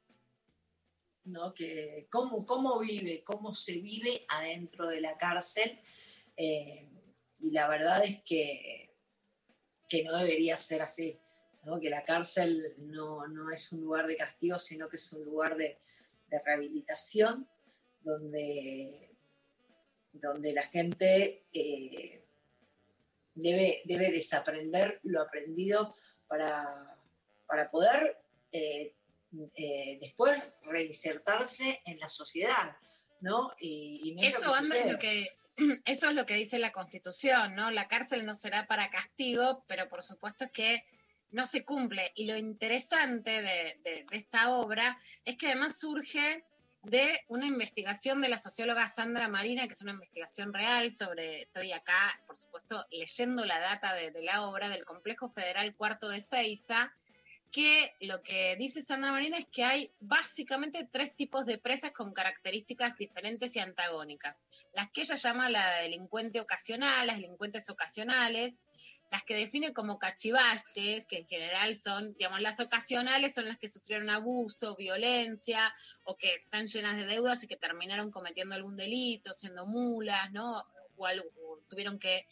¿no? 1.25 1.53
Que, 1.53 2.07
cómo, 2.11 2.47
cómo 2.47 2.79
vive, 2.79 3.23
cómo 3.23 3.55
se 3.55 3.73
vive 3.73 4.25
adentro 4.29 4.89
de 4.89 5.01
la 5.01 5.17
cárcel. 5.17 5.79
Eh, 6.37 6.89
y 7.41 7.51
la 7.51 7.69
verdad 7.69 8.03
es 8.05 8.23
que, 8.23 8.97
que 9.89 10.05
no 10.05 10.17
debería 10.17 10.57
ser 10.57 10.81
así. 10.81 11.19
¿no? 11.65 11.79
Que 11.79 11.91
la 11.91 12.03
cárcel 12.03 12.63
no, 12.79 13.29
no, 13.29 13.51
es 13.51 13.73
un 13.73 13.83
lugar 13.83 14.07
de 14.07 14.17
castigo, 14.17 14.59
sino 14.59 14.89
que 14.89 14.97
es 14.97 15.13
un 15.13 15.25
lugar 15.27 15.57
de, 15.57 15.79
de 16.29 16.39
rehabilitación, 16.41 17.47
donde, 18.01 19.11
donde 20.13 20.55
la 20.55 20.63
gente 20.63 21.45
eh, 21.53 22.25
debe, 23.35 23.83
debe 23.85 24.11
desaprender 24.11 25.01
lo 25.03 25.21
aprendido 25.21 25.95
para, 26.31 26.97
para 27.49 27.69
poder 27.69 28.17
eh, 28.53 28.95
eh, 29.57 29.99
después 30.01 30.41
reinsertarse 30.63 31.83
en 31.85 31.99
la 31.99 32.09
sociedad, 32.09 32.77
¿no? 33.21 33.53
Y, 33.59 34.01
y 34.05 34.15
no 34.15 34.23
es 34.23 34.33
lo 34.35 34.39
Eso, 34.39 34.51
que 34.53 34.57
Andrés, 34.59 34.73
sucede. 34.79 34.93
lo 34.93 34.99
que, 34.99 35.29
eso 35.85 36.09
es 36.09 36.15
lo 36.15 36.25
que 36.27 36.35
dice 36.35 36.59
la 36.61 36.71
Constitución, 36.73 37.55
¿no? 37.57 37.71
La 37.73 37.89
cárcel 37.89 38.25
no 38.25 38.35
será 38.35 38.67
para 38.69 38.91
castigo, 38.91 39.65
pero 39.67 39.89
por 39.89 40.05
supuesto 40.05 40.45
es 40.45 40.53
que 40.53 40.85
no 41.33 41.47
se 41.47 41.65
cumple. 41.65 42.13
Y 42.15 42.27
lo 42.27 42.37
interesante 42.37 43.43
de, 43.43 43.79
de- 43.83 44.07
de 44.09 44.17
esta 44.17 44.51
obra 44.51 44.99
es 45.25 45.37
que 45.37 45.47
además 45.49 45.79
surge 45.79 46.45
de 46.83 47.21
una 47.29 47.47
investigación 47.47 48.21
de 48.21 48.29
la 48.29 48.39
socióloga 48.39 48.89
Sandra 48.89 49.29
Marina, 49.29 49.67
que 49.67 49.75
es 49.75 49.83
una 49.83 49.93
investigación 49.93 50.53
real 50.53 50.91
sobre, 50.91 51.43
estoy 51.43 51.73
acá, 51.73 52.19
por 52.27 52.37
supuesto, 52.37 52.87
leyendo 52.91 53.45
la 53.45 53.59
data 53.61 53.95
de, 53.95 54.13
la 54.23 54.47
obra 54.47 54.69
del 54.69 54.85
Complejo 54.85 55.29
Federal 55.29 55.75
Cuarto 55.75 56.09
de 56.09 56.21
Seiza, 56.21 56.93
que 57.53 57.95
lo 58.01 58.23
que 58.23 58.57
dice 58.57 58.81
Sandra 58.81 59.11
Marina 59.11 59.37
es 59.37 59.47
que 59.47 59.65
hay 59.65 59.93
básicamente 59.99 60.89
tres 60.91 61.15
tipos 61.15 61.45
de 61.47 61.59
presas 61.59 61.91
con 61.91 62.13
características 62.13 62.97
diferentes 62.97 63.57
y 63.57 63.59
antagónicas. 63.59 64.41
Las 64.73 64.91
que 64.91 65.01
ella 65.01 65.17
llama 65.17 65.51
la 65.51 65.79
delincuente 65.81 66.41
ocasional, 66.41 67.09
las 67.09 67.17
delincuentes 67.17 67.69
ocasionales, 67.69 68.61
las 69.11 69.25
que 69.25 69.35
define 69.35 69.73
como 69.73 69.99
cachivaches, 69.99 71.05
que 71.07 71.19
en 71.19 71.27
general 71.27 71.75
son, 71.75 72.15
digamos, 72.15 72.41
las 72.41 72.61
ocasionales 72.61 73.35
son 73.35 73.47
las 73.47 73.57
que 73.59 73.69
sufrieron 73.69 74.09
abuso, 74.11 74.77
violencia, 74.77 75.75
o 76.05 76.17
que 76.17 76.35
están 76.35 76.67
llenas 76.67 76.97
de 76.97 77.07
deudas 77.07 77.43
y 77.43 77.49
que 77.49 77.57
terminaron 77.57 78.11
cometiendo 78.11 78.55
algún 78.55 78.77
delito, 78.77 79.33
siendo 79.33 79.67
mulas, 79.67 80.31
¿no? 80.33 80.65
O, 80.97 81.07
algo- 81.07 81.29
o 81.45 81.59
tuvieron 81.69 81.99
que 81.99 82.27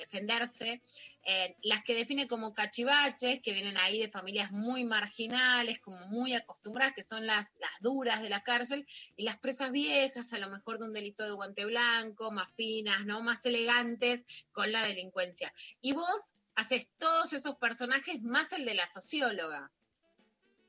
defenderse. 0.00 0.82
Eh, 1.24 1.56
las 1.62 1.82
que 1.82 1.94
define 1.94 2.26
como 2.26 2.54
cachivaches, 2.54 3.40
que 3.42 3.52
vienen 3.52 3.76
ahí 3.78 4.00
de 4.00 4.08
familias 4.08 4.52
muy 4.52 4.84
marginales, 4.84 5.80
como 5.80 6.06
muy 6.06 6.34
acostumbradas, 6.34 6.94
que 6.94 7.02
son 7.02 7.26
las, 7.26 7.52
las 7.58 7.72
duras 7.80 8.22
de 8.22 8.30
la 8.30 8.42
cárcel, 8.42 8.86
y 9.16 9.24
las 9.24 9.36
presas 9.36 9.72
viejas, 9.72 10.32
a 10.32 10.38
lo 10.38 10.48
mejor 10.48 10.78
de 10.78 10.86
un 10.86 10.92
delito 10.92 11.24
de 11.24 11.32
guante 11.32 11.64
blanco, 11.64 12.30
más 12.30 12.52
finas, 12.54 13.04
¿no? 13.06 13.22
Más 13.22 13.44
elegantes 13.46 14.24
con 14.52 14.70
la 14.70 14.84
delincuencia. 14.84 15.52
Y 15.80 15.92
vos 15.92 16.36
haces 16.54 16.88
todos 16.98 17.32
esos 17.32 17.56
personajes 17.56 18.22
más 18.22 18.52
el 18.52 18.64
de 18.64 18.74
la 18.74 18.86
socióloga. 18.86 19.70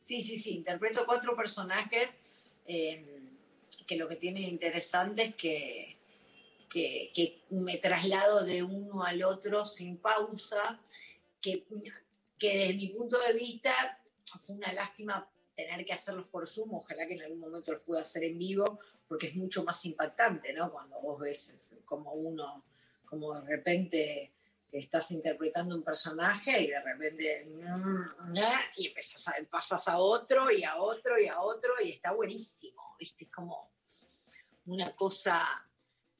Sí, 0.01 0.21
sí, 0.21 0.37
sí, 0.37 0.51
interpreto 0.51 1.05
cuatro 1.05 1.35
personajes 1.35 2.19
eh, 2.65 3.03
que 3.85 3.95
lo 3.95 4.07
que 4.07 4.15
tiene 4.15 4.41
interesante 4.41 5.23
es 5.23 5.35
que, 5.35 5.96
que, 6.69 7.43
me 7.51 7.77
traslado 7.77 8.43
de 8.43 8.63
uno 8.63 9.03
al 9.03 9.23
otro 9.23 9.65
sin 9.65 9.97
pausa, 9.97 10.81
que, 11.41 11.65
que 12.37 12.57
desde 12.57 12.73
mi 12.73 12.89
punto 12.89 13.17
de 13.19 13.33
vista 13.33 14.01
fue 14.41 14.55
una 14.55 14.71
lástima 14.73 15.29
tener 15.55 15.83
que 15.85 15.93
hacerlos 15.93 16.27
por 16.27 16.47
Zoom, 16.47 16.75
ojalá 16.75 17.07
que 17.07 17.15
en 17.15 17.23
algún 17.23 17.39
momento 17.39 17.73
los 17.73 17.81
pueda 17.81 18.01
hacer 18.01 18.23
en 18.23 18.37
vivo, 18.37 18.79
porque 19.07 19.27
es 19.27 19.35
mucho 19.35 19.63
más 19.63 19.83
impactante, 19.85 20.53
¿no? 20.53 20.71
Cuando 20.71 20.99
vos 21.01 21.19
ves 21.19 21.55
como 21.85 22.13
uno, 22.13 22.63
como 23.05 23.33
de 23.41 23.47
repente 23.47 24.33
estás 24.71 25.11
interpretando 25.11 25.75
un 25.75 25.83
personaje 25.83 26.61
y 26.61 26.67
de 26.67 26.81
repente 26.81 27.45
mm, 27.45 28.33
nah, 28.33 28.59
y 28.75 28.93
pasas 29.49 29.87
a 29.87 29.97
otro 29.97 30.51
y 30.51 30.63
a 30.63 30.75
otro 30.77 31.19
y 31.19 31.27
a 31.27 31.41
otro 31.41 31.73
y 31.83 31.91
está 31.91 32.13
buenísimo, 32.13 32.95
¿viste? 32.99 33.23
Es 33.23 33.31
como 33.31 33.71
una 34.65 34.95
cosa, 34.95 35.66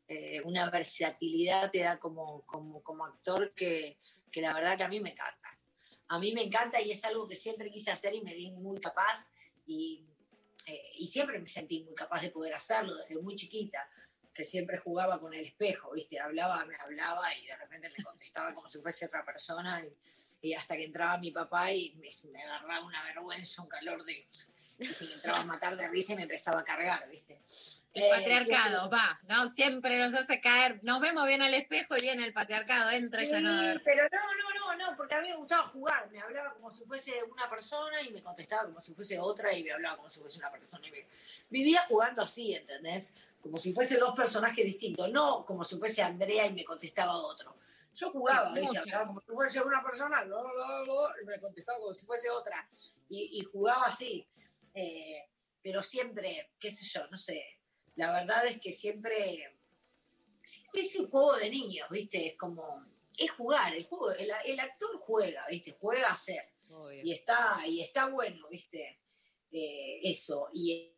eh, 0.07 0.41
una 0.45 0.69
versatilidad 0.69 1.69
te 1.71 1.79
da 1.79 1.99
como, 1.99 2.45
como, 2.45 3.05
actor 3.05 3.53
que, 3.53 3.99
que 4.31 4.41
la 4.41 4.53
verdad 4.53 4.77
que 4.77 4.83
a 4.83 4.87
mí 4.87 4.99
me 4.99 5.11
encanta. 5.11 5.49
A 6.09 6.19
mí 6.19 6.33
me 6.33 6.43
encanta 6.43 6.81
y 6.81 6.91
es 6.91 7.03
algo 7.03 7.27
que 7.27 7.35
siempre 7.35 7.69
quise 7.69 7.91
hacer 7.91 8.15
y 8.15 8.21
me 8.21 8.33
vi 8.33 8.51
muy 8.51 8.79
capaz 8.79 9.31
y, 9.65 10.05
eh, 10.65 10.91
y 10.95 11.07
siempre 11.07 11.39
me 11.39 11.47
sentí 11.47 11.83
muy 11.83 11.93
capaz 11.93 12.21
de 12.21 12.29
poder 12.29 12.53
hacerlo 12.53 12.95
desde 12.95 13.21
muy 13.21 13.35
chiquita 13.35 13.89
que 14.37 14.43
siempre 14.43 14.77
jugaba 14.77 15.19
con 15.19 15.33
el 15.33 15.43
espejo, 15.43 15.91
¿viste? 15.91 16.19
Hablaba, 16.19 16.63
me 16.65 16.75
hablaba 16.75 17.33
y 17.35 17.47
de 17.47 17.57
repente 17.57 17.89
me 17.97 18.03
contestaba 18.03 18.53
como 18.53 18.69
si 18.69 18.79
fuese 18.79 19.07
otra 19.07 19.25
persona 19.25 19.83
y, 20.41 20.53
hasta 20.53 20.75
que 20.75 20.85
entraba 20.85 21.17
mi 21.17 21.31
papá 21.31 21.71
y 21.71 21.95
me, 21.95 22.09
me 22.31 22.43
agarraba 22.43 22.85
una 22.85 23.03
vergüenza, 23.03 23.63
un 23.63 23.67
calor 23.67 24.05
de... 24.05 24.27
Y 24.79 24.93
se 24.93 25.05
me 25.05 25.13
entraba 25.13 25.39
a 25.39 25.43
matar 25.43 25.75
de 25.75 25.87
risa 25.87 26.13
y 26.13 26.17
me 26.17 26.21
empezaba 26.21 26.59
a 26.59 26.63
cargar, 26.63 27.09
¿viste? 27.09 27.41
El 27.97 28.03
Eh, 28.03 28.09
patriarcado, 28.11 28.79
siempre- 28.81 28.97
va, 28.99 29.19
¿no? 29.27 29.49
Siempre 29.49 29.97
nos 29.97 30.13
hace 30.13 30.39
caer, 30.39 30.79
nos 30.83 30.99
vemos 30.99 31.25
bien 31.25 31.41
al 31.41 31.53
espejo 31.55 31.97
y 31.97 32.01
viene 32.01 32.25
el 32.25 32.33
patriarcado, 32.33 32.91
entra 32.91 33.21
Sí, 33.23 33.29
ya 33.31 33.39
no 33.39 33.49
pero 33.83 34.03
no, 34.11 34.19
no, 34.19 34.75
no, 34.77 34.91
no, 34.91 34.97
porque 34.97 35.15
a 35.15 35.21
mí 35.21 35.29
me 35.29 35.35
gustaba 35.37 35.63
jugar, 35.63 36.07
me 36.11 36.21
hablaba 36.21 36.53
como 36.53 36.69
si 36.71 36.83
fuese 36.85 37.23
una 37.23 37.49
persona 37.49 37.99
y 38.03 38.11
me 38.11 38.21
contestaba 38.21 38.65
como 38.65 38.81
si 38.81 38.93
fuese 38.93 39.17
otra 39.19 39.51
y 39.53 39.63
me 39.63 39.71
hablaba 39.71 39.97
como 39.97 40.11
si 40.11 40.19
fuese 40.19 40.37
una 40.37 40.51
persona. 40.51 40.87
Y 40.87 40.91
me- 40.91 41.07
Vivía 41.49 41.85
jugando 41.87 42.21
así, 42.21 42.53
¿entendés? 42.53 43.15
Como 43.41 43.57
si 43.57 43.73
fuese 43.73 43.97
dos 43.97 44.13
personajes 44.15 44.63
distintos, 44.63 45.09
no 45.09 45.43
como 45.45 45.63
si 45.63 45.77
fuese 45.77 46.03
Andrea 46.03 46.45
y 46.45 46.53
me 46.53 46.63
contestaba 46.65 47.15
otro. 47.15 47.55
Yo 47.95 48.11
jugaba, 48.11 48.53
¿viste? 48.53 48.77
Hablaba 48.77 49.07
como 49.07 49.21
si 49.21 49.31
fuese 49.31 49.61
una 49.61 49.81
persona, 49.81 50.23
no, 50.25 50.35
no, 50.43 50.85
no, 50.85 51.07
y 51.19 51.25
me 51.25 51.39
contestaba 51.39 51.79
como 51.79 51.93
si 51.95 52.05
fuese 52.05 52.29
otra. 52.29 52.67
Y, 53.09 53.39
y 53.39 53.43
jugaba 53.45 53.85
así. 53.87 54.27
Eh, 54.75 55.27
pero 55.63 55.81
siempre, 55.81 56.51
qué 56.59 56.69
sé 56.69 56.85
yo, 56.85 57.07
no 57.07 57.17
sé. 57.17 57.56
La 57.97 58.13
verdad 58.13 58.47
es 58.47 58.59
que 58.59 58.71
siempre 58.71 59.57
siempre 60.47 60.81
es 60.81 60.95
un 60.95 61.09
juego 61.09 61.35
de 61.35 61.49
niños, 61.49 61.89
¿viste? 61.89 62.27
Es 62.27 62.35
como, 62.37 62.85
es 63.17 63.29
jugar, 63.31 63.75
el 63.75 63.85
juego, 63.85 64.11
el, 64.11 64.31
el 64.45 64.59
actor 64.59 64.97
juega, 65.01 65.45
¿viste? 65.49 65.75
Juega 65.79 66.07
a 66.07 66.15
ser. 66.15 66.53
Y 67.03 67.11
está, 67.11 67.61
y 67.65 67.81
está 67.81 68.07
bueno, 68.09 68.47
¿viste? 68.49 68.99
Eh, 69.51 69.99
eso, 70.03 70.49
y 70.53 70.93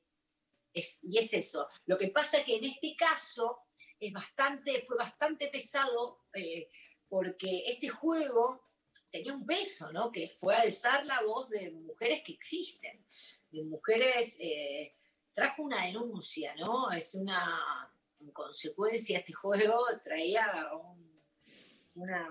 es, 0.74 1.00
y 1.04 1.18
es 1.18 1.34
eso. 1.34 1.68
Lo 1.86 1.98
que 1.98 2.10
pasa 2.10 2.44
que 2.44 2.58
en 2.58 2.66
este 2.66 2.96
caso 2.96 3.60
es 4.00 4.12
bastante, 4.12 4.82
fue 4.82 4.98
bastante 4.98 5.48
pesado 5.48 6.26
eh, 6.34 6.70
porque 7.08 7.64
este 7.68 7.90
juego 7.90 8.70
tenía 9.12 9.34
un 9.34 9.46
peso, 9.46 9.92
¿no? 9.92 10.12
Que 10.12 10.30
fue 10.30 10.56
alzar 10.56 11.06
la 11.06 11.22
voz 11.22 11.50
de 11.50 11.72
mujeres 11.72 12.22
que 12.24 12.34
existen, 12.34 13.06
de 13.52 13.64
mujeres, 13.64 14.38
eh, 14.40 14.96
trajo 15.34 15.64
una 15.64 15.86
denuncia, 15.86 16.56
¿no? 16.56 16.92
Es 16.92 17.16
una 17.16 17.92
en 18.22 18.32
consecuencia 18.32 19.20
este 19.20 19.34
juego 19.34 19.86
traía 20.04 20.46
un- 20.76 21.10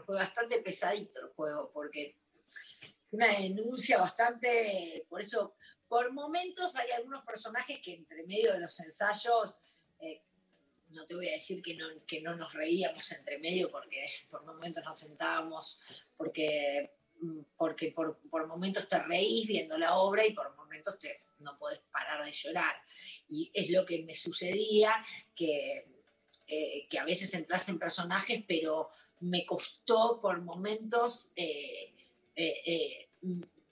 fue 0.07 0.15
bastante 0.15 0.61
pesadito 0.61 1.21
el 1.21 1.29
juego, 1.35 1.71
porque 1.73 2.19
una 3.13 3.27
denuncia 3.39 3.99
bastante, 3.99 5.07
por 5.09 5.21
eso, 5.21 5.55
por 5.89 6.13
momentos 6.13 6.77
hay 6.77 6.91
algunos 6.93 7.25
personajes 7.25 7.79
que 7.81 7.95
entre 7.95 8.25
medio 8.27 8.53
de 8.53 8.61
los 8.61 8.79
ensayos, 8.81 9.59
eh, 10.01 10.23
no 10.91 11.07
te 11.07 11.15
voy 11.15 11.29
a 11.29 11.33
decir 11.33 11.63
que 11.63 11.75
no, 11.75 11.87
que 12.07 12.21
no 12.23 12.35
nos 12.37 12.53
reíamos 12.55 13.11
entre 13.13 13.39
medio, 13.39 13.71
porque 13.71 14.11
por 14.31 14.45
momentos 14.45 14.85
nos 14.85 15.01
sentábamos, 15.01 15.81
porque, 16.17 16.98
porque 17.57 17.91
por, 17.93 18.19
por 18.31 18.47
momentos 18.47 18.89
te 18.89 19.03
reís 19.03 19.47
viendo 19.47 19.77
la 19.79 19.95
obra 19.97 20.25
y 20.27 20.33
por 20.33 20.55
momentos 20.57 20.99
te, 20.99 21.17
no 21.39 21.59
podés 21.59 21.81
parar 21.93 22.23
de 22.25 22.33
llorar. 22.33 22.75
Y 23.29 23.51
es 23.55 23.71
lo 23.71 23.85
que 23.85 24.03
me 24.05 24.15
sucedía, 24.15 24.93
que, 25.35 25.87
eh, 26.47 26.87
que 26.89 26.99
a 26.99 27.05
veces 27.05 27.33
entras 27.35 27.69
en 27.69 27.79
personajes, 27.79 28.43
pero 28.47 28.91
me 29.21 29.45
costó 29.45 30.21
por 30.21 30.41
momentos 30.43 31.33
eh, 31.35 31.93
eh, 32.37 33.09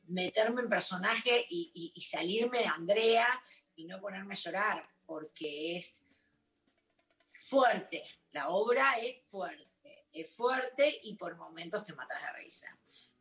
meterme 0.09 0.63
en 0.63 0.69
personaje 0.69 1.47
y- 1.49 1.93
y 1.95 2.01
salirme 2.01 2.59
de 2.59 2.67
Andrea 2.67 3.27
y 3.77 3.85
no 3.85 4.01
ponerme 4.01 4.35
a 4.35 4.37
llorar, 4.37 4.89
porque 5.07 5.77
es 5.77 6.03
fuerte. 7.31 8.03
La 8.33 8.49
obra 8.49 8.95
es 8.99 9.23
fuerte, 9.25 10.07
es 10.13 10.35
fuerte 10.35 10.99
y 11.05 11.15
por 11.15 11.37
momentos 11.37 11.85
te 11.85 11.95
matas 11.95 12.21
de 12.23 12.33
risa. 12.43 12.76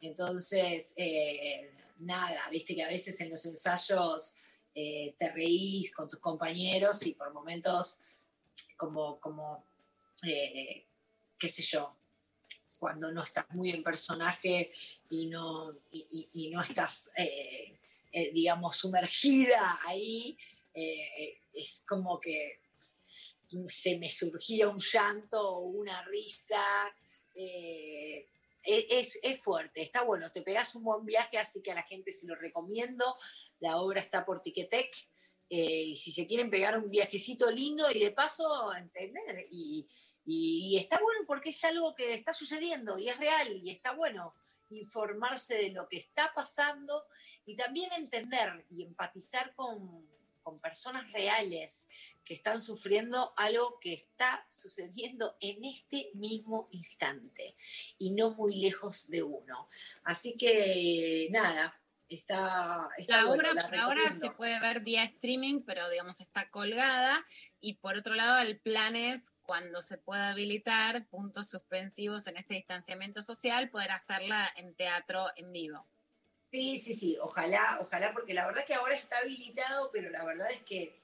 Entonces, 0.06 0.94
eh, 0.98 1.72
nada, 2.00 2.48
viste 2.52 2.76
que 2.76 2.84
a 2.84 2.88
veces 2.88 3.20
en 3.22 3.32
los 3.32 3.44
ensayos 3.46 4.36
eh, 4.76 5.16
te 5.18 5.32
reís 5.32 5.92
con 5.94 6.08
tus 6.08 6.20
compañeros 6.20 7.06
y 7.08 7.14
por 7.14 7.34
momentos 7.34 8.00
como, 8.78 9.20
como 9.20 9.66
eh, 10.24 10.86
qué 11.40 11.50
sé 11.50 11.64
yo, 11.64 11.96
cuando 12.80 13.12
no 13.12 13.24
estás 13.24 13.46
muy 13.56 13.72
en 13.72 13.82
personaje 13.82 14.72
y 15.10 15.28
no, 15.28 15.76
y, 15.92 16.50
no 16.52 16.62
estás, 16.62 17.12
digamos, 18.34 18.76
sumergida 18.76 19.80
ahí, 19.88 20.38
es 20.74 21.84
como 21.88 22.20
que 22.20 22.60
se 23.68 23.98
me 23.98 24.10
surgía 24.10 24.68
un 24.68 24.78
llanto 24.78 25.50
o 25.50 25.60
una 25.62 26.04
risa. 26.04 26.62
Es, 28.66 28.86
es- 28.90 29.20
es 29.24 29.40
fuerte, 29.42 29.82
está 29.82 30.02
bueno, 30.04 30.32
te 30.32 30.42
pegas 30.42 30.76
un 30.76 30.84
buen 30.84 31.06
viaje, 31.06 31.38
así 31.38 31.62
que 31.62 31.72
a 31.72 31.76
la 31.76 31.84
gente 31.84 32.12
se 32.12 32.28
lo 32.28 32.36
recomiendo. 32.36 33.18
La 33.60 33.78
obra 33.78 34.00
está 34.02 34.26
por 34.26 34.42
Ticketek. 34.42 34.94
eh, 35.50 35.84
y 35.84 35.96
si 35.96 36.12
se 36.12 36.26
quieren 36.26 36.50
pegar 36.50 36.78
un 36.78 36.90
viajecito 36.90 37.52
lindo 37.52 37.90
y 37.92 38.00
de 38.00 38.12
paso 38.12 38.74
entender, 38.74 39.48
y 39.52 39.88
está 40.78 41.00
bueno 41.00 41.20
porque 41.28 41.52
es 41.52 41.64
algo 41.66 41.94
que 41.94 42.14
está 42.16 42.34
sucediendo 42.34 42.98
y 42.98 43.10
es 43.10 43.18
real 43.20 43.56
y 43.64 43.70
está 43.72 43.92
bueno. 43.94 44.34
informarse 44.72 45.56
de 45.58 45.70
lo 45.70 45.88
que 45.88 45.98
está 45.98 46.32
pasando 46.34 47.06
y 47.46 47.56
también 47.56 47.94
entender 47.94 48.66
y 48.72 48.82
empatizar 48.82 49.54
con, 49.54 50.10
con 50.46 50.60
personas 50.60 51.12
reales 51.12 51.88
que 52.24 52.36
están 52.36 52.62
sufriendo 52.62 53.34
algo 53.36 53.80
que 53.80 53.94
está 53.94 54.46
sucediendo 54.48 55.36
en 55.40 55.66
este 55.66 56.12
mismo 56.14 56.70
instante 56.72 57.56
y 57.98 58.12
no 58.12 58.36
muy 58.36 58.58
lejos 58.62 59.10
de 59.10 59.24
uno. 59.24 59.68
Así 60.04 60.38
que 60.38 61.30
nada, 61.32 61.82
está... 62.08 62.90
está 62.98 63.18
La 63.18 63.26
bueno, 63.26 63.44
obra 63.44 63.54
la 63.56 63.68
por 63.68 63.76
ahora 63.76 64.20
se 64.20 64.30
puede 64.30 64.60
ver 64.60 64.82
vía 64.82 65.04
streaming, 65.04 65.62
pero 65.66 65.90
digamos 65.90 66.22
está 66.22 66.48
colgada. 66.52 67.26
Y 67.60 67.74
por 67.74 67.98
otro 67.98 68.14
lado, 68.14 68.40
el 68.42 68.60
plan 68.60 68.96
es 68.96 69.24
cuando 69.42 69.82
se 69.82 69.98
pueda 69.98 70.30
habilitar 70.30 71.08
puntos 71.08 71.50
suspensivos 71.50 72.28
en 72.28 72.38
este 72.38 72.54
distanciamiento 72.54 73.24
social, 73.24 73.72
poder 73.72 73.92
hacerla 73.92 74.48
en 74.58 74.76
teatro 74.76 75.26
en 75.38 75.52
vivo. 75.52 75.88
Sí, 76.56 76.78
sí, 76.78 76.94
sí, 76.94 77.18
ojalá, 77.22 77.80
ojalá, 77.82 78.14
porque 78.14 78.34
la 78.34 78.46
verdad 78.48 78.64
que 78.66 78.74
ahora 78.76 78.96
está 78.96 79.18
habilitado, 79.18 79.92
pero 79.92 80.10
la 80.10 80.24
verdad 80.24 80.50
es 80.50 80.62
que 80.62 81.02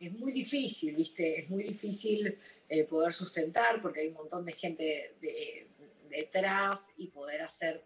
es 0.00 0.12
muy 0.14 0.32
difícil, 0.32 0.96
¿viste? 0.96 1.40
Es 1.42 1.50
muy 1.50 1.62
difícil 1.62 2.38
eh, 2.70 2.84
poder 2.84 3.12
sustentar 3.12 3.82
porque 3.82 4.00
hay 4.00 4.08
un 4.08 4.14
montón 4.14 4.46
de 4.46 4.54
gente 4.54 5.14
de- 5.20 5.68
detrás 6.08 6.90
y 6.96 7.08
poder 7.08 7.42
hacer 7.42 7.84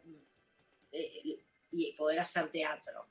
eh, 0.93 1.41
y 1.73 1.93
poder 1.95 2.21
hacer 2.21 2.53
teatro. 2.53 3.09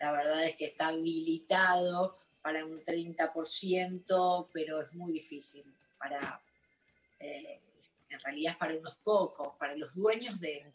La 0.00 0.10
verdad 0.10 0.46
es 0.46 0.56
que 0.56 0.64
está 0.64 0.88
habilitado 0.88 2.18
para 2.42 2.64
un 2.64 2.82
30%, 2.82 4.48
pero 4.52 4.82
es 4.82 4.96
muy 4.96 5.12
difícil 5.12 5.64
para, 5.96 6.42
eh, 7.20 7.60
en 8.10 8.20
realidad 8.20 8.54
es 8.54 8.58
para 8.58 8.74
unos 8.74 8.96
pocos, 8.96 9.56
para 9.60 9.76
los 9.76 9.94
dueños 9.94 10.40
de, 10.40 10.72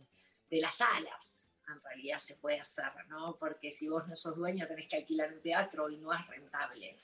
de 0.50 0.62
las 0.62 0.76
salas 0.76 1.49
en 1.74 1.82
realidad 1.82 2.20
se 2.20 2.36
puede 2.36 2.60
hacer, 2.60 2.92
¿no? 3.08 3.38
Porque 3.40 3.72
si 3.72 3.88
vos 3.88 4.08
no 4.08 4.16
sos 4.16 4.36
dueño 4.36 4.68
tenés 4.68 4.88
que 4.88 4.98
alquilar 4.98 5.34
un 5.34 5.42
teatro 5.42 5.90
y 5.90 5.98
no 5.98 6.14
es 6.14 6.28
rentable. 6.28 6.98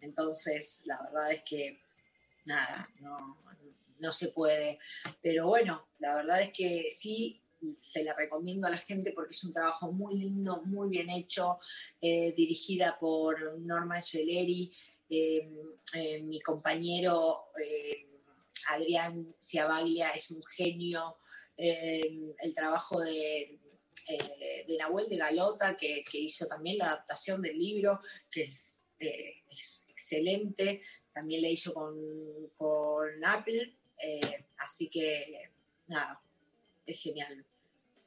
Entonces, 0.00 0.82
la 0.86 1.00
verdad 1.02 1.32
es 1.32 1.42
que, 1.42 1.80
nada, 2.46 2.88
no, 3.00 3.36
no 3.98 4.12
se 4.12 4.28
puede. 4.28 4.78
Pero 5.22 5.46
bueno, 5.46 5.88
la 5.98 6.14
verdad 6.16 6.42
es 6.42 6.52
que 6.52 6.86
sí, 6.90 7.40
se 7.76 8.04
la 8.04 8.14
recomiendo 8.14 8.66
a 8.66 8.70
la 8.70 8.78
gente 8.78 9.12
porque 9.12 9.32
es 9.32 9.44
un 9.44 9.52
trabajo 9.52 9.92
muy 9.92 10.16
lindo, 10.18 10.62
muy 10.64 10.88
bien 10.88 11.10
hecho, 11.10 11.58
eh, 12.00 12.32
dirigida 12.36 12.98
por 12.98 13.58
Norman 13.58 14.02
Celeri, 14.02 14.72
eh, 15.08 15.50
eh, 15.94 16.22
mi 16.22 16.40
compañero 16.40 17.46
Adrián 18.68 19.26
Ciabaglia 19.38 20.10
es 20.10 20.30
un 20.30 20.42
genio, 20.44 21.16
el 21.56 22.54
trabajo 22.54 23.00
de, 23.00 23.59
eh, 24.14 24.64
de 24.66 24.76
Nahuel 24.78 25.08
de 25.08 25.16
Galota, 25.16 25.76
que, 25.76 26.02
que 26.04 26.18
hizo 26.18 26.46
también 26.46 26.78
la 26.78 26.86
adaptación 26.86 27.42
del 27.42 27.58
libro, 27.58 28.00
que 28.30 28.42
es, 28.42 28.74
eh, 28.98 29.42
excelente, 29.88 30.82
también 31.12 31.42
la 31.42 31.48
hizo 31.48 31.74
con, 31.74 31.96
con 32.56 33.24
Apple, 33.24 33.74
eh, 33.98 34.44
así 34.58 34.88
que 34.88 35.50
nada, 35.88 36.20
es 36.86 37.00
genial. 37.00 37.44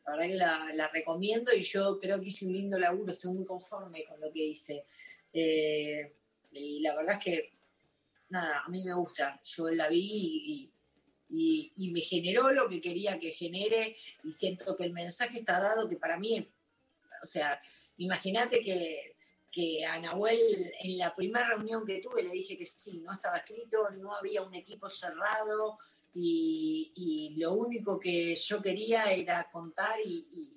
La 0.05 0.11
verdad 0.11 0.27
que 0.27 0.75
la, 0.75 0.88
recomiendo 0.89 1.53
y 1.53 1.61
yo 1.61 1.97
creo 1.99 2.19
que 2.19 2.27
hice 2.27 2.45
un 2.45 2.53
lindo 2.53 2.77
laburo, 2.77 3.11
estoy 3.11 3.34
muy 3.34 3.45
conforme 3.45 4.03
con 4.05 4.19
lo 4.19 4.31
que 4.31 4.43
hice. 4.43 4.85
Y 5.31 6.81
la 6.81 6.95
verdad 6.95 7.17
es 7.17 7.23
que, 7.23 7.53
nada, 8.30 8.63
a 8.65 8.69
mí 8.69 8.84
me 8.84 8.93
gusta, 8.93 9.39
yo 9.43 9.69
la 9.69 9.88
vi 9.88 10.01
y- 10.01 10.72
y 11.35 11.91
me 11.91 12.01
generó 12.01 12.51
lo 12.51 12.69
que 12.69 12.80
quería 12.80 13.19
que 13.19 13.31
genere 13.31 13.95
y 14.23 14.31
siento 14.31 14.76
que 14.76 14.84
el 14.84 14.93
mensaje 14.93 15.39
está 15.39 15.60
dado 15.60 15.89
que 15.89 15.97
para 15.97 16.19
mí, 16.19 16.43
o 17.22 17.26
sea, 17.26 17.60
imagínate 17.97 18.61
que, 18.61 19.15
que 19.51 19.85
a 19.85 19.99
Nahuel 19.99 20.38
en 20.81 20.97
la 20.97 21.15
primera 21.15 21.47
reunión 21.47 21.85
que 21.85 21.99
tuve 21.99 22.22
le 22.23 22.31
dije 22.31 22.57
que 22.57 22.65
sí, 22.65 22.99
no 22.99 23.14
estaba 23.14 23.38
escrito, 23.38 23.89
no 23.91 24.14
había 24.14 24.43
un 24.43 24.53
equipo 24.53 24.88
cerrado 24.89 25.80
y, 26.14 27.34
lo 27.38 27.53
único 27.53 27.99
que 27.99 28.35
yo 28.35 28.61
quería 28.61 29.11
era 29.11 29.49
contar 29.51 29.99
y- 30.05 30.51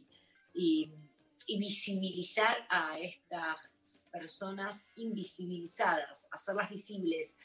y 1.46 1.58
visibilizar 1.58 2.66
a 2.68 2.98
estas 2.98 3.70
personas 4.10 4.90
invisibilizadas, 4.96 6.28
hacerlas 6.32 6.68
visibles. 6.68 7.38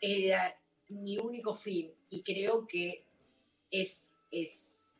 Era 0.00 0.58
mi 0.92 1.18
único 1.18 1.54
fin 1.54 1.92
y 2.10 2.22
creo 2.22 2.66
que 2.66 3.04
es, 3.70 4.12
es 4.30 4.96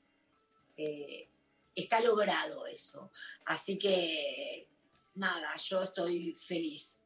eh, 0.76 1.28
está 1.74 2.00
logrado 2.00 2.66
eso. 2.66 3.10
Así 3.44 3.78
que 3.78 4.68
nada, 5.14 5.56
yo 5.56 5.82
estoy 5.82 6.34
feliz. 6.34 7.01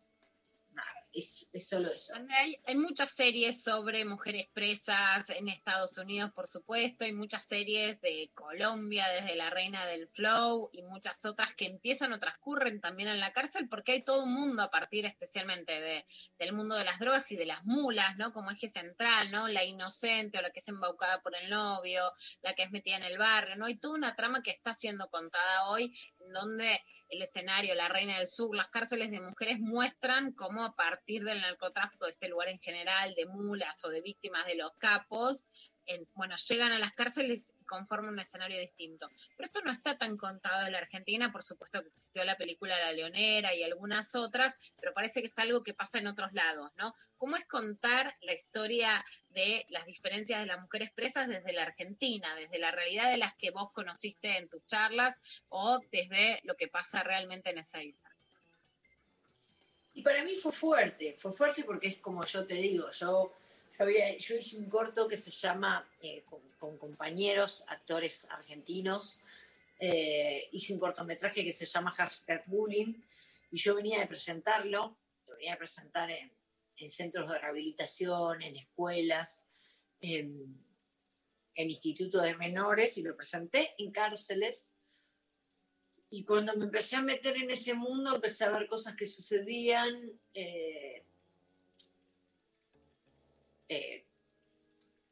Es, 1.16 1.48
es 1.50 1.66
solo 1.66 1.88
eso. 1.90 2.14
Hay, 2.28 2.60
hay 2.66 2.76
muchas 2.76 3.08
series 3.08 3.62
sobre 3.62 4.04
mujeres 4.04 4.48
presas 4.52 5.30
en 5.30 5.48
Estados 5.48 5.96
Unidos, 5.96 6.30
por 6.32 6.46
supuesto, 6.46 7.06
hay 7.06 7.14
muchas 7.14 7.44
series 7.44 7.98
de 8.02 8.30
Colombia, 8.34 9.08
desde 9.08 9.34
La 9.34 9.48
Reina 9.48 9.86
del 9.86 10.08
Flow, 10.08 10.68
y 10.74 10.82
muchas 10.82 11.24
otras 11.24 11.54
que 11.54 11.64
empiezan 11.64 12.12
o 12.12 12.18
transcurren 12.18 12.82
también 12.82 13.08
en 13.08 13.18
la 13.18 13.32
cárcel, 13.32 13.66
porque 13.66 13.92
hay 13.92 14.02
todo 14.02 14.24
un 14.24 14.34
mundo 14.34 14.62
a 14.62 14.70
partir 14.70 15.06
especialmente 15.06 15.80
de, 15.80 16.06
del 16.38 16.52
mundo 16.52 16.76
de 16.76 16.84
las 16.84 16.98
drogas 16.98 17.32
y 17.32 17.36
de 17.36 17.46
las 17.46 17.64
mulas, 17.64 18.18
¿no? 18.18 18.34
Como 18.34 18.50
eje 18.50 18.68
central, 18.68 19.30
¿no? 19.30 19.48
La 19.48 19.64
inocente 19.64 20.38
o 20.38 20.42
la 20.42 20.50
que 20.50 20.60
es 20.60 20.68
embaucada 20.68 21.22
por 21.22 21.34
el 21.34 21.48
novio, 21.48 22.12
la 22.42 22.54
que 22.54 22.64
es 22.64 22.70
metida 22.70 22.96
en 22.96 23.04
el 23.04 23.16
barrio, 23.16 23.56
¿no? 23.56 23.64
Hay 23.64 23.76
toda 23.76 23.94
una 23.94 24.14
trama 24.14 24.42
que 24.42 24.50
está 24.50 24.74
siendo 24.74 25.08
contada 25.08 25.68
hoy, 25.68 25.96
donde 26.32 26.80
el 27.08 27.22
escenario, 27.22 27.74
la 27.74 27.88
Reina 27.88 28.16
del 28.18 28.26
Sur, 28.26 28.54
las 28.56 28.68
cárceles 28.68 29.10
de 29.10 29.20
mujeres 29.20 29.58
muestran 29.60 30.32
cómo 30.32 30.64
a 30.64 30.74
partir 30.74 31.22
del 31.24 31.40
narcotráfico 31.40 32.04
de 32.04 32.10
este 32.10 32.28
lugar 32.28 32.48
en 32.48 32.58
general, 32.58 33.14
de 33.14 33.26
mulas 33.26 33.84
o 33.84 33.88
de 33.88 34.00
víctimas 34.00 34.44
de 34.46 34.56
los 34.56 34.72
capos, 34.78 35.46
en- 35.86 36.08
bueno, 36.14 36.36
llegan 36.36 36.72
a 36.72 36.78
las 36.78 36.92
cárceles 36.92 37.54
y 37.60 37.64
conforman 37.64 38.12
un 38.14 38.18
escenario 38.20 38.60
distinto. 38.60 39.08
Pero 39.36 39.46
esto 39.46 39.60
no 39.62 39.72
está 39.72 39.96
tan 39.98 40.16
contado 40.16 40.66
en 40.66 40.72
la 40.72 40.78
Argentina, 40.78 41.32
por 41.32 41.42
supuesto 41.42 41.82
que 41.82 41.88
existió 41.88 42.24
la 42.24 42.36
película 42.36 42.78
La 42.78 42.92
Leonera 42.92 43.54
y 43.54 43.62
algunas 43.62 44.14
otras, 44.14 44.56
pero 44.80 44.92
parece 44.94 45.20
que 45.20 45.26
es 45.26 45.38
algo 45.38 45.62
que 45.62 45.74
pasa 45.74 45.98
en 45.98 46.06
otros 46.06 46.32
lados, 46.32 46.70
¿no? 46.76 46.94
¿Cómo 47.16 47.36
es 47.36 47.44
contar 47.44 48.16
la 48.20 48.34
historia 48.34 49.04
de 49.30 49.66
las 49.68 49.86
diferencias 49.86 50.40
de 50.40 50.46
las 50.46 50.60
mujeres 50.60 50.90
presas 50.90 51.28
desde 51.28 51.52
la 51.52 51.62
Argentina, 51.64 52.34
desde 52.36 52.58
la 52.58 52.70
realidad 52.70 53.10
de 53.10 53.18
las 53.18 53.34
que 53.34 53.50
vos 53.50 53.70
conociste 53.72 54.36
en 54.36 54.48
tus 54.48 54.64
charlas 54.66 55.20
o 55.48 55.80
desde 55.92 56.40
lo 56.44 56.56
que 56.56 56.68
pasa 56.68 57.02
realmente 57.02 57.50
en 57.50 57.58
Ezeiza? 57.58 58.10
Y 59.94 60.02
para 60.02 60.22
mí 60.24 60.36
fue 60.36 60.52
fuerte, 60.52 61.16
fue 61.18 61.32
fuerte 61.32 61.64
porque 61.64 61.88
es 61.88 61.96
como 61.98 62.22
yo 62.24 62.46
te 62.46 62.54
digo, 62.54 62.90
yo, 62.90 63.32
yo, 64.18 64.36
hice 64.36 64.56
un 64.56 64.68
corto 64.68 65.06
que 65.08 65.16
se 65.16 65.30
llama, 65.30 65.88
eh, 66.00 66.24
con, 66.58 66.78
compañeros, 66.78 67.64
actores 67.68 68.26
argentinos, 68.30 69.20
eh, 69.78 70.48
hice 70.52 70.72
un 70.72 70.80
cortometraje 70.80 71.44
que 71.44 71.52
se 71.52 71.66
llama 71.66 71.92
Hashtag 71.92 72.44
Bullying, 72.46 72.94
y 73.50 73.56
yo 73.56 73.74
venía 73.74 74.00
de 74.00 74.06
presentarlo, 74.06 74.96
lo 75.26 75.34
venía 75.36 75.54
a 75.54 75.58
presentar 75.58 76.10
en, 76.10 76.32
en 76.78 76.90
centros 76.90 77.30
de 77.30 77.38
rehabilitación, 77.38 78.42
en 78.42 78.56
escuelas, 78.56 79.46
en, 80.00 80.58
en 81.54 81.70
institutos 81.70 82.22
de 82.22 82.36
menores, 82.36 82.98
y 82.98 83.02
lo 83.02 83.14
presenté 83.14 83.74
en 83.78 83.90
cárceles, 83.90 84.72
y 86.08 86.24
cuando 86.24 86.56
me 86.56 86.64
empecé 86.64 86.96
a 86.96 87.02
meter 87.02 87.36
en 87.36 87.50
ese 87.50 87.74
mundo, 87.74 88.14
empecé 88.14 88.44
a 88.44 88.50
ver 88.50 88.68
cosas 88.68 88.94
que 88.94 89.06
sucedían. 89.06 90.12
eh, 90.34 91.05
eh, 93.68 94.06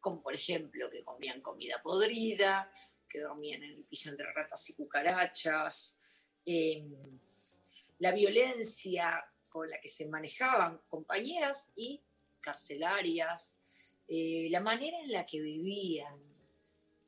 como 0.01 0.23
por 0.23 0.35
ejemplo 0.35 0.91
que 0.91 1.03
comían 1.03 1.41
comida 1.41 1.81
podrida, 1.83 2.73
que 3.09 3.21
dormían 3.21 3.63
en 3.63 3.73
el 3.73 3.85
piso 3.85 4.11
entre 4.11 4.33
ratas 4.33 4.69
y 4.71 4.75
cucarachas, 4.75 5.99
eh, 6.45 6.85
la 7.99 8.13
violencia 8.13 9.25
con 9.49 9.71
la 9.71 9.81
que 9.81 9.89
se 9.89 10.07
manejaban 10.07 10.81
compañeras 10.89 11.73
y 11.77 12.03
carcelarias, 12.41 13.61
eh, 14.09 14.49
la 14.51 14.61
manera 14.61 15.01
en 15.01 15.13
la 15.13 15.25
que 15.25 15.41
vivían, 15.41 16.21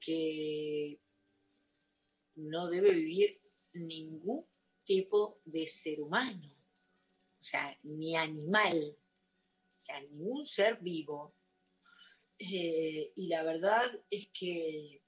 que 0.01 0.99
no 2.37 2.69
debe 2.69 2.93
vivir 2.93 3.41
ningún 3.75 4.47
tipo 4.85 5.41
de 5.45 5.67
ser 5.67 6.01
humano, 6.01 6.49
o 7.39 7.43
sea, 7.43 7.77
ni 7.83 8.17
animal, 8.17 8.97
o 9.79 9.83
sea, 9.83 10.01
ningún 10.01 10.45
ser 10.45 10.79
vivo. 10.81 11.35
Eh, 12.39 13.13
y 13.15 13.29
la 13.29 13.43
verdad 13.43 13.85
es 14.11 14.29
que 14.29 15.03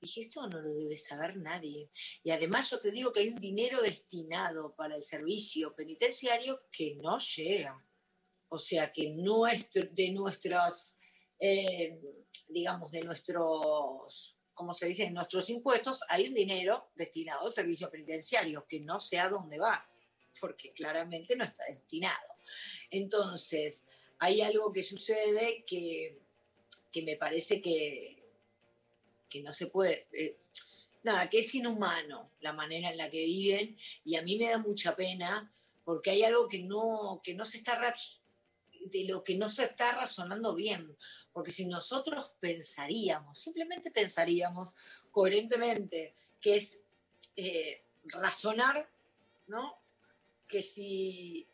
dije, 0.00 0.20
esto 0.20 0.46
no 0.46 0.60
lo 0.60 0.72
debe 0.72 0.96
saber 0.96 1.36
nadie. 1.36 1.90
Y 2.22 2.30
además 2.30 2.70
yo 2.70 2.80
te 2.80 2.90
digo 2.90 3.12
que 3.12 3.20
hay 3.20 3.28
un 3.28 3.40
dinero 3.40 3.80
destinado 3.82 4.74
para 4.74 4.96
el 4.96 5.02
servicio 5.02 5.74
penitenciario 5.74 6.62
que 6.70 6.96
no 6.96 7.18
llega. 7.18 7.84
O 8.48 8.58
sea, 8.58 8.92
que 8.92 9.10
nuestro, 9.10 9.84
de 9.90 10.12
nuestras, 10.12 10.96
eh, 11.38 12.00
digamos, 12.48 12.90
de 12.90 13.02
nuestros 13.02 14.38
como 14.58 14.74
se 14.74 14.86
dice, 14.86 15.08
nuestros 15.10 15.48
impuestos 15.50 16.00
hay 16.08 16.26
un 16.26 16.34
dinero 16.34 16.90
destinado 16.96 17.46
a 17.46 17.50
servicios 17.52 17.90
penitenciarios, 17.90 18.64
que 18.68 18.80
no 18.80 18.98
sé 18.98 19.20
a 19.20 19.28
dónde 19.28 19.56
va, 19.56 19.88
porque 20.40 20.72
claramente 20.72 21.36
no 21.36 21.44
está 21.44 21.64
destinado. 21.66 22.34
Entonces, 22.90 23.86
hay 24.18 24.40
algo 24.40 24.72
que 24.72 24.82
sucede 24.82 25.64
que, 25.66 26.18
que 26.92 27.02
me 27.02 27.16
parece 27.16 27.60
que, 27.60 28.22
que 29.28 29.42
no 29.42 29.52
se 29.52 29.66
puede... 29.68 30.08
eh, 30.12 30.38
nada, 31.02 31.30
que 31.30 31.40
es 31.40 31.54
inhumano 31.54 32.32
la 32.40 32.52
manera 32.52 32.90
en 32.90 32.98
la 32.98 33.10
que 33.10 33.24
viven 33.24 33.76
y 34.04 34.16
a 34.16 34.22
mí 34.22 34.36
me 34.36 34.50
da 34.50 34.58
mucha 34.58 34.96
pena 34.96 35.52
porque 35.84 36.10
hay 36.10 36.22
algo 36.22 36.48
que 36.48 36.58
no, 36.58 37.20
que 37.24 37.34
no 37.34 37.44
se 37.44 37.58
está 37.58 37.80
de 38.92 39.04
lo 39.04 39.24
que 39.24 39.36
no 39.36 39.48
se 39.48 39.64
está 39.64 39.92
razonando 39.92 40.54
bien. 40.54 40.96
Porque 41.32 41.50
si 41.50 41.64
nosotros 41.64 42.32
pensaríamos, 42.40 43.38
simplemente 43.38 43.90
pensaríamos 43.90 44.74
coherentemente, 45.10 46.14
que 46.40 46.56
es 46.56 46.84
eh, 47.36 47.84
razonar, 48.04 48.90
¿no? 49.46 49.80
Que 50.46 50.62
si, 50.62 51.48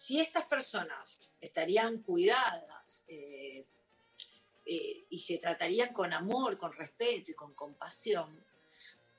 si 0.00 0.18
estas 0.18 0.46
personas 0.46 1.34
estarían 1.42 2.02
cuidadas 2.02 3.04
eh, 3.06 3.66
eh, 4.64 5.04
y 5.10 5.18
se 5.18 5.36
tratarían 5.36 5.92
con 5.92 6.14
amor, 6.14 6.56
con 6.56 6.72
respeto 6.72 7.32
y 7.32 7.34
con 7.34 7.52
compasión, 7.52 8.42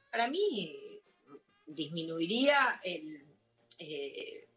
para 0.10 0.28
mí 0.28 1.00
disminuiría 1.68 2.82
el, 2.84 3.24
eh, 3.78 4.48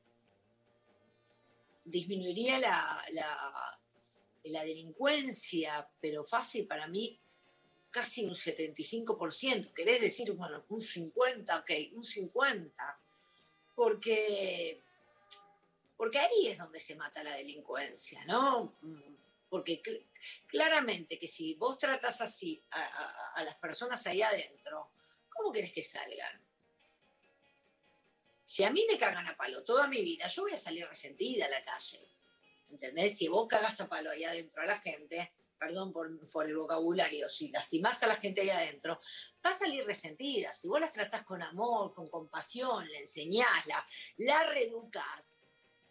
disminuiría 1.85 2.59
la, 2.59 3.05
la- 3.13 3.79
la 4.45 4.65
delincuencia, 4.65 5.87
pero 6.01 6.25
fácil 6.25 6.67
para 6.67 6.87
mí 6.87 7.21
casi 7.91 8.25
un 8.25 8.33
75%, 8.35 9.75
querés 9.75 10.01
decir, 10.01 10.33
bueno, 10.33 10.63
un 10.71 10.81
50, 10.81 11.59
ok, 11.59 11.71
un 11.93 12.03
50, 12.03 13.01
porque, 13.75 14.83
porque 15.97 16.19
ahí 16.19 16.49
es 16.49 16.59
donde 16.59 16.81
se 16.81 16.97
mata 16.97 17.23
la 17.23 17.35
delincuencia, 17.37 18.25
¿no? 18.27 18.77
Mm, 18.83 19.15
Porque 19.49 19.81
cl- 19.83 20.05
claramente 20.49 21.19
que 21.19 21.29
si 21.29 21.55
vos 21.55 21.79
tratas 21.79 22.21
así 22.21 22.61
a 22.71 23.43
las 23.45 23.55
personas 23.57 24.05
ahí 24.07 24.21
adentro, 24.23 24.91
¿cómo 25.29 25.53
querés 25.53 25.73
que 25.73 25.85
salgan? 25.85 26.41
Si 28.45 28.63
a 28.65 28.71
mí 28.71 28.85
me 28.89 28.99
cagan 28.99 29.27
a 29.27 29.37
palo 29.37 29.63
toda 29.65 29.87
mi 29.89 30.03
vida, 30.03 30.27
yo 30.29 30.43
voy 30.43 30.53
a 30.53 30.57
salir 30.57 30.87
resentida 30.89 31.47
a 31.47 31.51
la 31.51 31.65
calle. 31.65 32.01
¿Entendés? 32.71 33.17
Si 33.17 33.29
vos 33.29 33.47
cagas 33.49 33.81
a 33.81 33.89
palo 33.89 34.11
ahí 34.11 34.25
adentro 34.25 34.63
a 34.63 34.67
la 34.67 34.79
gente, 34.81 35.33
perdón 35.59 35.93
por, 35.93 36.09
por 36.31 36.47
el 36.47 36.57
vocabulario, 36.57 37.29
si 37.29 37.49
lastimás 37.49 38.03
a 38.03 38.07
la 38.09 38.17
gente 38.17 38.41
ahí 38.43 38.51
adentro, 38.51 39.01
va 39.45 39.51
a 39.51 39.53
salir 39.53 39.85
resentida. 39.85 40.55
Si 40.55 40.69
vos 40.69 40.81
las 40.81 40.93
tratás 40.93 41.23
con 41.25 41.43
amor, 41.43 41.95
con 41.95 42.09
compasión, 42.09 42.87
le 42.89 42.99
enseñás, 42.99 43.67
la, 43.67 43.87
la 44.19 44.45
reeducás, 44.45 45.41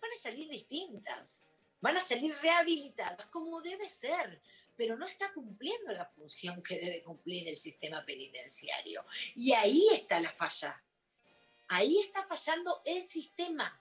van 0.04 0.12
a 0.12 0.22
salir 0.22 0.50
distintas. 0.50 1.44
Van 1.80 1.98
a 1.98 2.02
salir 2.02 2.36
rehabilitadas 2.42 3.26
como 3.28 3.62
debe 3.62 3.88
ser, 3.88 4.42
pero 4.76 4.98
no 4.98 5.06
está 5.06 5.34
cumpliendo 5.34 5.94
la 5.94 6.06
función 6.06 6.62
que 6.62 6.80
debe 6.80 7.04
cumplir 7.04 7.48
el 7.48 7.58
sistema 7.58 8.06
penitenciario. 8.06 9.06
Y 9.36 9.54
ahí 9.54 9.88
está 9.94 10.20
la 10.20 10.32
falla. 10.32 10.82
Ahí 11.70 12.00
está 12.00 12.26
fallando 12.26 12.82
el 12.86 13.04
sistema. 13.04 13.80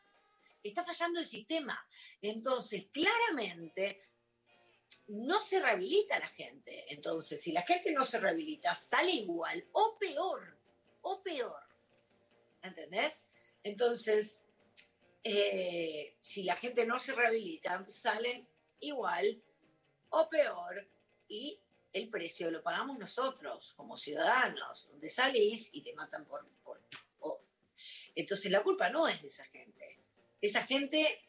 Está 0.63 0.85
fallando 0.85 1.21
el 1.21 1.27
sistema. 1.27 1.89
Entonces, 2.21 2.87
claramente, 2.93 4.09
no 5.09 5.41
se 5.43 5.61
rehabilita 5.61 6.19
la 6.19 6.29
gente. 6.29 6.85
Entonces, 6.93 7.41
si 7.41 7.53
la 7.53 7.63
gente 7.63 7.93
no 7.93 8.05
se 8.05 8.21
rehabilita, 8.21 8.75
sale 8.75 9.13
igual 9.13 9.67
o 9.73 9.97
peor, 9.99 10.57
o 11.03 11.23
peor. 11.23 11.63
¿Entendés? 12.63 13.25
Entonces, 13.65 14.42
eh, 15.25 16.17
si 16.21 16.43
la 16.45 16.57
gente 16.57 16.87
no 16.87 16.99
se 17.01 17.15
rehabilita, 17.15 17.85
salen 17.89 18.47
igual 18.81 19.43
o 20.11 20.29
peor 20.29 20.87
y 21.29 21.59
el 21.93 22.09
precio 22.09 22.51
lo 22.51 22.63
pagamos 22.63 22.99
nosotros 22.99 23.75
como 23.75 23.97
ciudadanos, 23.97 24.89
donde 24.91 25.11
salís 25.11 25.71
y 25.75 25.83
te 25.83 25.95
matan 25.95 26.25
por... 26.25 26.47
por- 26.65 26.81
o- 27.21 27.41
Entonces 28.15 28.51
la 28.51 28.63
culpa 28.63 28.89
no 28.91 29.07
es 29.09 29.23
de 29.23 29.29
esa 29.29 29.45
gente. 29.47 30.01
Esa 30.41 30.63
gente, 30.63 31.29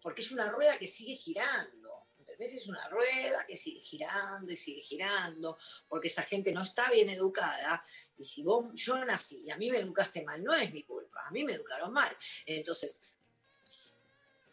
porque 0.00 0.22
es 0.22 0.30
una 0.30 0.50
rueda 0.50 0.78
que 0.78 0.86
sigue 0.86 1.14
girando, 1.16 2.06
¿entendés? 2.18 2.62
Es 2.62 2.68
una 2.68 2.88
rueda 2.88 3.44
que 3.46 3.56
sigue 3.56 3.80
girando 3.80 4.52
y 4.52 4.56
sigue 4.56 4.82
girando, 4.82 5.58
porque 5.88 6.08
esa 6.08 6.22
gente 6.22 6.52
no 6.52 6.62
está 6.62 6.90
bien 6.90 7.08
educada. 7.10 7.84
Y 8.18 8.24
si 8.24 8.42
vos, 8.42 8.70
yo 8.74 9.04
nací 9.04 9.42
y 9.46 9.50
a 9.50 9.56
mí 9.56 9.70
me 9.70 9.78
educaste 9.78 10.22
mal, 10.22 10.44
no 10.44 10.54
es 10.54 10.72
mi 10.72 10.84
culpa, 10.84 11.26
a 11.26 11.30
mí 11.32 11.42
me 11.42 11.54
educaron 11.54 11.92
mal. 11.92 12.14
Entonces, 12.44 13.00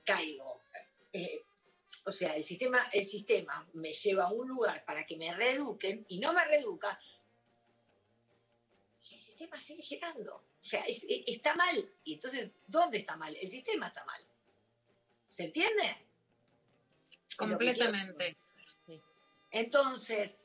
caigo. 0.03 0.61
Eh, 1.11 1.43
o 2.05 2.11
sea, 2.11 2.35
el 2.35 2.43
sistema, 2.43 2.89
el 2.91 3.05
sistema 3.05 3.67
me 3.73 3.93
lleva 3.93 4.25
a 4.25 4.31
un 4.31 4.47
lugar 4.47 4.83
para 4.85 5.05
que 5.05 5.15
me 5.17 5.33
reeduquen 5.33 6.05
y 6.09 6.19
no 6.19 6.33
me 6.33 6.43
reeduca. 6.45 6.99
Y 9.09 9.15
el 9.15 9.19
sistema 9.21 9.59
sigue 9.59 9.83
girando. 9.83 10.35
O 10.35 10.63
sea, 10.63 10.81
es- 10.85 11.03
es- 11.09 11.23
está 11.27 11.53
mal. 11.55 11.91
Y 12.05 12.13
entonces, 12.13 12.61
¿dónde 12.67 12.99
está 12.99 13.15
mal? 13.17 13.35
El 13.35 13.49
sistema 13.49 13.87
está 13.87 14.03
mal. 14.05 14.25
¿Se 15.29 15.43
entiende? 15.45 15.97
Completamente. 17.37 18.37
entonces, 19.51 20.37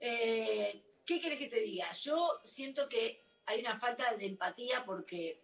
eh, 0.00 0.82
¿qué 1.04 1.20
querés 1.20 1.38
que 1.38 1.48
te 1.48 1.60
diga? 1.60 1.90
Yo 1.92 2.40
siento 2.44 2.88
que 2.88 3.24
hay 3.46 3.60
una 3.60 3.78
falta 3.78 4.14
de 4.16 4.26
empatía 4.26 4.84
porque 4.84 5.40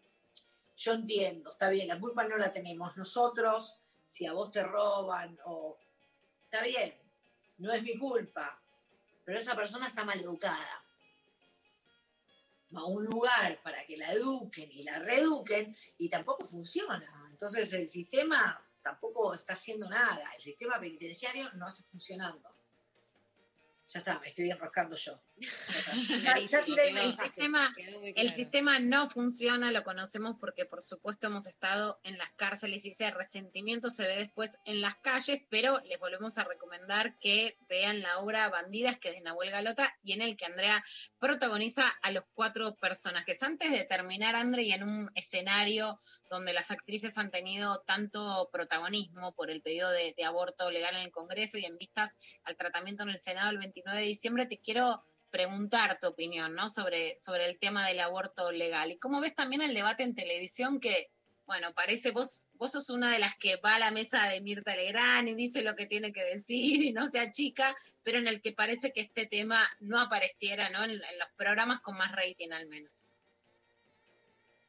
yo 0.77 0.93
entiendo, 0.93 1.51
está 1.51 1.71
bien, 1.71 1.89
la 1.89 2.01
culpa 2.01 2.27
no 2.27 2.37
la 2.37 2.53
tenemos 2.53 2.97
nosotros, 2.97 3.81
si 4.07 4.27
a 4.27 4.33
vos 4.33 4.51
te 4.51 4.63
roban 4.63 5.39
o... 5.45 5.79
Está 6.45 6.63
bien, 6.63 6.95
no 7.59 7.73
es 7.73 7.83
mi 7.83 7.99
culpa, 7.99 8.61
pero 9.25 9.39
esa 9.39 9.57
persona 9.57 9.89
está 9.89 10.05
mal 10.05 10.21
educada. 10.21 10.85
Va 12.77 12.81
a 12.81 12.87
un 12.87 13.05
lugar 13.05 13.63
para 13.63 13.85
que 13.87 13.97
la 13.97 14.13
eduquen 14.13 14.71
y 14.71 14.83
la 14.83 14.99
reeduquen 14.99 15.77
y 15.99 16.09
tampoco 16.09 16.45
funciona. 16.45 17.29
Entonces 17.31 17.73
el 17.73 17.89
sistema 17.89 18.65
tampoco 18.83 19.35
está 19.35 19.55
haciendo 19.55 19.89
nada, 19.89 20.35
el 20.37 20.43
sistema 20.43 20.79
penitenciario 20.79 21.53
no 21.55 21.69
está 21.69 21.83
funcionando. 21.85 22.55
Ya 23.89 24.01
está, 24.01 24.19
me 24.21 24.29
estoy 24.29 24.51
enroscando 24.51 24.97
yo. 24.97 25.21
Tiré 26.65 26.89
el 26.89 26.95
mensaje. 26.95 27.29
sistema, 27.29 27.75
el 28.15 28.31
sistema 28.31 28.79
no 28.79 29.11
funciona, 29.11 29.73
lo 29.73 29.83
conocemos 29.83 30.37
porque 30.39 30.65
por 30.65 30.81
supuesto 30.81 31.27
hemos 31.27 31.47
estado 31.47 32.01
en 32.05 32.19
las 32.19 32.31
cárceles 32.37 32.85
y 32.85 32.91
ese 32.91 33.11
resentimiento 33.11 33.91
se 33.91 34.07
ve 34.07 34.17
después 34.17 34.59
en 34.65 34.81
las 34.81 34.95
calles, 34.97 35.43
pero 35.51 35.81
les 35.81 35.99
volvemos 35.99 36.39
a 36.39 36.45
recomendar 36.45 37.19
que 37.19 37.57
vean 37.69 38.01
la 38.01 38.19
obra 38.19 38.49
Bandidas, 38.49 38.99
que 38.99 39.09
es 39.09 39.15
de 39.17 39.21
Nahuel 39.23 39.51
Galota, 39.51 39.97
y 40.03 40.13
en 40.13 40.23
el 40.23 40.37
que 40.37 40.47
Andrea 40.47 40.85
protagoniza 41.19 41.83
a 42.03 42.11
los 42.11 42.25
cuatro 42.35 42.77
personajes. 42.77 43.43
Antes 43.43 43.71
de 43.71 43.85
terminar, 43.85 44.37
Andrea, 44.37 44.65
y 44.65 44.73
en 44.73 44.85
un 44.85 45.11
escenario 45.15 46.01
donde 46.31 46.53
las 46.53 46.71
actrices 46.71 47.19
han 47.19 47.31
tenido 47.31 47.83
tanto 47.87 48.49
protagonismo 48.53 49.35
por 49.35 49.51
el 49.51 49.63
pedido 49.63 49.91
de, 49.91 50.15
de 50.17 50.25
aborto 50.25 50.71
legal 50.71 50.95
en 50.95 51.03
el 51.03 51.11
Congreso 51.11 51.59
y 51.59 51.65
en 51.65 51.77
vistas 51.77 52.17
al 52.45 52.57
tratamiento 52.57 53.03
en 53.03 53.11
el 53.11 53.19
Senado 53.19 53.51
el 53.51 53.59
29 53.59 54.01
de 54.01 54.07
diciembre, 54.07 54.47
te 54.47 54.59
quiero 54.59 55.05
preguntar 55.35 55.99
tu 55.99 56.07
opinión, 56.07 56.55
¿no? 56.55 56.69
Sobre, 56.69 57.19
sobre 57.19 57.51
el 57.51 57.59
tema 57.59 57.85
del 57.89 57.99
aborto 57.99 58.53
legal. 58.53 58.93
Y 58.93 58.99
cómo 58.99 59.21
ves 59.21 59.35
también 59.35 59.63
el 59.63 59.75
debate 59.75 60.05
en 60.05 60.15
televisión 60.15 60.79
que, 60.79 61.11
bueno, 61.45 61.75
parece 61.75 62.13
vos, 62.13 62.45
vos 62.53 62.71
sos 62.71 62.89
una 62.89 63.11
de 63.11 63.19
las 63.19 63.35
que 63.35 63.57
va 63.57 63.75
a 63.75 63.79
la 63.81 63.91
mesa 63.91 64.29
de 64.29 64.41
Mirta 64.41 64.77
Legrand 64.77 65.29
y 65.29 65.35
dice 65.35 65.63
lo 65.63 65.75
que 65.75 65.89
tiene 65.89 66.13
que 66.13 66.23
decir 66.23 66.85
y 66.85 66.93
no 66.93 67.11
sea 67.11 67.33
chica, 67.33 67.77
pero 68.05 68.19
en 68.19 68.29
el 68.29 68.41
que 68.41 68.53
parece 68.53 68.93
que 68.93 69.01
este 69.01 69.27
tema 69.27 69.61
no 69.81 70.01
apareciera, 70.01 70.71
¿no? 70.71 70.85
En, 70.85 70.99
los 70.99 71.29
programas 71.37 71.81
con 71.81 71.97
más 71.97 72.13
rating 72.13 72.53
al 72.53 72.69
menos. 72.69 73.09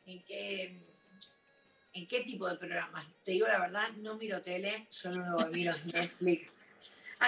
¿En 0.08 0.24
qué, 0.24 0.82
¿En 1.94 2.08
qué 2.08 2.24
tipo 2.24 2.50
de 2.50 2.58
programas? 2.58 3.08
Te 3.24 3.34
digo 3.34 3.46
la 3.46 3.60
verdad, 3.60 3.92
no 3.98 4.18
miro 4.18 4.42
tele, 4.42 4.88
yo 4.90 5.12
no 5.12 5.42
lo 5.42 5.48
miro 5.52 5.76
Netflix. 5.94 6.55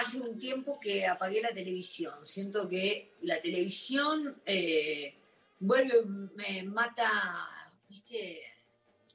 Hace 0.00 0.20
un 0.20 0.38
tiempo 0.38 0.78
que 0.78 1.06
apagué 1.06 1.40
la 1.40 1.52
televisión. 1.52 2.24
Siento 2.24 2.68
que 2.68 3.16
la 3.22 3.42
televisión 3.42 4.40
eh, 4.46 5.14
vuelve, 5.58 6.04
me 6.04 6.62
mata. 6.62 7.10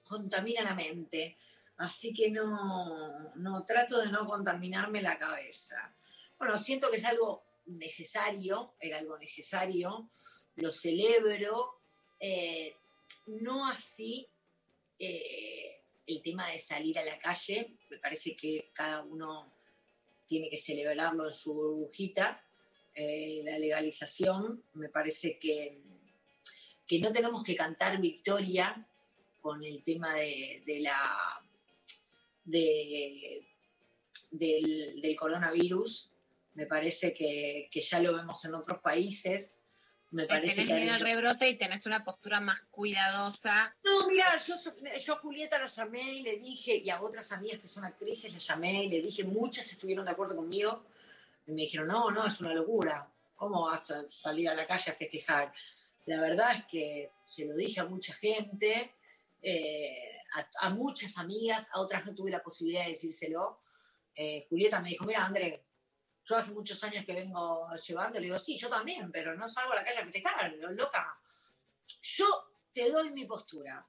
Contamina 0.07 0.61
la 0.61 0.75
mente. 0.75 1.37
Así 1.77 2.13
que 2.13 2.29
no, 2.31 3.31
no 3.35 3.63
trato 3.63 4.01
de 4.01 4.11
no 4.11 4.25
contaminarme 4.25 5.01
la 5.01 5.17
cabeza. 5.17 5.95
Bueno, 6.37 6.59
siento 6.59 6.91
que 6.91 6.97
es 6.97 7.05
algo 7.05 7.43
necesario, 7.67 8.75
era 8.79 8.99
algo 8.99 9.17
necesario, 9.17 10.07
lo 10.57 10.71
celebro. 10.71 11.79
eh, 12.19 12.75
no 13.27 13.65
así 13.65 14.27
eh, 14.99 15.81
el 16.05 16.21
tema 16.21 16.47
de 16.49 16.59
salir 16.59 16.99
a 16.99 17.05
la 17.05 17.17
calle, 17.17 17.77
me 17.89 17.97
parece 17.99 18.35
que 18.35 18.71
cada 18.73 19.01
uno 19.01 19.62
tiene 20.33 20.49
que 20.49 20.57
celebrarlo 20.57 21.27
en 21.27 21.31
su 21.31 21.53
burbujita, 21.53 22.43
eh, 22.95 23.41
la 23.43 23.59
legalización. 23.59 24.63
Me 24.73 24.89
parece 24.89 25.37
que, 25.37 25.79
que 26.87 26.97
no 26.97 27.13
tenemos 27.13 27.43
que 27.43 27.55
cantar 27.55 28.01
victoria 28.01 28.87
con 29.41 29.63
el 29.63 29.83
tema 29.83 30.11
de, 30.15 30.79
la 30.81 31.45
de, 32.45 33.45
del, 34.31 35.15
coronavirus. 35.15 36.09
Me 36.55 36.65
parece 36.65 37.13
que 37.13 37.69
ya 37.79 37.99
lo 37.99 38.15
vemos 38.15 38.43
en 38.45 38.55
otros 38.55 38.79
países. 38.79 39.59
Me 40.13 40.27
parece 40.27 40.61
tenés 40.61 40.67
que 40.67 40.79
miedo 40.79 40.93
al 40.93 41.01
rebrote 41.01 41.49
y 41.49 41.55
tenés 41.55 41.87
una 41.87 42.05
postura 42.05 42.39
más 42.39 42.61
cuidadosa. 42.69 43.75
No, 43.83 44.07
mira, 44.07 44.25
yo, 44.37 45.13
a 45.13 45.17
Julieta 45.17 45.57
la 45.57 45.65
llamé 45.65 46.13
y 46.13 46.21
le 46.21 46.37
dije, 46.37 46.83
y 46.85 46.89
a 46.91 47.01
otras 47.01 47.31
amigas 47.31 47.59
que 47.59 47.67
son 47.67 47.83
actrices 47.83 48.31
les 48.31 48.47
llamé 48.47 48.83
y 48.83 48.89
le 48.89 49.01
dije, 49.01 49.23
muchas 49.23 49.71
estuvieron 49.71 50.05
de 50.05 50.11
acuerdo 50.11 50.35
conmigo. 50.35 50.85
Y 51.47 51.51
me 51.51 51.63
dijeron, 51.63 51.87
no, 51.87 52.11
no, 52.11 52.27
es 52.27 52.39
una 52.41 52.53
locura. 52.53 53.09
¿Cómo 53.35 53.65
vas 53.65 53.89
a 53.89 54.05
salir 54.11 54.49
a 54.49 54.53
la 54.53 54.67
calle 54.67 54.91
a 54.91 54.93
festejar? 54.93 55.51
La 56.05 56.21
verdad 56.21 56.51
es 56.53 56.63
que 56.65 57.11
se 57.25 57.45
lo 57.45 57.55
dije 57.55 57.79
a 57.79 57.85
mucha 57.85 58.13
gente, 58.13 58.93
eh, 59.41 60.19
a, 60.35 60.67
a 60.67 60.69
muchas 60.69 61.17
amigas, 61.17 61.69
a 61.73 61.81
otras 61.81 62.05
no 62.05 62.13
tuve 62.13 62.29
la 62.29 62.43
posibilidad 62.43 62.83
de 62.83 62.89
decírselo. 62.89 63.61
Eh, 64.15 64.45
Julieta 64.47 64.79
me 64.79 64.89
dijo, 64.89 65.05
mira, 65.05 65.25
André, 65.25 65.63
yo 66.25 66.35
hace 66.37 66.51
muchos 66.53 66.81
años 66.83 67.05
que 67.05 67.13
vengo 67.13 67.67
llevando, 67.75 68.19
le 68.19 68.27
digo, 68.27 68.39
sí, 68.39 68.57
yo 68.57 68.69
también, 68.69 69.11
pero 69.11 69.35
no 69.35 69.47
salgo 69.49 69.73
a 69.73 69.75
la 69.77 69.83
calle 69.83 69.99
a 69.99 70.03
festejar, 70.03 70.51
lo- 70.53 70.71
loca. 70.71 71.19
Yo 72.01 72.25
te 72.71 72.89
doy 72.89 73.11
mi 73.11 73.25
postura. 73.25 73.85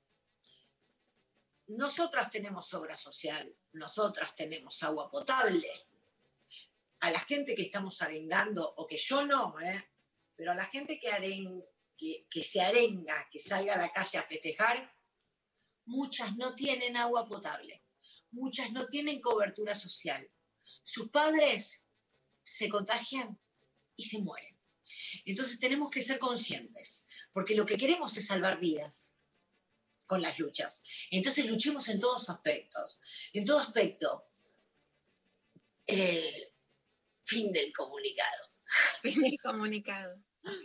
Nosotras 1.67 2.31
tenemos 2.31 2.73
obra 2.75 2.97
social, 2.97 3.57
nosotras 3.73 4.35
tenemos 4.35 4.83
agua 4.83 5.11
potable. 5.11 5.71
A 7.01 7.11
la 7.11 7.21
gente 7.21 7.55
que 7.55 7.63
estamos 7.63 8.01
arengando, 8.03 8.75
o 8.77 8.87
que 8.87 8.97
yo 8.99 9.25
no, 9.25 9.59
¿eh? 9.61 9.91
pero 10.37 10.53
a 10.53 10.55
la 10.55 10.67
gente 10.67 10.99
que, 10.99 11.11
aren- 11.11 11.65
que, 11.97 12.27
que 12.31 12.43
se 12.43 12.61
arenga, 12.61 13.29
que 13.31 13.39
salga 13.39 13.75
a 13.75 13.79
la 13.79 13.93
calle 13.93 14.19
a 14.19 14.27
festejar, 14.27 14.93
muchas 15.87 16.37
no 16.37 16.55
tienen 16.55 16.97
agua 16.97 17.27
potable, 17.27 17.83
muchas 18.33 18.71
no 18.73 18.87
tienen 18.89 19.21
cobertura 19.21 19.75
social. 19.75 20.31
Sus 20.83 21.11
padres 21.11 21.84
se 22.45 22.69
contagian 22.69 23.39
y 23.97 24.05
se 24.05 24.19
mueren. 24.19 24.57
Entonces 25.25 25.59
tenemos 25.59 25.91
que 25.91 26.03
ser 26.03 26.19
conscientes, 26.19 27.07
porque 27.33 27.55
lo 27.55 27.67
que 27.67 27.77
queremos 27.77 28.17
es 28.17 28.27
salvar 28.27 28.61
vidas 28.61 29.15
con 30.07 30.21
las 30.21 30.39
luchas. 30.39 30.83
Entonces 31.11 31.47
luchemos 31.47 31.89
en 31.89 32.01
todos 32.01 32.29
aspectos. 32.31 33.01
En 33.33 33.45
todo 33.45 33.59
aspecto. 33.59 34.29
Eh, 35.87 36.53
fin 37.23 37.53
del 37.53 37.73
comunicado. 37.73 38.51
Fin 39.03 39.21
del 39.21 39.39
comunicado. 39.43 40.19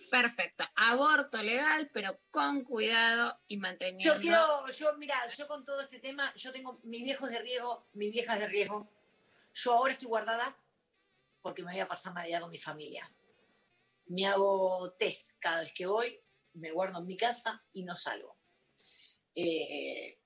Perfecto. 0.10 0.66
Aborto 0.76 1.42
legal, 1.44 1.90
pero 1.94 2.20
con 2.32 2.64
cuidado 2.64 3.40
y 3.48 3.58
manteniendo. 3.58 4.04
Yo 4.04 4.20
quiero, 4.20 4.68
yo, 4.70 4.98
mira, 4.98 5.16
yo 5.30 5.48
con 5.48 5.64
todo 5.66 5.82
este 5.82 6.00
tema, 6.00 6.34
yo 6.36 6.52
tengo 6.52 6.80
mis 6.84 7.04
viejos 7.04 7.32
de 7.32 7.40
riesgo, 7.40 7.88
mis 7.94 8.12
viejas 8.12 8.40
de 8.40 8.48
riesgo. 8.48 8.90
Yo 9.54 9.74
ahora 9.74 9.94
estoy 9.94 10.08
guardada 10.08 10.58
porque 11.42 11.64
me 11.64 11.72
voy 11.72 11.80
a 11.82 11.88
pasar 11.88 12.14
Navidad 12.14 12.42
con 12.42 12.50
mi 12.52 12.58
familia. 12.58 13.10
Me 14.08 14.26
hago 14.28 14.94
test 14.94 15.38
cada 15.40 15.62
vez 15.62 15.74
que 15.74 15.86
voy, 15.86 16.20
me 16.54 16.72
guardo 16.72 17.00
en 17.00 17.06
mi 17.06 17.16
casa 17.16 17.64
y 17.74 17.84
no 17.84 17.96
salgo. 17.96 18.38
Eh, 19.36 20.20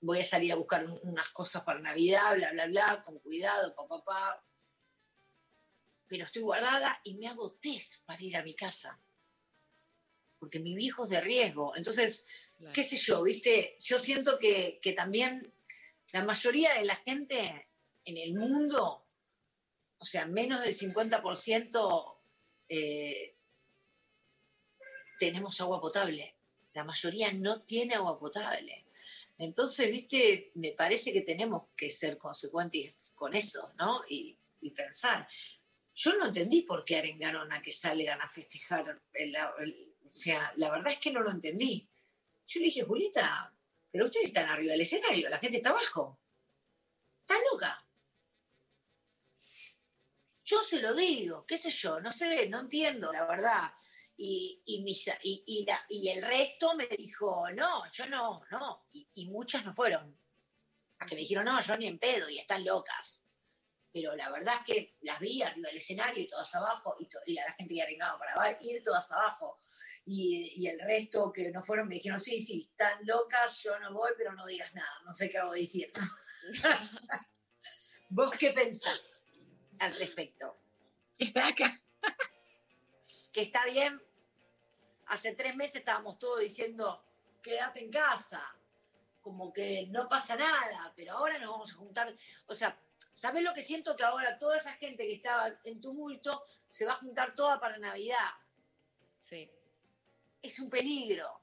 voy 0.00 0.20
a 0.20 0.24
salir 0.24 0.52
a 0.52 0.56
buscar 0.56 0.84
un- 0.84 0.98
unas 1.04 1.28
cosas 1.30 1.62
para 1.62 1.80
Navidad, 1.80 2.34
bla, 2.34 2.52
bla, 2.52 2.66
bla, 2.66 3.02
con 3.04 3.18
cuidado, 3.20 3.74
papá, 3.74 3.98
papá. 4.04 4.44
Pero 6.06 6.24
estoy 6.24 6.42
guardada 6.42 7.00
y 7.04 7.14
me 7.16 7.28
hago 7.28 7.54
test 7.54 8.04
para 8.04 8.22
ir 8.22 8.36
a 8.36 8.42
mi 8.42 8.54
casa. 8.54 9.00
Porque 10.38 10.60
mi 10.60 10.74
viejo 10.74 11.04
es 11.04 11.08
de 11.10 11.20
riesgo. 11.20 11.74
Entonces, 11.76 12.26
qué 12.72 12.84
sé 12.84 12.96
yo, 12.96 13.22
viste, 13.22 13.76
yo 13.78 13.98
siento 13.98 14.38
que, 14.38 14.78
que 14.82 14.92
también 14.92 15.54
la 16.12 16.22
mayoría 16.24 16.74
de 16.74 16.84
la 16.84 16.96
gente 16.96 17.70
en 18.04 18.16
el 18.18 18.34
mundo, 18.34 19.03
o 19.98 20.04
sea, 20.04 20.26
menos 20.26 20.60
del 20.60 20.74
50% 20.74 22.16
eh, 22.68 23.36
tenemos 25.18 25.60
agua 25.60 25.80
potable. 25.80 26.36
La 26.72 26.84
mayoría 26.84 27.32
no 27.32 27.62
tiene 27.62 27.94
agua 27.94 28.18
potable. 28.18 28.84
Entonces, 29.38 29.90
viste, 29.90 30.52
me 30.54 30.72
parece 30.72 31.12
que 31.12 31.20
tenemos 31.22 31.64
que 31.76 31.90
ser 31.90 32.18
consecuentes 32.18 32.96
con 33.14 33.34
eso, 33.34 33.72
¿no? 33.78 34.02
Y, 34.08 34.38
pensar. 34.74 35.28
Yo 35.94 36.14
no 36.16 36.26
entendí 36.26 36.62
por 36.62 36.86
qué 36.86 36.96
arengaron 36.96 37.52
a 37.52 37.60
que 37.60 37.70
salgan 37.70 38.18
a 38.22 38.28
festejar. 38.28 39.02
el- 39.12 39.36
el- 39.58 39.94
o 40.10 40.14
sea, 40.14 40.50
la 40.56 40.70
verdad 40.70 40.92
es 40.92 40.98
que 40.98 41.10
no 41.12 41.20
lo 41.20 41.30
entendí. 41.30 41.86
Yo 42.46 42.60
le 42.60 42.66
dije, 42.66 42.82
Julieta, 42.82 43.54
pero 43.92 44.06
ustedes 44.06 44.26
están 44.26 44.48
arriba 44.48 44.72
del 44.72 44.80
escenario, 44.80 45.28
la 45.28 45.38
gente 45.38 45.58
está 45.58 45.68
abajo. 45.70 46.18
¿Estás 47.20 47.38
loca? 47.52 47.83
Yo 50.44 50.62
se 50.62 50.80
lo 50.82 50.94
digo, 50.94 51.46
qué 51.46 51.56
sé 51.56 51.70
yo, 51.70 52.00
no 52.00 52.12
sé, 52.12 52.46
no 52.50 52.60
entiendo, 52.60 53.10
la 53.10 53.26
verdad. 53.26 53.72
Y, 54.16 54.62
y, 54.66 54.84
y, 55.22 55.42
y 55.46 55.64
la- 55.64 55.84
y 55.88 56.08
el 56.10 56.22
resto 56.22 56.74
me 56.76 56.86
dijo, 56.86 57.50
no, 57.52 57.90
yo 57.90 58.06
no, 58.06 58.44
no. 58.50 58.86
Y, 58.92 59.26
muchas 59.26 59.64
no 59.64 59.74
fueron. 59.74 60.20
Las 61.00 61.08
que 61.08 61.14
me 61.14 61.22
dijeron, 61.22 61.46
no, 61.46 61.60
yo 61.62 61.76
ni 61.78 61.86
en 61.86 61.98
pedo, 61.98 62.28
y 62.28 62.38
están 62.38 62.62
locas. 62.62 63.24
Pero 63.90 64.14
la 64.14 64.30
verdad 64.30 64.56
es 64.60 64.66
que 64.66 64.96
las 65.00 65.18
vi 65.18 65.42
arriba 65.42 65.68
del 65.68 65.78
escenario 65.78 66.22
y 66.22 66.26
todas 66.26 66.54
abajo, 66.54 66.94
y, 67.26 67.38
a 67.38 67.46
la 67.46 67.52
gente 67.54 67.74
que 67.74 67.82
arengaba 67.82 68.18
para 68.18 68.58
ir 68.60 68.82
todas 68.82 69.10
abajo. 69.12 69.62
Y, 70.04 70.52
y 70.56 70.66
el 70.66 70.78
resto 70.78 71.32
que 71.32 71.50
no 71.50 71.62
fueron 71.62 71.88
me 71.88 71.94
dijeron, 71.94 72.20
sí, 72.20 72.38
sí, 72.38 72.68
están 72.70 73.06
locas, 73.06 73.62
yo 73.62 73.78
no 73.80 73.94
voy, 73.94 74.10
pero 74.18 74.34
no 74.34 74.44
digas 74.44 74.74
nada, 74.74 75.00
no 75.06 75.14
sé 75.14 75.30
qué 75.30 75.38
hago 75.38 75.54
diciendo. 75.54 75.98
¿Vos 78.10 78.36
qué 78.38 78.50
pensás 78.52 79.23
al 79.84 79.96
respecto? 79.98 80.58
que 83.32 83.42
está 83.42 83.64
bien. 83.66 84.00
Hace 85.06 85.34
tres 85.34 85.54
meses 85.54 85.76
estábamos 85.76 86.18
todos 86.18 86.40
diciendo, 86.40 87.04
quédate 87.42 87.80
en 87.80 87.90
casa, 87.90 88.56
como 89.20 89.52
que 89.52 89.86
no 89.88 90.08
pasa 90.08 90.36
nada, 90.36 90.92
pero 90.96 91.12
ahora 91.12 91.38
nos 91.38 91.50
vamos 91.50 91.72
a 91.72 91.76
juntar. 91.76 92.14
O 92.46 92.54
sea, 92.54 92.78
¿sabés 93.12 93.44
lo 93.44 93.52
que 93.52 93.62
siento? 93.62 93.96
Que 93.96 94.04
ahora 94.04 94.38
toda 94.38 94.56
esa 94.56 94.72
gente 94.74 95.06
que 95.06 95.14
estaba 95.14 95.48
en 95.64 95.80
tumulto 95.80 96.46
se 96.66 96.86
va 96.86 96.92
a 96.92 96.96
juntar 96.96 97.34
toda 97.34 97.60
para 97.60 97.78
Navidad. 97.78 98.30
Sí. 99.18 99.50
Es 100.42 100.58
un 100.58 100.70
peligro. 100.70 101.40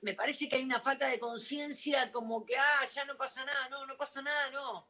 Me 0.00 0.14
parece 0.14 0.48
que 0.48 0.56
hay 0.56 0.62
una 0.62 0.80
falta 0.80 1.08
de 1.08 1.18
conciencia 1.18 2.12
como 2.12 2.44
que, 2.44 2.56
ah, 2.56 2.84
ya 2.92 3.04
no 3.04 3.16
pasa 3.16 3.44
nada, 3.44 3.68
no, 3.68 3.86
no 3.86 3.96
pasa 3.96 4.22
nada, 4.22 4.50
no. 4.50 4.88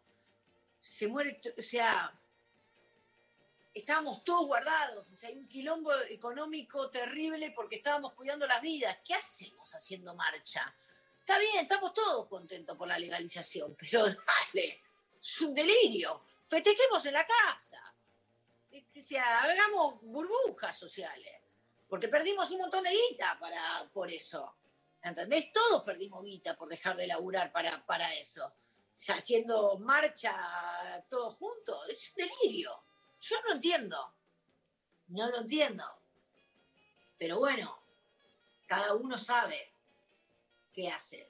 Se 0.81 1.09
muere, 1.09 1.41
o 1.57 1.63
sea, 1.63 2.19
estábamos 3.75 4.25
todos 4.25 4.47
guardados, 4.47 5.11
o 5.11 5.17
sea, 5.17 5.29
hay 5.29 5.37
un 5.37 5.49
quilombo 5.49 5.93
económico 6.09 6.91
terrible 6.91 7.53
porque 7.53 7.77
estábamos 7.77 8.15
cuidando 8.15 8.47
las 8.47 8.61
vidas. 8.61 8.99
¿Qué 9.05 9.15
hacemos 9.15 9.75
haciendo 9.75 10.15
marcha? 10.15 10.75
Está 11.21 11.39
bien, 11.39 11.59
estamos 11.59 11.93
todos 11.93 12.27
contentos 12.27 12.77
por 12.77 12.89
la 12.89 12.99
legalización, 12.99 13.77
pero 13.79 14.03
dale, 14.05 14.83
es 15.21 15.41
un 15.41 15.55
delirio. 15.55 16.23
Festejemos 16.49 17.05
en 17.07 17.15
la 17.15 17.27
casa. 17.27 17.95
O 18.73 19.03
sea, 19.03 19.43
hagamos 19.43 20.01
burbujas 20.03 20.77
sociales, 20.77 21.35
porque 21.89 22.09
perdimos 22.09 22.51
un 22.51 22.59
montón 22.59 22.83
de 22.85 22.91
guita 22.91 23.39
para, 23.39 23.89
por 23.93 24.11
eso. 24.11 24.55
¿Entendés? 25.03 25.53
Todos 25.53 25.85
perdimos 25.85 26.25
guita 26.25 26.57
por 26.57 26.69
dejar 26.69 26.97
de 26.97 27.07
laburar 27.07 27.53
para, 27.53 27.85
para 27.87 28.13
eso. 28.15 28.47
O 28.47 29.13
haciendo 29.13 29.79
marcha 29.79 30.35
todos 31.09 31.37
juntos, 31.37 31.89
es 31.89 32.11
un 32.11 32.27
delirio. 32.27 32.83
Yo 33.21 33.37
no 33.47 33.55
entiendo. 33.55 34.15
No 35.09 35.31
lo 35.31 35.41
entiendo. 35.41 35.85
Pero 37.19 37.39
bueno, 37.39 37.83
cada 38.67 38.95
uno 38.95 39.19
sabe 39.19 39.73
qué 40.73 40.89
hace. 40.89 41.29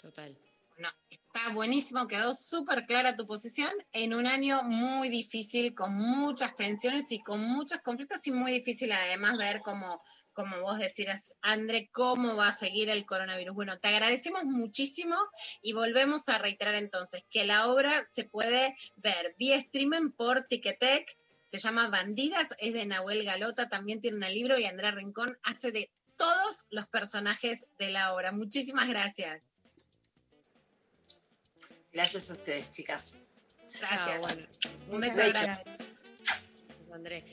Total. 0.00 0.36
No, 0.78 0.88
está 1.10 1.50
buenísimo, 1.52 2.08
quedó 2.08 2.34
súper 2.34 2.86
clara 2.86 3.14
tu 3.14 3.26
posición 3.26 3.70
en 3.92 4.14
un 4.14 4.26
año 4.26 4.62
muy 4.64 5.10
difícil, 5.10 5.74
con 5.74 5.94
muchas 5.94 6.56
tensiones 6.56 7.12
y 7.12 7.22
con 7.22 7.40
muchos 7.40 7.80
conflictos 7.82 8.26
y 8.26 8.32
muy 8.32 8.50
difícil 8.50 8.90
además 8.90 9.38
ver 9.38 9.60
cómo, 9.60 10.02
como 10.32 10.60
vos 10.60 10.78
decías, 10.78 11.36
André, 11.42 11.88
cómo 11.92 12.36
va 12.36 12.48
a 12.48 12.52
seguir 12.52 12.90
el 12.90 13.04
coronavirus. 13.06 13.54
Bueno, 13.54 13.78
te 13.78 13.88
agradecemos 13.88 14.44
muchísimo 14.44 15.16
y 15.60 15.72
volvemos 15.72 16.28
a 16.28 16.38
reiterar 16.38 16.74
entonces 16.74 17.24
que 17.30 17.44
la 17.44 17.68
obra 17.68 17.90
se 18.10 18.24
puede 18.24 18.76
ver 18.96 19.34
vía 19.38 19.56
streaming 19.56 20.10
por 20.10 20.46
Ticketek, 20.46 21.18
se 21.48 21.58
llama 21.58 21.88
Bandidas, 21.88 22.48
es 22.58 22.72
de 22.72 22.86
Nahuel 22.86 23.24
Galota, 23.24 23.68
también 23.68 24.00
tiene 24.00 24.26
un 24.26 24.32
libro 24.32 24.58
y 24.58 24.64
Andrea 24.64 24.90
Rincón 24.90 25.38
hace 25.42 25.70
de 25.70 25.90
todos 26.16 26.66
los 26.70 26.86
personajes 26.88 27.66
de 27.78 27.90
la 27.90 28.14
obra. 28.14 28.32
Muchísimas 28.32 28.88
gracias. 28.88 29.42
Gracias 31.92 32.30
a 32.30 32.32
ustedes, 32.32 32.70
chicas. 32.70 33.16
Gracias. 33.80 34.18
bueno. 34.20 34.46
Un 34.88 35.00
beso 35.00 35.16
Beso. 35.16 35.32
grande. 35.32 35.62
André. 36.92 37.24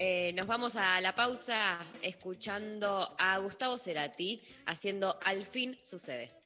Eh, 0.00 0.32
nos 0.34 0.46
vamos 0.46 0.76
a 0.76 1.00
la 1.00 1.12
pausa 1.16 1.76
escuchando 2.02 3.16
a 3.18 3.38
Gustavo 3.38 3.76
Cerati 3.76 4.40
haciendo 4.66 5.18
Al 5.24 5.44
fin 5.44 5.76
sucede. 5.82 6.37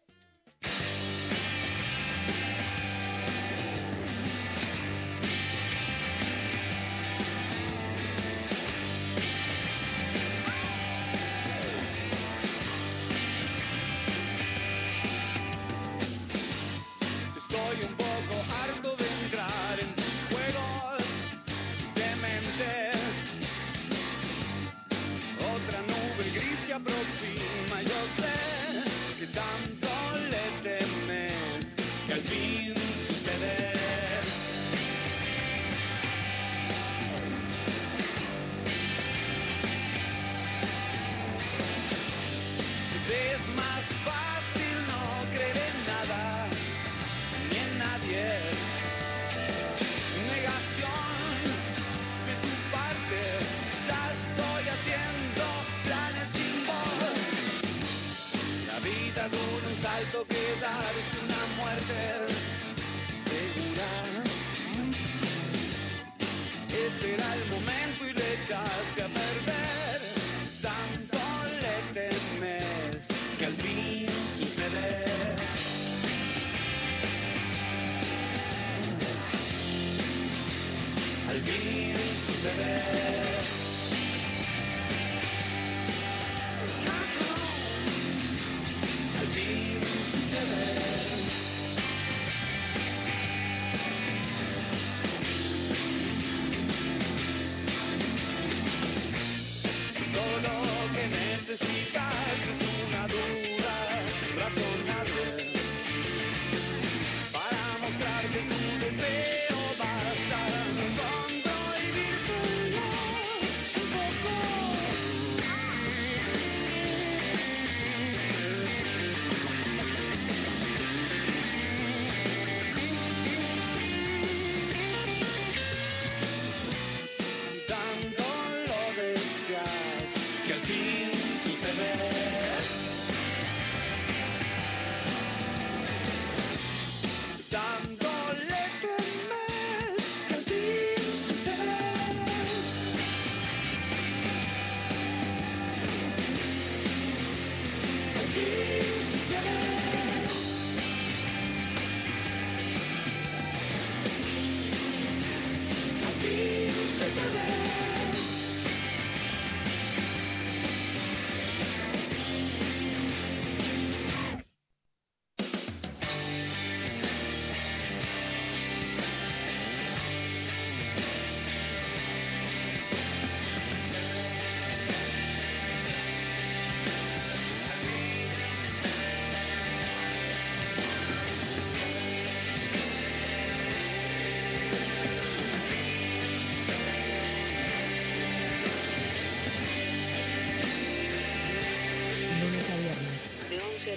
12 193.84 193.94
a 193.94 193.96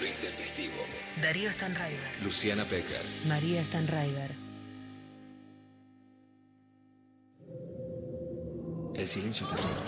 Lo 0.00 0.06
intempestivo. 0.06 0.74
Darío 1.22 1.50
Stanraiver. 1.50 2.10
Luciana 2.22 2.66
Pecker. 2.66 3.00
María 3.26 3.64
Stanraiver. 3.64 4.32
El 8.94 9.08
silencio 9.08 9.46
está 9.46 9.56
todo. 9.56 9.82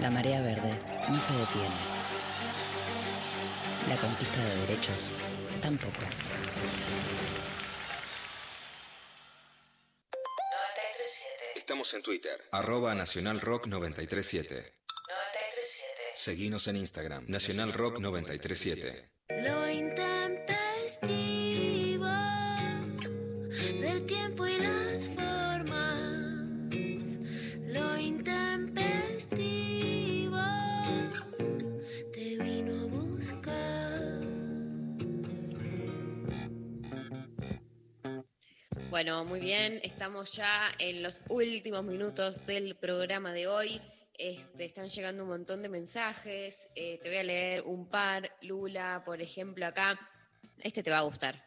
La 0.00 0.10
marea 0.10 0.40
verde 0.40 0.76
no 1.08 1.20
se 1.20 1.32
detiene. 1.32 1.76
La 3.88 3.96
conquista 3.98 4.44
de 4.44 4.56
derechos 4.66 5.12
tampoco. 5.62 6.02
Estamos 11.54 11.94
en 11.94 12.02
Twitter, 12.02 12.48
@nationalrock937. 12.50 14.79
Seguinos 16.14 16.68
en 16.68 16.76
Instagram. 16.76 17.26
Nacional 17.28 17.74
Rock 17.74 18.00
937. 18.00 19.10
Lo 19.42 19.68
intempestivo 19.68 22.06
del 23.78 24.06
tiempo 24.06 24.46
y 24.46 24.58
las 24.58 25.08
formas. 25.08 27.18
Lo 27.66 27.98
intempestivo 27.98 30.40
te 32.12 32.38
vino 32.38 32.80
a 32.80 32.86
buscar. 32.86 34.20
Bueno, 38.88 39.26
muy 39.26 39.40
bien, 39.40 39.78
estamos 39.82 40.32
ya 40.32 40.72
en 40.78 41.02
los 41.02 41.20
últimos 41.28 41.84
minutos 41.84 42.46
del 42.46 42.76
programa 42.76 43.34
de 43.34 43.46
hoy. 43.46 43.82
Este, 44.20 44.66
están 44.66 44.90
llegando 44.90 45.22
un 45.22 45.30
montón 45.30 45.62
de 45.62 45.70
mensajes. 45.70 46.68
eh, 46.74 47.00
te 47.02 47.08
voy 47.08 47.18
a 47.18 47.22
leer 47.22 47.62
un 47.62 47.88
par. 47.88 48.30
Lula, 48.42 49.02
por 49.06 49.22
ejemplo, 49.22 49.64
acá. 49.64 49.98
Este 50.58 50.82
te 50.82 50.90
va 50.90 50.98
a 50.98 51.02
gustar. 51.02 51.42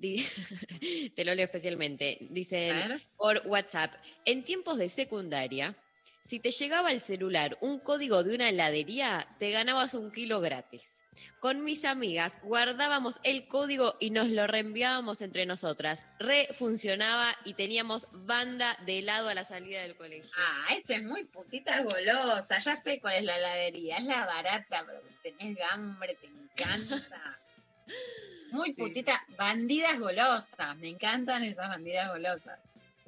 Te 1.14 1.24
lo 1.24 1.34
leo 1.34 1.44
especialmente. 1.44 2.18
Dicen 2.30 3.00
por 3.16 3.42
WhatsApp. 3.46 3.94
En 4.24 4.42
tiempos 4.42 4.78
de 4.78 4.88
secundaria, 4.88 5.76
si 6.24 6.40
te 6.40 6.50
llegaba 6.50 6.88
al 6.88 7.00
celular 7.00 7.56
un 7.60 7.78
código 7.78 8.24
de 8.24 8.34
una 8.34 8.48
heladería, 8.48 9.28
te 9.38 9.50
ganabas 9.50 9.94
un 9.94 10.10
kilo 10.10 10.40
gratis. 10.40 11.04
Con 11.40 11.64
mis 11.64 11.84
amigas 11.84 12.38
guardábamos 12.42 13.20
el 13.22 13.46
código 13.46 13.96
y 14.00 14.10
nos 14.10 14.28
lo 14.28 14.46
reenviábamos 14.46 15.22
entre 15.22 15.46
nosotras. 15.46 16.06
Re 16.18 16.48
funcionaba 16.52 17.36
y 17.44 17.54
teníamos 17.54 18.08
banda 18.12 18.76
de 18.86 18.98
helado 18.98 19.28
a 19.28 19.34
la 19.34 19.44
salida 19.44 19.82
del 19.82 19.96
colegio. 19.96 20.30
Ah, 20.36 20.74
esa 20.74 20.96
es 20.96 21.02
muy 21.04 21.24
putita 21.24 21.82
golosa. 21.82 22.58
Ya 22.58 22.74
sé 22.74 23.00
cuál 23.00 23.16
es 23.16 23.24
la 23.24 23.36
heladería. 23.36 23.98
Es 23.98 24.04
la 24.04 24.26
barata, 24.26 24.84
pero 24.86 25.02
tenés 25.22 25.58
hambre, 25.72 26.14
te 26.14 26.26
encanta. 26.26 27.38
Muy 28.50 28.72
putita, 28.72 29.22
bandidas 29.36 29.98
golosas, 29.98 30.74
me 30.78 30.88
encantan 30.88 31.44
esas 31.44 31.68
bandidas 31.68 32.08
golosas. 32.08 32.58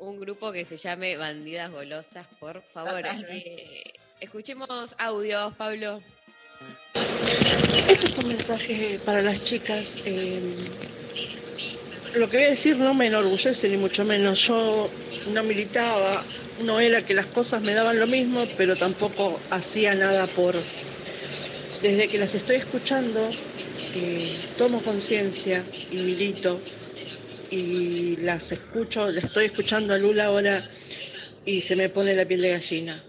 Un 0.01 0.19
grupo 0.19 0.51
que 0.51 0.65
se 0.65 0.79
llame 0.79 1.19
Bandidas 1.19 1.71
Golosas, 1.71 2.27
por 2.39 2.63
favor. 2.63 3.03
Eh, 3.05 3.93
escuchemos 4.19 4.97
audios, 4.99 5.55
Pablo. 5.57 6.01
Este 7.89 8.07
es 8.07 8.19
un 8.19 8.29
mensaje 8.29 9.01
para 9.05 9.23
las 9.23 9.43
chicas. 9.45 9.99
eh, 10.05 10.57
lo 12.15 12.29
que 12.29 12.39
voy 12.39 12.47
a 12.47 12.51
decir 12.51 12.77
no 12.77 12.93
me 12.95 13.07
enorgullece 13.07 13.69
ni 13.69 13.77
mucho 13.77 14.05
menos. 14.05 14.47
Yo 14.47 14.91
no 15.33 15.45
militaba, 15.45 16.25
no 16.65 16.81
era 16.81 17.05
que 17.05 17.15
las 17.15 17.27
cosas 17.27 17.63
me 17.63 17.75
daban 17.75 17.99
lo 17.99 18.07
mismo, 18.07 18.47
pero 18.57 18.77
tampoco 18.77 19.41
hacía 19.51 19.95
nada 19.95 20.27
por... 20.27 20.55
Desde 21.83 22.09
que 22.09 22.19
las 22.19 22.35
estoy 22.35 22.57
escuchando, 22.57 23.31
eh, 23.95 24.53
tomo 24.59 24.83
conciencia 24.83 25.65
y 25.91 25.97
milito 25.97 26.61
y 27.51 28.17
las 28.17 28.53
escucho, 28.53 29.09
le 29.11 29.21
estoy 29.21 29.47
escuchando 29.47 29.95
a 29.95 29.99
Lula 29.99 30.27
ahora 30.27 30.63
y 31.47 31.63
se 31.63 31.75
me 31.77 31.89
pone 31.89 32.15
la 32.15 32.27
piel 32.27 32.43
de 32.43 32.51
gallina. 32.51 33.05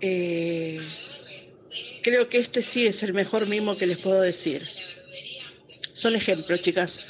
Eh, 0.00 0.80
creo 2.02 2.28
que 2.28 2.38
este 2.38 2.62
sí 2.62 2.86
es 2.86 3.02
el 3.02 3.12
mejor 3.12 3.46
mimo 3.46 3.76
que 3.76 3.86
les 3.86 3.98
puedo 3.98 4.20
decir. 4.20 4.68
Son 5.92 6.14
ejemplos, 6.14 6.60
chicas. 6.60 7.04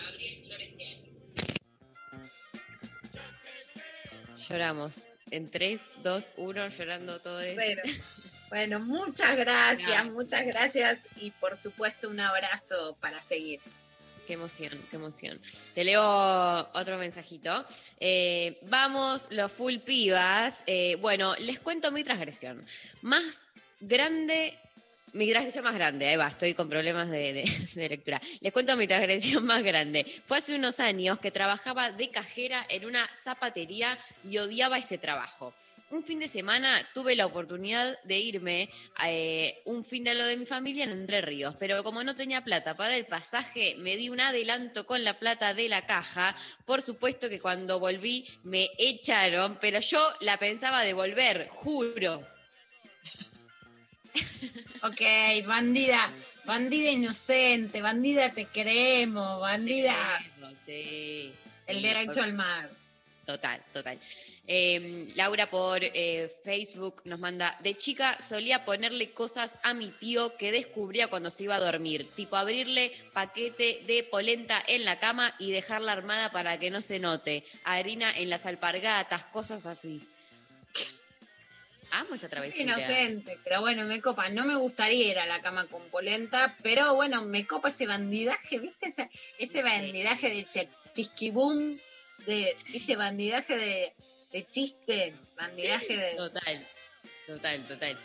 Lloramos. 4.49 5.07
En 5.31 5.51
3, 5.51 5.81
2, 6.03 6.33
1, 6.37 6.69
llorando 6.69 7.19
todo 7.21 7.41
esto. 7.41 7.57
Bueno, 7.57 7.83
bueno, 8.49 8.81
muchas 8.81 9.37
gracias, 9.37 10.11
muchas 10.11 10.47
gracias 10.47 11.01
y 11.17 11.31
por 11.33 11.57
supuesto 11.57 12.09
un 12.09 12.21
abrazo 12.21 12.97
para 13.01 13.21
seguir. 13.21 13.61
Qué 14.27 14.35
emoción, 14.35 14.79
qué 14.91 14.97
emoción. 14.97 15.41
Te 15.75 15.85
leo 15.85 16.03
otro 16.73 16.99
mensajito. 16.99 17.65
Eh, 18.01 18.59
vamos, 18.69 19.29
los 19.31 19.51
full 19.53 19.79
pibas. 19.79 20.65
Eh, 20.67 20.97
bueno, 21.01 21.35
les 21.37 21.59
cuento 21.61 21.91
mi 21.93 22.05
transgresión. 22.05 22.65
Más 23.03 23.49
grande, 23.81 24.59
mi 25.13 25.31
transgresión 25.31 25.65
más 25.65 25.75
grande, 25.75 26.07
ahí 26.07 26.17
va, 26.17 26.29
estoy 26.29 26.55
con 26.55 26.69
problemas 26.69 27.11
de, 27.11 27.33
de- 27.75 27.89
lectura. 27.89 28.21
Les 28.41 28.53
cuento 28.53 28.77
mi 28.77 28.87
transgresión 28.87 29.45
más 29.45 29.63
grande. 29.63 30.05
Fue 30.27 30.39
hace 30.39 30.55
unos 30.55 30.81
años 30.81 31.19
que 31.19 31.31
trabajaba 31.31 31.91
de 31.91 32.11
cajera 32.11 32.65
en 32.69 32.85
una 32.85 33.09
zapatería 33.15 33.99
y 34.29 34.39
odiaba 34.39 34.79
ese 34.79 34.99
trabajo. 34.99 35.55
Un 35.91 36.05
fin 36.05 36.19
de 36.19 36.29
semana 36.29 36.87
tuve 36.93 37.17
la 37.17 37.25
oportunidad 37.25 37.99
de 38.05 38.19
irme 38.19 38.69
eh, 39.07 39.63
un 39.65 39.87
fin 39.87 40.05
de 40.05 40.13
lo 40.13 40.27
de 40.27 40.37
mi 40.37 40.45
familia 40.45 40.85
en 40.85 40.91
Entre 40.93 41.23
Ríos, 41.23 41.55
pero 41.59 41.83
como 41.83 42.05
no 42.05 42.15
tenía 42.15 42.45
plata 42.45 42.77
para 42.77 42.95
el 42.95 43.07
pasaje, 43.07 43.75
me 43.79 43.97
di 43.97 44.11
un 44.11 44.21
adelanto 44.21 44.85
con 44.85 45.03
la 45.03 45.19
plata 45.19 45.55
de 45.55 45.67
la 45.71 45.87
caja. 45.87 46.37
Por 46.67 46.83
supuesto 46.83 47.31
que 47.31 47.41
cuando 47.41 47.81
volví 47.81 48.29
me 48.43 48.69
echaron, 48.77 49.57
pero 49.63 49.81
yo 49.81 50.07
la 50.21 50.39
pensaba 50.39 50.83
devolver, 50.83 51.49
juro. 51.49 52.23
Ok, 54.83 55.01
bandida, 55.47 56.09
bandida 56.45 56.91
inocente, 56.91 57.83
bandida 57.83 58.31
te 58.31 58.45
queremos, 58.47 59.41
bandida. 59.41 59.95
Sí. 60.65 61.33
El 61.67 61.77
sí, 61.77 61.83
derecho 61.83 62.15
por- 62.15 62.25
al 62.25 62.33
mar. 62.35 62.71
Total, 63.27 63.63
total. 63.75 63.99
Eh, 64.47 65.07
Laura 65.17 65.51
por 65.51 65.81
eh, 65.83 66.33
Facebook 66.43 67.03
nos 67.05 67.21
manda, 67.21 67.55
de 67.63 67.77
chica 67.77 68.17
solía 68.27 68.65
ponerle 68.65 69.11
cosas 69.11 69.53
a 69.63 69.75
mi 69.75 69.89
tío 69.91 70.35
que 70.39 70.51
descubría 70.51 71.09
cuando 71.09 71.31
se 71.31 71.43
iba 71.45 71.57
a 71.57 71.61
dormir, 71.61 72.09
tipo 72.17 72.37
abrirle 72.37 72.91
paquete 73.13 73.83
de 73.87 74.03
polenta 74.05 74.63
en 74.67 74.87
la 74.87 74.99
cama 74.99 75.35
y 75.39 75.51
dejarla 75.51 75.93
armada 75.93 76.31
para 76.31 76.59
que 76.59 76.71
no 76.71 76.81
se 76.81 76.99
note, 76.99 77.45
harina 77.65 78.17
en 78.17 78.31
las 78.31 78.47
alpargatas, 78.47 79.25
cosas 79.25 79.67
así. 79.67 80.01
Amo 81.91 82.15
esa 82.15 82.29
travesura. 82.29 82.63
inocente, 82.63 83.39
pero 83.45 83.61
bueno, 83.61 83.85
me 83.85 84.01
copa. 84.01 84.29
No 84.29 84.45
me 84.45 84.55
gustaría 84.57 85.11
ir 85.11 85.19
a 85.19 85.27
la 85.27 85.41
cama 85.41 85.67
con 85.67 85.83
polenta, 85.91 86.57
pero 86.63 86.95
bueno, 86.95 87.23
me 87.25 87.47
copa 87.47 87.69
ese 87.69 87.87
bandidaje, 87.87 88.59
¿viste? 88.59 88.89
Ese, 88.89 89.11
ese 89.39 89.63
bandidaje 89.63 90.29
de 90.29 90.47
che- 90.47 90.69
chisquibum, 90.93 91.79
de, 92.27 92.55
¿viste? 92.73 92.97
Bandidaje 92.97 93.57
de, 93.57 93.93
de 94.33 94.47
chiste, 94.47 95.15
bandidaje 95.37 95.97
de... 95.97 96.15
Total, 96.15 96.69
total, 97.27 97.65
total. 97.69 97.99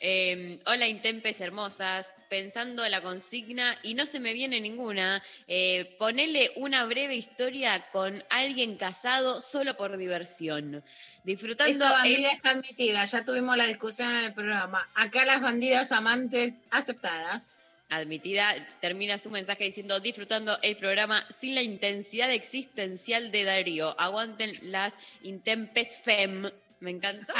Eh, 0.00 0.60
hola, 0.66 0.86
Intempes 0.86 1.40
hermosas. 1.40 2.14
Pensando 2.28 2.86
la 2.88 3.00
consigna 3.00 3.78
y 3.82 3.94
no 3.94 4.06
se 4.06 4.20
me 4.20 4.32
viene 4.32 4.60
ninguna. 4.60 5.22
Eh, 5.46 5.96
ponele 5.98 6.52
una 6.56 6.84
breve 6.84 7.16
historia 7.16 7.86
con 7.90 8.22
alguien 8.30 8.76
casado 8.76 9.40
solo 9.40 9.76
por 9.76 9.96
diversión. 9.96 10.84
Disfrutando. 11.24 11.72
Esa 11.72 11.92
bandida 11.92 12.30
el- 12.30 12.36
está 12.36 12.50
admitida, 12.50 13.04
ya 13.04 13.24
tuvimos 13.24 13.56
la 13.56 13.66
discusión 13.66 14.14
en 14.14 14.26
el 14.26 14.34
programa. 14.34 14.88
Acá 14.94 15.24
las 15.24 15.40
bandidas 15.40 15.90
amantes 15.92 16.54
aceptadas. 16.70 17.62
Admitida, 17.90 18.54
termina 18.82 19.16
su 19.16 19.30
mensaje 19.30 19.64
diciendo 19.64 19.98
disfrutando 19.98 20.58
el 20.60 20.76
programa 20.76 21.26
sin 21.30 21.54
la 21.54 21.62
intensidad 21.62 22.30
existencial 22.30 23.32
de 23.32 23.44
Darío. 23.44 23.98
Aguanten 23.98 24.52
las 24.70 24.92
Intempes 25.22 25.96
Fem. 26.04 26.50
Me 26.80 26.90
encantó. 26.90 27.34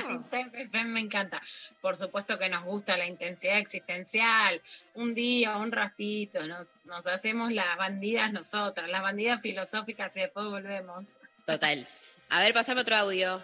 Me 0.86 1.01
encanta. 1.01 1.40
Por 1.81 1.97
supuesto 1.97 2.39
que 2.39 2.48
nos 2.48 2.65
gusta 2.65 2.97
la 2.97 3.06
intensidad 3.06 3.59
existencial. 3.59 4.60
Un 4.94 5.15
día, 5.15 5.56
un 5.56 5.70
ratito, 5.73 6.47
nos, 6.47 6.73
nos 6.85 7.06
hacemos 7.06 7.52
las 7.52 7.77
bandidas 7.77 8.32
nosotras, 8.32 8.89
las 8.89 9.02
bandidas 9.02 9.40
filosóficas 9.40 10.10
y 10.16 10.20
después 10.20 10.47
volvemos. 10.47 11.05
Total. 11.47 11.86
A 12.31 12.40
ver, 12.40 12.52
pasame 12.52 12.81
otro 12.81 12.97
audio. 12.97 13.40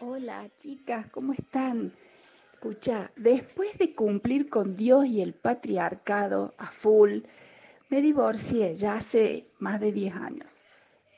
Hola 0.00 0.48
chicas, 0.56 1.06
¿cómo 1.10 1.32
están? 1.32 1.92
Escucha, 2.52 3.10
después 3.16 3.78
de 3.78 3.94
cumplir 3.94 4.48
con 4.48 4.76
Dios 4.76 5.06
y 5.06 5.22
el 5.22 5.34
patriarcado 5.34 6.54
a 6.58 6.66
full, 6.66 7.20
me 7.88 8.00
divorcié 8.00 8.74
ya 8.74 8.94
hace 8.94 9.46
más 9.58 9.80
de 9.80 9.92
10 9.92 10.14
años. 10.16 10.64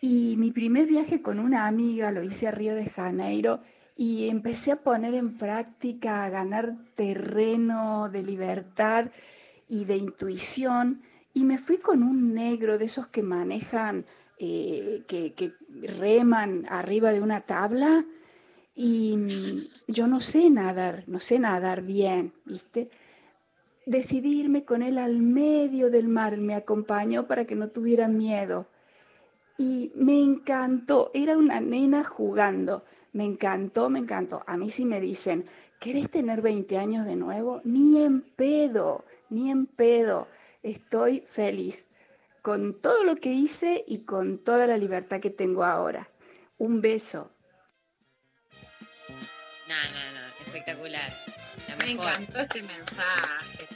Y 0.08 0.36
mi 0.36 0.52
primer 0.52 0.86
viaje 0.86 1.20
con 1.20 1.40
una 1.40 1.66
amiga 1.66 2.12
lo 2.12 2.22
hice 2.22 2.46
a 2.46 2.52
Río 2.52 2.76
de 2.76 2.88
Janeiro 2.88 3.58
y 3.96 4.28
empecé 4.28 4.70
a 4.70 4.80
poner 4.84 5.14
en 5.14 5.36
práctica, 5.36 6.22
a 6.22 6.30
ganar 6.30 6.76
terreno 6.94 8.08
de 8.08 8.22
libertad 8.22 9.10
y 9.68 9.84
de 9.84 9.96
intuición. 9.96 11.02
Y 11.34 11.42
me 11.42 11.58
fui 11.58 11.78
con 11.78 12.04
un 12.04 12.34
negro 12.34 12.78
de 12.78 12.84
esos 12.84 13.08
que 13.08 13.24
manejan, 13.24 14.06
eh, 14.38 15.02
que, 15.08 15.34
que 15.34 15.54
reman 15.98 16.66
arriba 16.68 17.12
de 17.12 17.20
una 17.20 17.40
tabla. 17.40 18.06
Y 18.76 19.16
mm, 19.16 19.92
yo 19.92 20.06
no 20.06 20.20
sé 20.20 20.50
nadar, 20.50 21.02
no 21.08 21.18
sé 21.18 21.40
nadar 21.40 21.82
bien, 21.82 22.32
¿viste? 22.44 22.90
Decidí 23.86 24.38
irme 24.38 24.64
con 24.64 24.82
él 24.82 24.98
al 24.98 25.20
medio 25.20 25.90
del 25.90 26.06
mar, 26.06 26.36
me 26.36 26.54
acompañó 26.54 27.26
para 27.26 27.44
que 27.44 27.56
no 27.56 27.70
tuviera 27.70 28.06
miedo. 28.06 28.68
Y 29.58 29.92
me 29.94 30.18
encantó, 30.18 31.10
era 31.14 31.36
una 31.38 31.60
nena 31.60 32.04
jugando, 32.04 32.84
me 33.12 33.24
encantó, 33.24 33.88
me 33.88 34.00
encantó. 34.00 34.44
A 34.46 34.56
mí 34.56 34.68
sí 34.68 34.84
me 34.84 35.00
dicen, 35.00 35.48
¿querés 35.80 36.10
tener 36.10 36.42
20 36.42 36.76
años 36.76 37.06
de 37.06 37.16
nuevo? 37.16 37.60
Ni 37.64 38.02
en 38.02 38.20
pedo, 38.20 39.04
ni 39.30 39.50
en 39.50 39.66
pedo. 39.66 40.28
Estoy 40.62 41.20
feliz 41.20 41.86
con 42.42 42.80
todo 42.80 43.04
lo 43.04 43.16
que 43.16 43.32
hice 43.32 43.84
y 43.88 44.00
con 44.04 44.38
toda 44.38 44.66
la 44.66 44.76
libertad 44.76 45.20
que 45.20 45.30
tengo 45.30 45.64
ahora. 45.64 46.08
Un 46.58 46.80
beso. 46.80 47.32
No, 49.68 49.74
no, 49.74 50.20
no, 50.20 50.26
espectacular. 50.44 51.12
La 51.68 51.76
Me 51.76 51.94
mejor. 51.94 52.08
encantó 52.10 52.38
este 52.40 52.62
mensaje. 52.62 53.66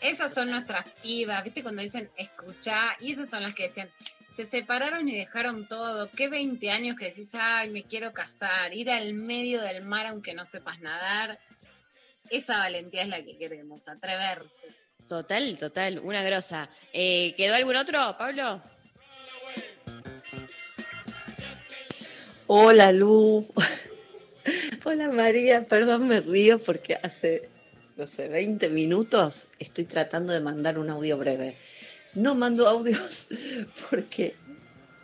Esas 0.00 0.34
son 0.34 0.50
nuestras 0.50 0.84
pibas, 1.00 1.42
¿viste? 1.42 1.62
Cuando 1.62 1.82
dicen 1.82 2.10
escuchá, 2.16 2.96
y 3.00 3.12
esas 3.12 3.30
son 3.30 3.42
las 3.42 3.54
que 3.54 3.64
decían, 3.64 3.90
se 4.36 4.44
separaron 4.44 5.08
y 5.08 5.16
dejaron 5.16 5.66
todo. 5.66 6.10
¿Qué 6.10 6.28
20 6.28 6.70
años 6.70 6.96
que 6.98 7.06
decís, 7.06 7.30
ay, 7.32 7.70
me 7.70 7.84
quiero 7.84 8.12
casar, 8.12 8.74
ir 8.74 8.90
al 8.90 9.14
medio 9.14 9.62
del 9.62 9.82
mar 9.82 10.04
aunque 10.06 10.34
no 10.34 10.44
sepas 10.44 10.78
nadar? 10.80 11.40
Esa 12.28 12.58
valentía 12.58 13.02
es 13.02 13.08
la 13.08 13.24
que 13.24 13.38
queremos, 13.38 13.88
atreverse. 13.88 14.68
Total, 15.08 15.58
total, 15.58 16.00
una 16.00 16.22
grosa. 16.22 16.68
Eh, 16.92 17.32
¿Quedó 17.38 17.54
algún 17.54 17.76
otro, 17.76 18.14
Pablo? 18.18 18.60
Hola 22.46 22.92
Lu. 22.92 23.46
Hola 24.84 25.08
María, 25.08 25.64
perdón, 25.64 26.08
me 26.08 26.20
río 26.20 26.58
porque 26.58 26.98
hace, 27.02 27.48
no 27.96 28.06
sé, 28.06 28.28
20 28.28 28.68
minutos 28.68 29.48
estoy 29.58 29.86
tratando 29.86 30.34
de 30.34 30.40
mandar 30.40 30.78
un 30.78 30.90
audio 30.90 31.16
breve. 31.16 31.56
No 32.16 32.34
mando 32.34 32.66
audios 32.66 33.28
porque 33.90 34.34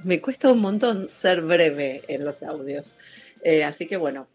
me 0.02 0.20
cuesta 0.20 0.50
un 0.50 0.60
montón 0.60 1.08
ser 1.12 1.42
breve 1.42 2.02
en 2.08 2.24
los 2.24 2.42
audios. 2.42 2.96
Eh, 3.44 3.64
así 3.64 3.86
que 3.86 3.96
bueno, 3.96 4.26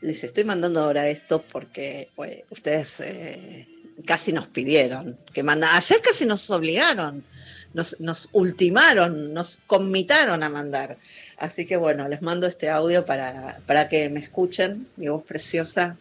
les 0.00 0.22
estoy 0.22 0.44
mandando 0.44 0.84
ahora 0.84 1.08
esto 1.08 1.42
porque 1.42 2.10
pues, 2.14 2.42
ustedes 2.50 3.00
eh, 3.00 3.66
casi 4.04 4.32
nos 4.32 4.46
pidieron 4.46 5.18
que 5.32 5.42
mandara. 5.42 5.76
Ayer 5.76 6.00
casi 6.02 6.26
nos 6.26 6.50
obligaron, 6.50 7.24
nos, 7.72 7.98
nos 8.00 8.28
ultimaron, 8.32 9.32
nos 9.32 9.60
conmitaron 9.66 10.42
a 10.42 10.50
mandar. 10.50 10.98
Así 11.38 11.66
que 11.66 11.76
bueno, 11.76 12.08
les 12.08 12.22
mando 12.22 12.46
este 12.46 12.68
audio 12.68 13.06
para, 13.06 13.60
para 13.66 13.88
que 13.88 14.10
me 14.10 14.20
escuchen, 14.20 14.86
mi 14.96 15.08
voz 15.08 15.22
preciosa. 15.24 15.96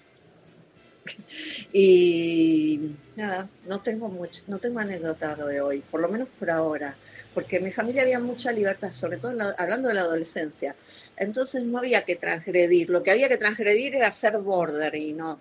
Y 1.74 2.92
nada, 3.16 3.50
no 3.66 3.82
tengo 3.82 4.08
mucho, 4.10 4.44
no 4.48 4.60
tengo 4.60 4.80
anécdota 4.80 5.36
de 5.36 5.62
hoy, 5.62 5.80
por 5.80 6.02
lo 6.02 6.08
menos 6.08 6.28
por 6.40 6.50
ahora, 6.52 6.96
porque 7.34 7.58
en 7.58 7.64
mi 7.64 7.72
familia 7.72 8.04
había 8.04 8.20
mucha 8.20 8.52
libertad, 8.52 8.94
sobre 8.94 9.18
todo 9.18 9.34
la- 9.34 9.56
hablando 9.58 9.88
de 9.88 9.96
la 9.96 10.02
adolescencia. 10.02 10.76
Entonces 11.18 11.64
no 11.64 11.80
había 11.80 12.04
que 12.04 12.16
transgredir, 12.16 12.90
lo 12.90 13.02
que 13.04 13.12
había 13.12 13.28
que 13.28 13.38
transgredir 13.38 13.96
era 13.96 14.12
ser 14.12 14.38
border 14.38 14.96
y 14.96 15.14
no, 15.14 15.40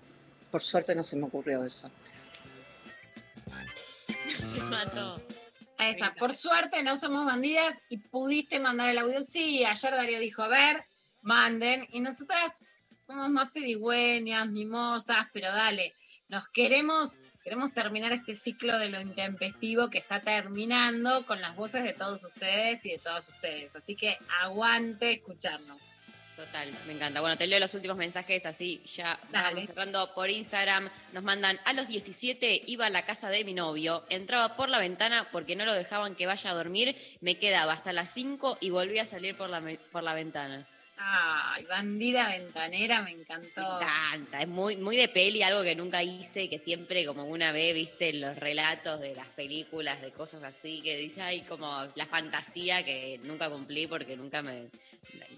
por 0.51 0.63
suerte 0.63 0.95
no 0.95 1.03
se 1.03 1.17
me 1.17 1.25
ocurrió 1.25 1.65
eso. 1.65 1.91
Mató. 4.71 5.23
Ahí 5.79 5.91
está. 5.93 6.15
Por 6.15 6.33
suerte 6.33 6.83
no 6.83 6.97
somos 6.97 7.27
bandidas 7.27 7.83
y 7.89 7.99
pudiste 7.99 8.61
mandar 8.61 8.89
el 8.91 8.99
audio. 8.99 9.21
Sí, 9.23 9.65
ayer 9.65 9.91
Darío 9.91 10.21
dijo, 10.21 10.43
a 10.43 10.49
ver, 10.49 10.85
manden. 11.23 11.87
Y 11.91 12.01
nosotras 12.01 12.65
somos 13.03 13.29
más 13.31 13.51
pedigüeñas, 13.51 14.49
mimosas, 14.49 15.27
pero 15.33 15.53
dale, 15.53 15.95
nos 16.29 16.49
queremos, 16.49 17.21
queremos 17.45 17.75
terminar 17.75 18.13
este 18.13 18.35
ciclo 18.35 18.79
de 18.79 18.89
lo 18.89 19.01
intempestivo 19.01 19.91
que 19.91 19.99
está 19.99 20.21
terminando 20.21 21.27
con 21.27 21.41
las 21.43 21.55
voces 21.57 21.85
de 21.85 21.93
todos 21.93 22.25
ustedes 22.25 22.87
y 22.87 22.93
de 22.93 22.99
todas 22.99 23.29
ustedes. 23.29 23.77
Así 23.77 23.97
que 23.97 24.17
aguante 24.41 25.13
escucharnos. 25.13 25.79
Total, 26.37 26.67
me 26.87 26.95
encanta. 26.95 27.21
Bueno, 27.21 27.37
te 27.37 27.47
leo 27.47 27.61
los 27.61 27.75
últimos 27.75 27.99
mensajes, 27.99 28.47
así 28.47 28.83
ya 28.85 29.21
Dale. 29.31 29.49
vamos 29.49 29.67
cerrando 29.67 30.15
por 30.15 30.31
Instagram. 30.31 30.89
Nos 31.13 31.23
mandan, 31.23 31.61
a 31.67 31.75
los 31.75 31.89
17 31.89 32.63
iba 32.67 32.87
a 32.87 32.91
la 32.91 33.05
casa 33.05 33.29
de 33.29 33.45
mi 33.45 33.53
novio, 33.53 34.07
entraba 34.09 34.57
por 34.57 34.71
la 34.71 34.79
ventana 34.79 35.29
porque 35.31 35.55
no 35.55 35.67
lo 35.67 35.75
dejaban 35.75 36.15
que 36.15 36.25
vaya 36.25 36.51
a 36.51 36.55
dormir, 36.55 36.97
me 37.21 37.39
quedaba 37.39 37.75
hasta 37.75 37.93
las 37.93 38.11
5 38.15 38.57
y 38.61 38.71
volví 38.71 38.99
a 38.99 39.05
salir 39.05 39.37
por 39.37 39.51
la, 39.51 39.63
por 39.93 40.03
la 40.03 40.15
ventana. 40.15 40.67
Ay, 40.97 41.65
bandida 41.65 42.29
ventanera, 42.29 43.03
me 43.03 43.11
encantó. 43.11 43.79
Me 43.79 43.85
encanta, 43.85 44.41
es 44.41 44.49
muy, 44.49 44.77
muy 44.77 44.97
de 44.97 45.09
peli, 45.09 45.43
algo 45.43 45.63
que 45.63 45.75
nunca 45.75 46.03
hice, 46.03 46.49
que 46.49 46.59
siempre 46.59 47.05
como 47.05 47.25
una 47.25 47.53
vez, 47.53 47.75
viste, 47.75 48.11
en 48.11 48.21
los 48.21 48.37
relatos 48.37 49.01
de 49.01 49.15
las 49.15 49.27
películas, 49.29 50.01
de 50.01 50.13
cosas 50.13 50.43
así, 50.43 50.81
que 50.83 50.97
dice, 50.97 51.23
ay, 51.23 51.41
como 51.43 51.69
la 51.97 52.07
fantasía 52.07 52.85
que 52.85 53.19
nunca 53.25 53.51
cumplí 53.51 53.87
porque 53.87 54.17
nunca 54.17 54.43
me, 54.43 54.69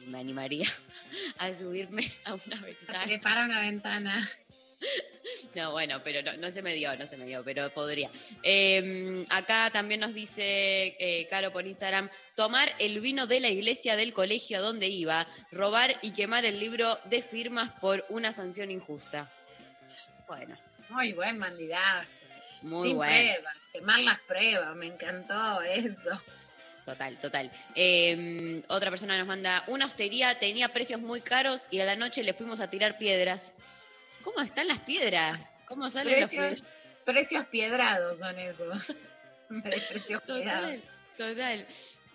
me 0.07 0.19
animaría 0.19 0.69
a 1.39 1.53
subirme 1.55 2.11
a 2.25 2.35
una 2.35 2.61
ventana. 2.61 3.05
Prepara 3.05 3.45
una 3.45 3.61
ventana. 3.61 4.29
No, 5.55 5.71
bueno, 5.71 6.01
pero 6.03 6.21
no, 6.23 6.37
no 6.39 6.51
se 6.51 6.63
me 6.63 6.75
dio, 6.75 6.95
no 6.97 7.07
se 7.07 7.17
me 7.17 7.25
dio, 7.27 7.45
pero 7.45 7.73
podría. 7.73 8.11
Eh, 8.43 9.25
acá 9.31 9.71
también 9.73 10.01
nos 10.01 10.13
dice 10.13 10.97
eh, 10.99 11.27
Caro 11.31 11.53
por 11.53 11.65
Instagram, 11.67 12.11
tomar 12.35 12.73
el 12.81 13.01
vino 13.01 13.27
de 13.29 13.39
la 13.41 13.49
iglesia 13.49 13.95
del 13.97 14.13
colegio 14.13 14.59
a 14.59 14.61
donde 14.61 14.89
iba, 14.89 15.27
robar 15.53 15.97
y 16.03 16.13
quemar 16.13 16.45
el 16.45 16.59
libro 16.59 16.99
de 17.05 17.23
firmas 17.23 17.71
por 17.81 18.05
una 18.09 18.33
sanción 18.33 18.71
injusta. 18.71 19.31
Bueno, 20.27 20.57
Muy 20.89 21.13
buen 21.13 21.39
bandidaje. 21.39 22.09
muy 22.63 22.89
Sin 22.89 22.97
bueno. 22.97 23.13
pruebas, 23.13 23.55
quemar 23.73 24.01
las 24.01 24.19
pruebas, 24.21 24.77
me 24.77 24.87
encantó 24.87 25.63
eso. 25.63 26.11
Total, 26.85 27.17
total. 27.19 27.51
Eh, 27.77 28.61
otra 28.69 28.91
persona 28.91 29.17
nos 29.17 29.27
manda, 29.27 29.63
una 29.69 29.87
hostería 29.87 30.39
tenía 30.39 30.69
precios 30.69 31.01
muy 31.01 31.21
caros 31.21 31.65
y 31.71 31.81
a 31.81 31.85
la 31.87 31.97
noche 31.97 32.25
le 32.25 32.35
fuimos 32.35 32.61
a 32.61 32.69
tirar 32.69 32.99
piedras. 32.99 33.55
¿Cómo 34.25 34.41
están 34.41 34.67
las 34.67 34.81
piedras? 34.81 35.63
¿Cómo 35.69 35.89
salen 35.91 36.13
los 36.21 36.31
Precios, 36.31 36.61
piedras? 36.63 36.75
precios 37.05 37.47
piedrados 37.47 38.19
son 38.19 38.39
esos. 38.39 38.95
Precios. 39.63 40.25
Total, 40.25 40.83
total. 41.17 41.67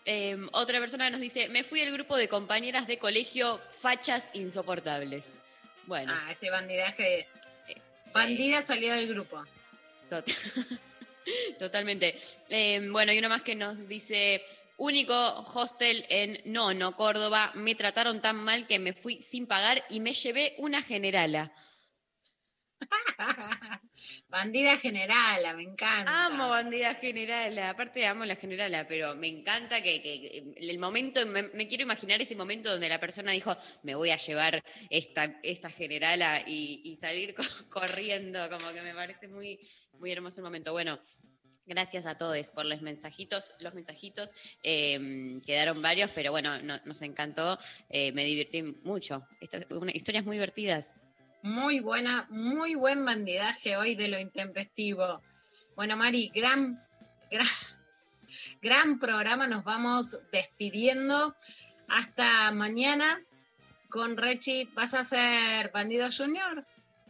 Eh, 0.06 0.36
otra 0.54 0.80
persona 0.80 1.10
nos 1.12 1.22
dice, 1.22 1.48
me 1.50 1.64
fui 1.64 1.82
al 1.82 1.92
grupo 1.92 2.18
de 2.18 2.28
compañeras 2.28 2.88
de 2.88 2.98
colegio 2.98 3.62
fachas 3.80 4.32
insoportables. 4.34 5.36
Bueno, 5.86 6.12
Ah, 6.16 6.32
ese 6.32 6.50
bandidaje. 6.50 7.28
Bandida 8.14 8.62
salió 8.64 8.92
del 8.94 9.08
grupo. 9.08 9.44
tot- 10.10 10.26
totalmente. 11.60 12.18
Eh, 12.50 12.82
bueno, 12.92 13.14
y 13.14 13.20
uno 13.20 13.30
más 13.30 13.44
que 13.44 13.54
nos 13.56 13.88
dice, 13.88 14.44
único 14.78 15.14
hostel 15.54 16.06
en 16.10 16.42
Nono, 16.46 16.96
Córdoba, 16.96 17.52
me 17.54 17.76
trataron 17.76 18.20
tan 18.22 18.38
mal 18.38 18.66
que 18.66 18.80
me 18.80 18.94
fui 18.94 19.22
sin 19.22 19.46
pagar 19.46 19.86
y 19.90 20.00
me 20.00 20.14
llevé 20.14 20.56
una 20.58 20.82
generala. 20.82 21.52
Bandida 24.30 24.78
generala, 24.78 25.54
me 25.54 25.64
encanta. 25.64 26.26
Amo 26.28 26.50
bandida 26.50 26.96
generala, 26.96 27.70
aparte 27.72 28.06
amo 28.06 28.26
la 28.26 28.36
generala, 28.36 28.88
pero 28.88 29.16
me 29.16 29.28
encanta 29.28 29.82
que, 29.82 30.54
el 30.56 30.80
momento, 30.80 31.26
me, 31.26 31.68
quiero 31.68 31.84
imaginar 31.84 32.22
ese 32.22 32.36
momento 32.36 32.70
donde 32.72 32.90
la 32.90 33.00
persona 33.00 33.32
dijo, 33.32 33.56
me 33.84 33.96
voy 33.96 34.12
a 34.12 34.18
llevar 34.18 34.64
esta, 34.90 35.40
esta 35.44 35.70
generala 35.70 36.44
y, 36.48 36.96
salir 37.00 37.36
co- 37.36 37.44
corriendo, 37.70 38.50
como 38.50 38.72
que 38.72 38.82
me 38.82 38.94
parece 38.94 39.28
muy, 39.28 39.60
muy 40.00 40.12
hermoso 40.12 40.40
el 40.40 40.46
momento. 40.46 40.72
Bueno, 40.72 41.00
gracias 41.66 42.06
a 42.06 42.18
todos 42.18 42.52
por 42.52 42.66
los 42.66 42.82
mensajitos, 42.82 43.54
los 43.60 43.74
mensajitos, 43.74 44.30
eh, 44.64 45.40
quedaron 45.46 45.82
varios, 45.82 46.10
pero 46.12 46.32
bueno, 46.32 46.60
no- 46.62 46.80
nos 46.86 47.02
encantó, 47.02 47.58
eh, 47.90 48.12
me 48.14 48.24
divertí 48.24 48.64
mucho. 48.84 49.28
Estas 49.42 49.66
historias 49.94 50.26
muy 50.26 50.38
divertidas. 50.38 50.96
Muy 51.42 51.80
buena, 51.80 52.28
muy 52.30 52.76
buen 52.76 53.06
bandidaje 53.06 53.78
hoy 53.78 53.96
de 53.96 54.10
lo 54.10 54.20
intempestivo. 54.20 55.22
Bueno, 55.76 55.96
Mari, 55.96 56.32
gran, 56.36 56.84
gran, 57.32 57.48
gran 58.62 59.00
programa. 59.00 59.48
Nos 59.48 59.64
vamos 59.64 60.20
despidiendo. 60.34 61.36
Hasta 61.88 62.52
mañana 62.52 63.24
con 63.90 64.18
Rechi. 64.18 64.66
¿Vas 64.74 64.94
a 64.94 65.06
ser 65.06 65.72
Bandido 65.72 66.10
Junior? 66.16 66.68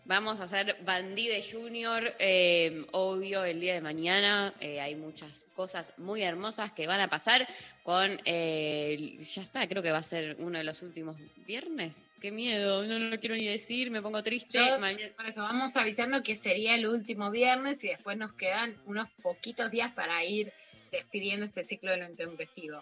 Vamos 0.09 0.39
a 0.39 0.45
hacer 0.45 0.75
Bandide 0.81 1.45
Junior, 1.47 2.15
eh, 2.17 2.83
obvio, 2.93 3.43
el 3.43 3.59
día 3.59 3.75
de 3.75 3.81
mañana. 3.81 4.51
Eh, 4.59 4.81
hay 4.81 4.95
muchas 4.95 5.45
cosas 5.55 5.93
muy 5.97 6.23
hermosas 6.23 6.71
que 6.71 6.87
van 6.87 6.99
a 6.99 7.11
pasar 7.11 7.47
con... 7.83 8.19
eh, 8.25 9.19
ya 9.23 9.43
está, 9.43 9.67
creo 9.67 9.83
que 9.83 9.91
va 9.91 9.99
a 9.99 10.03
ser 10.03 10.35
uno 10.39 10.57
de 10.57 10.63
los 10.63 10.81
últimos 10.81 11.15
viernes. 11.45 12.09
Qué 12.19 12.31
miedo, 12.31 12.83
no, 12.87 12.97
no 12.97 13.05
lo 13.05 13.19
quiero 13.19 13.35
ni 13.35 13.45
decir, 13.45 13.91
me 13.91 14.01
pongo 14.01 14.23
triste. 14.23 14.57
Yo, 14.57 14.79
por 15.15 15.27
eso 15.27 15.43
vamos 15.43 15.75
avisando 15.75 16.23
que 16.23 16.33
sería 16.33 16.73
el 16.73 16.87
último 16.87 17.29
viernes 17.29 17.83
y 17.83 17.89
después 17.89 18.17
nos 18.17 18.33
quedan 18.33 18.81
unos 18.87 19.07
poquitos 19.21 19.69
días 19.69 19.91
para 19.91 20.25
ir 20.25 20.51
despidiendo 20.91 21.45
este 21.45 21.63
ciclo 21.63 21.91
de 21.91 21.97
lo 21.97 22.09
intempestivo. 22.09 22.81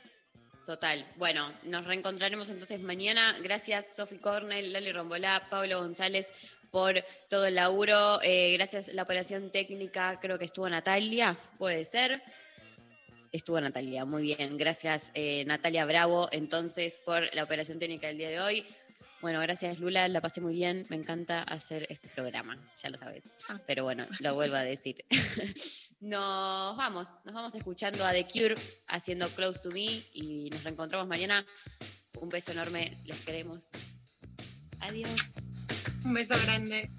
Total. 0.67 1.05
Bueno, 1.15 1.49
nos 1.63 1.85
reencontraremos 1.85 2.49
entonces 2.49 2.81
mañana. 2.81 3.33
Gracias, 3.41 3.87
Sofi 3.89 4.17
Cornell, 4.17 4.73
Lali 4.73 4.91
Rombolá, 4.91 5.47
Pablo 5.49 5.79
González 5.79 6.33
por 6.71 7.03
todo 7.29 7.45
el 7.45 7.55
laburo. 7.55 8.19
Eh, 8.23 8.53
gracias 8.53 8.93
la 8.93 9.03
operación 9.03 9.51
técnica, 9.51 10.19
creo 10.21 10.37
que 10.37 10.45
estuvo 10.45 10.67
Natalia, 10.69 11.37
puede 11.57 11.85
ser. 11.85 12.21
Estuvo 13.31 13.59
Natalia, 13.59 14.05
muy 14.05 14.23
bien. 14.23 14.57
Gracias, 14.57 15.11
eh, 15.13 15.43
Natalia 15.45 15.85
Bravo, 15.85 16.29
entonces, 16.31 16.95
por 16.95 17.33
la 17.35 17.43
operación 17.43 17.79
técnica 17.79 18.07
del 18.07 18.17
día 18.17 18.29
de 18.29 18.39
hoy. 18.39 18.65
Bueno, 19.19 19.41
gracias 19.41 19.79
Lula, 19.79 20.07
la 20.07 20.21
pasé 20.21 20.41
muy 20.41 20.53
bien. 20.53 20.85
Me 20.89 20.95
encanta 20.95 21.41
hacer 21.43 21.87
este 21.89 22.07
programa, 22.09 22.57
ya 22.83 22.89
lo 22.89 22.97
sabes. 22.97 23.23
Pero 23.65 23.83
bueno, 23.83 24.05
lo 24.19 24.35
vuelvo 24.35 24.55
a 24.55 24.63
decir. 24.63 25.03
Nos 25.99 26.77
vamos, 26.77 27.07
nos 27.25 27.33
vamos 27.33 27.55
escuchando 27.55 28.05
a 28.05 28.11
The 28.11 28.25
Cure 28.25 28.55
haciendo 28.85 29.27
Close 29.29 29.61
to 29.63 29.71
Me 29.71 30.03
y 30.13 30.47
nos 30.51 30.63
reencontramos 30.63 31.07
mañana. 31.07 31.43
Un 32.21 32.29
beso 32.29 32.51
enorme, 32.51 33.01
les 33.03 33.19
queremos. 33.21 33.71
Adiós. 34.79 35.33
Un 36.05 36.13
beso 36.13 36.35
grande. 36.45 36.89